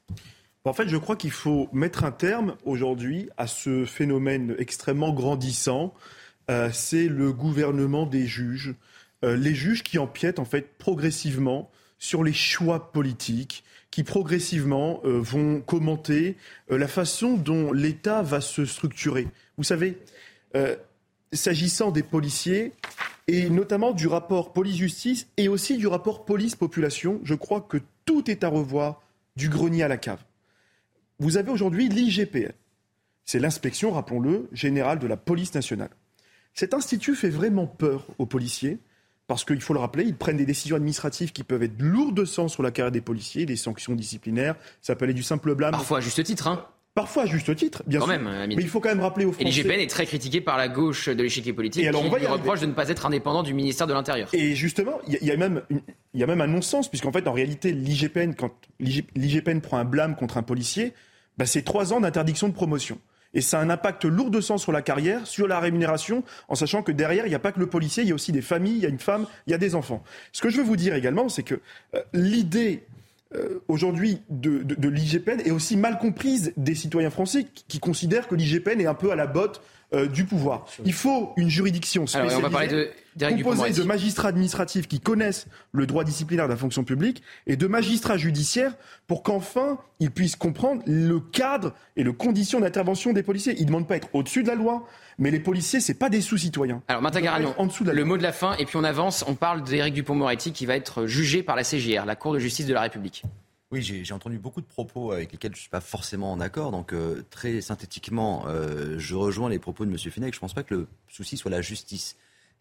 En 0.65 0.73
fait, 0.73 0.89
je 0.89 0.97
crois 0.97 1.17
qu'il 1.17 1.31
faut 1.31 1.69
mettre 1.73 2.05
un 2.05 2.11
terme 2.11 2.57
aujourd'hui 2.65 3.31
à 3.37 3.47
ce 3.47 3.85
phénomène 3.85 4.55
extrêmement 4.59 5.13
grandissant. 5.13 5.95
Euh, 6.51 6.69
c'est 6.73 7.07
le 7.07 7.33
gouvernement 7.33 8.07
des 8.07 8.27
juges. 8.27 8.75
Euh, 9.25 9.37
les 9.37 9.55
juges 9.55 9.83
qui 9.83 9.99
empiètent 9.99 10.39
en 10.39 10.45
fait 10.45 10.77
progressivement 10.79 11.71
sur 12.01 12.25
les 12.25 12.33
choix 12.33 12.91
politiques, 12.91 13.63
qui 13.93 14.03
progressivement 14.03 15.01
euh, 15.05 15.21
vont 15.21 15.61
commenter 15.61 16.37
la 16.69 16.89
façon 16.89 17.35
dont 17.35 17.73
l'État 17.73 18.23
va 18.23 18.41
se 18.41 18.65
structurer. 18.65 19.29
Vous 19.57 19.65
savez, 19.65 19.99
s'agissant 21.33 21.93
des 21.93 22.03
policiers, 22.03 22.73
et 23.33 23.49
notamment 23.49 23.93
du 23.93 24.09
rapport 24.09 24.53
police-justice 24.53 25.29
et 25.37 25.47
aussi 25.47 25.77
du 25.77 25.87
rapport 25.87 26.25
police-population, 26.25 27.21
je 27.23 27.35
crois 27.35 27.61
que 27.61 27.79
tout 28.05 28.29
est 28.29 28.43
à 28.43 28.49
revoir 28.49 29.05
du 29.37 29.49
grenier 29.49 29.85
à 29.85 29.89
la 29.89 29.99
cave. 29.99 30.19
Vous 31.21 31.37
avez 31.37 31.53
aujourd'hui 31.53 31.89
l'IGPN. 31.89 32.53
C'est 33.25 33.39
l'inspection, 33.39 33.93
rappelons-le, 33.93 34.49
générale 34.53 34.99
de 34.99 35.07
la 35.07 35.17
police 35.17 35.55
nationale. 35.55 35.91
Cet 36.55 36.75
institut 36.75 37.15
fait 37.15 37.31
vraiment 37.31 37.69
peur 37.69 38.05
aux 38.19 38.27
policiers 38.27 38.79
parce 39.31 39.45
qu'il 39.45 39.61
faut 39.61 39.75
le 39.75 39.79
rappeler, 39.79 40.03
ils 40.03 40.17
prennent 40.17 40.39
des 40.39 40.45
décisions 40.45 40.75
administratives 40.75 41.31
qui 41.31 41.45
peuvent 41.45 41.63
être 41.63 41.79
lourdes 41.81 42.17
de 42.17 42.25
sens 42.25 42.53
sur 42.53 42.65
la 42.65 42.73
carrière 42.73 42.91
des 42.91 43.01
policiers, 43.01 43.47
des 43.47 43.55
sanctions 43.55 43.95
disciplinaires, 43.95 44.57
ça 44.83 44.97
peut 44.97 45.05
aller 45.05 45.15
du 45.15 45.23
simple 45.23 45.55
blâme. 45.55 45.71
Parfois 45.71 45.99
à 45.99 46.01
juste 46.01 46.21
titre, 46.25 46.49
hein 46.49 46.67
Parfois 46.97 47.23
à 47.23 47.27
juste 47.27 47.55
titre, 47.55 47.85
bien 47.87 48.01
Quand 48.01 48.07
sûr. 48.07 48.19
Même, 48.21 48.47
mais 48.49 48.55
il 48.59 48.69
faut 48.69 48.81
quand 48.81 48.89
même 48.89 48.99
rappeler 49.01 49.25
aux 49.25 49.31
Français. 49.31 49.49
Et 49.49 49.53
l'IGPN 49.53 49.79
est 49.79 49.87
très 49.89 50.05
critiqué 50.05 50.41
par 50.41 50.59
la 50.59 50.67
gauche 50.67 51.09
de 51.09 51.23
l'échiquier 51.23 51.53
politique 51.53 51.85
Et 51.85 51.87
alors, 51.87 52.01
qui 52.01 52.09
on 52.09 52.11
va 52.11 52.17
y 52.19 52.23
lui 52.23 52.27
arriver. 52.27 52.43
reproche 52.43 52.59
de 52.59 52.67
ne 52.67 52.73
pas 52.73 52.89
être 52.89 53.07
indépendant 53.07 53.45
du 53.45 53.55
ministère 53.55 53.87
de 53.87 53.93
l'Intérieur. 53.93 54.29
Et 54.33 54.57
justement, 54.57 54.99
il 55.07 55.13
y, 55.13 55.17
a- 55.17 55.19
il 55.23 55.29
y 55.29 55.31
a 55.31 55.37
même 55.37 55.63
une- 55.71 55.83
y 56.15 56.25
a 56.25 56.27
même 56.27 56.41
un 56.41 56.49
non-sens, 56.49 56.89
puisqu'en 56.89 57.13
fait, 57.13 57.29
en 57.29 57.33
réalité, 57.33 57.71
l'IGPN, 57.71 58.35
quand 58.35 58.51
l'IG- 58.81 59.07
l'IGPN 59.15 59.61
prend 59.61 59.79
un 59.79 59.85
blâme 59.85 60.17
contre 60.17 60.37
un 60.39 60.43
policier, 60.43 60.93
bah, 61.39 61.47
c'est 61.47 61.63
trois 61.63 61.93
ans 61.93 62.01
d'interdiction 62.01 62.49
de 62.49 62.55
promotion. 62.55 62.99
Et 63.35 63.41
ça 63.41 63.61
a 63.61 63.63
un 63.63 63.71
impact 63.71 64.05
lourd 64.05 64.31
de 64.31 64.41
sens 64.41 64.63
sur 64.63 64.73
la 64.73 64.83
carrière, 64.83 65.27
sur 65.27 65.47
la 65.47 65.61
rémunération, 65.61 66.25
en 66.49 66.55
sachant 66.55 66.83
que 66.83 66.93
derrière, 66.93 67.27
il 67.27 67.29
n'y 67.29 67.35
a 67.35 67.41
pas 67.41 67.53
que 67.53 67.61
le 67.61 67.69
policier, 67.69 68.03
il 68.03 68.09
y 68.09 68.13
a 68.13 68.15
aussi 68.15 68.33
des 68.33 68.43
familles, 68.43 68.77
il 68.77 68.83
y 68.83 68.87
a 68.87 68.89
une 68.89 68.99
femme, 68.99 69.27
il 69.47 69.51
y 69.51 69.55
a 69.55 69.59
des 69.59 69.75
enfants. 69.75 70.03
Ce 70.33 70.41
que 70.41 70.51
je 70.51 70.57
veux 70.57 70.65
vous 70.65 70.77
dire 70.77 70.95
également, 70.95 71.29
c'est 71.29 71.43
que 71.43 71.61
euh, 71.95 72.03
l'idée 72.13 72.85
euh, 73.35 73.63
aujourd'hui 73.69 74.23
de, 74.29 74.65
de, 74.65 74.75
de 74.75 74.89
l'IGPN 74.89 75.41
est 75.45 75.53
aussi 75.53 75.77
mal 75.77 75.99
comprise 75.99 76.53
des 76.57 76.75
citoyens 76.75 77.11
français 77.11 77.47
qui, 77.55 77.65
qui 77.69 77.79
considèrent 77.79 78.27
que 78.27 78.35
l'IGPN 78.35 78.81
est 78.81 78.87
un 78.87 78.95
peu 78.95 79.13
à 79.13 79.17
la 79.17 79.29
botte 79.29 79.63
euh, 79.93 80.07
du 80.07 80.25
pouvoir. 80.25 80.67
Il 80.85 80.93
faut 80.93 81.33
une 81.37 81.49
juridiction 81.49 82.03
Alors, 82.03 82.09
spécialisée 82.09 82.37
on 82.37 82.41
va 82.43 82.51
parler 82.51 82.69
de- 82.69 83.43
composée 83.43 83.73
de 83.73 83.83
magistrats 83.83 84.29
administratifs 84.29 84.87
qui 84.87 85.01
connaissent 85.01 85.47
le 85.73 85.87
droit 85.87 86.05
disciplinaire 86.05 86.47
de 86.47 86.53
la 86.53 86.57
fonction 86.57 86.85
publique 86.85 87.23
et 87.47 87.57
de 87.57 87.67
magistrats 87.67 88.17
judiciaires 88.17 88.75
pour 89.09 89.23
qu'enfin 89.23 89.79
ils 89.99 90.11
puissent 90.13 90.37
comprendre 90.37 90.83
le 90.87 91.19
cadre 91.19 91.75
et 91.97 92.05
les 92.05 92.13
conditions 92.15 92.61
d'intervention 92.61 93.13
des 93.13 93.23
policiers. 93.25 93.55
Ils 93.59 93.63
ne 93.63 93.67
demandent 93.67 93.89
pas 93.89 93.95
à 93.95 93.97
être 93.97 94.09
au-dessus 94.13 94.43
de 94.43 94.49
la 94.49 94.55
loi, 94.55 94.87
mais 95.19 95.31
les 95.31 95.41
policiers, 95.41 95.81
c'est 95.81 95.95
pas 95.95 96.09
des 96.09 96.21
sous-citoyens. 96.21 96.83
Alors, 96.89 97.03
Martin 97.03 97.21
Garagnon, 97.21 97.55
en 97.59 97.67
dessous 97.67 97.83
de 97.85 97.89
la 97.91 97.95
le 97.95 98.05
mot 98.05 98.17
de 98.17 98.23
la 98.23 98.33
fin, 98.33 98.55
et 98.59 98.65
puis 98.65 98.77
on 98.77 98.85
avance. 98.85 99.25
On 99.27 99.35
parle 99.35 99.63
d'Éric 99.63 99.93
Dupont-Moretti 99.95 100.53
qui 100.53 100.65
va 100.67 100.77
être 100.77 101.07
jugé 101.07 101.43
par 101.43 101.57
la 101.57 101.65
CGR, 101.65 102.05
la 102.07 102.17
Cour 102.17 102.33
de 102.33 102.39
justice 102.39 102.67
de 102.67 102.73
la 102.75 102.81
République. 102.83 103.25
Oui, 103.73 103.83
j'ai 103.83 104.13
entendu 104.13 104.37
beaucoup 104.37 104.61
de 104.61 104.67
propos 104.67 105.13
avec 105.13 105.31
lesquels 105.31 105.53
je 105.53 105.59
ne 105.59 105.61
suis 105.61 105.71
pas 105.71 105.81
forcément 105.81 106.33
en 106.33 106.41
accord. 106.41 106.73
Donc, 106.73 106.93
euh, 106.93 107.23
très 107.31 107.61
synthétiquement, 107.61 108.45
euh, 108.49 108.99
je 108.99 109.15
rejoins 109.15 109.49
les 109.49 109.61
propos 109.61 109.85
de 109.85 109.93
M. 109.93 109.97
Fenech. 109.97 110.35
Je 110.35 110.39
ne 110.39 110.41
pense 110.41 110.55
pas 110.55 110.65
que 110.65 110.75
le 110.75 110.89
souci 111.09 111.37
soit 111.37 111.53
la 111.53 111.63
justice. 111.63 112.17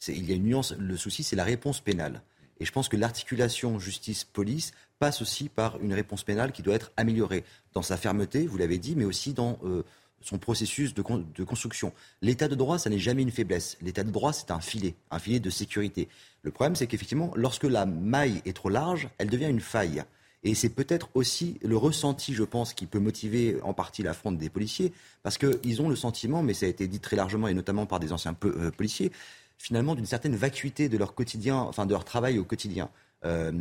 Il 0.07 0.29
y 0.29 0.33
a 0.33 0.35
une 0.35 0.43
nuance. 0.43 0.75
Le 0.77 0.95
souci, 0.97 1.23
c'est 1.23 1.35
la 1.35 1.43
réponse 1.43 1.81
pénale. 1.81 2.21
Et 2.59 2.65
je 2.65 2.71
pense 2.71 2.89
que 2.89 2.95
l'articulation 2.95 3.79
justice-police 3.79 4.71
passe 4.99 5.23
aussi 5.23 5.49
par 5.49 5.81
une 5.81 5.93
réponse 5.93 6.23
pénale 6.23 6.51
qui 6.51 6.61
doit 6.61 6.75
être 6.75 6.91
améliorée 6.95 7.43
dans 7.73 7.81
sa 7.81 7.97
fermeté, 7.97 8.45
vous 8.45 8.57
l'avez 8.57 8.77
dit, 8.77 8.95
mais 8.95 9.05
aussi 9.05 9.33
dans 9.33 9.57
euh, 9.63 9.83
son 10.21 10.37
processus 10.37 10.93
de 10.93 11.01
construction. 11.43 11.91
L'état 12.21 12.47
de 12.47 12.55
droit, 12.55 12.77
ça 12.77 12.91
n'est 12.91 12.99
jamais 12.99 13.23
une 13.23 13.31
faiblesse. 13.31 13.77
L'état 13.81 14.03
de 14.03 14.11
droit, 14.11 14.31
c'est 14.31 14.51
un 14.51 14.59
filet, 14.59 14.93
un 15.09 15.17
filet 15.17 15.39
de 15.39 15.49
sécurité. 15.49 16.07
Le 16.43 16.51
problème, 16.51 16.75
c'est 16.75 16.85
qu'effectivement, 16.85 17.31
lorsque 17.35 17.63
la 17.63 17.87
maille 17.87 18.43
est 18.45 18.55
trop 18.55 18.69
large, 18.69 19.09
elle 19.17 19.29
devient 19.31 19.49
une 19.49 19.61
faille. 19.61 20.03
Et 20.43 20.55
c'est 20.55 20.69
peut-être 20.69 21.09
aussi 21.15 21.57
le 21.63 21.75
ressenti, 21.75 22.33
je 22.33 22.43
pense, 22.43 22.73
qui 22.73 22.85
peut 22.85 22.99
motiver 22.99 23.57
en 23.63 23.73
partie 23.73 24.03
la 24.03 24.13
fronde 24.13 24.37
des 24.37 24.49
policiers, 24.49 24.93
parce 25.21 25.37
qu'ils 25.37 25.81
ont 25.81 25.89
le 25.89 25.95
sentiment, 25.97 26.41
mais 26.43 26.53
ça 26.53 26.65
a 26.65 26.69
été 26.69 26.87
dit 26.87 26.99
très 27.01 27.15
largement, 27.17 27.47
et 27.49 27.53
notamment 27.53 27.85
par 27.85 27.99
des 27.99 28.13
anciens 28.13 28.35
euh, 28.45 28.71
policiers, 28.71 29.11
finalement 29.57 29.95
d'une 29.95 30.05
certaine 30.05 30.35
vacuité 30.37 30.87
de 30.87 30.97
leur 30.97 31.13
quotidien, 31.13 31.57
enfin 31.57 31.85
de 31.85 31.91
leur 31.91 32.05
travail 32.05 32.39
au 32.39 32.45
quotidien. 32.45 32.89
Euh, 33.25 33.51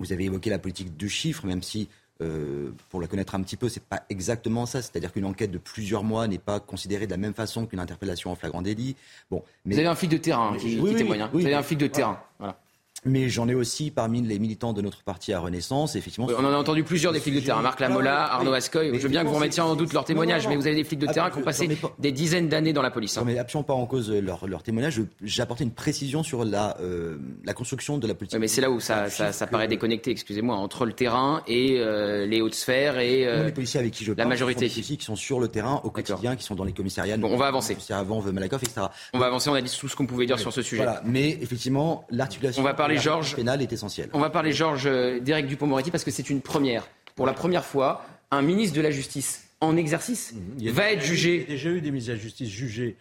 vous 0.00 0.12
avez 0.12 0.24
évoqué 0.24 0.50
la 0.50 0.58
politique 0.58 0.96
de 0.96 1.06
chiffres, 1.08 1.46
même 1.46 1.62
si, 1.62 1.88
euh, 2.20 2.70
pour 2.90 3.00
la 3.00 3.06
connaître 3.06 3.36
un 3.36 3.42
petit 3.42 3.56
peu, 3.56 3.68
c'est 3.68 3.82
pas 3.84 4.02
exactement 4.10 4.66
ça. 4.66 4.82
C'est-à-dire 4.82 5.12
qu'une 5.12 5.24
enquête 5.24 5.52
de 5.52 5.58
plusieurs 5.58 6.02
mois 6.02 6.26
n'est 6.26 6.38
pas 6.38 6.58
considérée 6.58 7.06
de 7.06 7.12
la 7.12 7.16
même 7.16 7.34
façon 7.34 7.66
qu'une 7.66 7.78
interpellation 7.78 8.32
en 8.32 8.34
flagrant 8.34 8.62
délit. 8.62 8.96
Bon, 9.30 9.44
mais 9.64 9.74
Vous 9.74 9.78
avez 9.80 9.88
un 9.88 9.94
flic 9.94 10.10
de 10.10 10.16
terrain 10.16 10.56
qui, 10.56 10.70
qui 10.70 10.80
Oui, 10.80 10.90
oui, 10.90 10.96
témoigne. 10.96 11.20
hein. 11.20 11.30
oui. 11.32 11.42
Vous 11.42 11.46
avez 11.46 11.54
un 11.56 11.62
flic 11.62 11.78
de 11.78 11.86
terrain. 11.86 12.20
Voilà. 12.40 12.58
Mais 13.04 13.28
j'en 13.28 13.48
ai 13.48 13.54
aussi 13.54 13.90
parmi 13.90 14.20
les 14.22 14.38
militants 14.38 14.72
de 14.72 14.82
notre 14.82 15.02
parti 15.04 15.32
à 15.32 15.38
Renaissance, 15.38 15.94
effectivement. 15.96 16.26
Oui, 16.28 16.34
on 16.36 16.44
en 16.44 16.52
a 16.52 16.56
entendu 16.56 16.82
plusieurs 16.82 17.12
des 17.12 17.20
flics 17.20 17.34
de 17.36 17.40
terrain. 17.40 17.62
Marc 17.62 17.78
Lamola, 17.80 18.24
Ah. 18.24 18.34
Arnaud 18.36 18.52
Ascoy. 18.52 18.90
Je 18.94 18.98
veux 18.98 19.08
bien 19.08 19.22
que 19.22 19.28
vous 19.28 19.34
remettiez 19.34 19.62
en 19.62 19.76
doute 19.76 19.92
leur 19.92 20.04
témoignage, 20.04 20.42
non, 20.44 20.50
mais 20.50 20.54
non. 20.56 20.60
vous 20.62 20.66
avez 20.66 20.76
des 20.76 20.84
flics 20.84 20.98
de 20.98 21.06
Ah, 21.08 21.12
terrain 21.12 21.30
qui 21.30 21.38
ont 21.38 21.42
passé 21.42 21.68
pas- 21.68 21.94
des 21.98 22.10
dizaines 22.12 22.48
d'années 22.48 22.72
dans 22.72 22.82
la 22.82 22.90
police. 22.90 23.16
hein. 23.16 23.20
Non, 23.20 23.26
mais 23.26 23.38
absolument 23.38 23.64
pas 23.64 23.74
en 23.74 23.86
cause 23.86 24.10
leur, 24.10 24.46
leur 24.46 24.62
témoignage. 24.62 25.00
J'ai 25.22 25.42
apporté 25.42 25.62
une 25.64 25.70
précision 25.70 26.22
sur 26.22 26.44
la, 26.44 26.76
euh, 26.80 27.18
la 27.44 27.54
construction 27.54 27.98
de 27.98 28.06
la 28.06 28.14
politique. 28.14 28.38
Mais 28.40 28.48
c'est 28.48 28.60
là 28.60 28.70
où 28.70 28.80
ça, 28.80 29.08
ça, 29.10 29.32
ça 29.32 29.46
paraît 29.46 29.68
déconnecté, 29.68 30.10
excusez-moi, 30.10 30.56
entre 30.56 30.84
le 30.84 30.92
terrain 30.92 31.42
et 31.46 31.78
euh, 31.78 32.26
les 32.26 32.40
hautes 32.40 32.54
sphères 32.54 32.98
et 32.98 33.26
euh, 33.26 33.44
les 33.46 33.52
policiers 33.52 33.78
avec 33.80 33.92
qui 33.92 34.04
je 34.04 34.10
la 34.10 34.16
parle, 34.16 34.28
majorité. 34.30 34.68
ce 34.68 34.74
sont 34.74 34.74
des 34.74 34.74
policiers 34.74 34.96
qui 34.96 35.04
sont 35.04 35.16
sur 35.16 35.38
le 35.40 35.48
terrain 35.48 35.80
au 35.84 35.90
quotidien, 35.90 36.34
qui 36.36 36.42
sont 36.44 36.56
dans 36.56 36.64
les 36.64 36.72
commissariats. 36.72 37.16
Bon, 37.16 37.30
on 37.32 37.36
va 37.36 37.46
avancer. 37.46 37.76
Avant, 37.90 38.20
Malakoff, 38.22 38.62
etc. 38.64 38.86
On 39.14 39.18
va 39.18 39.26
avancer, 39.26 39.48
on 39.50 39.54
a 39.54 39.60
dit 39.62 39.74
tout 39.78 39.88
ce 39.88 39.94
qu'on 39.96 40.06
pouvait 40.06 40.26
dire 40.26 40.38
sur 40.38 40.52
ce 40.52 40.62
sujet. 40.62 40.82
Voilà. 40.82 41.00
Mais 41.04 41.38
effectivement, 41.40 42.04
l'articulation 42.10 42.62
On 42.62 42.64
va 42.64 42.74
parler, 42.74 42.87
de 42.94 42.98
la 42.98 43.02
Georges. 43.04 43.36
pénale 43.36 43.62
est 43.62 43.72
essentielle. 43.72 44.10
On 44.12 44.20
va 44.20 44.30
parler, 44.30 44.52
Georges, 44.52 44.86
euh, 44.86 45.20
d'Éric 45.20 45.46
Dupont-Moretti 45.46 45.90
parce 45.90 46.04
que 46.04 46.10
c'est 46.10 46.28
une 46.30 46.40
première. 46.40 46.88
Pour 47.14 47.26
la 47.26 47.32
première 47.32 47.64
fois, 47.64 48.04
un 48.30 48.42
ministre 48.42 48.76
de 48.76 48.80
la 48.80 48.90
Justice 48.90 49.48
en 49.60 49.76
exercice 49.76 50.34
Il 50.58 50.68
a 50.68 50.72
va 50.72 50.92
être 50.92 51.02
jugé. 51.02 51.34
Il 51.34 51.40
y 51.40 51.44
a 51.44 51.46
déjà 51.48 51.70
eu 51.70 51.80
des 51.80 51.90
mises 51.90 52.10
à 52.10 52.16
justice 52.16 52.48
jugées 52.48 52.96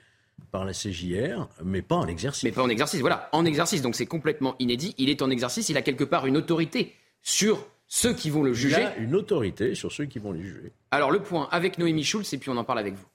par 0.51 0.65
la 0.65 0.71
CJR, 0.73 1.47
mais 1.63 1.81
pas 1.81 1.95
en 1.95 2.07
exercice. 2.07 2.43
Mais 2.43 2.51
pas 2.51 2.63
en 2.63 2.69
exercice, 2.69 2.99
voilà, 3.01 3.29
en 3.31 3.45
exercice. 3.45 3.81
Donc 3.81 3.95
c'est 3.95 4.05
complètement 4.05 4.55
inédit. 4.59 4.95
Il 4.97 5.09
est 5.09 5.21
en 5.21 5.29
exercice, 5.29 5.69
il 5.69 5.77
a 5.77 5.81
quelque 5.81 6.03
part 6.03 6.25
une 6.25 6.37
autorité 6.37 6.93
sur 7.21 7.65
ceux 7.87 8.13
qui 8.13 8.29
vont 8.29 8.43
le 8.43 8.51
Il 8.51 8.55
juger. 8.55 8.83
a 8.83 8.95
une 8.97 9.15
autorité 9.15 9.75
sur 9.75 9.91
ceux 9.91 10.05
qui 10.05 10.19
vont 10.19 10.31
le 10.31 10.41
juger. 10.41 10.71
Alors 10.91 11.11
le 11.11 11.19
point 11.19 11.47
avec 11.51 11.77
Noémie 11.77 12.03
Schulz 12.03 12.33
et 12.33 12.37
puis 12.37 12.49
on 12.49 12.57
en 12.57 12.63
parle 12.63 12.79
avec 12.79 12.95
vous. 12.95 13.05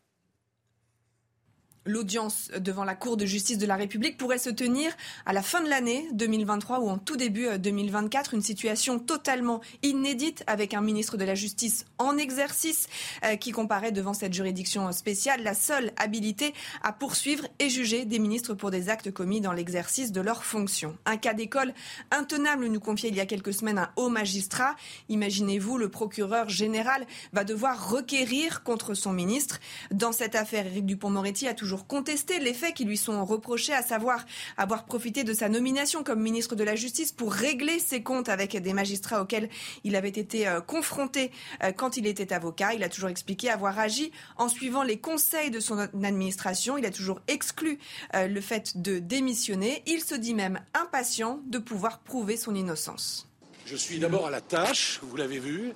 L'audience 1.85 2.49
devant 2.61 2.85
la 2.85 2.95
Cour 2.95 3.17
de 3.17 3.27
justice 3.27 3.59
de 3.59 3.67
la 3.67 3.75
République 3.75 4.17
pourrait 4.17 4.39
se 4.39 4.51
tenir 4.51 4.93
à 5.27 5.33
la 5.33 5.43
fin 5.43 5.61
de 5.61 5.69
l'année 5.69 6.07
2023 6.13 6.79
ou 6.79 6.89
en 6.89 6.97
tout 6.97 7.17
début 7.17 7.47
euh, 7.47 7.59
2024. 7.59 8.35
Une 8.35 8.43
situation 8.43 9.01
totalement 9.01 9.61
inédite 9.83 10.45
avec 10.47 10.75
un 10.75 10.81
ministre 10.81 11.17
de 11.17 11.25
la 11.25 11.35
Justice 11.35 11.85
en 11.99 12.17
exercice 12.19 12.87
euh, 13.25 13.35
qui 13.35 13.51
comparaît 13.51 13.91
devant 13.91 14.15
cette 14.15 14.33
juridiction 14.33 14.93
spéciale, 14.93 15.43
la 15.43 15.55
seule 15.55 15.91
habilité 15.97 16.55
à 16.85 16.93
poursuivre 16.93 17.49
et 17.59 17.69
juger 17.69 18.05
des 18.05 18.21
ministres 18.21 18.55
pour 18.55 18.71
des 18.71 18.89
actes 18.89 19.11
commis 19.11 19.41
dans 19.41 19.53
l'exercice 19.53 20.13
de 20.13 20.21
leurs 20.21 20.45
fonctions. 20.45 20.97
Un 21.05 21.17
cas 21.17 21.35
d'école 21.35 21.75
intenable 22.13 22.67
nous 22.67 22.81
confiait 22.81 23.09
il 23.09 23.17
y 23.17 23.21
a 23.21 23.27
quelques 23.27 23.55
semaines 23.55 23.79
un 23.79 23.91
haut 23.97 24.09
magistrat. 24.09 24.77
Imaginez-vous, 25.09 25.79
le 25.79 25.89
procureur 25.89 26.49
général 26.49 27.07
va 27.33 27.43
devoir 27.43 27.91
requérir 27.91 28.63
contre 28.63 28.95
son 28.95 29.13
ministre. 29.13 29.59
Dans 29.91 30.13
cette 30.13 30.37
affaire, 30.37 30.67
Éric 30.67 30.87
Dupont-Moretti 30.87 31.49
a 31.49 31.55
toujours 31.55 31.72
contesté 31.77 32.39
les 32.39 32.55
faits 32.55 32.75
qui 32.75 32.85
lui 32.85 32.97
sont 32.97 33.25
reprochés, 33.25 33.73
à 33.73 33.83
savoir 33.83 34.25
avoir 34.57 34.85
profité 34.85 35.25
de 35.25 35.33
sa 35.33 35.49
nomination 35.49 36.05
comme 36.05 36.21
ministre 36.21 36.55
de 36.55 36.65
la 36.65 36.77
Justice 36.77 37.13
pour 37.13 37.33
régler 37.33 37.79
ses 37.79 38.03
comptes 38.03 38.29
avec 38.29 38.57
des 38.57 38.73
magistrats 38.73 39.23
auxquels 39.23 39.49
il 39.85 39.97
avait 39.97 40.09
été 40.09 40.49
euh, 40.49 40.61
confronté 40.61 41.31
euh, 41.63 41.73
quand 41.73 41.97
il 41.97 42.07
était 42.07 42.33
avocat. 42.33 42.75
Il 42.75 42.83
a 42.83 42.89
toujours 42.89 43.09
expliqué 43.09 43.51
avoir 43.51 43.79
agi 43.79 44.13
en 44.37 44.49
suivant 44.49 44.83
les 44.83 44.99
conseils 44.99 45.51
de 45.51 45.61
son 45.61 45.79
administration. 45.79 46.79
Il 46.79 46.87
a 46.87 46.91
toujours 46.91 47.21
exclu 47.29 47.79
euh, 48.15 48.27
le 48.27 48.41
fait 48.41 48.81
de 48.81 48.99
démissionner. 48.99 49.83
Il 49.87 50.03
se 50.03 50.15
dit 50.15 50.35
même 50.35 50.61
impatient 50.75 51.41
de 51.47 51.59
pouvoir 51.59 52.01
prouver 52.01 52.37
son 52.37 52.55
innocence. 52.55 53.29
Je 53.67 53.77
suis 53.77 53.99
d'abord 53.99 54.27
à 54.27 54.31
la 54.31 54.41
tâche, 54.41 55.01
vous 55.03 55.17
l'avez 55.17 55.39
vu, 55.39 55.73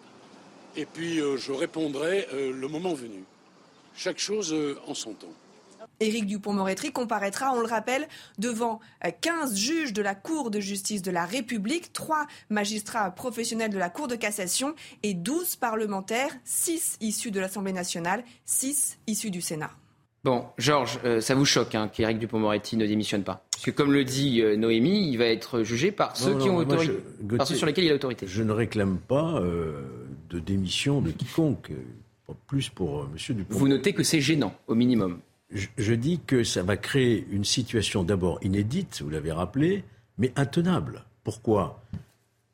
et 0.76 0.84
puis 0.84 1.18
je 1.18 1.52
répondrai 1.52 2.26
le 2.32 2.66
moment 2.68 2.94
venu. 2.94 3.22
Chaque 3.94 4.18
chose 4.18 4.54
en 4.86 4.94
son 4.94 5.14
temps. 5.14 5.32
Éric 6.00 6.26
Dupont-Moretti 6.26 6.92
comparaîtra, 6.92 7.52
on 7.54 7.60
le 7.60 7.66
rappelle, 7.66 8.06
devant 8.38 8.80
euh, 9.04 9.10
15 9.20 9.56
juges 9.56 9.92
de 9.92 10.02
la 10.02 10.14
Cour 10.14 10.50
de 10.50 10.60
justice 10.60 11.02
de 11.02 11.10
la 11.10 11.24
République, 11.24 11.92
3 11.92 12.26
magistrats 12.50 13.10
professionnels 13.10 13.70
de 13.70 13.78
la 13.78 13.90
Cour 13.90 14.08
de 14.08 14.16
cassation 14.16 14.74
et 15.02 15.14
12 15.14 15.56
parlementaires, 15.56 16.30
6 16.44 16.98
issus 17.00 17.30
de 17.30 17.40
l'Assemblée 17.40 17.72
nationale, 17.72 18.24
6 18.44 18.98
issus 19.06 19.30
du 19.30 19.40
Sénat. 19.40 19.70
Bon, 20.24 20.44
Georges, 20.58 20.98
euh, 21.04 21.20
ça 21.20 21.34
vous 21.36 21.44
choque 21.44 21.74
hein, 21.76 21.88
qu'Éric 21.88 22.18
Dupont-Moretti 22.18 22.76
ne 22.76 22.84
démissionne 22.86 23.22
pas 23.22 23.44
Parce 23.52 23.64
que 23.64 23.70
comme 23.70 23.92
le 23.92 24.02
dit 24.04 24.40
euh, 24.42 24.56
Noémie, 24.56 25.08
il 25.08 25.16
va 25.18 25.26
être 25.26 25.62
jugé 25.62 25.92
par 25.92 26.16
ceux, 26.16 26.32
Non, 26.32 26.38
qui 26.38 26.46
non, 26.46 26.50
ont 26.50 26.54
moi, 26.54 26.62
autorité, 26.64 26.92
je- 27.20 27.22
Gauthier, 27.24 27.38
par 27.38 27.46
ceux 27.46 27.54
sur 27.54 27.66
lesquels 27.66 27.84
il 27.84 27.92
a 27.92 27.94
autorité. 27.94 28.26
Je 28.26 28.42
ne 28.42 28.50
réclame 28.50 28.98
pas 28.98 29.36
euh, 29.40 29.82
de 30.28 30.40
démission 30.40 31.00
de 31.00 31.12
quiconque, 31.12 31.70
euh, 31.70 31.76
pas 32.26 32.34
plus 32.48 32.68
pour 32.70 33.02
euh, 33.02 33.08
Monsieur 33.12 33.34
Dupont. 33.34 33.56
Vous 33.56 33.68
notez 33.68 33.92
que 33.92 34.02
c'est 34.02 34.20
gênant, 34.20 34.52
au 34.66 34.74
minimum. 34.74 35.20
Je, 35.50 35.94
dis 35.94 36.20
que 36.26 36.42
ça 36.42 36.62
va 36.62 36.76
créer 36.76 37.26
une 37.30 37.44
situation 37.44 38.02
d'abord 38.02 38.38
inédite, 38.42 39.00
vous 39.02 39.10
l'avez 39.10 39.30
rappelé, 39.30 39.84
mais 40.18 40.32
intenable. 40.34 41.04
Pourquoi? 41.22 41.82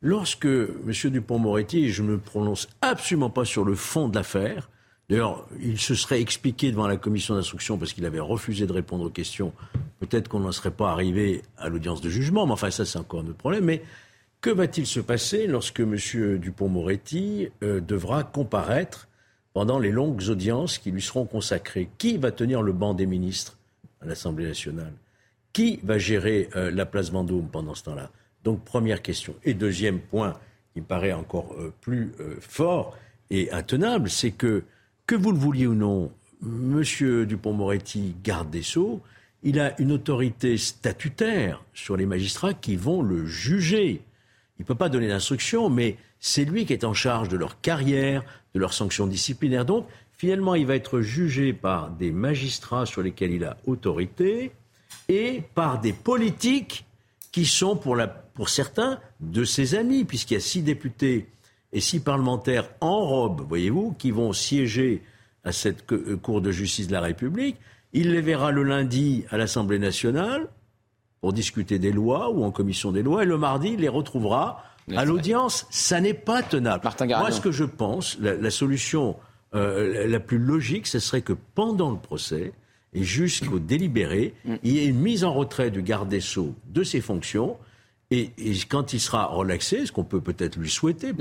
Lorsque 0.02 0.44
M. 0.44 0.92
Dupont-Moretti, 1.04 1.84
et 1.84 1.88
je 1.88 2.02
ne 2.02 2.08
me 2.08 2.18
prononce 2.18 2.68
absolument 2.82 3.30
pas 3.30 3.44
sur 3.44 3.64
le 3.64 3.74
fond 3.74 4.08
de 4.08 4.14
l'affaire, 4.14 4.68
d'ailleurs, 5.08 5.46
il 5.60 5.78
se 5.78 5.94
serait 5.94 6.20
expliqué 6.20 6.70
devant 6.70 6.86
la 6.86 6.96
commission 6.96 7.34
d'instruction 7.34 7.78
parce 7.78 7.94
qu'il 7.94 8.04
avait 8.04 8.20
refusé 8.20 8.66
de 8.66 8.72
répondre 8.72 9.04
aux 9.04 9.10
questions, 9.10 9.54
peut-être 10.00 10.28
qu'on 10.28 10.40
n'en 10.40 10.52
serait 10.52 10.70
pas 10.70 10.90
arrivé 10.90 11.42
à 11.56 11.70
l'audience 11.70 12.02
de 12.02 12.10
jugement, 12.10 12.46
mais 12.46 12.52
enfin 12.52 12.70
ça 12.70 12.84
c'est 12.84 12.98
encore 12.98 13.20
un 13.20 13.26
autre 13.26 13.36
problème, 13.36 13.64
mais 13.64 13.82
que 14.42 14.50
va-t-il 14.50 14.86
se 14.86 15.00
passer 15.00 15.46
lorsque 15.46 15.80
M. 15.80 15.96
Dupont-Moretti 16.38 17.48
euh, 17.62 17.80
devra 17.80 18.24
comparaître 18.24 19.08
pendant 19.52 19.78
les 19.78 19.90
longues 19.90 20.28
audiences 20.28 20.78
qui 20.78 20.90
lui 20.90 21.02
seront 21.02 21.26
consacrées 21.26 21.88
Qui 21.98 22.16
va 22.16 22.32
tenir 22.32 22.62
le 22.62 22.72
banc 22.72 22.94
des 22.94 23.06
ministres 23.06 23.58
à 24.00 24.06
l'Assemblée 24.06 24.46
nationale? 24.46 24.92
Qui 25.52 25.80
va 25.82 25.98
gérer 25.98 26.48
euh, 26.56 26.70
la 26.70 26.86
place 26.86 27.10
Vendôme 27.10 27.48
pendant 27.50 27.74
ce 27.74 27.84
temps-là? 27.84 28.10
Donc 28.44 28.64
première 28.64 29.02
question. 29.02 29.34
Et 29.44 29.54
deuxième 29.54 30.00
point 30.00 30.38
qui 30.72 30.80
me 30.80 30.86
paraît 30.86 31.12
encore 31.12 31.54
euh, 31.58 31.72
plus 31.80 32.12
euh, 32.20 32.36
fort 32.40 32.96
et 33.30 33.50
intenable, 33.52 34.10
c'est 34.10 34.30
que, 34.30 34.64
que 35.06 35.14
vous 35.14 35.32
le 35.32 35.38
vouliez 35.38 35.66
ou 35.66 35.74
non, 35.74 36.10
M. 36.42 36.82
Dupont-Moretti, 37.24 38.16
garde 38.22 38.50
des 38.50 38.62
Sceaux, 38.62 39.00
il 39.42 39.58
a 39.58 39.80
une 39.80 39.92
autorité 39.92 40.56
statutaire 40.56 41.64
sur 41.74 41.96
les 41.96 42.06
magistrats 42.06 42.54
qui 42.54 42.76
vont 42.76 43.02
le 43.02 43.26
juger. 43.26 44.02
Il 44.58 44.62
ne 44.62 44.66
peut 44.66 44.74
pas 44.74 44.88
donner 44.88 45.08
d'instructions, 45.08 45.68
mais 45.68 45.96
c'est 46.24 46.44
lui 46.44 46.64
qui 46.64 46.72
est 46.72 46.84
en 46.84 46.94
charge 46.94 47.28
de 47.28 47.36
leur 47.36 47.60
carrière, 47.60 48.24
de 48.54 48.60
leurs 48.60 48.72
sanctions 48.72 49.08
disciplinaires. 49.08 49.66
Donc, 49.66 49.88
finalement, 50.16 50.54
il 50.54 50.64
va 50.64 50.76
être 50.76 51.00
jugé 51.00 51.52
par 51.52 51.90
des 51.90 52.12
magistrats 52.12 52.86
sur 52.86 53.02
lesquels 53.02 53.32
il 53.32 53.44
a 53.44 53.56
autorité 53.66 54.52
et 55.08 55.42
par 55.56 55.80
des 55.80 55.92
politiques 55.92 56.86
qui 57.32 57.44
sont, 57.44 57.76
pour, 57.76 57.98
pour 58.34 58.48
certains, 58.50 59.00
de 59.18 59.42
ses 59.42 59.74
amis, 59.74 60.04
puisqu'il 60.04 60.34
y 60.34 60.36
a 60.36 60.40
six 60.40 60.62
députés 60.62 61.26
et 61.72 61.80
six 61.80 61.98
parlementaires 61.98 62.68
en 62.80 63.00
robe, 63.00 63.40
voyez-vous, 63.48 63.96
qui 63.98 64.12
vont 64.12 64.32
siéger 64.32 65.02
à 65.42 65.50
cette 65.50 65.90
euh, 65.90 66.16
Cour 66.16 66.40
de 66.40 66.52
justice 66.52 66.86
de 66.86 66.92
la 66.92 67.00
République. 67.00 67.56
Il 67.92 68.12
les 68.12 68.20
verra 68.20 68.52
le 68.52 68.62
lundi 68.62 69.24
à 69.30 69.36
l'Assemblée 69.38 69.80
nationale 69.80 70.48
pour 71.20 71.32
discuter 71.32 71.80
des 71.80 71.90
lois 71.90 72.30
ou 72.30 72.44
en 72.44 72.52
commission 72.52 72.92
des 72.92 73.02
lois, 73.02 73.24
et 73.24 73.26
le 73.26 73.38
mardi, 73.38 73.70
il 73.70 73.80
les 73.80 73.88
retrouvera 73.88 74.62
à 74.96 75.04
l'audience. 75.04 75.66
Ça 75.70 76.00
n'est 76.00 76.14
pas 76.14 76.42
tenable. 76.42 76.82
Moi, 77.20 77.30
ce 77.30 77.40
que 77.40 77.52
je 77.52 77.64
pense, 77.64 78.16
la, 78.20 78.34
la 78.34 78.50
solution 78.50 79.16
euh, 79.54 80.06
la- 80.06 80.20
plus 80.20 80.38
logique, 80.38 80.86
ce 80.86 80.98
serait 80.98 81.22
que 81.22 81.34
pendant 81.54 81.90
le 81.90 81.98
procès 81.98 82.52
et 82.94 83.02
jusqu'au 83.04 83.58
délibéré, 83.58 84.34
il 84.62 84.72
y 84.72 84.78
ait 84.80 84.86
une 84.86 85.00
mise 85.00 85.24
en 85.24 85.32
retrait 85.32 85.70
du 85.70 85.82
garde 85.82 86.08
des 86.08 86.20
Sceaux 86.20 86.54
de 86.68 86.84
ses 86.84 87.00
fonctions, 87.00 87.56
et, 88.10 88.30
et 88.36 88.52
quand 88.68 88.92
il 88.92 89.00
sera 89.00 89.26
relaxé, 89.26 89.86
ce 89.86 89.92
qu'on 89.92 90.04
peut 90.04 90.20
peut-être 90.20 90.56
lui 90.56 90.68
souhaiter, 90.68 91.12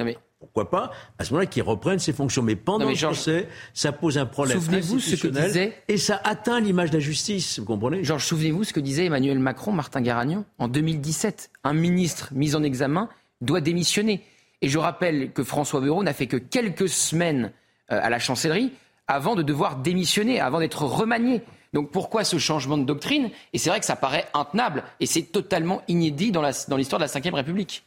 pourquoi 0.41 0.69
pas, 0.69 0.91
à 1.19 1.23
ce 1.23 1.31
moment-là, 1.31 1.45
qu'il 1.45 1.63
reprenne 1.63 1.99
ses 1.99 2.11
fonctions. 2.13 2.41
Mais 2.41 2.55
pendant 2.57 2.79
Non, 2.79 2.91
mais 2.91 2.95
le 2.97 2.97
procès, 3.13 3.47
ça 3.73 3.91
pose 3.93 4.17
un 4.17 4.25
problème 4.25 4.59
souvenez-vous 4.59 4.99
ce 4.99 5.15
que 5.15 5.27
disait- 5.47 5.73
et 5.87 5.97
ça 5.97 6.19
atteint 6.25 6.59
l'image 6.59 6.89
de 6.89 6.95
la 6.95 6.99
justice, 6.99 7.59
vous 7.59 7.65
comprenez? 7.65 8.03
Georges, 8.03 8.25
souvenez-vous 8.25 8.63
ce 8.65 8.73
que 8.73 8.79
disait 8.81 9.05
Emmanuel 9.05 9.39
Macron, 9.39 9.71
Martin 9.71 10.01
Garagnon, 10.01 10.43
en 10.57 10.67
2017. 10.67 11.51
Un 11.63 11.73
ministre 11.73 12.29
mis 12.33 12.55
en 12.55 12.63
examen 12.63 13.07
doit 13.41 13.61
démissionner. 13.61 14.21
Et 14.61 14.69
je 14.69 14.77
rappelle 14.77 15.31
que 15.31 15.43
François 15.43 15.81
Bayrou 15.81 16.03
n'a 16.03 16.13
fait 16.13 16.27
que 16.27 16.37
quelques 16.37 16.89
semaines 16.89 17.51
euh, 17.91 17.99
à 18.01 18.09
la 18.09 18.19
chancellerie 18.19 18.71
avant 19.07 19.35
de 19.35 19.41
devoir 19.43 19.77
démissionner, 19.77 20.39
avant 20.39 20.59
d'être 20.59 20.83
remanié. 20.83 21.41
Donc 21.73 21.91
pourquoi 21.91 22.23
ce 22.23 22.37
changement 22.37 22.77
de 22.77 22.83
doctrine? 22.83 23.29
Et 23.53 23.57
c'est 23.57 23.69
vrai 23.69 23.79
que 23.79 23.85
ça 23.85 23.95
paraît 23.95 24.27
intenable 24.33 24.83
et 24.99 25.05
c'est 25.05 25.23
totalement 25.23 25.81
inédit 25.87 26.31
dans 26.31 26.41
l'histoire 26.41 26.99
de 26.99 27.05
la 27.05 27.31
Ve 27.31 27.33
République. 27.33 27.83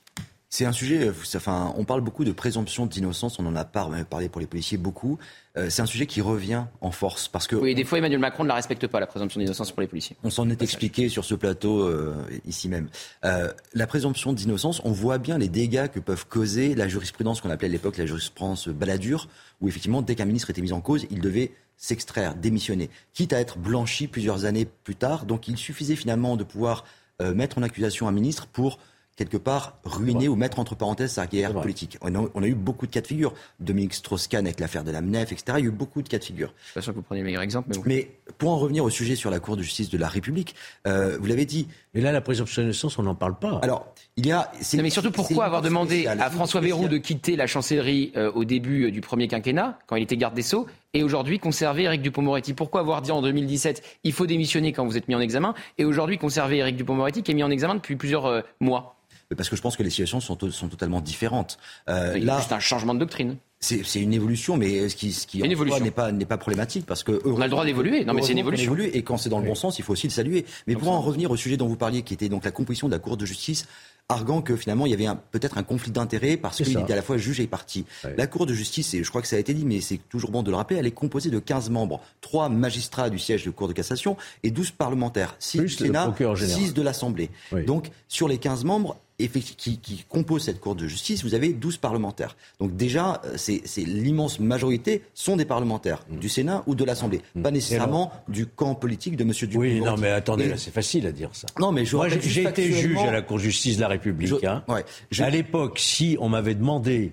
C'est 0.57 0.67
un 0.67 0.73
sujet, 0.73 1.09
euh, 1.09 1.13
enfin, 1.35 1.75
on 1.77 1.83
parle 1.85 2.01
beaucoup 2.01 2.23
de 2.25 2.31
présomption 2.31 2.87
d'innocence, 2.87 3.41
on 3.41 3.47
en 3.47 3.57
a 3.57 3.65
par- 3.65 3.91
parlé 4.05 4.29
pour 4.29 4.41
les 4.41 4.47
policiers 4.47 4.79
beaucoup. 4.79 5.19
Euh, 5.57 5.69
c'est 5.69 5.83
un 5.83 5.87
sujet 5.87 6.07
qui 6.07 6.21
revient 6.21 6.67
en 6.81 6.93
force 6.93 7.27
parce 7.27 7.49
que 7.49 7.57
Oui, 7.57 7.75
des 7.75 7.83
fois 7.83 7.99
Emmanuel 7.99 8.21
Macron 8.21 8.45
ne 8.45 8.49
la 8.51 8.55
respecte 8.55 8.87
pas, 8.87 9.01
la 9.01 9.09
présomption 9.09 9.41
d'innocence 9.41 9.73
pour 9.73 9.81
les 9.81 9.89
policiers. 9.89 10.17
on 10.23 10.31
s'en 10.31 10.49
est 10.51 10.63
expliqué 10.63 11.09
sur 11.09 11.25
ce 11.25 11.35
plateau 11.35 11.81
euh, 11.81 12.15
ici 12.47 12.69
même. 12.69 12.89
Euh, 13.25 13.53
la 13.73 13.89
présomption 13.89 14.33
d'innocence, 14.33 14.81
on 14.85 14.93
voit 14.93 15.19
bien 15.19 15.39
les 15.39 15.49
dégâts 15.49 15.89
que 15.89 15.99
peuvent 15.99 16.29
causer 16.29 16.77
la 16.77 16.87
jurisprudence 16.87 17.41
qu'on 17.41 17.51
appelait 17.51 17.67
à 17.67 17.73
l'époque 17.73 17.97
la 17.97 18.07
jurisprudence 18.07 18.69
baladure, 18.69 19.27
où 19.61 19.67
effectivement, 19.67 20.03
dès 20.03 20.15
qu'un 20.15 20.25
ministre 20.25 20.51
était 20.51 20.63
mis 20.63 20.73
en 20.73 20.81
cause, 20.81 21.05
il 21.11 21.19
devait 21.19 21.51
s'extraire, 21.77 22.37
démissionner, 22.37 22.91
quitte 23.13 23.33
à 23.33 23.41
être 23.41 23.59
blanchi 23.59 24.07
plusieurs 24.07 24.45
années 24.45 24.69
plus 24.85 24.95
tard. 24.95 25.27
Donc 25.27 25.49
il 25.49 25.57
suffisait 25.57 25.97
finalement 25.97 26.37
de 26.37 26.45
pouvoir 26.45 26.85
mettre 27.21 27.59
en 27.59 27.63
accusation 27.63 28.07
un 28.07 28.13
ministre 28.13 28.47
pour 28.47 28.79
quelque 29.17 29.37
part 29.37 29.79
ruiner 29.85 30.29
ou 30.29 30.37
mettre 30.37 30.59
entre 30.59 30.75
parenthèses 30.75 31.13
sa 31.13 31.27
carrière 31.27 31.55
politique. 31.55 31.99
On 32.01 32.15
a, 32.15 32.29
on 32.35 32.43
a 32.43 32.47
eu 32.47 32.55
beaucoup 32.55 32.87
de 32.87 32.93
cas 32.93 33.01
de 33.01 33.07
figure. 33.07 33.33
Dominique 33.61 33.95
Strauss-Kahn 33.95 34.47
avec 34.47 34.61
l'affaire 34.61 34.85
de 34.85 34.91
la 34.91 35.01
MNEF, 35.01 35.33
etc. 35.33 35.59
Il 35.59 35.65
y 35.65 35.67
a 35.67 35.69
eu 35.69 35.71
beaucoup 35.71 36.03
de 36.03 36.09
cas 36.09 36.19
de 36.19 36.25
figure. 36.25 36.53
Je 36.59 36.65
suis 36.65 36.75
pas 36.75 36.83
sûr 36.83 36.93
que 36.93 36.99
vous 36.99 37.03
preniez 37.03 37.21
le 37.21 37.27
meilleur 37.27 37.43
exemple, 37.43 37.69
mais 37.71 37.77
bon. 37.77 37.83
Mais 37.87 38.11
pour 38.39 38.51
en 38.51 38.59
revenir 38.59 38.85
au 38.85 38.91
sujet 38.91 39.17
sur 39.17 39.31
la 39.31 39.41
Cour 39.41 39.57
de 39.57 39.63
justice 39.63 39.91
de 39.91 39.99
la 39.99 40.09
République, 40.09 40.55
euh, 40.87 41.17
vous 41.21 41.27
l'avez 41.27 41.47
dit. 41.47 41.69
Mais 41.95 42.01
là, 42.01 42.13
la 42.13 42.21
présomption 42.21 42.63
d'innocence, 42.63 42.99
on 42.99 43.03
n'en 43.03 43.15
parle 43.15 43.39
pas. 43.39 43.61
Alors, 43.63 43.95
il 44.17 44.27
y 44.27 44.33
a. 44.33 44.53
Non, 44.75 44.83
mais 44.83 44.91
surtout, 44.91 45.11
pourquoi 45.11 45.45
avoir 45.45 45.61
demandé 45.63 46.07
à 46.07 46.31
François 46.31 46.61
Bayrou 46.61 46.89
de 46.89 46.99
quitter 46.99 47.35
la 47.35 47.47
chancellerie 47.47 48.13
euh, 48.17 48.31
au 48.33 48.45
début 48.45 48.85
euh, 48.85 48.91
du 48.91 49.01
premier 49.01 49.27
quinquennat, 49.27 49.79
quand 49.87 49.97
il 49.97 50.05
était 50.05 50.17
garde 50.17 50.35
des 50.35 50.43
Sceaux, 50.43 50.67
et 50.93 51.03
aujourd'hui 51.03 51.41
conserver 51.41 51.83
Éric 51.85 52.01
Dupont-Moretti 52.03 52.55
Pourquoi 52.55 52.81
avoir 52.81 53.03
dit 53.03 53.11
en 53.11 53.23
2017 53.23 53.83
il 54.05 54.13
faut 54.13 54.27
démissionner 54.27 54.73
quand 54.73 54.87
vous 54.87 54.97
êtes 54.97 55.09
mis 55.09 55.17
en 55.17 55.21
examen, 55.21 55.55
et 55.79 55.85
aujourd'hui 55.85 56.19
conserver 56.19 56.59
Éric 56.59 56.77
Dupont-Moretti 56.77 57.23
qui 57.23 57.33
est 57.33 57.35
mis 57.35 57.43
en 57.43 57.51
examen 57.51 57.75
depuis 57.75 57.97
plusieurs 57.97 58.27
euh, 58.27 58.43
mois? 58.61 58.97
Parce 59.37 59.49
que 59.49 59.57
je 59.57 59.63
pense 59.63 59.77
que 59.77 59.83
les 59.83 59.91
situations 59.91 60.21
sont, 60.21 60.39
sont 60.51 60.69
totalement 60.69 61.01
différentes. 61.01 61.59
Euh, 61.89 62.19
là, 62.19 62.37
juste 62.37 62.53
un 62.53 62.61
changement 62.61 62.95
de 62.95 63.01
doctrine. 63.01 63.37
C'est 63.65 64.01
une 64.01 64.13
évolution, 64.13 64.57
mais 64.57 64.89
ce 64.89 64.97
qui, 64.97 65.13
ce 65.13 65.27
qui 65.27 65.39
Une 65.39 65.45
en 65.45 65.47
soi 65.47 65.53
évolution. 65.53 66.13
n'est 66.13 66.25
pas, 66.25 66.37
problématique 66.37 66.87
parce 66.87 67.03
que 67.03 67.21
On 67.25 67.41
a 67.41 67.45
le 67.45 67.51
droit 67.51 67.65
d'évoluer. 67.65 68.05
Non, 68.05 68.15
mais 68.15 68.23
c'est 68.23 68.33
une 68.33 68.39
évolution. 68.39 68.73
évolue, 68.73 68.91
et 68.93 69.03
quand 69.03 69.17
c'est 69.17 69.31
dans 69.31 69.41
le 69.41 69.47
bon 69.47 69.55
sens, 69.55 69.79
il 69.79 69.83
faut 69.83 69.93
aussi 69.93 70.07
le 70.07 70.13
saluer. 70.13 70.45
Mais 70.67 70.77
pour 70.77 70.91
en 70.91 71.01
revenir 71.01 71.31
au 71.31 71.37
sujet 71.37 71.57
dont 71.57 71.69
vous 71.69 71.77
parliez, 71.77 72.03
qui 72.03 72.15
était 72.15 72.29
donc 72.29 72.45
la 72.45 72.51
composition 72.51 72.89
de 72.89 72.93
la 72.93 72.99
Cour 72.99 73.17
de 73.17 73.27
justice, 73.27 73.67
arguant 74.09 74.43
que 74.43 74.55
finalement 74.57 74.85
il 74.87 74.91
y 74.91 74.95
avait 74.95 75.19
peut-être 75.31 75.57
un 75.57 75.63
conflit 75.63 75.91
d'intérêts 75.91 76.37
parce 76.37 76.63
qu'il 76.63 76.79
était 76.79 76.93
à 76.93 76.97
la 76.97 77.03
fois 77.03 77.17
juge 77.17 77.41
et 77.41 77.47
parti. 77.47 77.85
La 78.17 78.27
Cour 78.27 78.47
de 78.47 78.53
justice, 78.53 78.95
et 78.95 79.03
je 79.03 79.09
crois 79.09 79.23
que 79.23 79.29
ça 79.29 79.37
a 79.37 79.39
été 79.39 79.55
dit, 79.55 79.65
mais 79.65 79.81
c'est 79.81 79.99
toujours 80.09 80.31
bon 80.31 80.43
de 80.43 80.51
le 80.51 80.57
rappeler, 80.57 80.79
elle 80.79 80.87
est 80.87 80.91
composée 80.91 81.31
de 81.31 81.39
15 81.39 81.71
membres, 81.71 82.01
3 82.21 82.49
magistrats 82.49 83.11
du 83.11 83.19
siège 83.19 83.45
de 83.45 83.51
Cour 83.51 83.69
de 83.69 83.73
cassation 83.73 84.17
et 84.43 84.51
12 84.51 84.73
parlementaires, 84.73 85.37
6 85.39 85.59
du 85.59 85.65
Plus 85.65 85.81
le 85.81 85.87
Sénat, 85.87 86.05
procureur 86.05 86.37
général. 86.37 86.63
6 86.63 86.75
de 86.75 86.83
l'Assemblée. 86.83 87.31
Donc 87.67 87.91
sur 88.09 88.29
les 88.29 88.39
15 88.39 88.65
membres, 88.65 88.97
qui, 89.19 89.79
qui 89.79 90.05
composent 90.09 90.45
cette 90.45 90.61
Cour 90.61 90.75
de 90.75 90.87
justice, 90.89 91.23
vous 91.25 91.35
avez 91.35 91.53
12 91.53 91.77
parlementaires. 91.77 92.37
Donc 92.59 92.77
déjà, 92.77 93.23
euh, 93.25 93.37
c'est 93.37 93.63
l'immense 93.83 94.41
majorité 94.41 95.03
sont 95.15 95.37
des 95.37 95.45
parlementaires, 95.45 96.05
Mm. 96.11 96.19
du 96.19 96.29
Sénat 96.29 96.63
ou 96.67 96.75
de 96.75 96.85
l'Assemblée. 96.85 97.21
Pas 97.43 97.51
nécessairement 97.51 98.13
du 98.29 98.47
camp 98.47 98.75
politique 98.75 99.17
de 99.17 99.23
M. 99.23 99.31
Dupont. 99.31 99.59
Oui, 99.61 99.81
non, 99.81 99.97
mais 99.97 100.11
attendez, 100.11 100.47
Et- 100.47 100.57
c'est 100.57 100.73
facile 100.73 101.07
à 101.07 101.13
dire 101.13 101.31
ça. 101.33 101.47
Non, 101.61 101.71
mais 101.73 101.85
je 101.85 101.95
Moi, 101.97 102.09
j'ai 102.09 102.43
été 102.43 102.73
juge 102.73 102.99
à 102.99 103.13
la 103.13 103.23
Cour 103.23 103.37
de 103.39 103.43
justice 103.43 103.77
de 103.77 103.83
la 103.83 103.89
République. 103.89 104.29
Je- 104.43 104.47
hein. 104.47 104.65
ouais, 104.69 104.85
je- 105.11 105.23
À 105.23 105.31
l'époque, 105.31 105.79
si 105.79 106.17
on 106.21 106.29
m'avait 106.29 106.55
demandé 106.57 107.13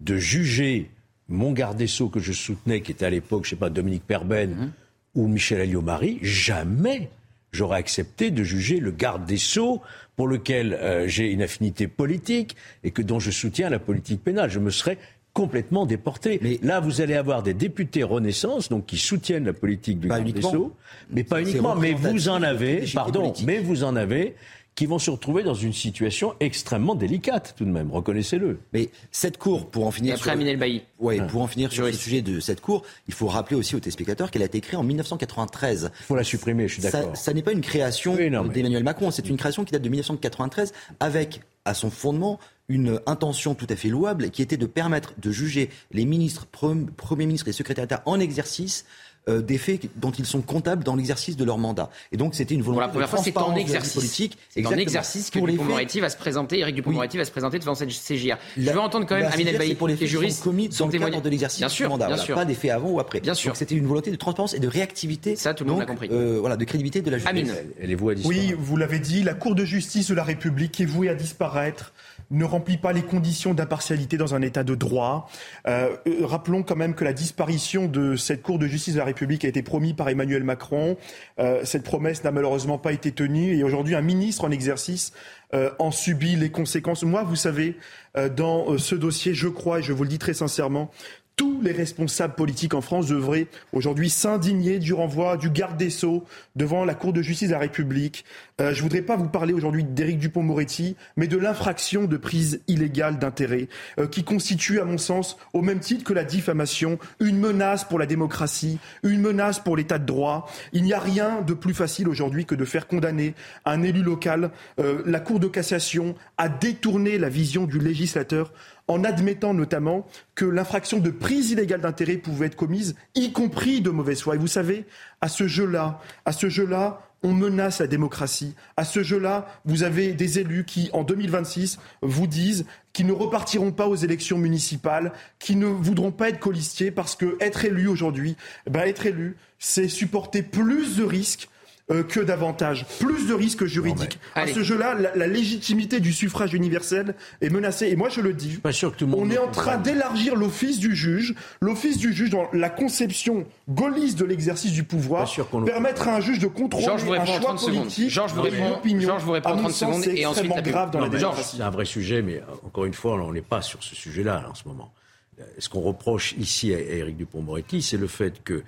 de 0.00 0.16
juger 0.16 0.90
mon 1.28 1.52
garde 1.52 1.76
des 1.76 1.86
Sceaux 1.86 2.08
que 2.08 2.20
je 2.20 2.32
soutenais, 2.32 2.80
qui 2.80 2.92
était 2.92 3.04
à 3.06 3.10
l'époque, 3.10 3.44
je 3.44 3.50
sais 3.50 3.56
pas, 3.56 3.70
Dominique 3.70 4.04
Perben 4.06 4.50
Mhm. 4.50 4.72
ou 5.16 5.26
Michel 5.28 5.60
Alliot-Marie, 5.60 6.18
jamais 6.22 7.10
j'aurais 7.52 7.78
accepté 7.78 8.30
de 8.30 8.42
juger 8.42 8.80
le 8.80 8.90
garde 8.90 9.24
des 9.24 9.36
Sceaux 9.36 9.80
pour 10.16 10.28
lequel 10.28 10.74
euh, 10.74 11.08
j'ai 11.08 11.30
une 11.30 11.42
affinité 11.42 11.88
politique 11.88 12.56
et 12.84 12.90
que 12.90 13.02
dont 13.02 13.20
je 13.20 13.30
soutiens 13.30 13.70
la 13.70 13.78
politique 13.78 14.22
pénale. 14.22 14.50
Je 14.50 14.58
me 14.58 14.70
serais 14.70 14.98
complètement 15.32 15.86
déporté. 15.86 16.38
Mais 16.42 16.58
là, 16.62 16.80
vous 16.80 17.00
allez 17.00 17.14
avoir 17.14 17.42
des 17.42 17.54
députés 17.54 18.02
Renaissance, 18.02 18.68
donc 18.68 18.86
qui 18.86 18.98
soutiennent 18.98 19.44
la 19.44 19.52
politique 19.52 20.00
du 20.00 20.08
garde 20.08 20.24
des. 20.24 20.42
Sceaux, 20.42 20.74
mais 21.10 21.24
pas 21.24 21.40
uniquement. 21.40 21.76
Mais 21.76 21.92
vous 21.92 22.28
en 22.28 22.42
avez, 22.42 22.84
pardon, 22.92 23.32
mais 23.44 23.58
vous 23.58 23.84
en 23.84 23.96
avez 23.96 24.34
qui 24.74 24.86
vont 24.86 24.98
se 24.98 25.10
retrouver 25.10 25.42
dans 25.42 25.52
une 25.54 25.72
situation 25.74 26.34
extrêmement 26.40 26.94
délicate 26.94 27.54
tout 27.58 27.64
de 27.66 27.70
même, 27.70 27.90
reconnaissez-le. 27.90 28.60
Mais 28.72 28.88
cette 29.10 29.36
cour, 29.36 29.70
pour 29.70 29.86
en 29.86 29.90
finir 29.90 30.14
après, 30.14 30.30
sur, 30.36 30.58
Bailly. 30.58 30.82
ouais, 31.00 31.20
pour 31.26 31.42
en 31.42 31.46
finir 31.46 31.70
sur 31.70 31.84
le 31.84 31.92
sujet 31.92 32.22
de 32.22 32.40
cette 32.40 32.60
cour, 32.62 32.82
il 33.06 33.12
faut 33.12 33.26
rappeler 33.26 33.56
aussi 33.56 33.76
aux 33.76 33.80
téléspectateurs 33.80 34.30
qu'elle 34.30 34.42
a 34.42 34.46
été 34.46 34.60
créée 34.62 34.76
en 34.78 34.82
1993. 34.84 35.90
Il 36.00 36.04
faut 36.04 36.16
la 36.16 36.24
supprimer, 36.24 36.66
je 36.68 36.74
suis 36.74 36.82
d'accord. 36.82 37.16
ça 37.16 37.32
n'est 37.34 37.42
pas 37.42 37.52
une 37.52 37.60
création 37.60 38.14
d'Emmanuel 38.16 38.84
Macron, 38.84 39.10
c'est 39.10 39.28
une 39.28 39.36
création 39.36 39.64
qui 39.64 39.72
date 39.72 39.82
de 39.82 39.88
1993 39.88 40.72
avec 41.00 41.40
à 41.66 41.74
son 41.74 41.90
fondement 41.90 42.38
une 42.68 43.00
intention 43.06 43.54
tout 43.54 43.66
à 43.68 43.76
fait 43.76 43.88
louable 43.88 44.30
qui 44.30 44.42
était 44.42 44.56
de 44.56 44.66
permettre 44.66 45.12
de 45.18 45.30
juger 45.32 45.68
les 45.90 46.04
ministres, 46.04 46.46
pre- 46.54 46.86
premiers 46.86 47.26
ministres 47.26 47.48
et 47.48 47.52
secrétaires 47.52 47.84
d'État 47.86 48.02
en 48.06 48.18
exercice 48.20 48.86
euh, 49.30 49.40
des 49.40 49.58
faits 49.58 49.88
dont 49.96 50.10
ils 50.10 50.26
sont 50.26 50.40
comptables 50.42 50.84
dans 50.84 50.96
l'exercice 50.96 51.36
de 51.36 51.44
leur 51.44 51.58
mandat. 51.58 51.90
Et 52.12 52.16
donc 52.16 52.34
c'était 52.34 52.54
une 52.54 52.62
volonté 52.62 52.90
Pour 52.90 53.00
la 53.00 53.06
première 53.06 53.06
de 53.06 53.10
fois, 53.10 53.18
c'est 53.24 53.30
en 53.30 53.40
transparence 53.40 53.54
vie 53.56 53.62
exercice. 53.62 53.94
politique. 53.94 54.38
C'est 54.50 54.66
en 54.66 54.72
exercice 54.72 55.30
que 55.30 55.38
Pour 55.38 55.48
faits- 55.48 56.00
va 56.00 56.10
se 56.10 56.16
présenter, 56.16 56.58
Éric 56.58 56.74
Dupond-Moretti 56.74 57.16
va 57.16 57.24
se 57.24 57.30
présenter 57.30 57.58
devant 57.58 57.74
cette 57.74 57.90
CGR. 57.90 58.36
Je 58.56 58.70
veux 58.70 58.78
entendre 58.80 59.06
quand 59.06 59.16
même 59.16 59.30
Amine 59.32 59.48
Elbaï, 59.48 59.74
pour 59.74 59.88
les 59.88 59.94
est 59.94 59.96
faits 59.96 60.06
qui 60.06 60.10
juriste, 60.12 60.38
sont 60.38 60.44
commis 60.50 60.68
dans 60.68 60.86
le 60.86 60.92
cadre 60.98 61.20
de 61.22 61.28
l'exercice 61.30 61.66
du 61.66 61.82
mandat, 61.86 62.06
bien 62.06 62.16
voilà, 62.16 62.22
sûr. 62.24 62.34
pas 62.34 62.44
des 62.44 62.54
faits 62.54 62.70
avant 62.70 62.90
ou 62.90 63.00
après. 63.00 63.20
Bien 63.20 63.34
sûr. 63.34 63.50
Donc 63.50 63.56
c'était 63.56 63.74
une 63.74 63.86
volonté 63.86 64.10
de 64.10 64.16
transparence 64.16 64.54
et 64.54 64.58
de 64.60 64.68
réactivité. 64.68 65.36
Ça, 65.36 65.54
tout 65.54 65.64
le 65.64 65.70
monde 65.70 65.80
l'a 65.80 65.86
compris. 65.86 66.08
euh, 66.10 66.38
voilà, 66.40 66.56
de 66.56 66.64
crédibilité 66.64 67.00
de 67.02 67.10
la 67.10 67.18
justice. 67.18 67.30
Amine. 67.30 67.54
Et 67.80 67.86
les 67.86 67.94
voix 67.94 68.14
disparaissent. 68.14 68.40
Oui, 68.50 68.54
vous 68.58 68.76
l'avez 68.76 68.98
dit, 68.98 69.22
la 69.22 69.34
Cour 69.34 69.54
de 69.54 69.64
justice 69.64 70.08
de 70.08 70.14
la 70.14 70.24
République 70.24 70.80
est 70.80 70.84
vouée 70.84 71.08
à 71.08 71.14
disparaître 71.14 71.92
ne 72.30 72.44
remplit 72.44 72.76
pas 72.76 72.92
les 72.92 73.02
conditions 73.02 73.54
d'impartialité 73.54 74.16
dans 74.16 74.34
un 74.34 74.42
état 74.42 74.62
de 74.64 74.74
droit. 74.74 75.28
Euh, 75.66 75.96
euh, 76.06 76.26
rappelons 76.26 76.62
quand 76.62 76.76
même 76.76 76.94
que 76.94 77.04
la 77.04 77.12
disparition 77.12 77.86
de 77.86 78.16
cette 78.16 78.42
Cour 78.42 78.58
de 78.58 78.66
justice 78.66 78.94
de 78.94 78.98
la 78.98 79.04
République 79.04 79.44
a 79.44 79.48
été 79.48 79.62
promise 79.62 79.94
par 79.94 80.08
Emmanuel 80.08 80.44
Macron. 80.44 80.96
Euh, 81.38 81.60
cette 81.64 81.82
promesse 81.82 82.24
n'a 82.24 82.30
malheureusement 82.30 82.78
pas 82.78 82.92
été 82.92 83.12
tenue 83.12 83.56
et 83.56 83.64
aujourd'hui 83.64 83.94
un 83.94 84.02
ministre 84.02 84.44
en 84.44 84.50
exercice 84.50 85.12
euh, 85.52 85.70
en 85.80 85.90
subit 85.90 86.36
les 86.36 86.50
conséquences. 86.50 87.02
Moi, 87.02 87.24
vous 87.24 87.34
savez, 87.34 87.76
euh, 88.16 88.28
dans 88.28 88.70
euh, 88.70 88.78
ce 88.78 88.94
dossier, 88.94 89.34
je 89.34 89.48
crois, 89.48 89.80
et 89.80 89.82
je 89.82 89.92
vous 89.92 90.04
le 90.04 90.08
dis 90.08 90.20
très 90.20 90.32
sincèrement, 90.32 90.92
tous 91.40 91.62
les 91.62 91.72
responsables 91.72 92.34
politiques 92.34 92.74
en 92.74 92.82
France 92.82 93.06
devraient 93.06 93.46
aujourd'hui 93.72 94.10
s'indigner 94.10 94.78
du 94.78 94.92
renvoi 94.92 95.38
du 95.38 95.48
garde 95.48 95.78
des 95.78 95.88
Sceaux 95.88 96.26
devant 96.54 96.84
la 96.84 96.94
Cour 96.94 97.14
de 97.14 97.22
justice 97.22 97.48
de 97.48 97.54
la 97.54 97.60
République. 97.60 98.26
Euh, 98.60 98.74
je 98.74 98.82
voudrais 98.82 99.00
pas 99.00 99.16
vous 99.16 99.30
parler 99.30 99.54
aujourd'hui 99.54 99.82
d'Éric 99.82 100.18
Dupont-Moretti, 100.18 100.96
mais 101.16 101.28
de 101.28 101.38
l'infraction 101.38 102.04
de 102.04 102.18
prise 102.18 102.60
illégale 102.68 103.18
d'intérêt, 103.18 103.68
euh, 103.98 104.06
qui 104.06 104.22
constitue, 104.22 104.80
à 104.80 104.84
mon 104.84 104.98
sens, 104.98 105.38
au 105.54 105.62
même 105.62 105.80
titre 105.80 106.04
que 106.04 106.12
la 106.12 106.24
diffamation, 106.24 106.98
une 107.20 107.38
menace 107.38 107.84
pour 107.84 107.98
la 107.98 108.04
démocratie, 108.04 108.78
une 109.02 109.22
menace 109.22 109.60
pour 109.60 109.78
l'état 109.78 109.98
de 109.98 110.04
droit. 110.04 110.46
Il 110.74 110.82
n'y 110.82 110.92
a 110.92 111.00
rien 111.00 111.40
de 111.40 111.54
plus 111.54 111.72
facile 111.72 112.10
aujourd'hui 112.10 112.44
que 112.44 112.54
de 112.54 112.66
faire 112.66 112.86
condamner 112.86 113.34
un 113.64 113.82
élu 113.82 114.02
local. 114.02 114.50
Euh, 114.78 115.02
la 115.06 115.20
Cour 115.20 115.40
de 115.40 115.48
cassation 115.48 116.16
a 116.36 116.50
détourné 116.50 117.16
la 117.16 117.30
vision 117.30 117.64
du 117.64 117.78
législateur 117.78 118.52
en 118.88 119.04
admettant 119.04 119.54
notamment 119.54 120.06
que 120.34 120.44
l'infraction 120.44 120.98
de 120.98 121.10
prise 121.10 121.50
illégale 121.50 121.80
d'intérêt 121.80 122.16
pouvait 122.16 122.46
être 122.46 122.56
commise, 122.56 122.96
y 123.14 123.32
compris 123.32 123.80
de 123.80 123.90
mauvaise 123.90 124.22
foi. 124.22 124.34
Et 124.34 124.38
vous 124.38 124.46
savez, 124.46 124.84
à 125.20 125.28
ce 125.28 125.46
jeu-là, 125.46 126.00
à 126.24 126.32
ce 126.32 126.48
jeu-là, 126.48 127.00
on 127.22 127.32
menace 127.32 127.80
la 127.80 127.86
démocratie. 127.86 128.54
À 128.76 128.84
ce 128.84 129.02
jeu-là, 129.02 129.46
vous 129.64 129.82
avez 129.82 130.12
des 130.12 130.38
élus 130.38 130.64
qui, 130.64 130.88
en 130.92 131.04
2026, 131.04 131.78
vous 132.02 132.26
disent 132.26 132.64
qu'ils 132.92 133.06
ne 133.06 133.12
repartiront 133.12 133.72
pas 133.72 133.86
aux 133.86 133.96
élections 133.96 134.38
municipales, 134.38 135.12
qui 135.38 135.56
ne 135.56 135.66
voudront 135.66 136.12
pas 136.12 136.30
être 136.30 136.40
colistiers 136.40 136.90
parce 136.90 137.16
que 137.16 137.36
être 137.40 137.64
élu 137.64 137.88
aujourd'hui, 137.88 138.36
eh 138.66 138.70
ben, 138.70 138.80
être 138.80 139.06
élu, 139.06 139.36
c'est 139.58 139.88
supporter 139.88 140.42
plus 140.42 140.96
de 140.96 141.04
risques 141.04 141.48
euh, 141.90 142.02
que 142.02 142.20
davantage, 142.20 142.86
plus 143.00 143.26
de 143.26 143.34
risques 143.34 143.64
juridiques. 143.64 144.18
à 144.34 144.40
Allez. 144.42 144.52
ce 144.54 144.62
jeu-là, 144.62 144.94
la, 144.94 145.16
la 145.16 145.26
légitimité 145.26 146.00
du 146.00 146.12
suffrage 146.12 146.54
universel 146.54 147.14
est 147.40 147.50
menacée. 147.50 147.88
Et 147.88 147.96
moi, 147.96 148.08
je 148.08 148.20
le 148.20 148.32
dis, 148.32 148.58
Pas 148.58 148.72
sûr 148.72 148.92
que 148.92 148.96
tout 148.98 149.06
le 149.06 149.10
monde 149.12 149.26
on 149.26 149.30
est 149.30 149.38
en 149.38 149.48
train 149.50 149.76
d'élargir 149.76 150.36
l'office 150.36 150.78
du 150.78 150.94
juge, 150.94 151.34
l'office 151.60 151.98
du 151.98 152.12
juge 152.12 152.30
dans 152.30 152.48
la 152.52 152.70
conception 152.70 153.46
gaulliste 153.68 154.18
de 154.18 154.24
l'exercice 154.24 154.72
du 154.72 154.84
pouvoir, 154.84 155.26
sûr 155.28 155.46
permettre 155.64 156.08
à 156.08 156.16
un 156.16 156.20
juge 156.20 156.38
de 156.38 156.46
contrôler 156.46 156.84
Georges 156.86 157.02
vous 157.04 157.12
un 157.12 157.24
choix 157.24 157.38
30 157.40 157.58
secondes. 157.58 157.76
politique. 157.80 158.10
Georges 158.10 158.32
vous 158.34 158.46
et 158.46 158.50
répond- 158.50 158.66
une 158.68 158.72
opinion. 158.74 159.08
Georges 159.08 159.22
vous 159.24 159.32
répond 159.32 159.48
en 159.48 159.52
À 159.52 159.56
mon 159.56 159.62
30 159.62 159.72
sens, 159.72 159.88
secondes 159.90 160.02
c'est 160.04 160.16
et 160.16 160.26
ensuite 160.26 160.50
grave 160.62 160.90
dans 160.90 160.98
Non, 161.00 161.06
la 161.06 161.10
mais. 161.12 161.42
C'est 161.42 161.62
un 161.62 161.70
vrai 161.70 161.84
sujet, 161.84 162.22
mais 162.22 162.36
euh, 162.36 162.66
encore 162.66 162.84
une 162.84 162.94
fois, 162.94 163.14
on 163.22 163.32
n'est 163.32 163.40
pas 163.42 163.62
sur 163.62 163.82
ce 163.82 163.94
sujet-là 163.94 164.40
là, 164.42 164.50
en 164.50 164.54
ce 164.54 164.66
moment. 164.68 164.92
Euh, 165.40 165.44
Ce 165.58 165.68
qu'on 165.68 165.80
reproche 165.80 166.34
ici 166.38 166.72
à 166.74 166.78
Éric 166.80 167.16
Dupont-Moretti, 167.16 167.82
c'est 167.82 167.96
le 167.96 168.06
fait 168.06 168.42
que 168.44 168.62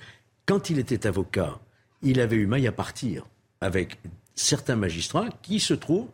quand 0.47 0.71
il 0.71 0.79
était 0.79 1.07
avocat, 1.07 1.59
il 2.03 2.21
avait 2.21 2.37
eu 2.37 2.47
maille 2.47 2.67
à 2.67 2.73
partir 2.73 3.25
avec 3.61 3.99
certains 4.35 4.77
magistrats 4.77 5.29
qui 5.43 5.61
se 5.61 5.75
trouvent 5.75 6.09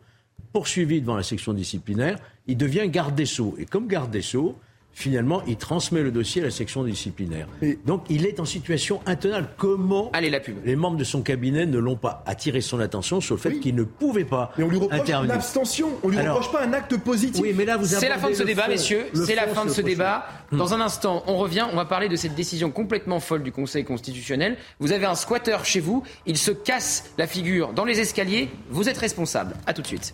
poursuivis 0.53 1.01
devant 1.01 1.15
la 1.15 1.23
section 1.23 1.53
disciplinaire. 1.53 2.17
Il 2.47 2.57
devient 2.57 2.87
garde 2.89 3.15
des 3.15 3.25
Sceaux. 3.25 3.55
Et 3.57 3.65
comme 3.65 3.87
garde 3.87 4.11
des 4.11 4.21
Sceaux, 4.21 4.57
finalement, 4.93 5.41
il 5.47 5.55
transmet 5.55 6.01
le 6.01 6.11
dossier 6.11 6.41
à 6.41 6.45
la 6.45 6.51
section 6.51 6.83
disciplinaire. 6.83 7.47
Donc, 7.85 8.03
il 8.09 8.25
est 8.25 8.39
en 8.39 8.45
situation 8.45 8.99
intenable. 9.05 9.47
Comment 9.57 10.09
Allez, 10.13 10.29
la 10.29 10.39
pub. 10.39 10.57
les 10.65 10.75
membres 10.75 10.97
de 10.97 11.03
son 11.03 11.21
cabinet 11.21 11.65
ne 11.65 11.77
l'ont 11.77 11.95
pas 11.95 12.23
attiré 12.25 12.59
son 12.61 12.79
attention 12.79 13.21
sur 13.21 13.35
le 13.35 13.41
fait 13.41 13.59
qu'il 13.59 13.75
ne 13.75 13.83
pouvait 13.83 14.25
pas 14.25 14.51
Mais 14.57 14.63
on 14.65 14.69
lui 14.69 14.77
reproche 14.77 14.99
intervenir 14.99 15.33
l'abstention, 15.35 15.89
on 16.03 16.09
lui 16.09 16.17
Alors- 16.17 16.35
reproche 16.37 16.51
pas 16.51 16.63
un 16.65 16.73
acte 16.73 16.97
positif. 16.97 17.41
Oui, 17.41 17.53
mais 17.55 17.65
là, 17.65 17.77
vous 17.77 17.85
C'est 17.85 18.09
la 18.09 18.17
fin 18.17 18.29
de 18.29 18.35
ce 18.35 18.43
débat, 18.43 18.63
fond. 18.63 18.71
messieurs. 18.71 19.05
C'est 19.25 19.35
la 19.35 19.47
fin 19.47 19.65
de 19.65 19.69
ce 19.71 19.81
débat. 19.81 20.25
chose. 20.49 20.59
Dans 20.59 20.73
un 20.73 20.81
instant, 20.81 21.23
on 21.27 21.37
revient. 21.37 21.65
On 21.71 21.75
va 21.75 21.85
parler 21.85 22.09
de 22.09 22.15
cette 22.15 22.35
décision 22.35 22.71
complètement 22.71 23.19
folle 23.19 23.43
du 23.43 23.51
Conseil 23.51 23.83
constitutionnel. 23.85 24.57
Vous 24.79 24.91
avez 24.91 25.05
un 25.05 25.15
squatter 25.15 25.57
chez 25.63 25.79
vous. 25.79 26.03
Il 26.25 26.37
se 26.37 26.51
casse 26.51 27.11
la 27.17 27.27
figure 27.27 27.73
dans 27.73 27.85
les 27.85 27.99
escaliers. 27.99 28.49
Vous 28.69 28.89
êtes 28.89 28.97
responsable. 28.97 29.55
À 29.67 29.73
tout 29.73 29.81
de 29.81 29.87
suite. 29.87 30.13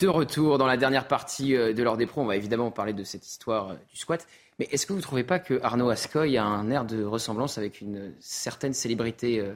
De 0.00 0.06
retour 0.06 0.58
dans 0.58 0.66
la 0.66 0.76
dernière 0.76 1.08
partie 1.08 1.56
euh, 1.56 1.72
de 1.72 1.82
l'heure 1.82 1.96
des 1.96 2.06
pros, 2.06 2.20
on 2.22 2.26
va 2.26 2.36
évidemment 2.36 2.70
parler 2.70 2.92
de 2.92 3.02
cette 3.02 3.26
histoire 3.26 3.70
euh, 3.70 3.74
du 3.90 3.96
squat. 3.96 4.26
Mais 4.60 4.68
est-ce 4.70 4.86
que 4.86 4.92
vous 4.92 4.98
ne 4.98 5.02
trouvez 5.02 5.24
pas 5.24 5.38
que 5.40 5.60
Arnaud 5.62 5.90
Ascoy 5.90 6.36
a 6.36 6.44
un 6.44 6.70
air 6.70 6.84
de 6.84 7.02
ressemblance 7.04 7.58
avec 7.58 7.80
une 7.80 8.12
certaine 8.20 8.74
célébrité 8.74 9.40
euh, 9.40 9.54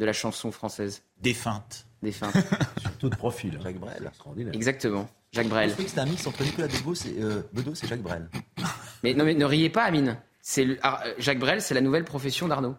de 0.00 0.04
la 0.06 0.12
chanson 0.14 0.50
française? 0.50 1.02
Défunte. 1.20 1.86
Défunte. 2.02 2.34
Tout 3.00 3.10
de 3.10 3.16
profil. 3.16 3.58
Jacques 3.62 3.78
Brel. 3.78 4.04
Extraordinaire. 4.06 4.54
Exactement. 4.54 5.08
Jacques 5.32 5.44
Je 5.46 5.50
Brel. 5.50 5.68
trouvais 5.70 5.84
que 5.84 5.90
c'était 5.90 6.00
un 6.02 6.06
mix 6.06 6.26
entre 6.26 6.42
Nicolas 6.42 6.68
Bedos 6.68 6.94
et, 6.94 7.22
euh, 7.22 7.42
Bedos 7.52 7.74
et 7.82 7.86
Jacques 7.86 8.02
Brel. 8.02 8.28
Mais, 9.02 9.14
non, 9.14 9.24
mais 9.24 9.34
ne 9.34 9.44
riez 9.44 9.68
pas, 9.68 9.82
Amine. 9.84 10.16
C'est 10.42 10.64
le- 10.64 10.78
Ar- 10.82 11.02
euh, 11.04 11.12
Jacques 11.18 11.38
Brel, 11.40 11.60
c'est 11.60 11.74
la 11.74 11.80
nouvelle 11.80 12.04
profession 12.04 12.46
d'Arnaud 12.48 12.76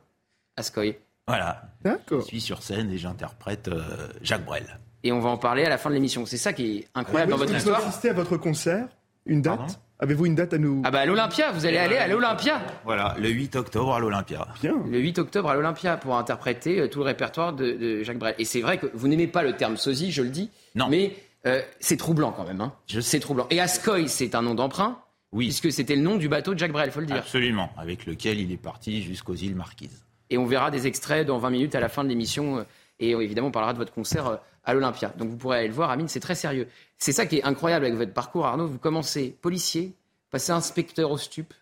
Ascoy. 0.55 0.97
Voilà. 1.27 1.63
D'accord. 1.83 2.21
Je 2.21 2.27
suis 2.27 2.41
sur 2.41 2.63
scène 2.63 2.89
et 2.91 2.97
j'interprète 2.97 3.67
euh, 3.67 4.07
Jacques 4.21 4.45
Brel. 4.45 4.79
Et 5.03 5.11
on 5.11 5.19
va 5.19 5.29
en 5.29 5.37
parler 5.37 5.65
à 5.65 5.69
la 5.69 5.77
fin 5.77 5.89
de 5.89 5.95
l'émission. 5.95 6.25
C'est 6.25 6.37
ça 6.37 6.53
qui 6.53 6.77
est 6.79 6.87
incroyable 6.95 7.31
dans 7.31 7.37
votre 7.37 7.53
histoire. 7.55 7.79
assister 7.85 8.09
à 8.09 8.13
votre 8.13 8.37
concert 8.37 8.87
Une 9.25 9.41
date 9.41 9.57
Pardon 9.57 9.73
Avez-vous 9.99 10.25
une 10.25 10.35
date 10.35 10.53
à 10.53 10.57
nous 10.57 10.81
Ah 10.83 10.91
bah 10.91 10.99
à 10.99 11.05
l'Olympia, 11.05 11.51
vous 11.51 11.65
allez 11.65 11.77
aller 11.77 11.95
à 11.95 12.07
l'Olympia. 12.09 12.61
Voilà, 12.83 13.15
le 13.19 13.29
8 13.29 13.55
octobre 13.55 13.93
à 13.93 13.99
l'Olympia. 13.99 14.47
Bien. 14.61 14.75
Le 14.89 14.99
8 14.99 15.19
octobre 15.19 15.49
à 15.49 15.53
l'Olympia 15.55 15.95
pour 15.95 16.17
interpréter 16.17 16.79
euh, 16.81 16.87
tout 16.89 16.99
le 16.99 17.05
répertoire 17.05 17.53
de, 17.53 17.71
de 17.71 18.03
Jacques 18.03 18.17
Brel. 18.17 18.35
Et 18.37 18.43
c'est 18.43 18.59
vrai 18.59 18.77
que 18.77 18.87
vous 18.93 19.07
n'aimez 19.07 19.27
pas 19.27 19.43
le 19.43 19.53
terme 19.55 19.77
sosie, 19.77 20.11
je 20.11 20.21
le 20.21 20.27
dis. 20.29 20.49
Non. 20.75 20.89
Mais 20.89 21.15
euh, 21.45 21.61
c'est 21.79 21.95
troublant 21.95 22.33
quand 22.33 22.43
même. 22.45 22.59
Hein. 22.59 22.73
Je 22.87 22.99
C'est 22.99 23.19
troublant. 23.21 23.47
Et 23.49 23.61
Ascoy, 23.61 24.09
c'est 24.09 24.35
un 24.35 24.41
nom 24.41 24.55
d'emprunt. 24.55 24.99
Oui. 25.31 25.45
Puisque 25.47 25.71
c'était 25.71 25.95
le 25.95 26.01
nom 26.01 26.17
du 26.17 26.27
bateau 26.27 26.53
de 26.53 26.59
Jacques 26.59 26.73
Brel, 26.73 26.91
faut 26.91 26.99
le 26.99 27.05
dire. 27.05 27.15
Absolument, 27.17 27.69
avec 27.77 28.05
lequel 28.05 28.39
il 28.39 28.51
est 28.51 28.57
parti 28.57 29.03
jusqu'aux 29.03 29.35
îles 29.35 29.55
Marquises. 29.55 30.03
Et 30.29 30.37
on 30.37 30.45
verra 30.45 30.69
des 30.69 30.85
extraits 30.85 31.25
dans 31.25 31.37
20 31.37 31.49
minutes 31.49 31.75
à 31.75 31.79
la 31.79 31.87
fin 31.87 32.03
de 32.03 32.09
l'émission. 32.09 32.57
euh, 32.57 32.63
Et 32.99 33.13
euh, 33.15 33.21
évidemment, 33.21 33.47
on 33.47 33.51
parlera 33.51 33.71
de 33.71 33.77
votre 33.77 33.93
concert 33.93 34.27
euh, 34.27 34.35
à 34.63 34.73
l'Olympia. 34.73 35.13
Donc 35.17 35.29
vous 35.29 35.37
pourrez 35.37 35.59
aller 35.59 35.67
le 35.67 35.73
voir, 35.73 35.89
Amine, 35.89 36.07
c'est 36.07 36.19
très 36.19 36.35
sérieux. 36.35 36.67
C'est 36.97 37.11
ça 37.11 37.25
qui 37.25 37.37
est 37.37 37.43
incroyable 37.43 37.85
avec 37.85 37.97
votre 37.97 38.13
parcours, 38.13 38.45
Arnaud. 38.45 38.67
Vous 38.67 38.77
commencez 38.79 39.35
policier, 39.41 39.93
passez 40.31 40.51
inspecteur 40.51 41.11
au 41.11 41.17
stup, 41.17 41.53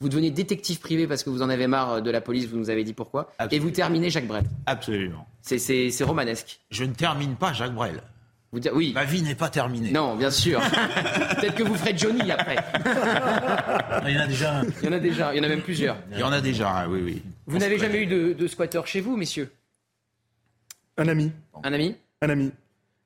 vous 0.00 0.08
devenez 0.08 0.30
détective 0.30 0.80
privé 0.80 1.06
parce 1.06 1.22
que 1.22 1.30
vous 1.30 1.42
en 1.42 1.50
avez 1.50 1.66
marre 1.66 2.00
de 2.00 2.10
la 2.10 2.20
police, 2.22 2.46
vous 2.46 2.56
nous 2.56 2.70
avez 2.70 2.84
dit 2.84 2.94
pourquoi. 2.94 3.32
Et 3.50 3.58
vous 3.58 3.70
terminez 3.70 4.08
Jacques 4.10 4.26
Brel. 4.26 4.44
Absolument. 4.66 5.26
C'est- 5.42 5.90
romanesque. 6.04 6.60
Je 6.70 6.84
ne 6.84 6.92
termine 6.94 7.36
pas 7.36 7.52
Jacques 7.52 7.74
Brel. 7.74 8.02
Vous 8.52 8.58
dire, 8.60 8.74
oui. 8.74 8.92
Ma 8.94 9.04
vie 9.04 9.22
n'est 9.22 9.34
pas 9.36 9.48
terminée. 9.48 9.92
Non, 9.92 10.16
bien 10.16 10.30
sûr. 10.30 10.60
Peut-être 11.38 11.54
que 11.54 11.62
vous 11.62 11.74
ferez 11.76 11.96
Johnny 11.96 12.32
après. 12.32 12.56
Il 14.08 14.14
y 14.14 14.18
en 14.18 14.22
a 14.22 14.26
déjà 14.26 14.58
un. 14.58 14.64
Il 14.82 14.86
y 14.86 14.88
en 14.88 14.92
a 14.92 14.98
déjà, 14.98 15.34
il 15.34 15.36
y 15.36 15.40
en 15.40 15.44
a 15.44 15.48
même 15.48 15.62
plusieurs. 15.62 15.96
Il 16.10 16.18
y 16.18 16.22
en 16.24 16.32
a 16.32 16.40
déjà 16.40 16.68
un, 16.80 16.88
oui, 16.88 17.00
oui. 17.04 17.22
Vous 17.46 17.58
n'avez 17.58 17.78
jamais 17.78 18.02
eu 18.02 18.06
de, 18.06 18.32
de 18.32 18.46
squatter 18.48 18.80
chez 18.86 19.00
vous, 19.00 19.16
messieurs? 19.16 19.52
Un 20.96 21.06
ami. 21.08 21.30
Un 21.62 21.72
ami? 21.72 21.94
Un 22.22 22.28
ami. 22.28 22.52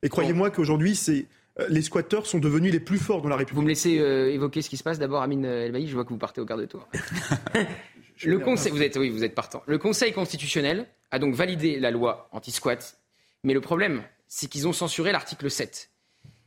Et 0.02 0.08
croyez-moi 0.08 0.50
qu'aujourd'hui, 0.50 0.96
c'est 0.96 1.26
euh, 1.60 1.66
les 1.68 1.82
squatteurs 1.82 2.26
sont 2.26 2.38
devenus 2.38 2.72
les 2.72 2.80
plus 2.80 2.98
forts 2.98 3.22
dans 3.22 3.28
la 3.28 3.36
Vous 3.36 3.40
République. 3.40 3.62
me 3.64 3.68
laissez 3.68 3.98
euh, 3.98 4.32
évoquer 4.32 4.60
ce 4.60 4.68
qui 4.68 4.76
se 4.76 4.82
passe 4.82 4.98
d'abord, 4.98 5.22
Amine 5.22 5.44
Elbaï. 5.44 5.86
Je 5.86 5.94
vois 5.94 6.04
que 6.04 6.10
vous 6.10 6.18
partez 6.18 6.40
au 6.40 6.46
quart 6.46 6.58
de 6.58 6.66
tour. 6.66 6.88
Le 8.24 8.38
conseil, 8.38 8.72
vous 8.72 8.82
êtes, 8.82 8.96
oui, 8.96 9.10
vous 9.10 9.24
êtes 9.24 9.34
partant. 9.34 9.62
Le 9.66 9.78
Conseil 9.78 10.12
constitutionnel 10.12 10.86
a 11.10 11.18
donc 11.18 11.34
validé 11.34 11.78
la 11.78 11.90
loi 11.90 12.28
anti-squat. 12.32 12.98
Mais 13.42 13.54
le 13.54 13.60
problème, 13.60 14.02
c'est 14.28 14.48
qu'ils 14.48 14.66
ont 14.68 14.72
censuré 14.72 15.12
l'article 15.12 15.50
7. 15.50 15.90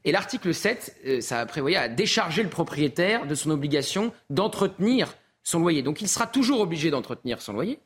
Et 0.05 0.11
l'article 0.11 0.53
7, 0.53 0.95
euh, 1.05 1.21
ça 1.21 1.45
prévoyait 1.45 1.77
à 1.77 1.89
décharger 1.89 2.43
le 2.43 2.49
propriétaire 2.49 3.27
de 3.27 3.35
son 3.35 3.51
obligation 3.51 4.13
d'entretenir 4.29 5.15
son 5.43 5.59
loyer. 5.59 5.83
Donc 5.83 6.01
il 6.01 6.07
sera 6.07 6.27
toujours 6.27 6.61
obligé 6.61 6.89
d'entretenir 6.89 7.41
son 7.41 7.53
loyer. 7.53 7.79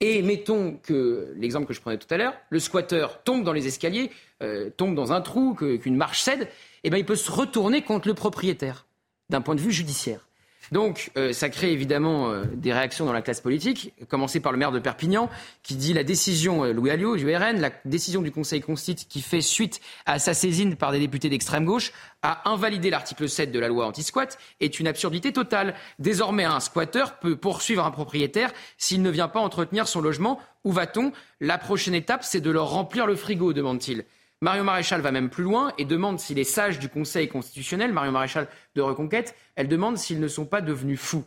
Et 0.00 0.20
mettons 0.22 0.78
que 0.82 1.32
l'exemple 1.36 1.66
que 1.66 1.72
je 1.72 1.80
prenais 1.80 1.96
tout 1.96 2.12
à 2.12 2.18
l'heure, 2.18 2.34
le 2.50 2.58
squatteur 2.58 3.22
tombe 3.22 3.44
dans 3.44 3.54
les 3.54 3.66
escaliers, 3.66 4.10
euh, 4.42 4.68
tombe 4.70 4.94
dans 4.94 5.12
un 5.12 5.22
trou, 5.22 5.54
qu'une 5.54 5.96
marche 5.96 6.20
cède, 6.20 6.48
et 6.84 6.90
ben 6.90 6.98
il 6.98 7.06
peut 7.06 7.16
se 7.16 7.30
retourner 7.30 7.82
contre 7.82 8.08
le 8.08 8.14
propriétaire 8.14 8.86
d'un 9.30 9.40
point 9.40 9.54
de 9.54 9.60
vue 9.60 9.72
judiciaire. 9.72 10.28
Donc, 10.72 11.10
euh, 11.16 11.32
ça 11.32 11.48
crée 11.48 11.72
évidemment 11.72 12.30
euh, 12.30 12.44
des 12.54 12.72
réactions 12.72 13.04
dans 13.04 13.12
la 13.12 13.22
classe 13.22 13.40
politique, 13.40 13.92
commencer 14.08 14.40
par 14.40 14.52
le 14.52 14.58
maire 14.58 14.72
de 14.72 14.78
Perpignan, 14.78 15.30
qui 15.62 15.76
dit 15.76 15.92
la 15.92 16.04
décision, 16.04 16.64
euh, 16.64 16.72
Louis 16.72 16.90
Alliot, 16.90 17.16
du 17.16 17.34
RN, 17.34 17.60
la 17.60 17.70
décision 17.84 18.22
du 18.22 18.30
Conseil 18.30 18.60
constitutionnel 18.60 18.76
qui 19.08 19.20
fait 19.20 19.40
suite 19.40 19.80
à 20.04 20.18
sa 20.18 20.32
saisine 20.32 20.76
par 20.76 20.92
des 20.92 20.98
députés 20.98 21.28
d'extrême 21.28 21.64
gauche, 21.64 21.92
à 22.22 22.48
invalider 22.48 22.90
l'article 22.90 23.28
7 23.28 23.50
de 23.50 23.58
la 23.58 23.68
loi 23.68 23.86
anti-squat, 23.86 24.38
est 24.60 24.78
une 24.78 24.86
absurdité 24.86 25.32
totale. 25.32 25.74
Désormais, 25.98 26.44
un 26.44 26.60
squatteur 26.60 27.18
peut 27.18 27.36
poursuivre 27.36 27.84
un 27.84 27.90
propriétaire 27.90 28.52
s'il 28.78 29.02
ne 29.02 29.10
vient 29.10 29.28
pas 29.28 29.40
entretenir 29.40 29.88
son 29.88 30.00
logement. 30.00 30.40
Où 30.64 30.72
va-t-on? 30.72 31.12
La 31.40 31.58
prochaine 31.58 31.94
étape, 31.94 32.24
c'est 32.24 32.40
de 32.40 32.50
leur 32.50 32.70
remplir 32.70 33.06
le 33.06 33.16
frigo, 33.16 33.52
demande-t-il. 33.52 34.04
Mario 34.46 34.62
Maréchal 34.62 35.00
va 35.00 35.10
même 35.10 35.28
plus 35.28 35.42
loin 35.42 35.72
et 35.76 35.84
demande 35.84 36.20
si 36.20 36.32
les 36.32 36.44
sages 36.44 36.78
du 36.78 36.88
Conseil 36.88 37.26
constitutionnel, 37.26 37.92
Mario 37.92 38.12
Maréchal 38.12 38.46
de 38.76 38.80
Reconquête, 38.80 39.34
elle 39.56 39.66
demande 39.66 39.98
s'ils 39.98 40.20
ne 40.20 40.28
sont 40.28 40.44
pas 40.46 40.60
devenus 40.60 41.00
fous. 41.00 41.24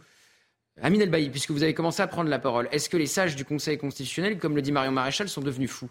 Amine 0.82 1.02
Elbaï, 1.02 1.30
puisque 1.30 1.52
vous 1.52 1.64
avez 1.64 1.74
commencé 1.74 2.02
à 2.02 2.08
prendre 2.08 2.30
la 2.30 2.40
parole, 2.40 2.70
est-ce 2.72 2.88
que 2.88 2.96
les 2.96 3.08
sages 3.08 3.36
du 3.36 3.44
Conseil 3.44 3.78
constitutionnel, 3.78 4.38
comme 4.38 4.56
le 4.56 4.62
dit 4.62 4.72
Mario 4.72 4.92
Maréchal, 4.92 5.28
sont 5.28 5.42
devenus 5.42 5.70
fous? 5.70 5.90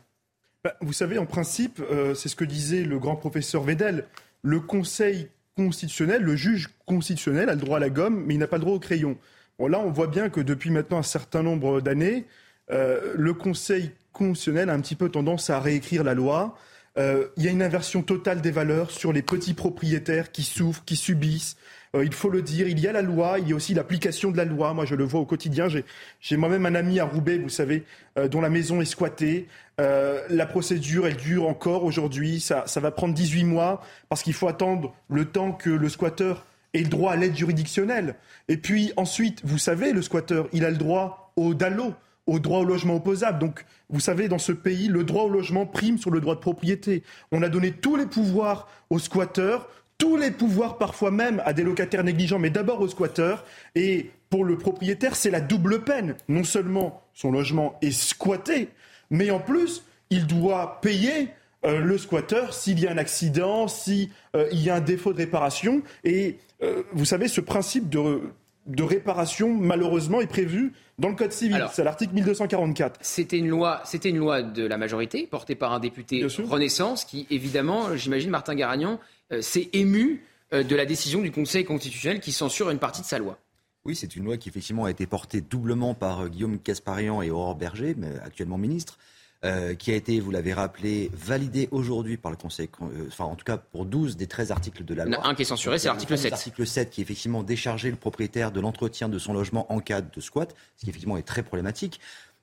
Bah, 0.65 0.75
Vous 0.81 0.95
savez, 0.95 1.19
en 1.19 1.27
principe, 1.27 1.83
euh, 1.91 2.15
c'est 2.15 2.31
ce 2.31 2.35
que 2.35 2.47
disait 2.47 2.83
le 2.83 2.99
grand 2.99 3.17
professeur 3.17 3.63
Vedel. 3.63 4.07
Le 4.41 4.61
Conseil 4.61 5.29
constitutionnel, 5.55 6.23
le 6.23 6.35
juge 6.35 6.71
constitutionnel 6.87 7.51
a 7.51 7.55
le 7.57 7.61
droit 7.61 7.77
à 7.77 7.81
la 7.81 7.91
gomme, 7.91 8.25
mais 8.25 8.37
il 8.37 8.39
n'a 8.39 8.47
pas 8.47 8.57
le 8.57 8.63
droit 8.63 8.75
au 8.75 8.81
crayon. 8.81 9.19
Là, 9.59 9.81
on 9.81 9.91
voit 9.91 10.07
bien 10.07 10.31
que 10.31 10.41
depuis 10.41 10.71
maintenant 10.71 10.97
un 10.97 11.03
certain 11.03 11.43
nombre 11.43 11.83
d'années, 11.83 12.25
euh, 12.71 13.13
le 13.15 13.35
Conseil 13.35 13.91
constitutionnel 14.15 14.71
a 14.71 14.73
un 14.73 14.81
petit 14.81 14.97
peu 14.97 15.11
tendance 15.11 15.51
à 15.51 15.61
réécrire 15.61 16.05
la 16.05 16.15
loi. 16.15 16.57
Euh, 16.99 17.29
il 17.37 17.45
y 17.45 17.49
a 17.49 17.51
une 17.51 17.63
inversion 17.63 18.03
totale 18.03 18.41
des 18.41 18.51
valeurs 18.51 18.91
sur 18.91 19.13
les 19.13 19.23
petits 19.23 19.55
propriétaires 19.55 20.33
qui 20.33 20.43
souffrent, 20.43 20.85
qui 20.85 20.97
subissent. 20.97 21.57
Euh, 21.95 22.05
il 22.05 22.13
faut 22.13 22.29
le 22.29 22.43
dire, 22.43 22.67
il 22.67 22.81
y 22.81 22.89
a 22.89 22.93
la 22.93 23.03
loi, 23.03 23.39
il 23.39 23.49
y 23.49 23.53
a 23.53 23.57
aussi 23.57 23.73
l'application 23.73 24.31
de 24.31 24.37
la 24.37 24.45
loi. 24.45 24.75
Moi, 24.75 24.85
je 24.85 24.97
le 24.97 25.05
vois 25.05 25.21
au 25.21 25.27
quotidien. 25.27 25.69
J'ai 25.69 26.37
moi-même 26.37 26.67
un 26.67 26.75
ami 26.75 26.99
à 26.99 27.05
Roubaix, 27.05 27.39
vous 27.39 27.49
savez, 27.49 27.85
euh, 28.19 28.27
dont 28.27 28.41
la 28.41 28.51
maison 28.51 28.81
est 28.81 28.87
squattée. 28.87 29.47
la 29.79 30.47
procédure, 30.47 31.07
elle 31.07 31.17
dure 31.17 31.47
encore 31.47 31.85
aujourd'hui. 31.85 32.41
Ça, 32.41 32.65
va 32.77 32.91
prendre 32.91 33.15
18 33.15 33.45
mois 33.45 33.81
parce 34.09 34.25
qu'il 34.25 34.35
faut 34.35 34.49
attendre 34.49 34.93
le 35.09 35.25
temps 35.25 35.53
que 35.53 35.71
le 35.71 35.89
squatteur 35.89 36.47
ait 36.75 36.81
le 36.81 36.89
droit 36.89 37.13
à 37.13 37.17
l'aide 37.17 37.37
juridictionnelle. 37.37 38.17
Et 38.49 38.57
puis 38.57 38.93
ensuite, 38.97 39.41
vous 39.45 39.59
savez, 39.59 39.93
le 39.93 40.03
squatteur, 40.03 40.49
il 40.53 40.65
a 40.65 40.71
le 40.71 40.77
droit 40.77 41.33
au 41.37 41.55
DALO 41.55 41.95
au 42.29 42.39
droit 42.39 42.61
au 42.61 42.65
logement 42.65 42.97
opposable. 42.97 43.41
Donc, 43.41 43.65
vous 43.91 44.01
savez, 44.01 44.29
dans 44.29 44.39
ce 44.39 44.53
pays, 44.53 44.87
le 44.87 45.03
droit 45.03 45.25
au 45.25 45.31
logement 45.31 45.67
prime 45.67 45.99
sur 45.99 46.11
le 46.11 46.21
droit 46.21 46.35
de 46.35 46.41
propriété. 46.41 47.03
On 47.33 47.43
a 47.43 47.49
donné 47.49 47.73
tous 47.73 47.97
les 47.97 48.07
pouvoirs 48.07 48.69
aux 48.91 48.99
squatteurs, 48.99 49.69
tous 49.97 50.17
les 50.17 50.31
pouvoirs 50.31 50.79
parfois 50.79 51.11
même 51.11 51.43
à 51.45 51.53
des 51.53 51.65
locataires 51.65 52.05
négligents, 52.05 52.39
mais 52.39 52.51
d'abord 52.51 52.81
aux 52.81 52.89
squatteurs. 52.89 53.45
Et 53.75 54.11
pour 54.31 54.45
le 54.45 54.59
propriétaire, 54.59 55.17
c'est 55.17 55.31
la 55.31 55.41
double 55.41 55.83
peine. 55.83 56.17
Non 56.29 56.45
seulement 56.45 57.03
son 57.15 57.33
logement 57.33 57.79
est 57.83 57.91
squatté, 57.91 58.69
mais 59.11 59.31
en 59.31 59.41
plus, 59.41 59.83
il 60.11 60.27
doit 60.27 60.81
payer 60.83 61.31
euh, 61.65 61.81
le 61.81 61.97
squatteur 61.99 62.53
s'il 62.53 62.79
y 62.79 62.87
a 62.87 62.93
un 62.93 62.99
accident, 62.99 63.69
s'il 63.69 64.11
euh, 64.37 64.47
y 64.53 64.69
a 64.69 64.77
un 64.77 64.81
défaut 64.81 65.15
de 65.15 65.19
réparation. 65.19 65.83
Et 66.05 66.37
euh, 66.63 66.83
vous 66.93 67.07
savez, 67.07 67.27
ce 67.27 67.41
principe 67.41 67.89
de 67.89 68.21
de 68.69 68.83
réparation, 68.83 69.55
malheureusement, 69.55 70.21
est 70.21 70.27
prévu 70.27 70.73
dans 70.99 71.09
le 71.09 71.15
Code 71.15 71.33
civil. 71.33 71.67
C'est 71.73 71.85
l'article 71.85 72.15
1244. 72.15 73.01
C'était 73.01 73.39
une 73.39 73.49
loi, 73.49 73.81
c'était 73.85 74.11
une 74.11 74.19
loi 74.19 74.43
de 74.43 74.65
la 74.65 74.77
majorité, 74.77 75.27
portée 75.27 75.55
par 75.55 75.73
un 75.73 75.81
député 75.81 76.25
Renaissance, 76.49 77.05
qui, 77.05 77.27
évidemment, 77.31 77.97
j'imagine, 77.97 78.31
Martin 78.31 78.55
Garagnon, 78.55 79.01
euh, 79.33 79.43
s'est 79.43 79.71
ému 79.73 80.23
euh, 80.53 80.63
de 80.63 80.77
la 80.77 80.85
décision 80.87 81.23
du 81.23 81.31
Conseil 81.31 81.65
constitutionnel 81.65 82.21
qui 82.21 82.33
censure 82.33 82.71
une 82.71 82.79
partie 82.79 83.01
de 83.01 83.07
sa 83.07 83.19
loi. 83.19 83.39
Oui, 83.85 83.97
c'est 83.97 84.17
une 84.17 84.25
loi 84.25 84.37
qui 84.37 84.51
effectivement 84.51 84.85
a 84.85 84.91
été 84.91 85.07
portée 85.07 85.41
doublement 85.41 85.95
par 85.95 86.21
euh, 86.21 86.29
Guillaume 86.29 86.59
Casparian 86.59 87.23
et 87.23 87.31
Aurore 87.31 87.55
Berger, 87.55 87.97
actuellement 88.23 88.59
ministre. 88.59 88.99
Euh, 89.45 89.77
qui 89.77 89.93
a 89.93 89.95
été, 89.95 90.19
vous 90.19 90.33
l'avez 90.33 90.53
rappelé, 90.53 91.13
validé 91.15 91.69
aujourd'hui 91.71 92.17
par 92.17 92.33
le 92.33 92.37
Conseil, 92.37 92.69
euh, 92.83 93.07
enfin 93.07 93.23
en 93.23 93.37
tout 93.37 93.45
cas 93.45 93.57
pour 93.57 93.85
12 93.85 94.17
des 94.17 94.27
13 94.27 94.51
articles 94.51 94.85
de 94.85 94.95
la 94.95 95.05
loi. 95.05 95.25
Un 95.25 95.37
qui 95.37 95.43
est 95.43 95.45
censuré, 95.45 95.79
c'est 95.79 95.87
l'article 95.87 96.19
7. 96.19 96.33
L'article 96.33 96.67
7 96.67 96.91
qui 96.91 97.03
effectivement 97.03 97.45
déchargeait 97.45 97.91
le 97.91 97.97
propriétaire 97.97 98.51
de 98.51 98.59
l'entretien 98.59 99.09
de 99.09 99.17
son 99.17 99.33
logement 99.33 99.73
en 99.73 99.79
cas 99.79 100.01
de 100.01 100.21
squat, 100.21 100.57
ce 100.75 100.85
qui 100.85 100.91
effectivement 100.91 101.17
est 101.17 101.23
très 101.23 101.45
problématique. 101.45 102.01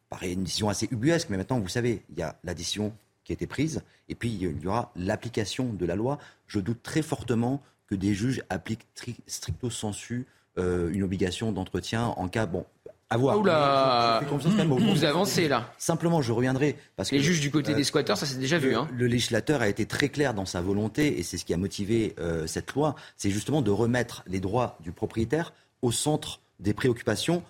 Paraît 0.08 0.32
une 0.32 0.46
décision 0.46 0.70
assez 0.70 0.88
ubuesque, 0.90 1.30
mais 1.30 1.36
maintenant 1.36 1.60
vous 1.60 1.68
savez, 1.68 2.02
il 2.12 2.18
y 2.18 2.22
a 2.22 2.40
la 2.46 2.54
décision 2.54 2.96
qui 3.26 3.34
a 3.34 3.36
été 3.36 3.46
prise, 3.46 3.82
et 4.08 4.16
puis 4.16 4.30
il 4.30 4.64
y 4.64 4.68
aura 4.68 4.94
l'application 4.96 5.74
de 5.74 5.86
la 5.86 5.98
loi. 5.98 6.18
Je 6.48 6.62
doute 6.62 6.82
très 6.82 7.02
fortement 7.02 7.62
que 7.88 7.96
des 7.96 8.14
juges 8.14 8.42
appliquent 8.50 8.88
stricto 9.28 9.70
sensu 9.70 10.28
euh, 10.58 10.90
une 10.94 11.04
obligation 11.04 11.52
d'entretien 11.52 12.06
en 12.16 12.30
cas, 12.30 12.46
bon, 12.46 12.66
à 13.10 13.18
voir. 13.18 13.40
Oula, 13.40 14.22
vous 14.30 15.06
avancez 15.06 15.48
là. 15.48 15.74
Simplement, 15.78 16.22
je 16.22 16.32
reviendrai 16.32 16.78
parce 16.96 17.10
que 17.10 17.16
les 17.16 17.22
juges 17.22 17.42
du 17.42 17.52
côté 17.52 17.74
des 17.74 17.84
squatteurs, 17.84 18.18
ça 18.18 18.26
s'est 18.26 18.38
déjà 18.38 18.58
vu. 18.58 18.76
Hein. 18.76 18.88
Le 18.94 19.08
législateur 19.08 19.62
a 19.62 19.68
été 19.68 19.86
très 19.86 20.10
clair 20.10 20.34
dans 20.34 20.46
sa 20.46 20.62
volonté, 20.62 21.20
et 21.20 21.24
c'est 21.24 21.38
ce 21.38 21.46
qui 21.46 21.54
a 21.54 21.58
motivé 21.58 22.16
euh, 22.20 22.48
cette 22.48 22.74
loi, 22.74 22.96
c'est 23.18 23.30
justement 23.30 23.62
de 23.62 23.72
remettre 23.72 24.24
les 24.28 24.40
droits 24.40 24.78
du 24.82 24.92
propriétaire 24.92 25.54
au 25.82 25.92
centre 25.92 26.40
des 26.60 26.74
préoccupations, 26.74 27.44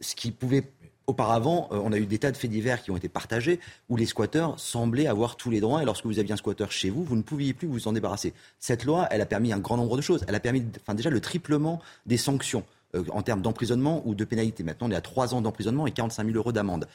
ce 0.00 0.14
qui 0.14 0.30
pouvait 0.30 0.64
Auparavant, 1.08 1.68
euh, 1.72 1.80
on 1.82 1.92
a 1.92 1.98
eu 1.98 2.06
des 2.06 2.18
tas 2.18 2.30
de 2.30 2.36
faits 2.36 2.50
divers 2.50 2.80
qui 2.80 2.92
ont 2.92 2.96
été 2.96 3.08
partagés 3.08 3.58
où 3.88 3.96
les 3.96 4.06
squatteurs 4.06 4.58
semblaient 4.60 5.08
avoir 5.08 5.34
tous 5.34 5.50
les 5.50 5.60
droits 5.60 5.82
et 5.82 5.84
lorsque 5.84 6.06
vous 6.06 6.20
aviez 6.20 6.32
un 6.32 6.36
squatteur 6.36 6.70
chez 6.70 6.90
vous, 6.90 7.02
vous 7.02 7.16
ne 7.16 7.22
pouviez 7.22 7.54
plus 7.54 7.66
vous 7.66 7.88
en 7.88 7.92
débarrasser. 7.92 8.32
Cette 8.60 8.84
loi, 8.84 9.08
elle 9.10 9.20
a 9.20 9.26
permis 9.26 9.52
un 9.52 9.58
grand 9.58 9.76
nombre 9.76 9.96
de 9.96 10.00
choses. 10.00 10.24
Elle 10.28 10.34
a 10.36 10.40
permis, 10.40 10.64
enfin 10.80 10.94
déjà, 10.94 11.10
le 11.10 11.20
triplement 11.20 11.80
des 12.06 12.16
sanctions. 12.16 12.64
Euh, 12.94 13.04
en 13.10 13.22
termes 13.22 13.40
d'emprisonnement 13.40 14.02
ou 14.04 14.14
de 14.14 14.24
pénalité. 14.24 14.62
Maintenant, 14.62 14.88
on 14.88 14.90
est 14.90 14.96
à 14.96 15.00
3 15.00 15.34
ans 15.34 15.40
d'emprisonnement 15.40 15.86
et 15.86 15.92
45 15.92 16.26
000 16.26 16.36
euros 16.36 16.52
d'amende. 16.52 16.86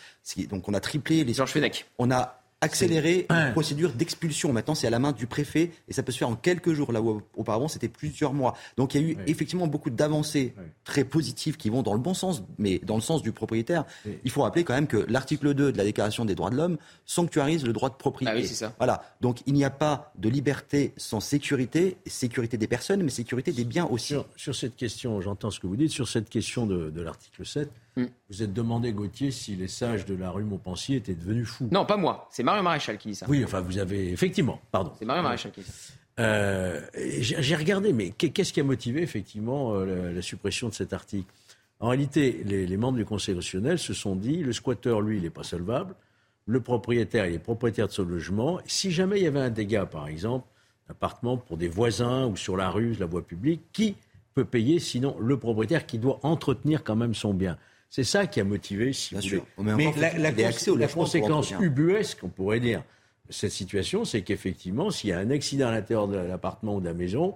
Donc 0.50 0.70
on 0.70 0.74
a 0.76 0.80
triplé 0.80 1.24
les... 1.24 1.34
Georges 1.34 1.54
Fenech. 1.54 1.88
On 1.98 2.12
a 2.12 2.40
accélérer 2.62 3.28
une 3.30 3.52
procédure 3.52 3.92
d'expulsion. 3.92 4.52
Maintenant, 4.52 4.76
c'est 4.76 4.88
à 4.88 4.90
la 4.90 5.00
main 5.00 5.12
du 5.12 5.28
préfet 5.28 5.72
et 5.88 5.94
ça 5.94 6.02
peut 6.02 6.12
se 6.12 6.18
faire 6.18 6.30
en 6.30 6.36
quelques 6.36 6.74
jours. 6.74 6.92
Là 6.92 7.02
où 7.02 7.22
auparavant, 7.36 7.68
c'était 7.68 7.88
plusieurs 7.88 8.34
mois. 8.34 8.56
Donc, 8.78 8.96
il 8.96 9.02
y 9.02 9.06
a 9.06 9.08
eu 9.08 9.18
effectivement 9.28 9.68
beaucoup 9.68 9.90
d'avancées 9.90 10.54
très 10.84 11.04
positives 11.04 11.58
qui 11.58 11.70
vont 11.70 11.84
dans 11.84 11.94
le 11.94 12.00
bon 12.00 12.14
sens, 12.14 12.44
mais 12.58 12.80
dans 12.80 12.96
le 12.96 13.02
sens 13.02 13.22
du 13.22 13.32
propriétaire. 13.32 13.86
Il 14.24 14.32
faut 14.32 14.42
rappeler 14.42 14.64
quand 14.64 14.74
même 14.74 14.88
que 14.88 15.06
l'article 15.08 15.54
2 15.54 15.72
de 15.72 15.78
la 15.78 15.84
Déclaration 15.84 16.26
des 16.26 16.36
droits 16.36 16.50
de 16.50 16.56
l'homme 16.56 16.78
sanctuarise 17.06 17.64
le 17.64 17.74
droit 17.74 17.90
de 17.90 17.96
propriété. 17.96 18.36
Ah 18.36 18.40
oui, 18.42 18.48
ça. 18.48 18.74
Voilà. 18.78 19.04
Donc, 19.22 19.42
il 19.46 19.54
n'y 19.54 19.64
a 19.64 19.70
pas 19.70 20.12
de 20.18 20.30
liberté 20.30 20.94
sans 20.98 21.20
sécurité, 21.20 21.98
sécurité 22.06 22.58
des 22.58 22.68
personnes, 22.68 23.04
mais 23.04 23.10
sécurité 23.10 23.52
des 23.52 23.66
biens 23.66 23.86
aussi. 23.86 24.16
Sur, 24.36 24.56
cette 24.56 24.76
question, 24.76 25.22
j'entends 25.22 25.52
ce 25.52 25.60
que 25.60 25.68
vous 25.68 25.76
dites, 25.76 25.92
sur 25.92 26.08
cette 26.08 26.30
question 26.30 26.66
de, 26.66 26.90
de 26.90 27.02
l'article 27.02 27.46
7, 27.46 27.70
Mm. 27.98 28.06
Vous 28.30 28.44
êtes 28.44 28.54
demandé, 28.54 28.94
Gauthier, 28.94 29.32
si 29.32 29.56
les 29.56 29.68
sages 29.68 30.06
de 30.06 30.16
la 30.16 30.30
rue 30.30 30.44
Montpensier 30.44 30.98
étaient 30.98 31.16
devenus 31.16 31.48
fous. 31.48 31.68
Non, 31.72 31.84
pas 31.84 31.98
moi. 31.98 32.28
C'est 32.32 32.44
Mario 32.44 32.62
Maréchal 32.62 32.98
qui 33.00 33.10
dit 33.10 33.16
ça. 33.16 33.26
Oui, 33.28 33.44
enfin, 33.44 33.62
vous 33.62 33.80
avez. 33.80 34.12
Effectivement, 34.12 34.62
pardon. 34.72 34.94
C'est 35.00 35.06
Mario 35.06 35.24
Maréchal 35.24 35.52
qui 35.52 35.62
dit 35.62 35.68
ça. 35.68 35.94
Euh, 36.20 36.82
j'ai 37.20 37.56
regardé, 37.56 37.94
mais 37.94 38.10
qu'est-ce 38.12 38.54
qui 38.54 38.60
a 38.60 38.64
motivé 38.64 39.02
effectivement 39.02 39.74
euh, 39.74 40.14
la, 40.14 40.22
suppression 40.22 40.70
de 40.70 40.74
cet 40.74 40.94
article? 40.94 41.32
En 41.80 41.90
réalité, 41.90 42.44
les, 42.44 42.78
membres 42.78 42.98
du 42.98 43.06
Conseil 43.06 43.36
constitutionnel 43.36 43.78
se 43.78 43.94
sont 43.94 44.16
dit 44.16 44.38
le 44.38 44.52
squatteur, 44.52 45.02
lui, 45.02 45.18
il 45.18 45.24
n'est 45.24 45.30
pas 45.30 45.44
solvable. 45.44 45.94
Le 46.48 46.60
propriétaire, 46.60 47.28
il 47.28 47.36
est 47.36 47.40
propriétaire 47.40 47.88
de 47.88 47.92
son 47.92 48.04
logement. 48.04 48.60
Si 48.66 48.90
jamais 48.92 49.20
il 49.20 49.24
y 49.24 49.28
avait 49.28 49.42
un 49.42 49.52
dégât, 49.52 49.86
par 49.86 50.08
exemple, 50.08 50.48
d'appartement 50.88 51.38
pour 51.38 51.58
des 51.58 51.68
voisins 51.68 52.26
ou 52.26 52.36
sur 52.36 52.58
la 52.58 52.70
rue, 52.72 52.96
la 53.00 53.06
voie 53.06 53.22
publique, 53.22 53.62
qui 53.72 53.96
peut 54.34 54.46
payer 54.46 54.80
sinon 54.80 55.16
le 55.20 55.38
propriétaire 55.38 55.86
qui 55.86 56.00
doit 56.00 56.20
entretenir 56.24 56.84
quand 56.84 56.96
même 56.96 57.14
son 57.14 57.34
bien? 57.34 57.58
C'est 57.90 58.04
ça 58.04 58.28
qui 58.28 58.40
a 58.40 58.44
motivé, 58.44 58.94
si 58.94 59.16
vous 59.16 59.22
voulez. 59.22 59.42
Mais 59.58 59.94
la, 60.18 60.88
conséquence 60.88 61.52
ubuesque, 61.60 62.20
on 62.24 62.30
pourrait 62.30 62.60
dire, 62.60 62.84
de 63.28 63.34
cette 63.34 63.52
situation, 63.52 64.06
c'est 64.06 64.22
qu'effectivement, 64.22 64.90
s'il 64.92 65.10
y 65.10 65.14
a 65.14 65.20
un 65.20 65.32
accident 65.32 65.68
à 65.68 65.72
l'intérieur 65.72 66.08
de 66.08 66.18
l'appartement 66.18 66.76
ou 66.76 66.80
de 66.80 66.86
la 66.86 66.94
maison, 66.94 67.36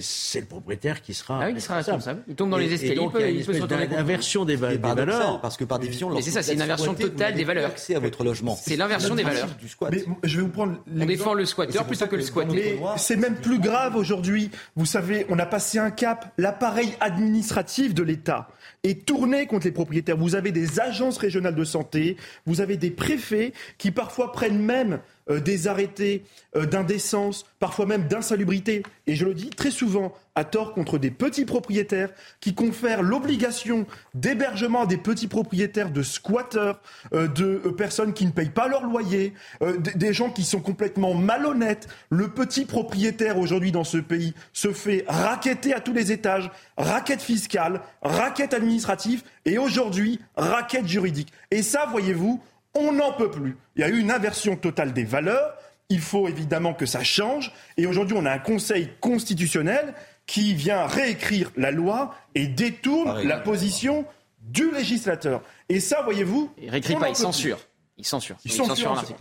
c'est 0.00 0.40
le 0.40 0.46
propriétaire 0.46 1.02
qui 1.02 1.12
sera, 1.12 1.42
ah 1.42 1.46
oui, 1.48 1.52
il 1.54 1.60
sera 1.60 1.76
responsable. 1.76 2.22
Il 2.26 2.34
tombe 2.34 2.48
dans 2.48 2.56
les 2.56 2.72
escaliers, 2.72 3.02
il, 3.02 3.10
peut, 3.10 3.28
il, 3.28 3.44
peut, 3.44 3.52
se 3.52 3.94
Inversion 3.94 4.46
des, 4.46 4.56
valeurs. 4.56 5.40
Parce 5.42 5.58
que 5.58 5.64
par 5.64 5.78
définition, 5.78 6.18
c'est 6.20 6.30
ça, 6.30 6.42
c'est 6.42 6.54
une 6.54 6.62
inversion 6.62 6.94
totale 6.94 7.34
des 7.34 7.44
valeurs. 7.44 7.70
Accès 7.70 7.94
à 7.94 7.98
votre 7.98 8.24
logement. 8.24 8.56
C'est 8.60 8.76
l'inversion 8.76 9.14
des 9.14 9.22
valeurs. 9.22 9.48
Du 9.60 9.68
squat. 9.68 9.92
Mais 9.92 10.04
je 10.24 10.36
vais 10.36 10.42
vous 10.42 10.48
prendre. 10.48 10.78
On 10.98 11.04
défend 11.04 11.34
le 11.34 11.44
squatteur 11.44 11.86
plutôt 11.86 12.06
que 12.06 12.16
le 12.16 12.22
squatté. 12.22 12.80
c'est 12.96 13.16
même 13.16 13.36
plus 13.36 13.58
grave 13.58 13.96
aujourd'hui. 13.96 14.50
Vous 14.76 14.86
savez, 14.86 15.26
on 15.28 15.38
a 15.38 15.46
passé 15.46 15.78
un 15.78 15.90
cap. 15.90 16.32
L'appareil 16.38 16.94
administratif 17.00 17.94
de 17.94 18.02
l'État 18.02 18.48
est 18.84 19.06
tourné 19.06 19.46
contre 19.46 19.66
les 19.66 19.72
propriétaires. 19.72 20.16
Vous 20.16 20.34
avez 20.34 20.50
des 20.50 20.80
agences 20.80 21.18
régionales 21.18 21.54
de 21.54 21.64
santé, 21.64 22.16
vous 22.46 22.60
avez 22.60 22.76
des 22.76 22.90
préfets 22.90 23.52
qui 23.78 23.90
parfois 23.92 24.32
prennent 24.32 24.62
même 24.62 25.00
euh, 25.30 25.40
des 25.40 25.68
arrêtés 25.68 26.24
euh, 26.56 26.66
d'indécence, 26.66 27.44
parfois 27.58 27.86
même 27.86 28.08
d'insalubrité, 28.08 28.82
et 29.06 29.14
je 29.14 29.24
le 29.24 29.34
dis 29.34 29.50
très 29.50 29.70
souvent 29.70 30.12
à 30.34 30.44
tort 30.44 30.72
contre 30.72 30.98
des 30.98 31.10
petits 31.10 31.44
propriétaires 31.44 32.10
qui 32.40 32.54
confèrent 32.54 33.02
l'obligation 33.02 33.86
d'hébergement 34.14 34.82
à 34.82 34.86
des 34.86 34.96
petits 34.96 35.28
propriétaires, 35.28 35.90
de 35.90 36.02
squatteurs, 36.02 36.80
euh, 37.12 37.28
de 37.28 37.58
personnes 37.76 38.14
qui 38.14 38.26
ne 38.26 38.30
payent 38.30 38.50
pas 38.50 38.68
leur 38.68 38.84
loyer, 38.84 39.34
des 39.76 40.12
gens 40.12 40.30
qui 40.30 40.44
sont 40.44 40.60
complètement 40.60 41.14
malhonnêtes. 41.14 41.88
Le 42.10 42.28
petit 42.28 42.64
propriétaire 42.64 43.38
aujourd'hui 43.38 43.72
dans 43.72 43.84
ce 43.84 43.98
pays 43.98 44.34
se 44.52 44.72
fait 44.72 45.04
raqueter 45.06 45.74
à 45.74 45.80
tous 45.80 45.92
les 45.92 46.12
étages, 46.12 46.50
raquette 46.76 47.22
fiscale, 47.22 47.80
raquette 48.02 48.54
administrative 48.54 49.22
et 49.44 49.58
aujourd'hui 49.58 50.20
raquette 50.36 50.86
juridique. 50.86 51.32
Et 51.50 51.62
ça, 51.62 51.86
voyez-vous, 51.90 52.40
on 52.74 52.92
n'en 52.92 53.12
peut 53.12 53.30
plus. 53.30 53.56
Il 53.76 53.82
y 53.82 53.84
a 53.84 53.88
eu 53.88 53.98
une 53.98 54.10
inversion 54.10 54.56
totale 54.56 54.92
des 54.92 55.04
valeurs. 55.04 55.54
Il 55.88 56.00
faut 56.00 56.28
évidemment 56.28 56.74
que 56.74 56.86
ça 56.86 57.04
change. 57.04 57.52
Et 57.76 57.86
aujourd'hui, 57.86 58.16
on 58.18 58.24
a 58.24 58.32
un 58.32 58.38
Conseil 58.38 58.88
constitutionnel 59.00 59.94
qui 60.26 60.54
vient 60.54 60.86
réécrire 60.86 61.50
la 61.56 61.70
loi 61.70 62.14
et 62.34 62.46
détourne 62.46 63.22
la 63.22 63.38
position 63.38 64.06
du 64.40 64.70
législateur. 64.70 65.42
Et 65.68 65.80
ça, 65.80 66.02
voyez-vous. 66.02 66.52
Il 66.58 66.70
réécrit 66.70 66.96
pas, 66.96 67.08
il 67.08 67.16
censure. 67.16 67.58
il 67.98 68.06
censure. 68.06 68.36
Il 68.44 68.52
censure. 68.52 68.94
l'article. 68.94 69.20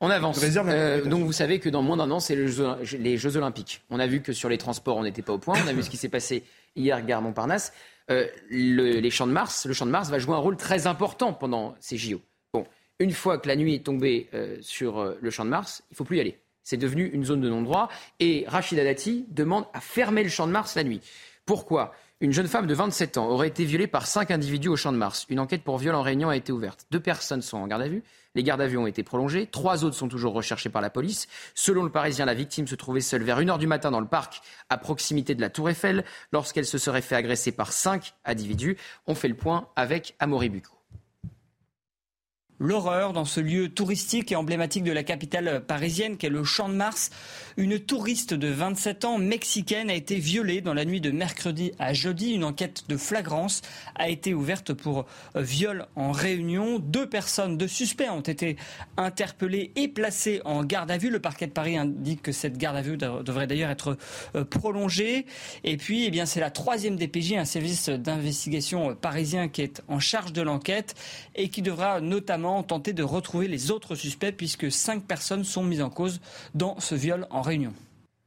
On 0.00 0.10
avance. 0.10 0.38
Euh, 0.42 1.04
donc 1.04 1.24
vous 1.24 1.32
savez 1.32 1.58
que 1.58 1.70
dans 1.70 1.80
moins 1.80 1.96
d'un 1.96 2.10
an, 2.10 2.20
c'est 2.20 2.36
les 2.36 3.16
Jeux 3.16 3.36
Olympiques. 3.36 3.82
On 3.88 3.98
a 3.98 4.06
vu 4.06 4.20
que 4.20 4.32
sur 4.32 4.48
les 4.48 4.58
transports, 4.58 4.96
on 4.96 5.04
n'était 5.04 5.22
pas 5.22 5.32
au 5.32 5.38
point. 5.38 5.58
On 5.64 5.68
a 5.68 5.72
vu 5.72 5.82
ce 5.82 5.88
qui 5.88 5.96
s'est 5.96 6.10
passé 6.10 6.44
hier, 6.74 7.04
gare 7.04 7.22
Montparnasse. 7.22 7.72
Euh, 8.10 8.26
le, 8.50 9.00
les 9.00 9.10
champs 9.10 9.26
de 9.26 9.32
Mars, 9.32 9.66
le 9.66 9.72
champ 9.72 9.86
de 9.86 9.90
Mars 9.90 10.10
va 10.10 10.18
jouer 10.18 10.34
un 10.34 10.38
rôle 10.38 10.56
très 10.56 10.86
important 10.86 11.32
pendant 11.32 11.74
ces 11.80 11.96
JO 11.96 12.20
une 12.98 13.12
fois 13.12 13.38
que 13.38 13.48
la 13.48 13.56
nuit 13.56 13.74
est 13.74 13.84
tombée 13.84 14.28
euh, 14.34 14.56
sur 14.60 14.98
euh, 14.98 15.18
le 15.20 15.30
champ 15.30 15.44
de 15.44 15.50
Mars, 15.50 15.82
il 15.90 15.96
faut 15.96 16.04
plus 16.04 16.18
y 16.18 16.20
aller. 16.20 16.38
C'est 16.62 16.76
devenu 16.76 17.06
une 17.06 17.24
zone 17.24 17.40
de 17.40 17.48
non-droit. 17.48 17.88
Et 18.18 18.44
Rachida 18.48 18.82
Dati 18.82 19.26
demande 19.28 19.66
à 19.72 19.80
fermer 19.80 20.22
le 20.22 20.28
champ 20.28 20.46
de 20.46 20.52
Mars 20.52 20.74
la 20.74 20.84
nuit. 20.84 21.00
Pourquoi? 21.44 21.92
Une 22.20 22.32
jeune 22.32 22.48
femme 22.48 22.66
de 22.66 22.74
27 22.74 23.18
ans 23.18 23.28
aurait 23.28 23.48
été 23.48 23.64
violée 23.64 23.86
par 23.86 24.06
cinq 24.06 24.30
individus 24.30 24.68
au 24.68 24.76
champ 24.76 24.90
de 24.90 24.96
Mars. 24.96 25.26
Une 25.28 25.38
enquête 25.38 25.62
pour 25.62 25.76
viol 25.76 25.94
en 25.94 26.00
réunion 26.00 26.30
a 26.30 26.36
été 26.36 26.50
ouverte. 26.50 26.86
Deux 26.90 26.98
personnes 26.98 27.42
sont 27.42 27.58
en 27.58 27.66
garde 27.66 27.82
à 27.82 27.88
vue. 27.88 28.02
Les 28.34 28.42
gardes 28.42 28.62
à 28.62 28.66
vue 28.66 28.78
ont 28.78 28.86
été 28.86 29.02
prolongées. 29.02 29.46
Trois 29.46 29.84
autres 29.84 29.96
sont 29.96 30.08
toujours 30.08 30.32
recherchés 30.32 30.70
par 30.70 30.82
la 30.82 30.90
police. 30.90 31.28
Selon 31.54 31.82
le 31.82 31.90
Parisien, 31.90 32.24
la 32.24 32.34
victime 32.34 32.66
se 32.66 32.74
trouvait 32.74 33.00
seule 33.00 33.22
vers 33.22 33.40
1h 33.40 33.58
du 33.58 33.66
matin 33.66 33.90
dans 33.90 34.00
le 34.00 34.06
parc, 34.06 34.40
à 34.70 34.78
proximité 34.78 35.34
de 35.34 35.40
la 35.40 35.50
Tour 35.50 35.68
Eiffel, 35.68 36.04
lorsqu'elle 36.32 36.66
se 36.66 36.78
serait 36.78 37.02
fait 37.02 37.16
agresser 37.16 37.52
par 37.52 37.72
cinq 37.72 38.14
individus. 38.24 38.76
On 39.06 39.14
fait 39.14 39.28
le 39.28 39.36
point 39.36 39.68
avec 39.76 40.14
Amaury 40.18 40.48
Bucco. 40.48 40.75
L'horreur 42.58 43.12
dans 43.12 43.26
ce 43.26 43.38
lieu 43.38 43.68
touristique 43.68 44.32
et 44.32 44.36
emblématique 44.36 44.82
de 44.82 44.92
la 44.92 45.02
capitale 45.02 45.62
parisienne 45.66 46.16
qu'est 46.16 46.30
le 46.30 46.42
Champ 46.42 46.70
de 46.70 46.74
Mars. 46.74 47.10
Une 47.58 47.78
touriste 47.78 48.32
de 48.32 48.48
27 48.48 49.04
ans 49.04 49.18
mexicaine 49.18 49.90
a 49.90 49.94
été 49.94 50.16
violée 50.16 50.62
dans 50.62 50.72
la 50.72 50.86
nuit 50.86 51.02
de 51.02 51.10
mercredi 51.10 51.72
à 51.78 51.92
jeudi. 51.92 52.32
Une 52.32 52.44
enquête 52.44 52.84
de 52.88 52.96
flagrance 52.96 53.60
a 53.94 54.08
été 54.08 54.32
ouverte 54.32 54.72
pour 54.72 55.04
viol 55.34 55.86
en 55.96 56.12
réunion. 56.12 56.78
Deux 56.78 57.06
personnes, 57.06 57.58
deux 57.58 57.68
suspects 57.68 58.08
ont 58.08 58.22
été 58.22 58.56
interpellés 58.96 59.72
et 59.76 59.88
placés 59.88 60.40
en 60.46 60.64
garde 60.64 60.90
à 60.90 60.96
vue. 60.96 61.10
Le 61.10 61.20
parquet 61.20 61.48
de 61.48 61.52
Paris 61.52 61.76
indique 61.76 62.22
que 62.22 62.32
cette 62.32 62.56
garde 62.56 62.76
à 62.78 62.82
vue 62.82 62.96
devrait 62.96 63.46
d'ailleurs 63.46 63.70
être 63.70 63.98
euh, 64.34 64.44
prolongée. 64.44 65.26
Et 65.62 65.76
puis, 65.76 66.06
eh 66.06 66.10
bien, 66.10 66.24
c'est 66.24 66.40
la 66.40 66.50
troisième 66.50 66.96
DPJ, 66.96 67.34
un 67.34 67.44
service 67.44 67.90
d'investigation 67.90 68.94
parisien 68.94 69.48
qui 69.48 69.60
est 69.60 69.82
en 69.88 70.00
charge 70.00 70.32
de 70.32 70.40
l'enquête 70.40 70.94
et 71.34 71.50
qui 71.50 71.60
devra 71.60 72.00
notamment 72.00 72.45
tenter 72.62 72.92
de 72.92 73.02
retrouver 73.02 73.48
les 73.48 73.70
autres 73.70 73.94
suspects 73.94 74.32
puisque 74.36 74.70
cinq 74.70 75.04
personnes 75.04 75.44
sont 75.44 75.62
mises 75.62 75.82
en 75.82 75.90
cause 75.90 76.20
dans 76.54 76.78
ce 76.80 76.94
viol 76.94 77.26
en 77.30 77.42
réunion. 77.42 77.72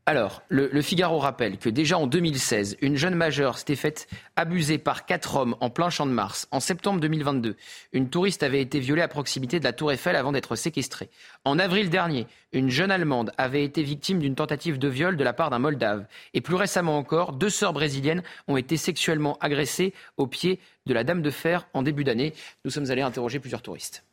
Alors, 0.09 0.41
le, 0.49 0.81
Figaro 0.81 1.19
rappelle 1.19 1.59
que 1.59 1.69
déjà 1.69 1.99
en 1.99 2.07
2016, 2.07 2.77
une 2.81 2.95
jeune 2.95 3.13
majeure 3.13 3.59
s'était 3.59 3.75
faite 3.75 4.07
abuser 4.35 4.79
par 4.79 5.05
quatre 5.05 5.35
hommes 5.35 5.55
en 5.59 5.69
plein 5.69 5.91
champ 5.91 6.07
de 6.07 6.11
Mars. 6.11 6.47
En 6.49 6.59
septembre 6.59 6.99
2022, 6.99 7.55
une 7.93 8.09
touriste 8.09 8.41
avait 8.41 8.59
été 8.59 8.79
violée 8.79 9.03
à 9.03 9.07
proximité 9.07 9.59
de 9.59 9.63
la 9.65 9.71
Tour 9.71 9.91
Eiffel 9.91 10.15
avant 10.15 10.31
d'être 10.31 10.55
séquestrée. 10.55 11.11
En 11.45 11.59
avril 11.59 11.91
dernier, 11.91 12.25
une 12.53 12.71
jeune 12.71 12.89
Allemande 12.89 13.31
avait 13.37 13.63
été 13.63 13.83
victime 13.83 14.17
d'une 14.17 14.33
tentative 14.33 14.79
de 14.79 14.87
viol 14.87 15.15
de 15.15 15.23
la 15.23 15.33
part 15.33 15.51
d'un 15.51 15.59
Moldave. 15.59 16.07
Et 16.33 16.41
plus 16.41 16.55
récemment 16.55 16.97
encore, 16.97 17.33
deux 17.33 17.51
sœurs 17.51 17.73
brésiliennes 17.73 18.23
ont 18.47 18.57
été 18.57 18.77
sexuellement 18.77 19.37
agressées 19.41 19.93
au 20.17 20.25
pied 20.25 20.59
de 20.87 20.95
la 20.95 21.03
Dame 21.03 21.21
de 21.21 21.29
Fer 21.29 21.67
en 21.75 21.83
début 21.83 22.03
d'année. 22.03 22.33
Nous 22.65 22.71
sommes 22.71 22.89
allés 22.89 23.03
interroger 23.03 23.37
plusieurs 23.37 23.61
touristes. 23.61 24.03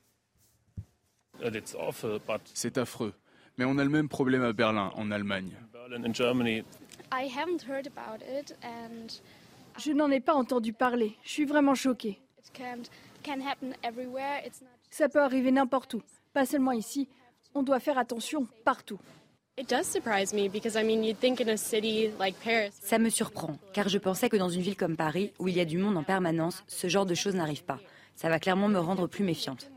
C'est 2.55 2.79
affreux. 2.79 3.15
Mais 3.59 3.65
on 3.65 3.79
a 3.79 3.85
le 3.85 3.91
même 3.91 4.09
problème 4.09 4.43
à 4.43 4.53
Berlin, 4.53 4.93
en 4.97 5.11
Allemagne. 5.11 5.53
Je 9.79 9.93
n'en 9.93 10.11
ai 10.11 10.21
pas 10.21 10.35
entendu 10.35 10.73
parler. 10.73 11.17
Je 11.23 11.31
suis 11.31 11.45
vraiment 11.45 11.75
choquée. 11.75 12.19
Ça 14.91 15.09
peut 15.09 15.21
arriver 15.21 15.51
n'importe 15.51 15.95
où, 15.95 16.03
pas 16.33 16.47
seulement 16.47 16.73
ici. 16.73 17.09
On 17.55 17.63
doit 17.63 17.81
faire 17.81 17.99
attention 17.99 18.47
partout. 18.65 18.99
Ça 19.59 19.79
me 22.99 23.09
surprend, 23.09 23.57
car 23.73 23.89
je 23.89 23.99
pensais 23.99 24.29
que 24.29 24.37
dans 24.37 24.51
une 24.51 24.61
ville 24.61 24.77
comme 24.77 24.97
Paris, 24.97 25.33
où 25.39 25.49
il 25.49 25.57
y 25.57 25.61
a 25.61 25.65
du 25.65 25.79
monde 25.79 25.97
en 25.97 26.03
permanence, 26.03 26.63
ce 26.67 26.89
genre 26.89 27.07
de 27.07 27.15
choses 27.15 27.35
n'arrive 27.35 27.65
pas. 27.65 27.81
Ça 28.15 28.29
va 28.29 28.39
clairement 28.39 28.69
me 28.69 28.79
rendre 28.79 29.07
plus 29.07 29.25
méfiante. 29.25 29.71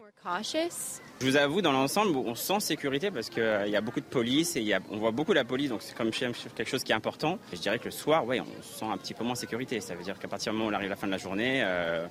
Je 1.22 1.26
vous 1.26 1.36
avoue, 1.36 1.62
dans 1.62 1.72
l'ensemble, 1.74 2.16
on 2.16 2.34
se 2.34 2.46
sent 2.46 2.60
sécurité 2.62 3.12
parce 3.12 3.30
qu'il 3.30 3.44
euh, 3.44 3.68
y 3.68 3.76
a 3.76 3.82
beaucoup 3.82 4.00
de 4.00 4.06
police 4.06 4.56
et 4.56 4.74
on 4.90 4.98
voit 4.98 5.12
beaucoup 5.12 5.34
la 5.34 5.44
police, 5.44 5.70
donc 5.70 5.82
c'est 5.82 5.96
comme 5.96 6.12
quelque 6.12 6.70
chose 6.70 6.84
qui 6.84 6.94
est 6.94 6.96
important. 6.96 7.40
je 7.52 7.58
dirais 7.60 7.78
que 7.78 7.86
le 7.86 7.92
soir, 7.92 8.26
ouais, 8.26 8.40
on 8.40 8.64
se 8.64 8.80
sent 8.80 8.86
un 8.86 8.98
petit 8.98 9.14
peu 9.14 9.24
moins 9.24 9.34
en 9.34 9.36
sécurité. 9.36 9.82
Ça 9.82 9.96
veut 9.96 10.04
dire 10.04 10.18
qu'à 10.18 10.30
partir 10.30 10.54
du 10.54 10.58
moment 10.58 10.70
où 10.70 10.72
on 10.72 10.76
arrive 10.76 10.88
à 10.88 10.92
la 10.92 10.96
fin 10.96 11.08
de 11.08 11.12
la 11.12 11.18
journée, 11.18 11.62
euh, 11.66 12.08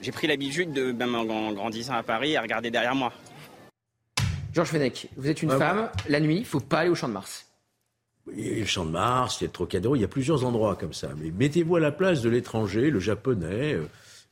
j'ai 0.00 0.12
pris 0.12 0.26
l'habitude, 0.26 0.72
de, 0.72 0.92
même 0.92 1.14
en 1.14 1.52
grandissant 1.52 1.94
à 1.94 2.02
Paris, 2.02 2.36
à 2.36 2.42
regarder 2.42 2.70
derrière 2.70 2.94
moi. 2.94 3.12
Georges 4.54 4.70
Fenech, 4.70 5.08
vous 5.16 5.28
êtes 5.28 5.42
une 5.42 5.50
femme, 5.50 5.90
la 6.08 6.20
nuit, 6.20 6.36
il 6.36 6.40
ne 6.40 6.46
faut 6.46 6.60
pas 6.60 6.80
aller 6.80 6.90
au 6.90 6.94
Champ 6.94 7.08
de 7.08 7.14
Mars. 7.14 7.46
Il 8.34 8.46
y 8.46 8.56
a 8.56 8.58
le 8.60 8.64
Champ 8.64 8.84
de 8.86 8.90
Mars, 8.90 9.40
il 9.40 9.44
y 9.44 9.46
a 9.46 9.48
le 9.48 9.52
Trocadéro, 9.52 9.96
il 9.96 10.00
y 10.00 10.04
a 10.04 10.08
plusieurs 10.08 10.44
endroits 10.44 10.76
comme 10.76 10.92
ça. 10.92 11.08
Mais 11.18 11.30
mettez-vous 11.30 11.76
à 11.76 11.80
la 11.80 11.92
place 11.92 12.22
de 12.22 12.30
l'étranger, 12.30 12.90
le 12.90 13.00
japonais. 13.00 13.76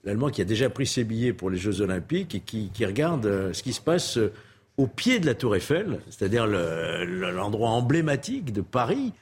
L'Allemand 0.05 0.31
qui 0.31 0.41
a 0.41 0.45
déjà 0.45 0.71
pris 0.71 0.87
ses 0.87 1.05
billets 1.05 1.33
pour 1.33 1.51
les 1.51 1.59
Jeux 1.59 1.83
Olympiques 1.83 2.35
et 2.35 2.41
qui, 2.41 2.71
regarde 2.85 3.27
euh, 3.27 3.53
ce 3.53 3.63
qui 3.63 3.75
se 3.75 3.81
passe 3.81 4.17
euh, 4.17 4.33
au 4.79 4.87
pied 4.87 5.21
de 5.21 5.27
la 5.27 5.35
Tour 5.35 5.57
Eiffel, 5.57 6.01
c'est-à-dire 6.09 6.47
l'endroit 6.47 7.71
emblématique 7.71 8.53
de 8.53 8.63
Paris. 8.63 9.13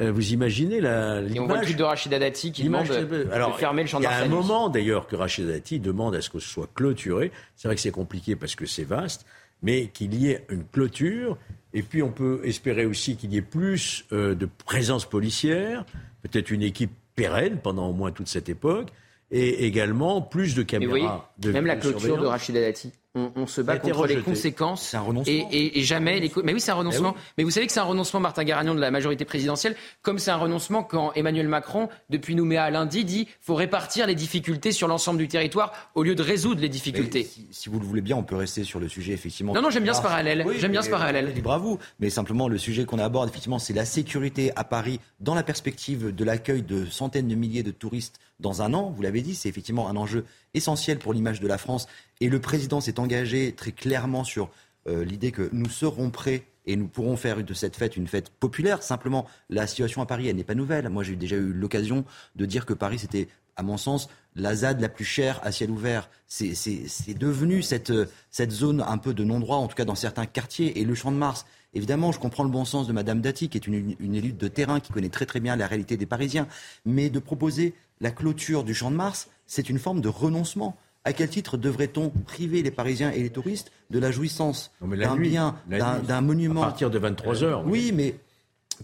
Euh, 0.00 0.10
vous 0.10 0.32
imaginez 0.32 0.80
la 0.80 1.20
Et 1.20 1.38
on 1.38 1.46
voit 1.46 1.62
le 1.62 1.72
de 1.72 1.82
Rachida 1.84 2.18
Dati 2.18 2.50
qui 2.50 2.64
demande 2.64 2.88
de 2.88 3.26
fermer 3.56 3.82
le 3.82 3.88
champ 3.88 4.00
Il 4.00 4.04
y 4.04 4.06
a 4.06 4.16
un 4.16 4.28
moment 4.28 4.68
d'ailleurs 4.68 5.06
que 5.06 5.14
Rachida 5.14 5.52
Dati 5.52 5.78
demande 5.78 6.16
à 6.16 6.20
ce 6.20 6.30
que 6.30 6.40
ce 6.40 6.48
soit 6.48 6.68
clôturé. 6.74 7.30
C'est 7.54 7.68
vrai 7.68 7.76
que 7.76 7.80
c'est 7.80 7.92
compliqué 7.92 8.34
parce 8.34 8.56
que 8.56 8.66
c'est 8.66 8.82
vaste, 8.82 9.24
mais 9.62 9.86
qu'il 9.86 10.14
y 10.14 10.30
ait 10.30 10.44
une 10.50 10.64
clôture. 10.64 11.38
Et 11.74 11.82
puis 11.82 12.02
on 12.02 12.10
peut 12.10 12.40
espérer 12.42 12.86
aussi 12.86 13.16
qu'il 13.16 13.32
y 13.32 13.36
ait 13.36 13.42
plus 13.42 14.04
de 14.10 14.48
présence 14.66 15.04
policière, 15.04 15.84
peut-être 16.22 16.50
une 16.50 16.62
équipe 16.62 16.90
pérenne 17.14 17.58
pendant 17.62 17.88
au 17.88 17.92
moins 17.92 18.10
toute 18.10 18.26
cette 18.26 18.48
époque 18.48 18.88
et 19.30 19.66
également 19.66 20.22
plus 20.22 20.54
de 20.54 20.62
caméras. 20.62 21.32
de 21.38 21.52
même 21.52 21.66
la 21.66 21.76
clôture 21.76 22.18
de 22.18 22.26
Rachida 22.26 22.60
Dati 22.60 22.92
on, 23.14 23.46
se 23.46 23.60
bat 23.60 23.78
contre 23.78 24.06
les 24.06 24.20
conséquences. 24.20 24.88
C'est 24.88 24.96
un 24.96 25.02
renoncement. 25.02 25.48
Et, 25.52 25.82
jamais 25.82 26.18
les. 26.18 26.32
Mais 26.42 26.52
oui, 26.52 26.60
c'est 26.60 26.72
un 26.72 26.76
renoncement. 26.76 27.14
Mais, 27.38 27.44
vous 27.44 27.50
savez 27.50 27.66
que 27.66 27.72
c'est 27.72 27.80
un 27.80 27.84
renoncement, 27.84 28.20
Martin 28.20 28.44
Garagnon, 28.44 28.74
de 28.74 28.80
la 28.80 28.90
majorité 28.90 29.24
présidentielle, 29.24 29.76
comme 30.02 30.18
c'est 30.18 30.30
un 30.30 30.36
renoncement 30.36 30.82
quand 30.82 31.12
Emmanuel 31.14 31.48
Macron, 31.48 31.88
depuis 32.10 32.34
Nouméa 32.34 32.64
à 32.64 32.70
lundi, 32.70 33.04
dit 33.04 33.28
faut 33.40 33.54
répartir 33.54 34.06
les 34.06 34.14
difficultés 34.14 34.72
sur 34.72 34.88
l'ensemble 34.88 35.18
du 35.18 35.28
territoire 35.28 35.72
au 35.94 36.02
lieu 36.02 36.14
de 36.14 36.22
résoudre 36.22 36.60
les 36.60 36.68
difficultés. 36.68 37.28
Si, 37.50 37.68
vous 37.68 37.78
le 37.78 37.86
voulez 37.86 38.00
bien, 38.00 38.16
on 38.16 38.24
peut 38.24 38.36
rester 38.36 38.64
sur 38.64 38.80
le 38.80 38.88
sujet, 38.88 39.12
effectivement. 39.12 39.54
Non, 39.54 39.62
non, 39.62 39.70
j'aime 39.70 39.84
bien 39.84 39.94
ce 39.94 40.02
parallèle. 40.02 40.44
j'aime 40.58 40.72
bien 40.72 40.82
ce 40.82 40.90
parallèle. 40.90 41.32
Libre 41.34 41.52
à 41.52 41.58
vous. 41.58 41.78
Mais 42.00 42.10
simplement, 42.10 42.48
le 42.48 42.58
sujet 42.58 42.84
qu'on 42.84 42.98
aborde, 42.98 43.28
effectivement, 43.28 43.58
c'est 43.58 43.74
la 43.74 43.84
sécurité 43.84 44.50
à 44.56 44.64
Paris 44.64 44.98
dans 45.20 45.34
la 45.34 45.42
perspective 45.42 46.14
de 46.14 46.24
l'accueil 46.24 46.62
de 46.62 46.84
centaines 46.86 47.28
de 47.28 47.34
milliers 47.34 47.62
de 47.62 47.70
touristes 47.70 48.18
dans 48.40 48.62
un 48.62 48.74
an. 48.74 48.90
Vous 48.90 49.02
l'avez 49.02 49.22
dit, 49.22 49.34
c'est 49.34 49.48
effectivement 49.48 49.88
un 49.88 49.96
enjeu 49.96 50.24
essentiel 50.54 50.98
pour 50.98 51.12
l'image 51.12 51.40
de 51.40 51.46
la 51.46 51.58
France. 51.58 51.86
Et 52.20 52.28
le 52.28 52.40
président 52.40 52.80
s'est 52.80 53.00
engagé 53.00 53.52
très 53.52 53.72
clairement 53.72 54.24
sur 54.24 54.50
euh, 54.86 55.04
l'idée 55.04 55.32
que 55.32 55.48
nous 55.52 55.68
serons 55.68 56.10
prêts 56.10 56.44
et 56.66 56.76
nous 56.76 56.88
pourrons 56.88 57.16
faire 57.16 57.42
de 57.42 57.54
cette 57.54 57.76
fête 57.76 57.96
une 57.96 58.06
fête 58.06 58.30
populaire. 58.30 58.82
Simplement, 58.82 59.26
la 59.50 59.66
situation 59.66 60.02
à 60.02 60.06
Paris, 60.06 60.28
elle 60.28 60.36
n'est 60.36 60.44
pas 60.44 60.54
nouvelle. 60.54 60.88
Moi, 60.88 61.02
j'ai 61.02 61.16
déjà 61.16 61.36
eu 61.36 61.52
l'occasion 61.52 62.04
de 62.36 62.46
dire 62.46 62.64
que 62.66 62.72
Paris, 62.72 62.98
c'était, 62.98 63.28
à 63.56 63.62
mon 63.62 63.76
sens, 63.76 64.08
la 64.34 64.54
ZAD 64.54 64.80
la 64.80 64.88
plus 64.88 65.04
chère 65.04 65.40
à 65.42 65.52
ciel 65.52 65.70
ouvert. 65.70 66.08
C'est 66.26 67.18
devenu 67.18 67.62
cette, 67.62 67.92
cette 68.30 68.50
zone 68.50 68.82
un 68.86 68.98
peu 68.98 69.14
de 69.14 69.24
non-droit, 69.24 69.58
en 69.58 69.68
tout 69.68 69.76
cas 69.76 69.84
dans 69.84 69.94
certains 69.94 70.26
quartiers. 70.26 70.80
Et 70.80 70.84
le 70.84 70.94
Champ 70.94 71.12
de 71.12 71.16
Mars, 71.16 71.44
évidemment, 71.74 72.12
je 72.12 72.18
comprends 72.18 72.44
le 72.44 72.50
bon 72.50 72.64
sens 72.64 72.86
de 72.86 72.92
Madame 72.92 73.20
Dati, 73.20 73.48
qui 73.48 73.58
est 73.58 73.66
une, 73.66 73.94
une 74.00 74.14
élue 74.14 74.32
de 74.32 74.48
terrain, 74.48 74.80
qui 74.80 74.92
connaît 74.92 75.10
très 75.10 75.26
très 75.26 75.40
bien 75.40 75.56
la 75.56 75.66
réalité 75.66 75.96
des 75.96 76.06
Parisiens. 76.06 76.48
Mais 76.86 77.10
de 77.10 77.18
proposer 77.18 77.74
la 78.00 78.10
clôture 78.10 78.64
du 78.64 78.74
Champ 78.74 78.90
de 78.90 78.96
Mars, 78.96 79.28
c'est 79.46 79.68
une 79.68 79.78
forme 79.78 80.00
de 80.00 80.08
renoncement 80.08 80.76
À 81.04 81.12
quel 81.12 81.28
titre 81.28 81.58
devrait-on 81.58 82.08
priver 82.08 82.62
les 82.62 82.70
Parisiens 82.70 83.10
et 83.10 83.22
les 83.22 83.30
touristes 83.30 83.70
de 83.90 83.98
la 83.98 84.10
jouissance 84.10 84.70
d'un 84.80 85.16
bien, 85.16 85.56
d'un 85.68 86.20
monument 86.22 86.62
À 86.62 86.66
partir 86.66 86.90
de 86.90 86.98
23 86.98 87.42
heures. 87.44 87.62
Oui, 87.66 87.92
mais 87.92 88.14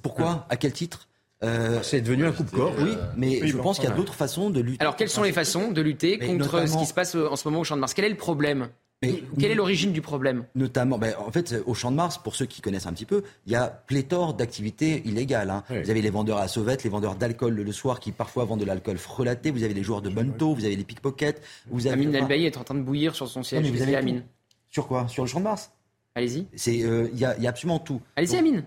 pourquoi? 0.03 0.47
À 0.51 0.57
quel 0.57 0.73
titre? 0.73 1.09
Euh, 1.43 1.81
c'est 1.83 2.03
devenu 2.03 2.27
un 2.27 2.33
coupe-corps. 2.33 2.75
Oui, 2.79 2.93
mais 3.17 3.47
je 3.47 3.57
pense 3.57 3.79
qu'il 3.79 3.89
y 3.89 3.93
a 3.93 3.97
d'autres 3.97 4.15
façons 4.15 4.51
de 4.51 4.61
lutter. 4.61 4.83
Alors, 4.83 4.97
quelles 4.97 5.09
sont 5.09 5.23
les 5.23 5.33
façons 5.33 5.73
de 5.73 5.81
lutter 5.81 6.19
contre 6.19 6.69
ce 6.69 6.77
qui 6.77 6.87
se 6.87 6.93
passe 6.95 7.15
en 7.15 7.37
ce 7.37 7.49
moment 7.49 7.61
au 7.61 7.65
Champ 7.65 7.77
de 7.77 7.81
Mars? 7.81 7.95
Quel 7.95 8.05
est 8.05 8.11
le 8.11 8.17
problème? 8.17 8.69
Quelle 9.03 9.51
est 9.51 9.55
l'origine 9.55 9.93
du 9.93 10.03
problème 10.03 10.45
Notamment, 10.55 10.99
ben, 10.99 11.15
en 11.19 11.31
fait, 11.33 11.55
au 11.65 11.73
Champ 11.73 11.91
de 11.91 11.97
Mars, 11.97 12.19
pour 12.19 12.37
ceux 12.37 12.45
qui 12.45 12.61
connaissent 12.61 12.87
un 12.87 12.93
petit 12.93 13.07
peu, 13.07 13.23
il 13.47 13.53
y 13.53 13.57
a 13.57 13.67
pléthore 13.67 14.35
d'activités 14.35 15.03
illégales. 15.07 15.49
Hein. 15.49 15.65
Vous 15.71 15.89
avez 15.89 16.03
les 16.03 16.11
vendeurs 16.11 16.37
à 16.37 16.49
sauvettes, 16.49 16.85
les 16.85 16.91
vendeurs 16.91 17.15
d'alcool 17.15 17.55
le 17.55 17.73
soir 17.73 17.99
qui 17.99 18.13
parfois 18.13 18.45
vendent 18.45 18.61
de 18.61 18.67
l'alcool 18.67 18.99
frelaté. 18.99 19.51
Vous 19.51 19.63
avez 19.63 19.73
les 19.73 19.83
joueurs 19.83 20.03
de 20.03 20.11
bonto, 20.11 20.55
vous 20.55 20.67
avez 20.67 20.77
les 20.77 20.85
pickpockets. 20.85 21.41
Vous 21.71 21.87
avez 21.87 21.95
Amine 21.95 22.15
est 22.15 22.57
en 22.59 22.65
train 22.65 22.75
de 22.75 22.83
bouillir 22.83 23.15
sur 23.15 23.27
son 23.27 23.43
siège. 23.43 23.71
vous 23.71 23.83
avez 23.83 23.97
Amine. 23.97 24.23
Sur 24.69 24.87
quoi? 24.87 25.09
Sur 25.09 25.25
le 25.25 25.29
Champ 25.29 25.41
de 25.41 25.45
Mars? 25.45 25.73
Allez-y. 26.15 26.47
Il 26.67 26.85
euh, 26.85 27.09
y, 27.15 27.25
a, 27.25 27.39
y, 27.39 27.47
a 27.47 27.51
absolument 27.51 27.79
tout. 27.79 28.03
Allez-y, 28.17 28.37
Amine. 28.37 28.65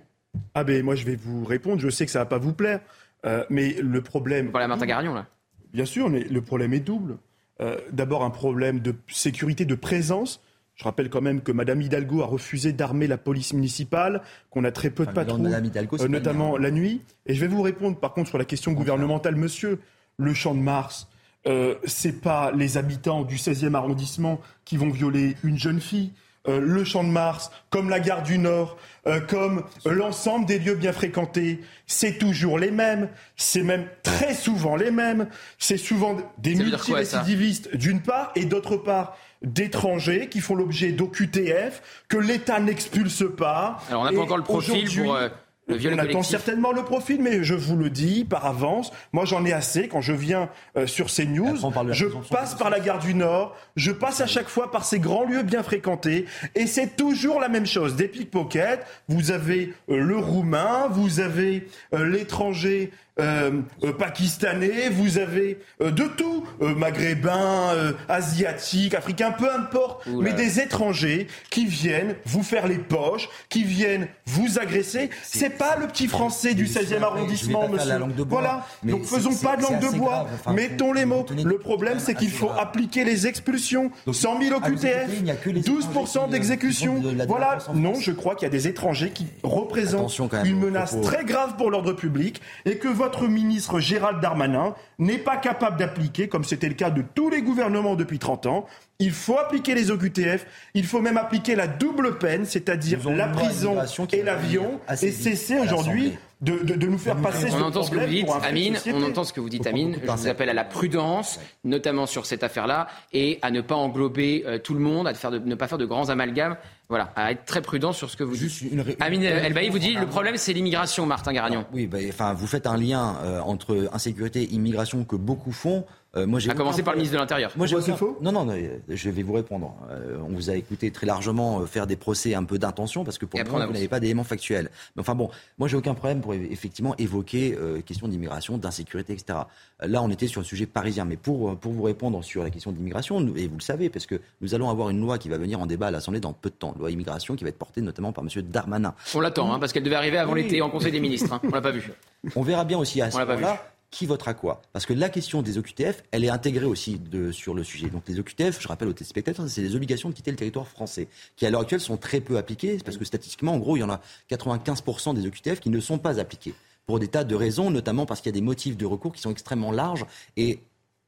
Ah 0.55 0.63
ben 0.63 0.83
moi 0.83 0.95
je 0.95 1.05
vais 1.05 1.15
vous 1.15 1.45
répondre. 1.45 1.79
Je 1.79 1.89
sais 1.89 2.05
que 2.05 2.11
ça 2.11 2.19
va 2.19 2.25
pas 2.25 2.39
vous 2.39 2.53
plaire. 2.53 2.79
Euh, 3.25 3.45
mais 3.49 3.73
le 3.79 4.01
problème. 4.01 4.49
Voilà 4.49 4.67
Martin 4.67 4.85
Garion, 4.85 5.13
là. 5.13 5.27
Bien 5.73 5.85
sûr, 5.85 6.09
mais 6.09 6.23
le 6.23 6.41
problème 6.41 6.73
est 6.73 6.79
double. 6.79 7.17
Euh, 7.61 7.77
D'abord, 7.91 8.23
un 8.23 8.29
problème 8.29 8.79
de 8.79 8.95
sécurité, 9.07 9.65
de 9.65 9.75
présence. 9.75 10.41
Je 10.75 10.83
rappelle 10.85 11.09
quand 11.09 11.21
même 11.21 11.41
que 11.41 11.51
Mme 11.51 11.81
Hidalgo 11.83 12.21
a 12.21 12.25
refusé 12.25 12.73
d'armer 12.73 13.05
la 13.05 13.17
police 13.17 13.53
municipale, 13.53 14.21
qu'on 14.49 14.63
a 14.63 14.71
très 14.71 14.89
peu 14.89 15.05
de 15.05 15.11
Enfin, 15.11 15.23
patrouilles, 15.23 15.53
euh, 16.01 16.07
notamment 16.07 16.57
la 16.57 16.71
nuit. 16.71 17.01
Et 17.27 17.35
je 17.35 17.41
vais 17.41 17.47
vous 17.47 17.61
répondre 17.61 17.97
par 17.99 18.13
contre 18.13 18.29
sur 18.29 18.39
la 18.39 18.45
question 18.45 18.71
gouvernementale, 18.71 19.35
monsieur. 19.35 19.79
Le 20.17 20.33
champ 20.33 20.53
de 20.55 20.59
Mars, 20.59 21.07
euh, 21.47 21.75
c'est 21.85 22.21
pas 22.21 22.51
les 22.51 22.77
habitants 22.77 23.23
du 23.23 23.37
16e 23.37 23.75
arrondissement 23.75 24.39
qui 24.65 24.77
vont 24.77 24.89
violer 24.89 25.35
une 25.43 25.57
jeune 25.57 25.79
fille. 25.81 26.11
Euh, 26.49 26.59
le 26.59 26.83
champ 26.83 27.05
de 27.05 27.09
Mars, 27.09 27.51
comme 27.69 27.89
la 27.89 28.01
gare 28.01 28.21
du 28.21 28.37
Nord, 28.37 28.75
euh, 29.07 29.21
comme 29.21 29.63
l'ensemble 29.85 30.45
des 30.45 30.59
lieux 30.59 30.75
bien 30.75 30.91
fréquentés, 30.91 31.61
c'est 31.87 32.17
toujours 32.17 32.59
les 32.59 32.69
mêmes. 32.69 33.07
C'est 33.37 33.63
même 33.63 33.87
très 34.03 34.33
souvent 34.33 34.75
les 34.75 34.91
mêmes. 34.91 35.29
C'est 35.57 35.77
souvent 35.77 36.17
des 36.39 36.55
multirécidivistes 36.55 37.73
d'une 37.77 38.01
part 38.01 38.33
et 38.35 38.43
d'autre 38.43 38.75
part 38.75 39.15
d'étrangers 39.41 40.27
qui 40.27 40.41
font 40.41 40.55
l'objet 40.55 40.91
d'OQTF 40.91 41.81
que 42.09 42.17
l'État 42.17 42.59
n'expulse 42.59 43.23
pas. 43.37 43.79
Alors, 43.87 44.01
on 44.01 44.05
n'a 44.05 44.11
pas 44.11 44.21
encore 44.21 44.37
le 44.37 44.43
profil 44.43 44.89
pour 45.01 45.15
euh, 45.15 45.29
le 45.67 45.75
viol 45.75 45.93
on 45.93 45.97
attend 45.97 46.07
collectif. 46.07 46.31
certainement 46.31 46.71
le 46.71 46.83
profil, 46.83 47.21
mais 47.21 47.43
je 47.43 47.53
vous 47.53 47.77
le 47.77 47.89
dis 47.89 48.25
par 48.25 48.45
avance. 48.45 48.91
Moi, 49.13 49.25
j'en 49.25 49.45
ai 49.45 49.53
assez. 49.53 49.87
Quand 49.87 50.01
je 50.01 50.13
viens 50.13 50.49
euh, 50.77 50.87
sur 50.87 51.09
ces 51.09 51.25
news, 51.25 51.55
je 51.91 52.05
passe 52.29 52.55
par 52.55 52.69
la 52.69 52.79
gare 52.79 52.99
du 52.99 53.13
Nord, 53.15 53.55
je 53.75 53.91
passe 53.91 54.19
à 54.21 54.27
chaque 54.27 54.49
fois 54.49 54.71
par 54.71 54.83
ces 54.83 54.99
grands 54.99 55.25
lieux 55.25 55.43
bien 55.43 55.63
fréquentés, 55.63 56.25
et 56.55 56.67
c'est 56.67 56.95
toujours 56.95 57.39
la 57.39 57.49
même 57.49 57.65
chose. 57.65 57.95
Des 57.95 58.07
pickpockets, 58.07 58.85
vous 59.07 59.31
avez 59.31 59.73
euh, 59.89 59.99
le 59.99 60.17
roumain, 60.17 60.87
vous 60.91 61.19
avez 61.19 61.67
euh, 61.93 62.05
l'étranger. 62.05 62.91
Euh, 63.19 63.51
euh, 63.83 63.93
pakistanais, 63.93 64.89
vous 64.89 65.17
avez 65.17 65.59
euh, 65.81 65.91
de 65.91 66.03
tout, 66.03 66.45
euh, 66.61 66.73
maghrébins, 66.75 67.69
euh, 67.73 67.93
asiatiques, 68.09 68.95
africains, 68.95 69.31
peu 69.31 69.51
importe, 69.53 70.05
Oula. 70.07 70.31
mais 70.31 70.33
des 70.35 70.59
étrangers 70.59 71.27
qui 71.49 71.65
viennent 71.65 72.15
vous 72.25 72.43
faire 72.43 72.67
les 72.67 72.77
poches, 72.77 73.29
qui 73.49 73.63
viennent 73.63 74.07
vous 74.25 74.57
agresser. 74.57 75.09
C'est 75.21 75.51
pas 75.57 75.75
le 75.79 75.87
petit 75.87 76.07
français 76.07 76.53
du 76.53 76.65
16e 76.65 77.03
arrondissement, 77.03 77.67
monsieur. 77.69 77.99
voilà. 78.27 78.65
mais 78.83 78.93
Donc 78.93 79.05
faisons 79.05 79.35
pas 79.35 79.57
de 79.57 79.61
langue 79.63 79.79
de 79.79 79.97
bois. 79.97 80.27
Enfin, 80.33 80.53
Mettons 80.53 80.93
les 80.93 81.05
mots. 81.05 81.25
Le 81.43 81.57
problème, 81.57 81.99
c'est 81.99 82.15
qu'il 82.15 82.31
faut 82.31 82.49
appliquer 82.49 83.03
les 83.03 83.27
expulsions. 83.27 83.91
100 84.11 84.41
000 84.41 84.55
à 84.55 84.59
vous 84.59 84.73
écouter, 84.73 84.93
OQTF, 84.93 85.09
il 85.17 85.23
n'y 85.23 85.31
a 85.31 85.35
que 85.35 85.49
les 85.49 85.61
12% 85.61 85.63
étrangers 85.63 86.03
qui, 86.03 86.17
euh, 86.17 86.27
d'exécution. 86.27 87.03
Voilà. 87.27 87.57
Non, 87.73 87.93
je 87.95 88.11
crois 88.11 88.35
qu'il 88.35 88.45
y 88.45 88.49
a 88.49 88.51
des 88.51 88.67
étrangers 88.67 89.11
qui 89.11 89.27
représentent 89.43 90.19
une 90.45 90.59
menace 90.59 90.99
très 91.01 91.23
grave 91.25 91.55
pour 91.57 91.69
l'ordre 91.69 91.93
public 91.93 92.41
et 92.65 92.77
que 92.77 92.87
votre 93.03 93.27
ministre 93.27 93.79
Gérald 93.81 94.21
Darmanin 94.21 94.75
n'est 94.97 95.17
pas 95.17 95.35
capable 95.37 95.77
d'appliquer, 95.77 96.29
comme 96.29 96.43
c'était 96.45 96.69
le 96.69 96.73
cas 96.75 96.89
de 96.89 97.03
tous 97.13 97.29
les 97.29 97.41
gouvernements 97.41 97.95
depuis 97.95 98.17
30 98.19 98.45
ans. 98.45 98.65
Il 98.99 99.11
faut 99.11 99.37
appliquer 99.37 99.75
les 99.75 99.91
OQTF, 99.91 100.45
il 100.73 100.85
faut 100.85 101.01
même 101.01 101.17
appliquer 101.17 101.55
la 101.55 101.67
double 101.67 102.17
peine, 102.17 102.45
c'est-à-dire 102.45 102.99
la 103.09 103.27
prison 103.27 103.75
et 104.13 104.23
l'avion, 104.23 104.79
et 105.07 105.11
cesser 105.11 105.59
aujourd'hui 105.59 106.13
de, 106.39 106.59
de- 106.63 106.75
de 106.75 106.87
nous 106.87 106.97
faire 106.97 107.15
passer 107.17 107.49
ce 107.49 107.55
On 107.55 107.61
entend 107.61 107.83
ce 107.83 107.91
que 107.91 107.95
vous 107.95 108.05
dites, 108.07 108.25
de 108.25 108.45
Amine. 108.45 108.77
On 108.93 109.03
entend 109.03 109.23
ce 109.23 109.33
que 109.33 109.39
vous 109.41 109.49
dites, 109.49 109.67
Amine. 109.67 109.95
Je 110.01 110.11
vous 110.11 110.27
appelle 110.27 110.49
à 110.49 110.53
la 110.53 110.63
prudence, 110.65 111.39
notamment 111.63 112.05
sur 112.05 112.25
cette 112.25 112.43
affaire-là, 112.43 112.87
et 113.13 113.39
à 113.41 113.51
ne 113.51 113.61
pas 113.61 113.75
englober 113.75 114.43
euh, 114.45 114.59
tout 114.59 114.73
le 114.73 114.79
monde, 114.81 115.07
à 115.07 115.13
faire 115.13 115.31
de- 115.31 115.39
ne 115.39 115.55
pas 115.55 115.67
faire 115.67 115.77
de 115.77 115.85
grands 115.85 116.09
amalgames. 116.09 116.57
Voilà, 116.89 117.11
à 117.15 117.31
être 117.31 117.45
très 117.45 117.61
prudent 117.61 117.93
sur 117.93 118.09
ce 118.09 118.17
que 118.17 118.23
vous 118.23 118.35
dites. 118.35 118.71
Amine 118.99 119.23
Elbaï 119.23 119.69
vous 119.69 119.79
dit 119.79 119.95
le 119.95 120.05
problème, 120.05 120.37
c'est 120.37 120.53
l'immigration, 120.53 121.05
Martin 121.05 121.33
Garagnon. 121.33 121.65
Oui, 121.73 121.87
bah, 121.87 121.97
enfin, 122.09 122.33
vous 122.33 122.45
faites 122.45 122.67
un 122.67 122.77
lien 122.77 123.15
euh, 123.23 123.39
entre 123.39 123.89
insécurité 123.93 124.43
et 124.43 124.53
immigration 124.53 125.03
que 125.03 125.15
beaucoup 125.15 125.51
font. 125.51 125.85
Euh, 126.15 126.27
moi, 126.27 126.39
j'ai 126.39 126.51
À 126.51 126.53
commencer 126.53 126.83
par 126.83 126.93
le 126.93 126.97
ministre 126.99 127.15
de 127.15 127.19
l'Intérieur. 127.21 127.51
Moi, 127.55 127.65
j'ai 127.65 127.75
aucun- 127.75 127.95
faux 127.95 128.17
Non, 128.21 128.31
non, 128.31 128.45
non, 128.45 128.53
euh, 128.53 128.77
je 128.87 129.09
vais 129.09 129.23
vous 129.23 129.33
répondre. 129.33 129.75
Euh, 129.89 130.17
on 130.29 130.33
vous 130.33 130.51
a 130.51 130.55
écouté 130.55 130.91
très 130.91 131.07
largement 131.07 131.61
euh, 131.61 131.65
faire 131.65 131.87
des 131.87 131.95
procès 131.95 132.35
un 132.35 132.43
peu 132.43 132.59
d'intention 132.59 133.03
parce 133.03 133.17
que 133.17 133.25
pour 133.25 133.39
le 133.39 133.45
moment, 133.49 133.65
vous 133.65 133.73
n'avez 133.73 133.87
pas 133.87 133.99
d'éléments 133.99 134.23
factuels. 134.23 134.69
Mais 134.95 134.99
enfin 135.01 135.15
bon, 135.15 135.31
moi, 135.57 135.67
j'ai 135.67 135.75
aucun 135.75 135.95
problème 135.95 136.21
pour 136.21 136.35
effectivement 136.35 136.95
évoquer 136.97 137.57
euh, 137.59 137.81
question 137.81 138.07
d'immigration, 138.07 138.59
d'insécurité, 138.59 139.13
etc. 139.13 139.39
Là, 139.81 140.03
on 140.03 140.09
était 140.11 140.27
sur 140.27 140.39
le 140.41 140.45
sujet 140.45 140.67
parisien. 140.67 141.03
Mais 141.05 141.17
pour, 141.17 141.49
euh, 141.49 141.55
pour 141.55 141.71
vous 141.71 141.81
répondre 141.83 142.23
sur 142.23 142.43
la 142.43 142.51
question 142.51 142.71
d'immigration, 142.71 143.19
nous- 143.19 143.35
et 143.35 143.47
vous 143.47 143.57
le 143.57 143.61
savez, 143.63 143.89
parce 143.89 144.05
que 144.05 144.21
nous 144.41 144.53
allons 144.53 144.69
avoir 144.69 144.89
une 144.91 144.99
loi 144.99 145.17
qui 145.17 145.29
va 145.29 145.39
venir 145.39 145.59
en 145.59 145.65
débat 145.65 145.87
à 145.87 145.91
l'Assemblée 145.91 146.19
dans 146.19 146.33
peu 146.33 146.49
de 146.49 146.55
temps, 146.55 146.75
loi 146.77 146.91
immigration 146.91 147.35
qui 147.35 147.43
va 147.43 147.49
être 147.49 147.57
portée 147.57 147.81
notamment 147.81 148.11
par 148.11 148.23
M. 148.23 148.29
Darmanin. 148.43 148.93
On 149.15 149.19
l'attend, 149.19 149.51
hein, 149.51 149.57
parce 149.57 149.73
qu'elle 149.73 149.83
devait 149.83 149.95
arriver 149.95 150.19
avant 150.19 150.33
Oui. 150.33 150.43
l'été 150.43 150.61
en 150.61 150.69
Conseil 150.69 150.91
des 150.91 150.99
ministres. 150.99 151.33
hein. 151.33 151.41
On 151.43 151.49
l'a 151.49 151.61
pas 151.61 151.71
vu. 151.71 151.91
On 152.35 152.43
verra 152.43 152.65
bien 152.65 152.77
aussi 152.77 153.01
à 153.01 153.09
ce 153.09 153.17
moment-là 153.17 153.65
qui 153.93 154.07
votera 154.07 154.33
quoi. 154.33 154.61
Parce 154.73 154.87
que 154.87 154.93
la 154.93 155.07
question 155.07 155.43
des 155.43 155.59
OQTF, 155.59 156.03
elle 156.11 156.25
est 156.25 156.29
intégrée 156.29 156.65
aussi 156.65 156.99
sur 157.31 157.53
le 157.53 157.63
sujet. 157.63 157.89
Donc 157.89 158.03
les 158.07 158.19
OQTF, 158.19 158.59
je 158.59 158.67
rappelle 158.67 158.87
aux 158.87 158.93
téléspectateurs, 158.93 159.47
c'est 159.47 159.61
les 159.61 159.75
obligations 159.75 160.09
de 160.09 160.15
quitter 160.15 160.31
le 160.31 160.37
territoire 160.37 160.67
français, 160.67 161.07
qui 161.35 161.45
à 161.45 161.51
l'heure 161.51 161.61
actuelle 161.61 161.79
sont 161.79 161.97
très 161.97 162.19
peu 162.19 162.37
appliquées, 162.37 162.79
parce 162.83 162.97
que 162.97 163.05
statistiquement, 163.05 163.53
en 163.53 163.59
gros, 163.59 163.77
il 163.77 163.81
y 163.81 163.83
en 163.83 163.91
a 163.91 164.01
95% 164.31 165.13
des 165.13 165.27
OQTF 165.27 165.59
qui 165.59 165.69
ne 165.69 165.79
sont 165.79 165.99
pas 165.99 166.19
appliqués. 166.19 166.55
Pour 166.87 166.99
des 166.99 167.07
tas 167.07 167.23
de 167.23 167.35
raisons, 167.35 167.69
notamment 167.69 168.07
parce 168.07 168.19
qu'il 168.19 168.29
y 168.29 168.33
a 168.35 168.39
des 168.39 168.41
motifs 168.41 168.75
de 168.75 168.85
recours 168.85 169.13
qui 169.13 169.21
sont 169.21 169.31
extrêmement 169.31 169.71
larges 169.71 170.05
et 170.37 170.59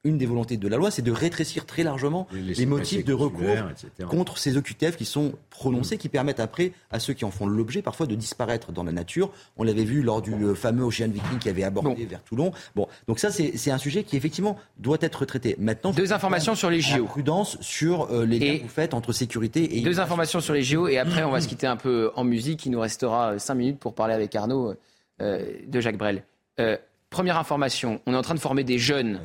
une 0.06 0.18
des 0.18 0.26
volontés 0.26 0.58
de 0.58 0.68
la 0.68 0.78
loi, 0.78 0.92
c'est 0.92 1.02
de 1.02 1.12
rétrécir 1.12 1.66
très 1.66 1.84
largement 1.84 2.28
Les 2.32 2.66
motifs 2.66 3.04
de 3.04 3.14
recours 3.14 3.58
contre 4.10 4.38
ces 4.38 4.56
OQTF 4.58 4.96
qui 4.96 5.06
sont 5.06 5.34
prononcés, 5.50 5.98
qui 5.98 6.10
permettent 6.10 6.40
après 6.40 6.72
à 6.92 7.00
ceux 7.00 7.14
qui 7.14 7.26
en 7.26 7.32
font 7.32 7.48
l'objet 7.48 7.82
parfois 7.82 8.06
de 8.06 8.16
disparaître 8.16 8.72
dans 8.72 8.84
la 8.84 8.92
nature. 8.92 9.32
On 9.58 9.64
l'avait 9.64 9.84
vu 9.84 10.02
lors 10.02 10.22
du 10.22 10.34
euh, 10.34 10.56
fameux 10.56 10.84
Ocean 10.84 11.10
Viking 11.10 11.40
qui 11.40 11.50
avait 11.50 11.64
abordé 11.64 12.06
vers 12.06 12.24
Toulon. 12.24 12.52
Bon, 12.76 12.88
donc 13.08 13.20
ça 13.20 13.32
c'est 13.32 13.72
un 13.72 13.78
sujet 13.78 14.04
qui 14.04 14.16
effectivement 14.16 14.58
doit 14.78 14.98
être 15.02 15.26
traité. 15.26 15.56
Maintenant, 15.60 15.92
Deux 15.92 16.14
informations 16.14 16.56
sur 16.56 16.70
les 16.70 16.82
JO. 16.82 17.06
prudence 17.06 17.58
sur 17.62 18.12
euh, 18.12 18.26
les 18.26 18.40
liens 18.40 18.58
que 18.58 18.64
vous 18.64 18.70
faites 18.70 18.94
entre 18.94 19.12
sécurité 19.12 19.78
et 19.78 19.82
Deux 19.82 20.00
informations 20.00 20.40
sur 20.40 20.54
les 20.54 20.64
JO 20.64 20.88
et 20.88 20.98
après 20.98 21.24
on 21.24 21.32
va 21.32 21.42
se 21.42 21.48
quitter 21.48 21.68
un 21.68 21.78
peu 21.78 22.12
en 22.16 22.24
musique. 22.24 22.66
Il 22.66 22.72
nous 22.72 22.80
restera 22.80 23.34
euh, 23.34 23.40
cinq 23.40 23.56
minutes 23.56 23.80
pour 23.80 23.96
parler 23.96 24.14
avec 24.14 24.36
Arnaud 24.36 24.76
euh, 25.22 25.46
de 25.66 25.80
Jacques 25.80 25.98
Brel. 25.98 26.24
Euh, 26.60 26.78
première 27.10 27.38
information, 27.38 28.02
on 28.06 28.14
est 28.14 28.18
en 28.18 28.22
train 28.22 28.36
de 28.36 28.40
former 28.40 28.64
des 28.64 28.78
jeunes. 28.78 29.20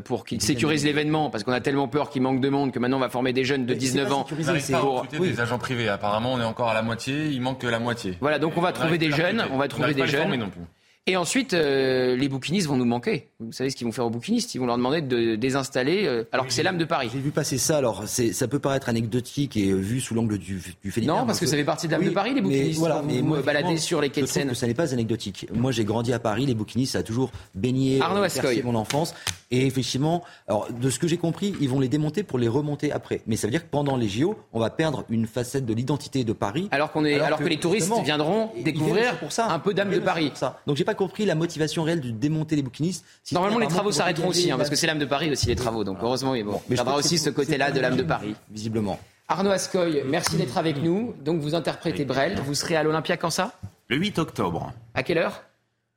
Pour 0.00 0.24
qu'ils 0.24 0.40
sécurisent 0.42 0.84
l'événement, 0.84 1.30
parce 1.30 1.44
qu'on 1.44 1.52
a 1.52 1.60
tellement 1.60 1.88
peur 1.88 2.10
qu'il 2.10 2.22
manque 2.22 2.40
de 2.40 2.48
monde 2.48 2.72
que 2.72 2.78
maintenant 2.78 2.96
on 2.98 3.00
va 3.00 3.08
former 3.08 3.32
des 3.32 3.44
jeunes 3.44 3.66
de 3.66 3.74
19 3.74 4.12
ans. 4.12 4.26
À 4.26 4.78
pour- 4.80 5.00
recruter 5.00 5.18
des 5.30 5.40
agents 5.40 5.58
privés. 5.58 5.88
Apparemment, 5.88 6.32
on 6.34 6.40
est 6.40 6.44
encore 6.44 6.68
à 6.68 6.74
la 6.74 6.82
moitié. 6.82 7.26
Il 7.28 7.40
manque 7.40 7.58
que 7.60 7.66
la 7.66 7.78
moitié. 7.78 8.16
Voilà, 8.20 8.38
donc 8.38 8.54
on 8.56 8.60
va 8.60 8.72
trouver 8.72 8.98
des 8.98 9.10
jeunes, 9.10 9.44
on 9.52 9.58
va 9.58 9.68
trouver 9.68 9.94
des 9.94 10.06
jeunes. 10.06 10.34
Non 10.36 10.50
plus. 10.50 10.60
Et 11.08 11.16
ensuite, 11.16 11.52
euh, 11.52 12.14
les 12.14 12.28
bouquinistes 12.28 12.68
vont 12.68 12.76
nous 12.76 12.84
manquer. 12.84 13.26
Vous 13.40 13.50
savez 13.50 13.70
ce 13.70 13.74
qu'ils 13.74 13.88
vont 13.88 13.92
faire 13.92 14.06
aux 14.06 14.10
bouquinistes 14.10 14.54
Ils 14.54 14.58
vont 14.58 14.66
leur 14.66 14.76
demander 14.76 15.00
de 15.02 15.34
désinstaller, 15.34 16.06
euh, 16.06 16.22
alors 16.30 16.46
que 16.46 16.52
c'est 16.52 16.62
l'âme 16.62 16.78
de 16.78 16.84
Paris. 16.84 17.10
J'ai 17.12 17.18
vu 17.18 17.32
passer 17.32 17.58
ça, 17.58 17.78
alors 17.78 18.04
c'est- 18.06 18.32
ça 18.32 18.46
peut 18.46 18.60
paraître 18.60 18.88
anecdotique 18.88 19.56
et 19.56 19.70
euh, 19.70 19.74
vu 19.74 20.00
sous 20.00 20.14
l'angle 20.14 20.38
du, 20.38 20.62
du 20.84 20.92
Non, 21.04 21.26
parce 21.26 21.40
que 21.40 21.46
ça 21.46 21.56
fait 21.56 21.64
partie 21.64 21.88
de 21.88 21.92
l'âme 21.92 22.02
Oui, 22.02 22.08
de 22.10 22.14
Paris, 22.14 22.34
les 22.34 22.40
bouquinistes. 22.40 22.78
Voilà, 22.78 23.02
mais 23.04 23.20
moi, 23.20 23.40
effectivement, 23.40 23.76
sur 23.78 24.00
les 24.00 24.10
quais 24.10 24.20
de 24.20 24.26
Seine. 24.26 24.50
que 24.50 24.54
ça 24.54 24.68
n'est 24.68 24.74
pas 24.74 24.92
anecdotique. 24.92 25.48
Moi, 25.52 25.72
j'ai 25.72 25.84
grandi 25.84 26.12
à 26.12 26.20
Paris, 26.20 26.46
les 26.46 26.54
bouquinistes, 26.54 26.92
ça 26.92 26.98
a 27.00 27.02
toujours 27.02 27.32
baigné 27.56 28.00
Arnaud 28.00 28.22
euh, 28.22 28.62
mon 28.62 28.76
enfance. 28.76 29.12
Et 29.52 29.66
effectivement, 29.66 30.24
alors 30.48 30.66
de 30.72 30.90
ce 30.90 30.98
que 30.98 31.06
j'ai 31.06 31.18
compris, 31.18 31.54
ils 31.60 31.68
vont 31.68 31.78
les 31.78 31.88
démonter 31.88 32.22
pour 32.22 32.38
les 32.38 32.48
remonter 32.48 32.90
après. 32.90 33.20
Mais 33.26 33.36
ça 33.36 33.46
veut 33.46 33.50
dire 33.50 33.62
que 33.62 33.70
pendant 33.70 33.96
les 33.96 34.08
JO, 34.08 34.34
on 34.54 34.58
va 34.58 34.70
perdre 34.70 35.04
une 35.10 35.26
facette 35.26 35.66
de 35.66 35.74
l'identité 35.74 36.24
de 36.24 36.32
Paris. 36.32 36.68
Alors 36.70 36.90
qu'on 36.90 37.04
est, 37.04 37.20
alors, 37.20 37.38
que, 37.38 37.44
les 37.44 37.60
touristes 37.60 37.92
viendront 38.02 38.50
découvrir 38.64 39.18
pour 39.18 39.30
ça. 39.30 39.50
un 39.50 39.58
peu 39.58 39.74
d'âme 39.74 39.90
de 39.90 39.98
Paris. 39.98 40.30
pour 40.30 40.38
ça. 40.38 40.60
Donc 40.66 40.78
j'ai 40.78 40.84
pas 40.84 40.94
compris 40.94 41.26
la 41.26 41.34
motivation 41.34 41.82
réelle 41.82 42.00
de 42.00 42.10
démonter 42.10 42.56
les 42.56 42.62
bouquinistes. 42.62 43.04
Si 43.22 43.34
Normalement, 43.34 43.58
les 43.58 43.68
travaux 43.68 43.92
s'arrêteront 43.92 44.28
aussi, 44.28 44.50
hein, 44.50 44.56
parce 44.56 44.70
que 44.70 44.76
c'est 44.76 44.86
l'âme 44.86 44.98
de 44.98 45.04
Paris 45.04 45.30
aussi, 45.30 45.46
les 45.46 45.54
travaux. 45.54 45.84
Donc 45.84 45.98
heureusement, 46.00 46.32
mais 46.32 46.42
bon, 46.42 46.60
Mais 46.70 46.76
il 46.76 46.78
y 46.78 46.80
aura 46.80 46.96
aussi 46.96 47.18
ce 47.18 47.28
côté-là 47.28 47.70
de 47.70 47.80
l'âme 47.80 47.96
de 47.96 48.02
Paris. 48.02 48.34
Visiblement. 48.50 48.98
Arnaud 49.28 49.50
Ascoy, 49.50 50.02
merci 50.06 50.36
d'être 50.36 50.56
avec 50.56 50.82
nous. 50.82 51.14
Donc 51.22 51.40
vous 51.40 51.54
interprétez 51.54 52.06
Brel. 52.06 52.40
Vous 52.44 52.54
serez 52.54 52.76
à 52.76 52.82
l'Olympia 52.82 53.18
quand 53.18 53.30
ça? 53.30 53.52
Le 53.88 53.96
8 53.96 54.18
octobre. 54.18 54.72
À 54.94 55.02
quelle 55.02 55.18
heure? 55.18 55.42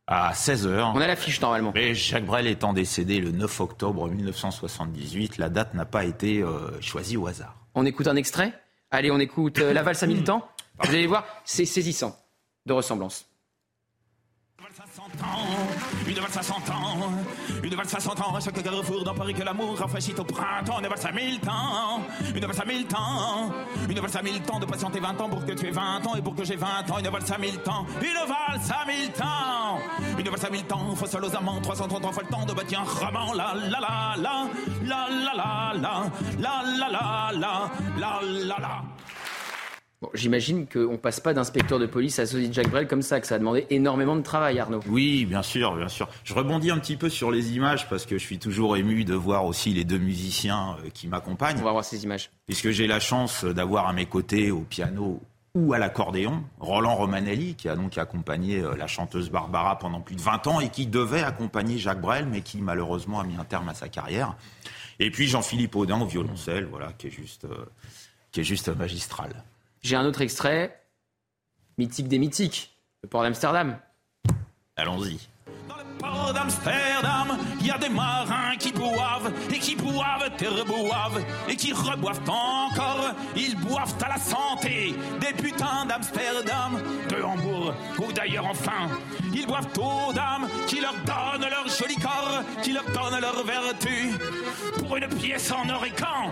À 0.08 0.34
16h. 0.34 0.92
On 0.96 1.02
a 1.02 1.08
l'affiche 1.08 1.42
normalement. 1.42 1.72
Et 1.76 1.96
Jacques 1.96 2.26
Brel 2.26 2.48
étant 2.48 2.74
décédé 2.74 3.20
le 3.20 3.32
9 3.32 3.60
octobre 3.62 4.10
1978, 4.10 5.38
la 5.38 5.50
date 5.50 5.74
n'a 5.74 5.86
pas 5.86 6.06
été 6.06 6.42
euh, 6.42 6.80
choisie 6.82 7.18
au 7.18 7.28
hasard. 7.28 7.56
On 7.74 7.86
écoute 7.86 8.08
un 8.08 8.16
extrait? 8.16 8.54
Allez, 8.92 9.12
on 9.12 9.20
écoute 9.20 9.60
euh, 9.60 9.74
La 9.74 9.84
valse 9.84 10.04
à 10.04 10.08
mille 10.08 10.24
temps. 10.24 10.48
Vous 10.84 10.90
allez 10.90 11.08
voir, 11.08 11.26
c'est 11.44 11.66
saisissant 11.66 12.16
de 12.66 12.74
ressemblance. 12.74 13.26
Une 16.06 16.16
valse 16.20 16.38
à 16.38 16.44
100 16.44 16.54
ans, 16.54 17.12
une 17.64 17.76
valse 17.76 17.96
à 17.96 18.00
100 18.00 18.20
ans, 18.20 18.36
à 18.36 18.40
chaque 18.42 18.62
carrefour 18.62 19.06
dans 19.06 19.14
Paris 19.14 19.34
que 19.34 19.44
l'amour 19.44 19.78
rafraîchit 19.78 20.14
au 20.18 20.24
printemps, 20.26 20.80
une 20.82 20.88
valse 20.88 21.06
à 21.06 21.12
1000 21.14 21.40
temps, 21.40 22.02
une 22.36 22.46
valse 22.46 22.60
à 22.60 22.66
1000 22.66 22.86
temps, 22.86 23.54
une 23.90 24.00
valse 24.00 24.16
à 24.18 24.22
1000 24.22 24.42
temps 24.42 24.60
de 24.60 24.66
patienter 24.66 25.00
20 25.00 25.22
ans 25.22 25.30
pour 25.30 25.46
que 25.46 25.54
tu 25.54 25.68
aies 25.68 25.72
20 25.72 26.08
ans 26.08 26.16
et 26.18 26.22
pour 26.22 26.36
que 26.36 26.44
j'ai 26.44 26.58
20 26.58 26.68
ans, 26.92 27.00
une 27.00 27.08
valse 27.08 27.32
à 27.32 27.38
1000 27.38 27.58
temps, 27.60 27.86
une 28.02 28.28
valse 28.28 28.72
à 28.72 28.86
1000 28.86 29.12
temps, 29.14 29.80
une 30.20 30.30
valse 30.30 30.44
à 30.44 30.50
1000 30.50 30.64
temps, 30.66 30.96
seul 31.06 31.24
aux 31.24 31.36
amants, 31.36 31.62
333 31.62 32.12
fois 32.12 32.24
le 32.24 32.30
temps 32.30 32.46
de 32.46 32.54
bâtir 32.54 32.82
un 32.82 33.06
roman, 33.06 33.34
la 33.34 33.54
la 33.56 33.80
la 33.80 34.16
la, 34.18 34.50
la 34.84 35.08
la 35.10 35.34
la 35.34 35.74
la, 35.74 36.12
la 36.38 36.64
la 36.80 36.90
la 36.90 37.32
la, 37.32 37.72
la 37.98 38.20
la 38.22 38.60
la. 38.60 38.95
Bon, 40.06 40.12
J'imagine 40.14 40.68
qu'on 40.68 40.98
passe 40.98 41.20
pas 41.20 41.34
d'inspecteur 41.34 41.80
de 41.80 41.88
police 41.88 42.20
à 42.20 42.28
Sosie 42.28 42.54
Jacques 42.54 42.70
Brel 42.70 42.88
comme 42.88 43.02
ça, 43.02 43.20
que 43.20 43.26
ça 43.26 43.36
a 43.36 43.40
demandé 43.40 43.66
énormément 43.72 44.16
de 44.16 44.22
travail, 44.22 44.60
Arnaud. 44.60 44.82
Oui, 44.88 45.26
bien 45.26 45.42
sûr, 45.42 45.76
bien 45.76 45.88
sûr. 45.88 46.08
Je 46.24 46.36
rebondis 46.36 46.70
un 46.70 46.78
petit 46.78 46.96
peu 46.96 47.10
sur 47.10 47.32
les 47.32 47.54
images 47.54 47.90
parce 47.90 48.06
que 48.06 48.20
je 48.20 48.24
suis 48.24 48.38
toujours 48.38 48.78
ému 48.78 49.04
de 49.04 49.16
voir 49.16 49.46
aussi 49.46 49.74
les 49.74 49.84
deux 49.84 49.98
musiciens 49.98 50.78
euh, 50.84 50.90
qui 50.94 51.08
m'accompagnent. 51.08 51.58
On 51.60 51.64
va 51.64 51.72
voir 51.72 51.84
ces 51.84 52.04
images. 52.04 52.30
Puisque 52.46 52.70
j'ai 52.70 52.86
la 52.86 53.00
chance 53.00 53.46
d'avoir 53.46 53.88
à 53.88 53.94
mes 53.94 54.06
côtés 54.06 54.52
au 54.52 54.60
piano 54.60 55.22
ou 55.56 55.74
à 55.74 55.80
l'accordéon 55.80 56.44
Roland 56.60 56.96
Romanelli, 56.96 57.56
qui 57.56 57.68
a 57.68 57.76
donc 57.76 57.98
accompagné 57.98 58.60
euh, 58.60 58.76
la 58.76 58.86
chanteuse 58.86 59.32
Barbara 59.32 59.80
pendant 59.80 60.02
plus 60.02 60.16
de 60.16 60.22
20 60.22 60.46
ans 60.46 60.60
et 60.60 60.70
qui 60.70 60.86
devait 60.86 61.24
accompagner 61.24 61.80
Jacques 61.80 62.02
Brel, 62.02 62.28
mais 62.28 62.42
qui 62.42 62.62
malheureusement 62.62 63.22
a 63.22 63.24
mis 63.24 63.38
un 63.38 63.46
terme 63.46 63.70
à 63.70 63.74
sa 63.74 63.90
carrière. 63.90 64.36
Et 65.00 65.10
puis 65.10 65.28
Jean-Philippe 65.28 65.76
Audin 65.76 66.00
au 66.00 66.06
violoncelle, 66.06 66.66
voilà, 66.70 66.94
qui 66.94 67.08
est 67.08 67.12
juste, 67.12 67.46
euh, 67.46 67.66
qui 68.32 68.42
est 68.42 68.44
juste 68.44 68.70
magistral. 68.70 69.44
J'ai 69.86 69.96
un 69.96 70.06
autre 70.08 70.22
extrait, 70.22 70.82
mythique 71.78 72.08
des 72.08 72.18
mythiques, 72.18 72.76
le 73.04 73.08
port 73.08 73.22
d'Amsterdam. 73.22 73.78
Allons-y. 74.76 75.20
d'Amsterdam, 76.34 77.38
il 77.60 77.68
y 77.68 77.72
a 77.72 77.78
des 77.78 77.90
marins 77.90 78.56
qui 78.60 78.72
boivent 78.72 79.32
et 79.54 79.60
qui 79.60 79.76
boivent 79.76 80.30
et 80.40 80.48
reboivent 80.48 81.24
et 81.48 81.56
qui 81.56 81.74
reboivent 81.74 82.22
encore. 82.28 83.12
Ils 83.36 83.56
boivent 83.56 83.96
à 84.04 84.10
la 84.10 84.18
santé 84.18 84.96
des 85.20 85.34
putains 85.34 85.86
d'Amsterdam, 85.88 86.82
de 87.10 87.22
Hambourg 87.22 87.74
ou 88.00 88.12
d'ailleurs 88.12 88.46
enfin. 88.46 88.90
Ils 89.34 89.46
boivent 89.46 89.68
aux 89.78 90.14
dames 90.14 90.48
qui 90.68 90.80
leur 90.80 90.94
donnent 91.06 91.50
leur 91.50 91.68
joli 91.68 91.96
corps, 91.96 92.44
qui 92.62 92.74
leur 92.74 92.86
donnent 92.86 93.22
leur 93.22 93.44
vertu. 93.44 94.12
Pour 94.80 94.98
une 94.98 95.08
pièce 95.08 95.52
en 95.52 95.70
or 95.70 95.86
et 95.86 95.92
quand 95.92 96.32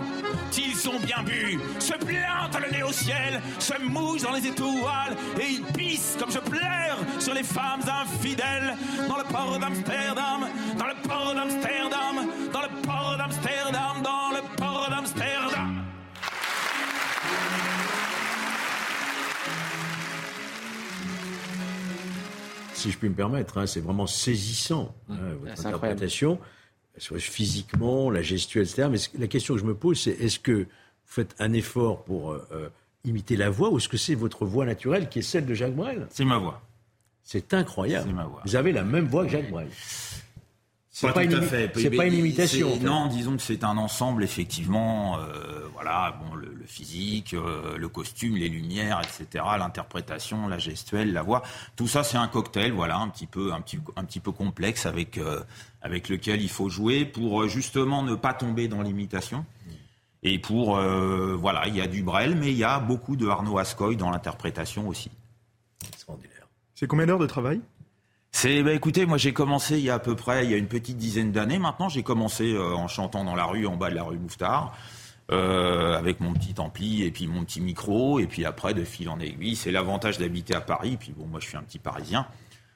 ils 0.56 0.88
ont 0.88 1.00
bien 1.00 1.22
bu, 1.24 1.58
se 1.78 1.94
plantent 1.94 2.60
le 2.64 2.70
nez 2.76 2.82
au 2.82 2.92
ciel, 2.92 3.40
se 3.58 3.74
mouchent 3.82 4.22
dans 4.22 4.32
les 4.32 4.46
étoiles 4.46 5.16
et 5.40 5.46
ils 5.50 5.62
pissent 5.62 6.16
comme 6.18 6.30
je 6.30 6.38
pleure 6.38 6.98
sur 7.18 7.34
les 7.34 7.42
femmes 7.42 7.82
infidèles 8.02 8.76
dans 9.08 9.16
le 9.16 9.24
port 9.24 9.58
d'Amsterdam, 9.64 10.40
dans 10.78 10.86
le 10.86 11.08
port 11.08 11.34
d'Amsterdam, 11.34 12.16
dans 12.52 12.60
le 12.60 12.82
port 12.82 13.16
d'Amsterdam, 13.16 14.02
dans 14.02 14.30
le 14.36 14.56
port 14.56 14.88
d'Amsterdam. 14.90 15.84
si 22.74 22.90
je 22.90 22.98
puis 22.98 23.08
me 23.08 23.14
permettre, 23.14 23.56
hein, 23.56 23.66
c'est 23.66 23.80
vraiment 23.80 24.06
saisissant, 24.06 24.94
hein, 25.08 25.14
votre 25.40 25.56
c'est 25.56 25.66
incroyable. 25.68 25.76
interprétation, 25.76 26.38
soit 26.98 27.18
physiquement, 27.18 28.10
la 28.10 28.20
gestuelle, 28.20 28.64
etc. 28.64 28.88
Mais 28.90 28.98
la 29.18 29.26
question 29.26 29.54
que 29.54 29.60
je 29.60 29.64
me 29.64 29.74
pose, 29.74 29.98
c'est 29.98 30.10
est-ce 30.10 30.38
que 30.38 30.52
vous 30.52 30.66
faites 31.06 31.34
un 31.38 31.54
effort 31.54 32.04
pour 32.04 32.32
euh, 32.32 32.46
euh, 32.52 32.68
imiter 33.04 33.36
la 33.36 33.48
voix 33.48 33.70
ou 33.70 33.78
est-ce 33.78 33.88
que 33.88 33.96
c'est 33.96 34.14
votre 34.14 34.44
voix 34.44 34.66
naturelle 34.66 35.08
qui 35.08 35.20
est 35.20 35.22
celle 35.22 35.46
de 35.46 35.54
Jacques 35.54 35.74
Brel 35.74 36.06
C'est 36.10 36.26
ma 36.26 36.36
voix. 36.36 36.60
C'est 37.24 37.52
incroyable. 37.54 38.06
C'est 38.08 38.14
ma 38.14 38.24
voix. 38.26 38.42
Vous 38.44 38.54
avez 38.54 38.70
la 38.72 38.84
même 38.84 39.06
voix 39.06 39.24
que 39.24 39.30
Jacques 39.32 39.50
Brel. 39.50 39.68
C'est 40.96 41.12
pas 41.12 41.24
une 41.24 41.42
fait. 41.42 41.68
pas 41.90 42.06
une 42.06 42.14
imitation, 42.14 42.68
c'est- 42.68 42.74
en 42.76 42.78
fait. 42.78 42.84
Non, 42.86 43.06
disons 43.08 43.36
que 43.36 43.42
c'est 43.42 43.64
un 43.64 43.76
ensemble, 43.78 44.22
effectivement. 44.22 45.18
euh, 45.18 45.66
voilà, 45.72 46.16
bon, 46.22 46.36
le, 46.36 46.54
le 46.54 46.66
physique, 46.66 47.34
euh, 47.34 47.76
le 47.76 47.88
costume, 47.88 48.36
les 48.36 48.48
lumières, 48.48 49.00
etc., 49.02 49.44
l'interprétation, 49.58 50.46
la 50.46 50.58
gestuelle, 50.58 51.12
la 51.12 51.22
voix. 51.22 51.42
Tout 51.74 51.88
ça, 51.88 52.04
c'est 52.04 52.16
un 52.16 52.28
cocktail, 52.28 52.70
voilà, 52.70 52.96
un 52.98 53.08
petit 53.08 53.26
peu, 53.26 53.52
un 53.52 53.60
petit, 53.60 53.80
un 53.96 54.04
petit 54.04 54.20
peu 54.20 54.30
complexe 54.30 54.86
avec 54.86 55.18
euh, 55.18 55.40
avec 55.82 56.08
lequel 56.08 56.40
il 56.40 56.48
faut 56.48 56.68
jouer 56.68 57.04
pour 57.04 57.48
justement 57.48 58.02
ne 58.04 58.14
pas 58.14 58.32
tomber 58.32 58.68
dans 58.68 58.80
l'imitation. 58.82 59.44
Et 60.22 60.38
pour 60.38 60.76
euh, 60.78 61.34
voilà, 61.34 61.66
il 61.66 61.74
y 61.74 61.80
a 61.80 61.88
du 61.88 62.02
Brel, 62.04 62.36
mais 62.36 62.52
il 62.52 62.56
y 62.56 62.64
a 62.64 62.78
beaucoup 62.78 63.16
de 63.16 63.26
Arnaud 63.26 63.58
Ascoy 63.58 63.96
dans 63.96 64.10
l'interprétation 64.10 64.86
aussi. 64.86 65.10
C'est 66.84 66.88
combien 66.88 67.06
d'heures 67.06 67.18
de 67.18 67.26
travail? 67.26 67.62
C'est, 68.30 68.62
bah, 68.62 68.74
écoutez, 68.74 69.06
moi 69.06 69.16
j'ai 69.16 69.32
commencé 69.32 69.78
il 69.78 69.84
y 69.84 69.88
a 69.88 69.94
à 69.94 69.98
peu 69.98 70.14
près, 70.14 70.44
il 70.44 70.50
y 70.50 70.54
a 70.54 70.58
une 70.58 70.66
petite 70.66 70.98
dizaine 70.98 71.32
d'années 71.32 71.58
maintenant. 71.58 71.88
J'ai 71.88 72.02
commencé 72.02 72.52
euh, 72.52 72.74
en 72.74 72.88
chantant 72.88 73.24
dans 73.24 73.34
la 73.34 73.46
rue, 73.46 73.66
en 73.66 73.76
bas 73.76 73.88
de 73.88 73.94
la 73.94 74.02
rue 74.02 74.18
Mouffetard, 74.18 74.76
euh, 75.30 75.96
avec 75.96 76.20
mon 76.20 76.34
petit 76.34 76.52
ampli 76.58 77.04
et 77.04 77.10
puis 77.10 77.26
mon 77.26 77.42
petit 77.42 77.62
micro. 77.62 78.18
Et 78.20 78.26
puis 78.26 78.44
après, 78.44 78.74
de 78.74 78.84
fil 78.84 79.08
en 79.08 79.18
aiguille, 79.18 79.56
c'est 79.56 79.70
l'avantage 79.70 80.18
d'habiter 80.18 80.54
à 80.54 80.60
Paris. 80.60 80.98
Puis 81.00 81.14
bon, 81.16 81.24
moi 81.24 81.40
je 81.40 81.46
suis 81.46 81.56
un 81.56 81.62
petit 81.62 81.78
Parisien. 81.78 82.26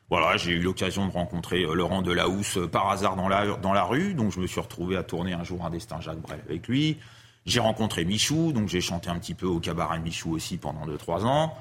Voilà, 0.09 0.39
j'ai 0.39 0.53
eu 0.53 0.63
l'occasion 0.63 1.07
de 1.07 1.13
rencontrer 1.13 1.65
euh, 1.65 1.75
Laurent 1.75 2.01
Delahousse 2.01 2.57
euh, 2.57 2.67
par 2.67 2.89
hasard 2.89 3.15
dans 3.15 3.29
la, 3.29 3.59
dans 3.59 3.75
la 3.75 3.85
rue. 3.85 4.15
Donc 4.15 4.33
je 4.33 4.41
me 4.41 4.47
suis 4.47 4.61
retrouvé 4.61 4.97
à 4.97 5.03
tourner 5.03 5.35
un 5.35 5.45
jour 5.45 5.67
un 5.67 5.71
destin 5.71 6.01
Jacques 6.01 6.23
Brel 6.23 6.41
avec 6.49 6.67
lui. 6.67 6.97
J'ai 7.45 7.61
rencontré 7.61 8.07
Michou, 8.07 8.53
donc 8.53 8.69
j'ai 8.69 8.81
chanté 8.81 9.11
un 9.11 9.19
petit 9.19 9.35
peu 9.35 9.45
au 9.45 9.61
cabaret 9.61 9.99
Michou 10.01 10.33
aussi 10.33 10.57
pendant 10.57 10.87
2-3 10.87 11.27
ans. 11.27 11.55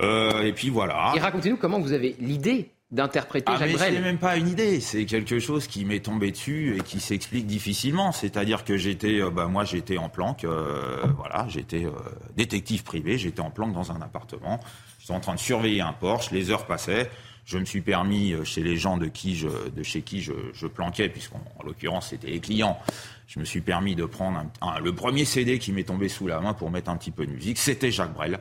Euh, 0.00 0.42
et 0.42 0.52
puis 0.52 0.70
voilà. 0.70 1.12
Et 1.16 1.20
racontez-nous 1.20 1.56
comment 1.56 1.78
vous 1.80 1.92
avez 1.92 2.16
l'idée 2.18 2.70
d'interpréter 2.90 3.46
Ah, 3.54 3.58
Jacques 3.58 3.68
mais 3.70 3.74
Brel. 3.74 3.94
c'est 3.94 4.00
même 4.00 4.18
pas 4.18 4.36
une 4.36 4.48
idée, 4.48 4.80
c'est 4.80 5.06
quelque 5.06 5.38
chose 5.38 5.66
qui 5.66 5.84
m'est 5.86 6.00
tombé 6.00 6.30
dessus 6.30 6.76
et 6.76 6.80
qui 6.80 7.00
s'explique 7.00 7.46
difficilement. 7.46 8.12
C'est-à-dire 8.12 8.64
que 8.64 8.76
j'étais, 8.76 9.20
euh, 9.22 9.30
bah, 9.30 9.46
moi, 9.46 9.64
j'étais 9.64 9.96
en 9.98 10.08
planque, 10.10 10.44
euh, 10.44 10.96
voilà, 11.16 11.46
j'étais 11.48 11.84
euh, 11.86 11.90
détective 12.36 12.82
privé, 12.84 13.16
j'étais 13.18 13.40
en 13.40 13.50
planque 13.50 13.72
dans 13.72 13.92
un 13.92 14.00
appartement. 14.02 14.60
J'étais 14.98 15.14
en 15.14 15.20
train 15.20 15.34
de 15.34 15.40
surveiller 15.40 15.80
un 15.80 15.92
Porsche, 15.94 16.30
les 16.32 16.50
heures 16.50 16.66
passaient. 16.66 17.10
Je 17.44 17.58
me 17.58 17.64
suis 17.64 17.80
permis, 17.80 18.34
euh, 18.34 18.44
chez 18.44 18.62
les 18.62 18.76
gens 18.76 18.98
de 18.98 19.06
qui 19.06 19.36
je, 19.36 19.48
de 19.74 19.82
chez 19.82 20.02
qui 20.02 20.20
je, 20.20 20.32
je 20.52 20.66
planquais, 20.66 21.08
puisqu'en 21.08 21.42
en 21.58 21.64
l'occurrence 21.64 22.08
c'était 22.10 22.28
les 22.28 22.38
clients, 22.40 22.78
je 23.26 23.40
me 23.40 23.44
suis 23.44 23.62
permis 23.62 23.96
de 23.96 24.04
prendre 24.04 24.38
un- 24.38 24.68
un- 24.68 24.78
le 24.80 24.94
premier 24.94 25.24
CD 25.24 25.58
qui 25.58 25.72
m'est 25.72 25.82
tombé 25.84 26.08
sous 26.08 26.26
la 26.28 26.40
main 26.40 26.52
pour 26.54 26.70
mettre 26.70 26.88
un 26.90 26.96
petit 26.96 27.10
peu 27.10 27.26
de 27.26 27.32
musique. 27.32 27.58
C'était 27.58 27.90
Jacques 27.90 28.12
Brel. 28.14 28.38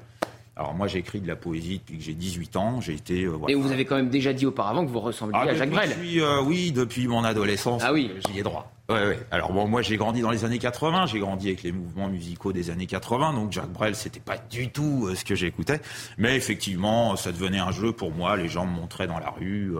Alors 0.61 0.75
moi 0.75 0.87
j'écris 0.87 1.21
de 1.21 1.27
la 1.27 1.35
poésie 1.35 1.79
depuis 1.79 1.97
que 1.97 2.03
j'ai 2.03 2.13
18 2.13 2.55
ans. 2.55 2.81
J'ai 2.81 2.93
été 2.93 3.23
euh, 3.23 3.29
voilà. 3.31 3.51
Et 3.51 3.55
vous 3.57 3.71
avez 3.71 3.83
quand 3.83 3.95
même 3.95 4.09
déjà 4.09 4.31
dit 4.31 4.45
auparavant 4.45 4.85
que 4.85 4.91
vous 4.91 4.99
ressembliez 4.99 5.39
Ah, 5.43 5.49
à 5.49 5.55
Jacques 5.55 5.71
Brel. 5.71 5.89
suis, 5.91 6.21
euh, 6.21 6.39
oui, 6.43 6.71
depuis 6.71 7.07
mon 7.07 7.23
adolescence. 7.23 7.81
Ah 7.83 7.91
oui. 7.91 8.11
euh, 8.15 8.19
J'y 8.31 8.39
ai 8.39 8.43
droit. 8.43 8.71
Ouais, 8.87 9.07
ouais. 9.07 9.19
Alors 9.31 9.53
bon, 9.53 9.67
moi 9.67 9.81
j'ai 9.81 9.97
grandi 9.97 10.21
dans 10.21 10.29
les 10.29 10.45
années 10.45 10.59
80, 10.59 11.07
j'ai 11.07 11.17
grandi 11.19 11.47
avec 11.47 11.63
les 11.63 11.71
mouvements 11.71 12.09
musicaux 12.09 12.53
des 12.53 12.69
années 12.69 12.85
80, 12.85 13.33
donc 13.33 13.51
Jacques 13.51 13.71
Brel 13.71 13.95
c'était 13.95 14.19
pas 14.19 14.37
du 14.37 14.69
tout 14.69 15.07
euh, 15.07 15.15
ce 15.15 15.25
que 15.25 15.33
j'écoutais, 15.33 15.79
mais 16.19 16.35
effectivement 16.35 17.15
ça 17.15 17.31
devenait 17.31 17.57
un 17.59 17.71
jeu 17.71 17.91
pour 17.91 18.11
moi. 18.11 18.37
Les 18.37 18.47
gens 18.47 18.67
me 18.67 18.71
montraient 18.75 19.07
dans 19.07 19.17
la 19.19 19.31
rue, 19.31 19.73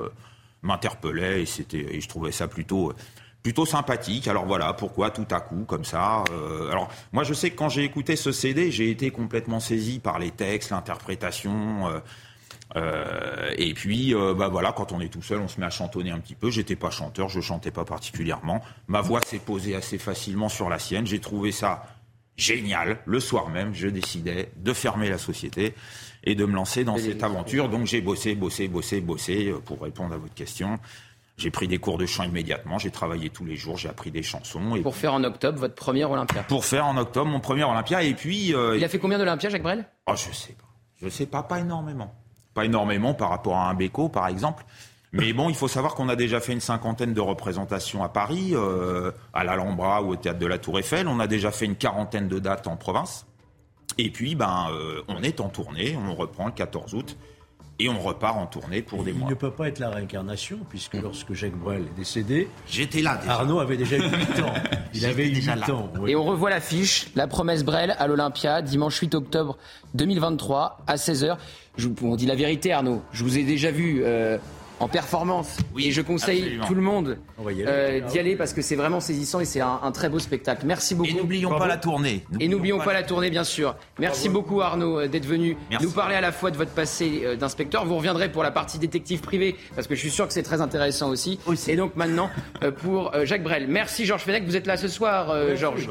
m'interpellaient 0.64 1.42
et 1.42 1.46
c'était 1.46 1.96
et 1.96 2.02
je 2.02 2.08
trouvais 2.10 2.32
ça 2.32 2.48
plutôt 2.48 2.94
plutôt 3.44 3.66
sympathique. 3.66 4.28
Alors 4.28 4.46
voilà, 4.46 4.74
pourquoi 4.74 5.10
tout 5.10 5.28
à 5.32 5.40
coup 5.40 5.64
comme 5.66 5.86
ça 5.86 6.24
euh, 6.32 6.72
Alors 6.72 6.90
moi 7.12 7.24
je 7.24 7.34
sais 7.34 7.52
que 7.52 7.56
quand 7.56 7.70
j'ai 7.70 7.84
écouté 7.84 8.16
ce 8.16 8.32
CD, 8.32 8.72
j'ai 8.72 8.90
été 8.90 9.12
complètement 9.12 9.60
saisi 9.60 10.00
par 10.00 10.20
les 10.20 10.32
textes, 10.32 10.72
l'interprétation. 10.72 11.88
euh, 11.88 12.00
euh, 12.78 13.52
et 13.58 13.74
puis, 13.74 14.14
bah 14.14 14.48
voilà, 14.48 14.72
quand 14.72 14.94
on 14.94 15.02
est 15.02 15.10
tout 15.10 15.22
seul, 15.22 15.40
on 15.40 15.50
se 15.50 15.60
met 15.60 15.66
à 15.66 15.70
chantonner 15.70 16.12
un 16.12 16.20
petit 16.20 16.36
peu. 16.36 16.50
J'étais 16.50 16.78
pas 16.78 16.90
chanteur, 16.90 17.28
je 17.28 17.42
chantais 17.42 17.72
pas 17.72 17.84
particulièrement. 17.84 18.62
Ma 18.88 19.02
voix 19.02 19.20
s'est 19.26 19.40
posée 19.40 19.76
assez 19.76 19.98
facilement 19.98 20.48
sur 20.48 20.70
la 20.70 20.80
sienne. 20.80 21.06
J'ai 21.06 21.20
trouvé 21.20 21.52
ça 21.52 21.84
génial. 22.38 23.00
Le 23.06 23.20
soir 23.20 23.50
même, 23.50 23.74
je 23.74 23.90
décidais 23.90 24.52
de 24.56 24.72
fermer 24.72 25.10
la 25.10 25.18
société 25.18 25.76
et 26.24 26.34
de 26.34 26.46
me 26.46 26.56
lancer 26.56 26.86
dans 26.86 26.98
cette 26.98 27.24
aventure. 27.24 27.68
Donc 27.68 27.88
j'ai 27.88 28.00
bossé, 28.00 28.36
bossé, 28.36 28.70
bossé, 28.70 29.02
bossé 29.02 29.54
pour 29.66 29.82
répondre 29.82 30.14
à 30.14 30.18
votre 30.18 30.34
question. 30.34 30.80
J'ai 31.42 31.50
pris 31.50 31.68
des 31.68 31.80
cours 31.80 31.98
de 31.98 32.06
chant 32.06 32.24
immédiatement. 32.24 32.78
J'ai 32.78 32.92
travaillé 32.92 33.32
tous 33.32 33.46
les 33.46 33.56
jours. 33.56 33.76
J'ai 33.76 33.90
appris 33.90 34.12
des 34.12 34.22
chansons. 34.22 34.76
Et 34.76 34.82
Pour 34.82 34.96
faire 34.96 35.16
en 35.16 35.24
octobre 35.24 35.58
votre 35.58 35.74
première 35.74 36.12
Olympia. 36.12 36.44
pour 36.44 36.66
faire 36.66 36.86
en 36.86 36.96
octobre 36.98 37.32
mon 37.32 37.40
premier 37.40 37.64
Olympia. 37.64 38.04
Et 38.04 38.14
puis, 38.14 38.54
euh, 38.54 38.78
Il 38.78 38.84
a 38.84 38.88
fait 38.88 39.00
combien 39.00 39.18
d'Olympia, 39.18 39.50
Jacques 39.50 39.64
Brel? 39.64 39.88
Oh, 40.06 40.14
je 40.16 40.32
sais 40.32 40.54
pas. 40.54 40.66
Je 41.02 41.10
sais 41.10 41.26
pas, 41.26 41.42
pas 41.42 41.60
énormément. 41.60 42.14
Pas 42.54 42.66
énormément 42.66 43.16
par 43.16 43.30
rapport 43.30 43.56
à 43.58 43.70
un 43.70 43.74
Beko, 43.74 44.08
par 44.10 44.28
exemple. 44.28 44.64
Mais 45.14 45.34
bon, 45.34 45.50
il 45.50 45.56
faut 45.56 45.68
savoir 45.68 45.96
qu'on 45.96 46.10
a 46.10 46.16
déjà 46.16 46.40
fait 46.40 46.54
une 46.54 46.62
cinquantaine 46.62 47.14
de 47.16 47.22
représentations 47.22 48.04
à 48.04 48.10
Paris, 48.10 48.52
euh, 48.54 49.12
à 49.34 49.44
l'Alhambra 49.44 50.04
ou 50.04 50.12
au 50.12 50.16
théâtre 50.16 50.38
de 50.40 50.46
la 50.46 50.60
Tour 50.60 50.78
Eiffel. 50.78 51.08
On 51.08 51.20
a 51.20 51.26
déjà 51.26 51.50
fait 51.52 51.66
une 51.66 51.76
quarantaine 51.76 52.28
de 52.28 52.38
dates 52.38 52.68
en 52.68 52.78
province. 52.78 53.26
Et 53.98 54.12
puis, 54.12 54.36
ben, 54.36 54.68
euh, 54.72 55.02
on 55.08 55.24
est 55.24 55.42
en 55.42 55.50
tournée. 55.50 55.98
On 56.08 56.14
reprend 56.14 56.46
le 56.46 56.52
14 56.52 56.94
août. 56.94 57.18
Et 57.84 57.90
on 57.90 58.00
repart 58.00 58.38
en 58.38 58.46
tournée 58.46 58.82
pour 58.82 59.04
des 59.04 59.12
Il 59.12 59.18
mois. 59.18 59.30
ne 59.30 59.36
peut 59.36 59.52
pas 59.52 59.68
être 59.68 59.80
la 59.80 59.90
réincarnation, 59.90 60.60
puisque 60.70 60.94
lorsque 60.96 61.34
Jacques 61.34 61.56
Brel 61.58 61.82
est 61.84 61.98
décédé, 61.98 62.48
J'étais 62.70 63.02
là 63.02 63.18
déjà. 63.18 63.34
Arnaud 63.34 63.60
avait 63.60 63.78
déjà 63.78 63.98
8 63.98 64.04
ans. 64.44 64.54
Il 64.94 65.06
avait 65.06 65.26
8 65.26 65.32
déjà 65.34 65.56
là. 65.56 65.70
ans. 65.74 65.90
oui. 66.00 66.12
Et 66.12 66.16
on 66.16 66.24
revoit 66.24 66.50
l'affiche, 66.50 67.08
la 67.16 67.28
promesse 67.28 67.64
Brel 67.64 67.96
à 67.98 68.08
l'Olympia, 68.08 68.62
dimanche 68.62 68.98
8 69.00 69.16
octobre 69.16 69.58
2023 69.96 70.80
à 70.88 70.96
16h. 70.96 71.38
Je, 71.78 71.88
vous- 71.88 71.96
on 72.04 72.16
dit 72.16 72.26
la 72.26 72.36
vérité 72.36 72.72
Arnaud, 72.74 73.02
je 73.14 73.24
vous 73.24 73.38
ai 73.38 73.44
déjà 73.44 73.72
vu 73.72 74.02
euh, 74.04 74.38
en 74.82 74.88
performance 74.88 75.58
et 75.78 75.92
je 75.92 76.02
conseille 76.02 76.42
absolument. 76.42 76.68
tout 76.68 76.74
le 76.76 76.82
monde 76.82 77.18
euh, 77.40 78.00
d'y 78.02 78.20
aller 78.20 78.36
parce 78.36 78.54
que 78.54 78.62
c'est 78.62 78.76
vraiment 78.76 79.00
saisissant 79.00 79.40
et 79.40 79.46
c'est 79.46 79.62
un, 79.62 79.80
un 79.84 79.92
très 79.92 80.10
beau 80.10 80.20
spectacle. 80.20 80.66
Merci 80.66 80.96
beaucoup. 80.96 81.10
Et 81.10 81.14
n'oublions 81.14 81.58
pas 81.58 81.68
la 81.68 81.78
tournée. 81.78 82.24
Et 82.40 82.48
n'oublions 82.48 82.80
pas 82.80 82.94
la 82.94 83.04
tournée, 83.04 83.30
bien 83.30 83.44
sûr. 83.44 83.76
Merci 84.00 84.30
beaucoup, 84.30 84.62
Arnaud, 84.62 85.00
euh, 85.00 85.08
d'être 85.08 85.26
venu 85.26 85.56
Merci. 85.70 85.86
nous 85.86 85.92
parler 85.92 86.16
à 86.16 86.22
la 86.22 86.32
fois 86.32 86.52
de 86.52 86.58
votre 86.58 86.72
passé 86.72 87.22
euh, 87.24 87.36
d'inspecteur. 87.36 87.86
Vous 87.86 87.96
reviendrez 87.96 88.32
pour 88.32 88.44
la 88.44 88.52
partie 88.52 88.80
détective 88.80 89.22
privé, 89.22 89.56
parce 89.76 89.88
que 89.88 89.96
je 89.96 90.00
suis 90.00 90.10
sûr 90.12 90.28
que 90.28 90.34
c'est 90.34 90.44
très 90.44 90.62
intéressant 90.62 91.10
aussi. 91.10 91.40
Et 91.68 91.76
donc 91.76 91.96
maintenant, 91.96 92.30
euh, 92.64 92.72
pour 92.72 93.14
euh, 93.14 93.26
Jacques 93.26 93.44
Brel. 93.44 93.68
Merci, 93.68 94.06
Georges 94.06 94.24
Fenech. 94.24 94.44
Vous 94.46 94.56
êtes 94.56 94.68
là 94.68 94.78
ce 94.78 94.88
soir, 94.88 95.30
euh, 95.30 95.56
Georges. 95.56 95.88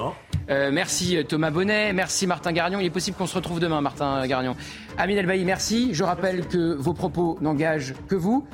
Euh, 0.48 0.70
merci, 0.72 1.16
Thomas 1.28 1.50
Bonnet. 1.50 1.92
Merci, 1.92 2.26
Martin 2.26 2.52
Garnion. 2.52 2.80
Il 2.80 2.86
est 2.86 2.90
possible 2.90 3.16
qu'on 3.16 3.26
se 3.26 3.36
retrouve 3.36 3.60
demain, 3.60 3.80
Martin 3.80 4.26
Garnion. 4.26 4.56
Amine 4.98 5.18
Elbaï, 5.18 5.44
merci. 5.44 5.90
Je 5.92 6.02
rappelle 6.02 6.46
que 6.48 6.74
vos 6.74 6.92
propos 6.92 7.38
n'engagent 7.40 7.94
que 8.08 8.16
vous 8.16 8.44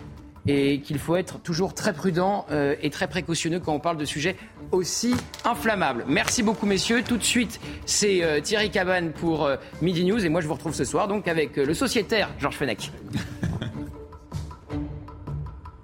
et 0.48 0.80
qu'il 0.80 0.98
faut 0.98 1.16
être 1.16 1.38
toujours 1.40 1.74
très 1.74 1.92
prudent 1.92 2.46
euh, 2.50 2.74
et 2.82 2.90
très 2.90 3.08
précautionneux 3.08 3.60
quand 3.60 3.72
on 3.72 3.80
parle 3.80 3.96
de 3.96 4.04
sujets 4.04 4.36
aussi 4.72 5.14
inflammables. 5.44 6.04
Merci 6.08 6.42
beaucoup 6.42 6.66
messieurs. 6.66 7.02
Tout 7.02 7.16
de 7.16 7.24
suite, 7.24 7.60
c'est 7.84 8.22
euh, 8.22 8.40
Thierry 8.40 8.70
Cabane 8.70 9.12
pour 9.12 9.44
euh, 9.44 9.56
Midi 9.82 10.04
News 10.04 10.24
et 10.24 10.28
moi 10.28 10.40
je 10.40 10.46
vous 10.46 10.54
retrouve 10.54 10.74
ce 10.74 10.84
soir 10.84 11.08
donc 11.08 11.28
avec 11.28 11.56
le 11.56 11.74
sociétaire 11.74 12.30
Georges 12.38 12.56
Fenech. 12.56 12.90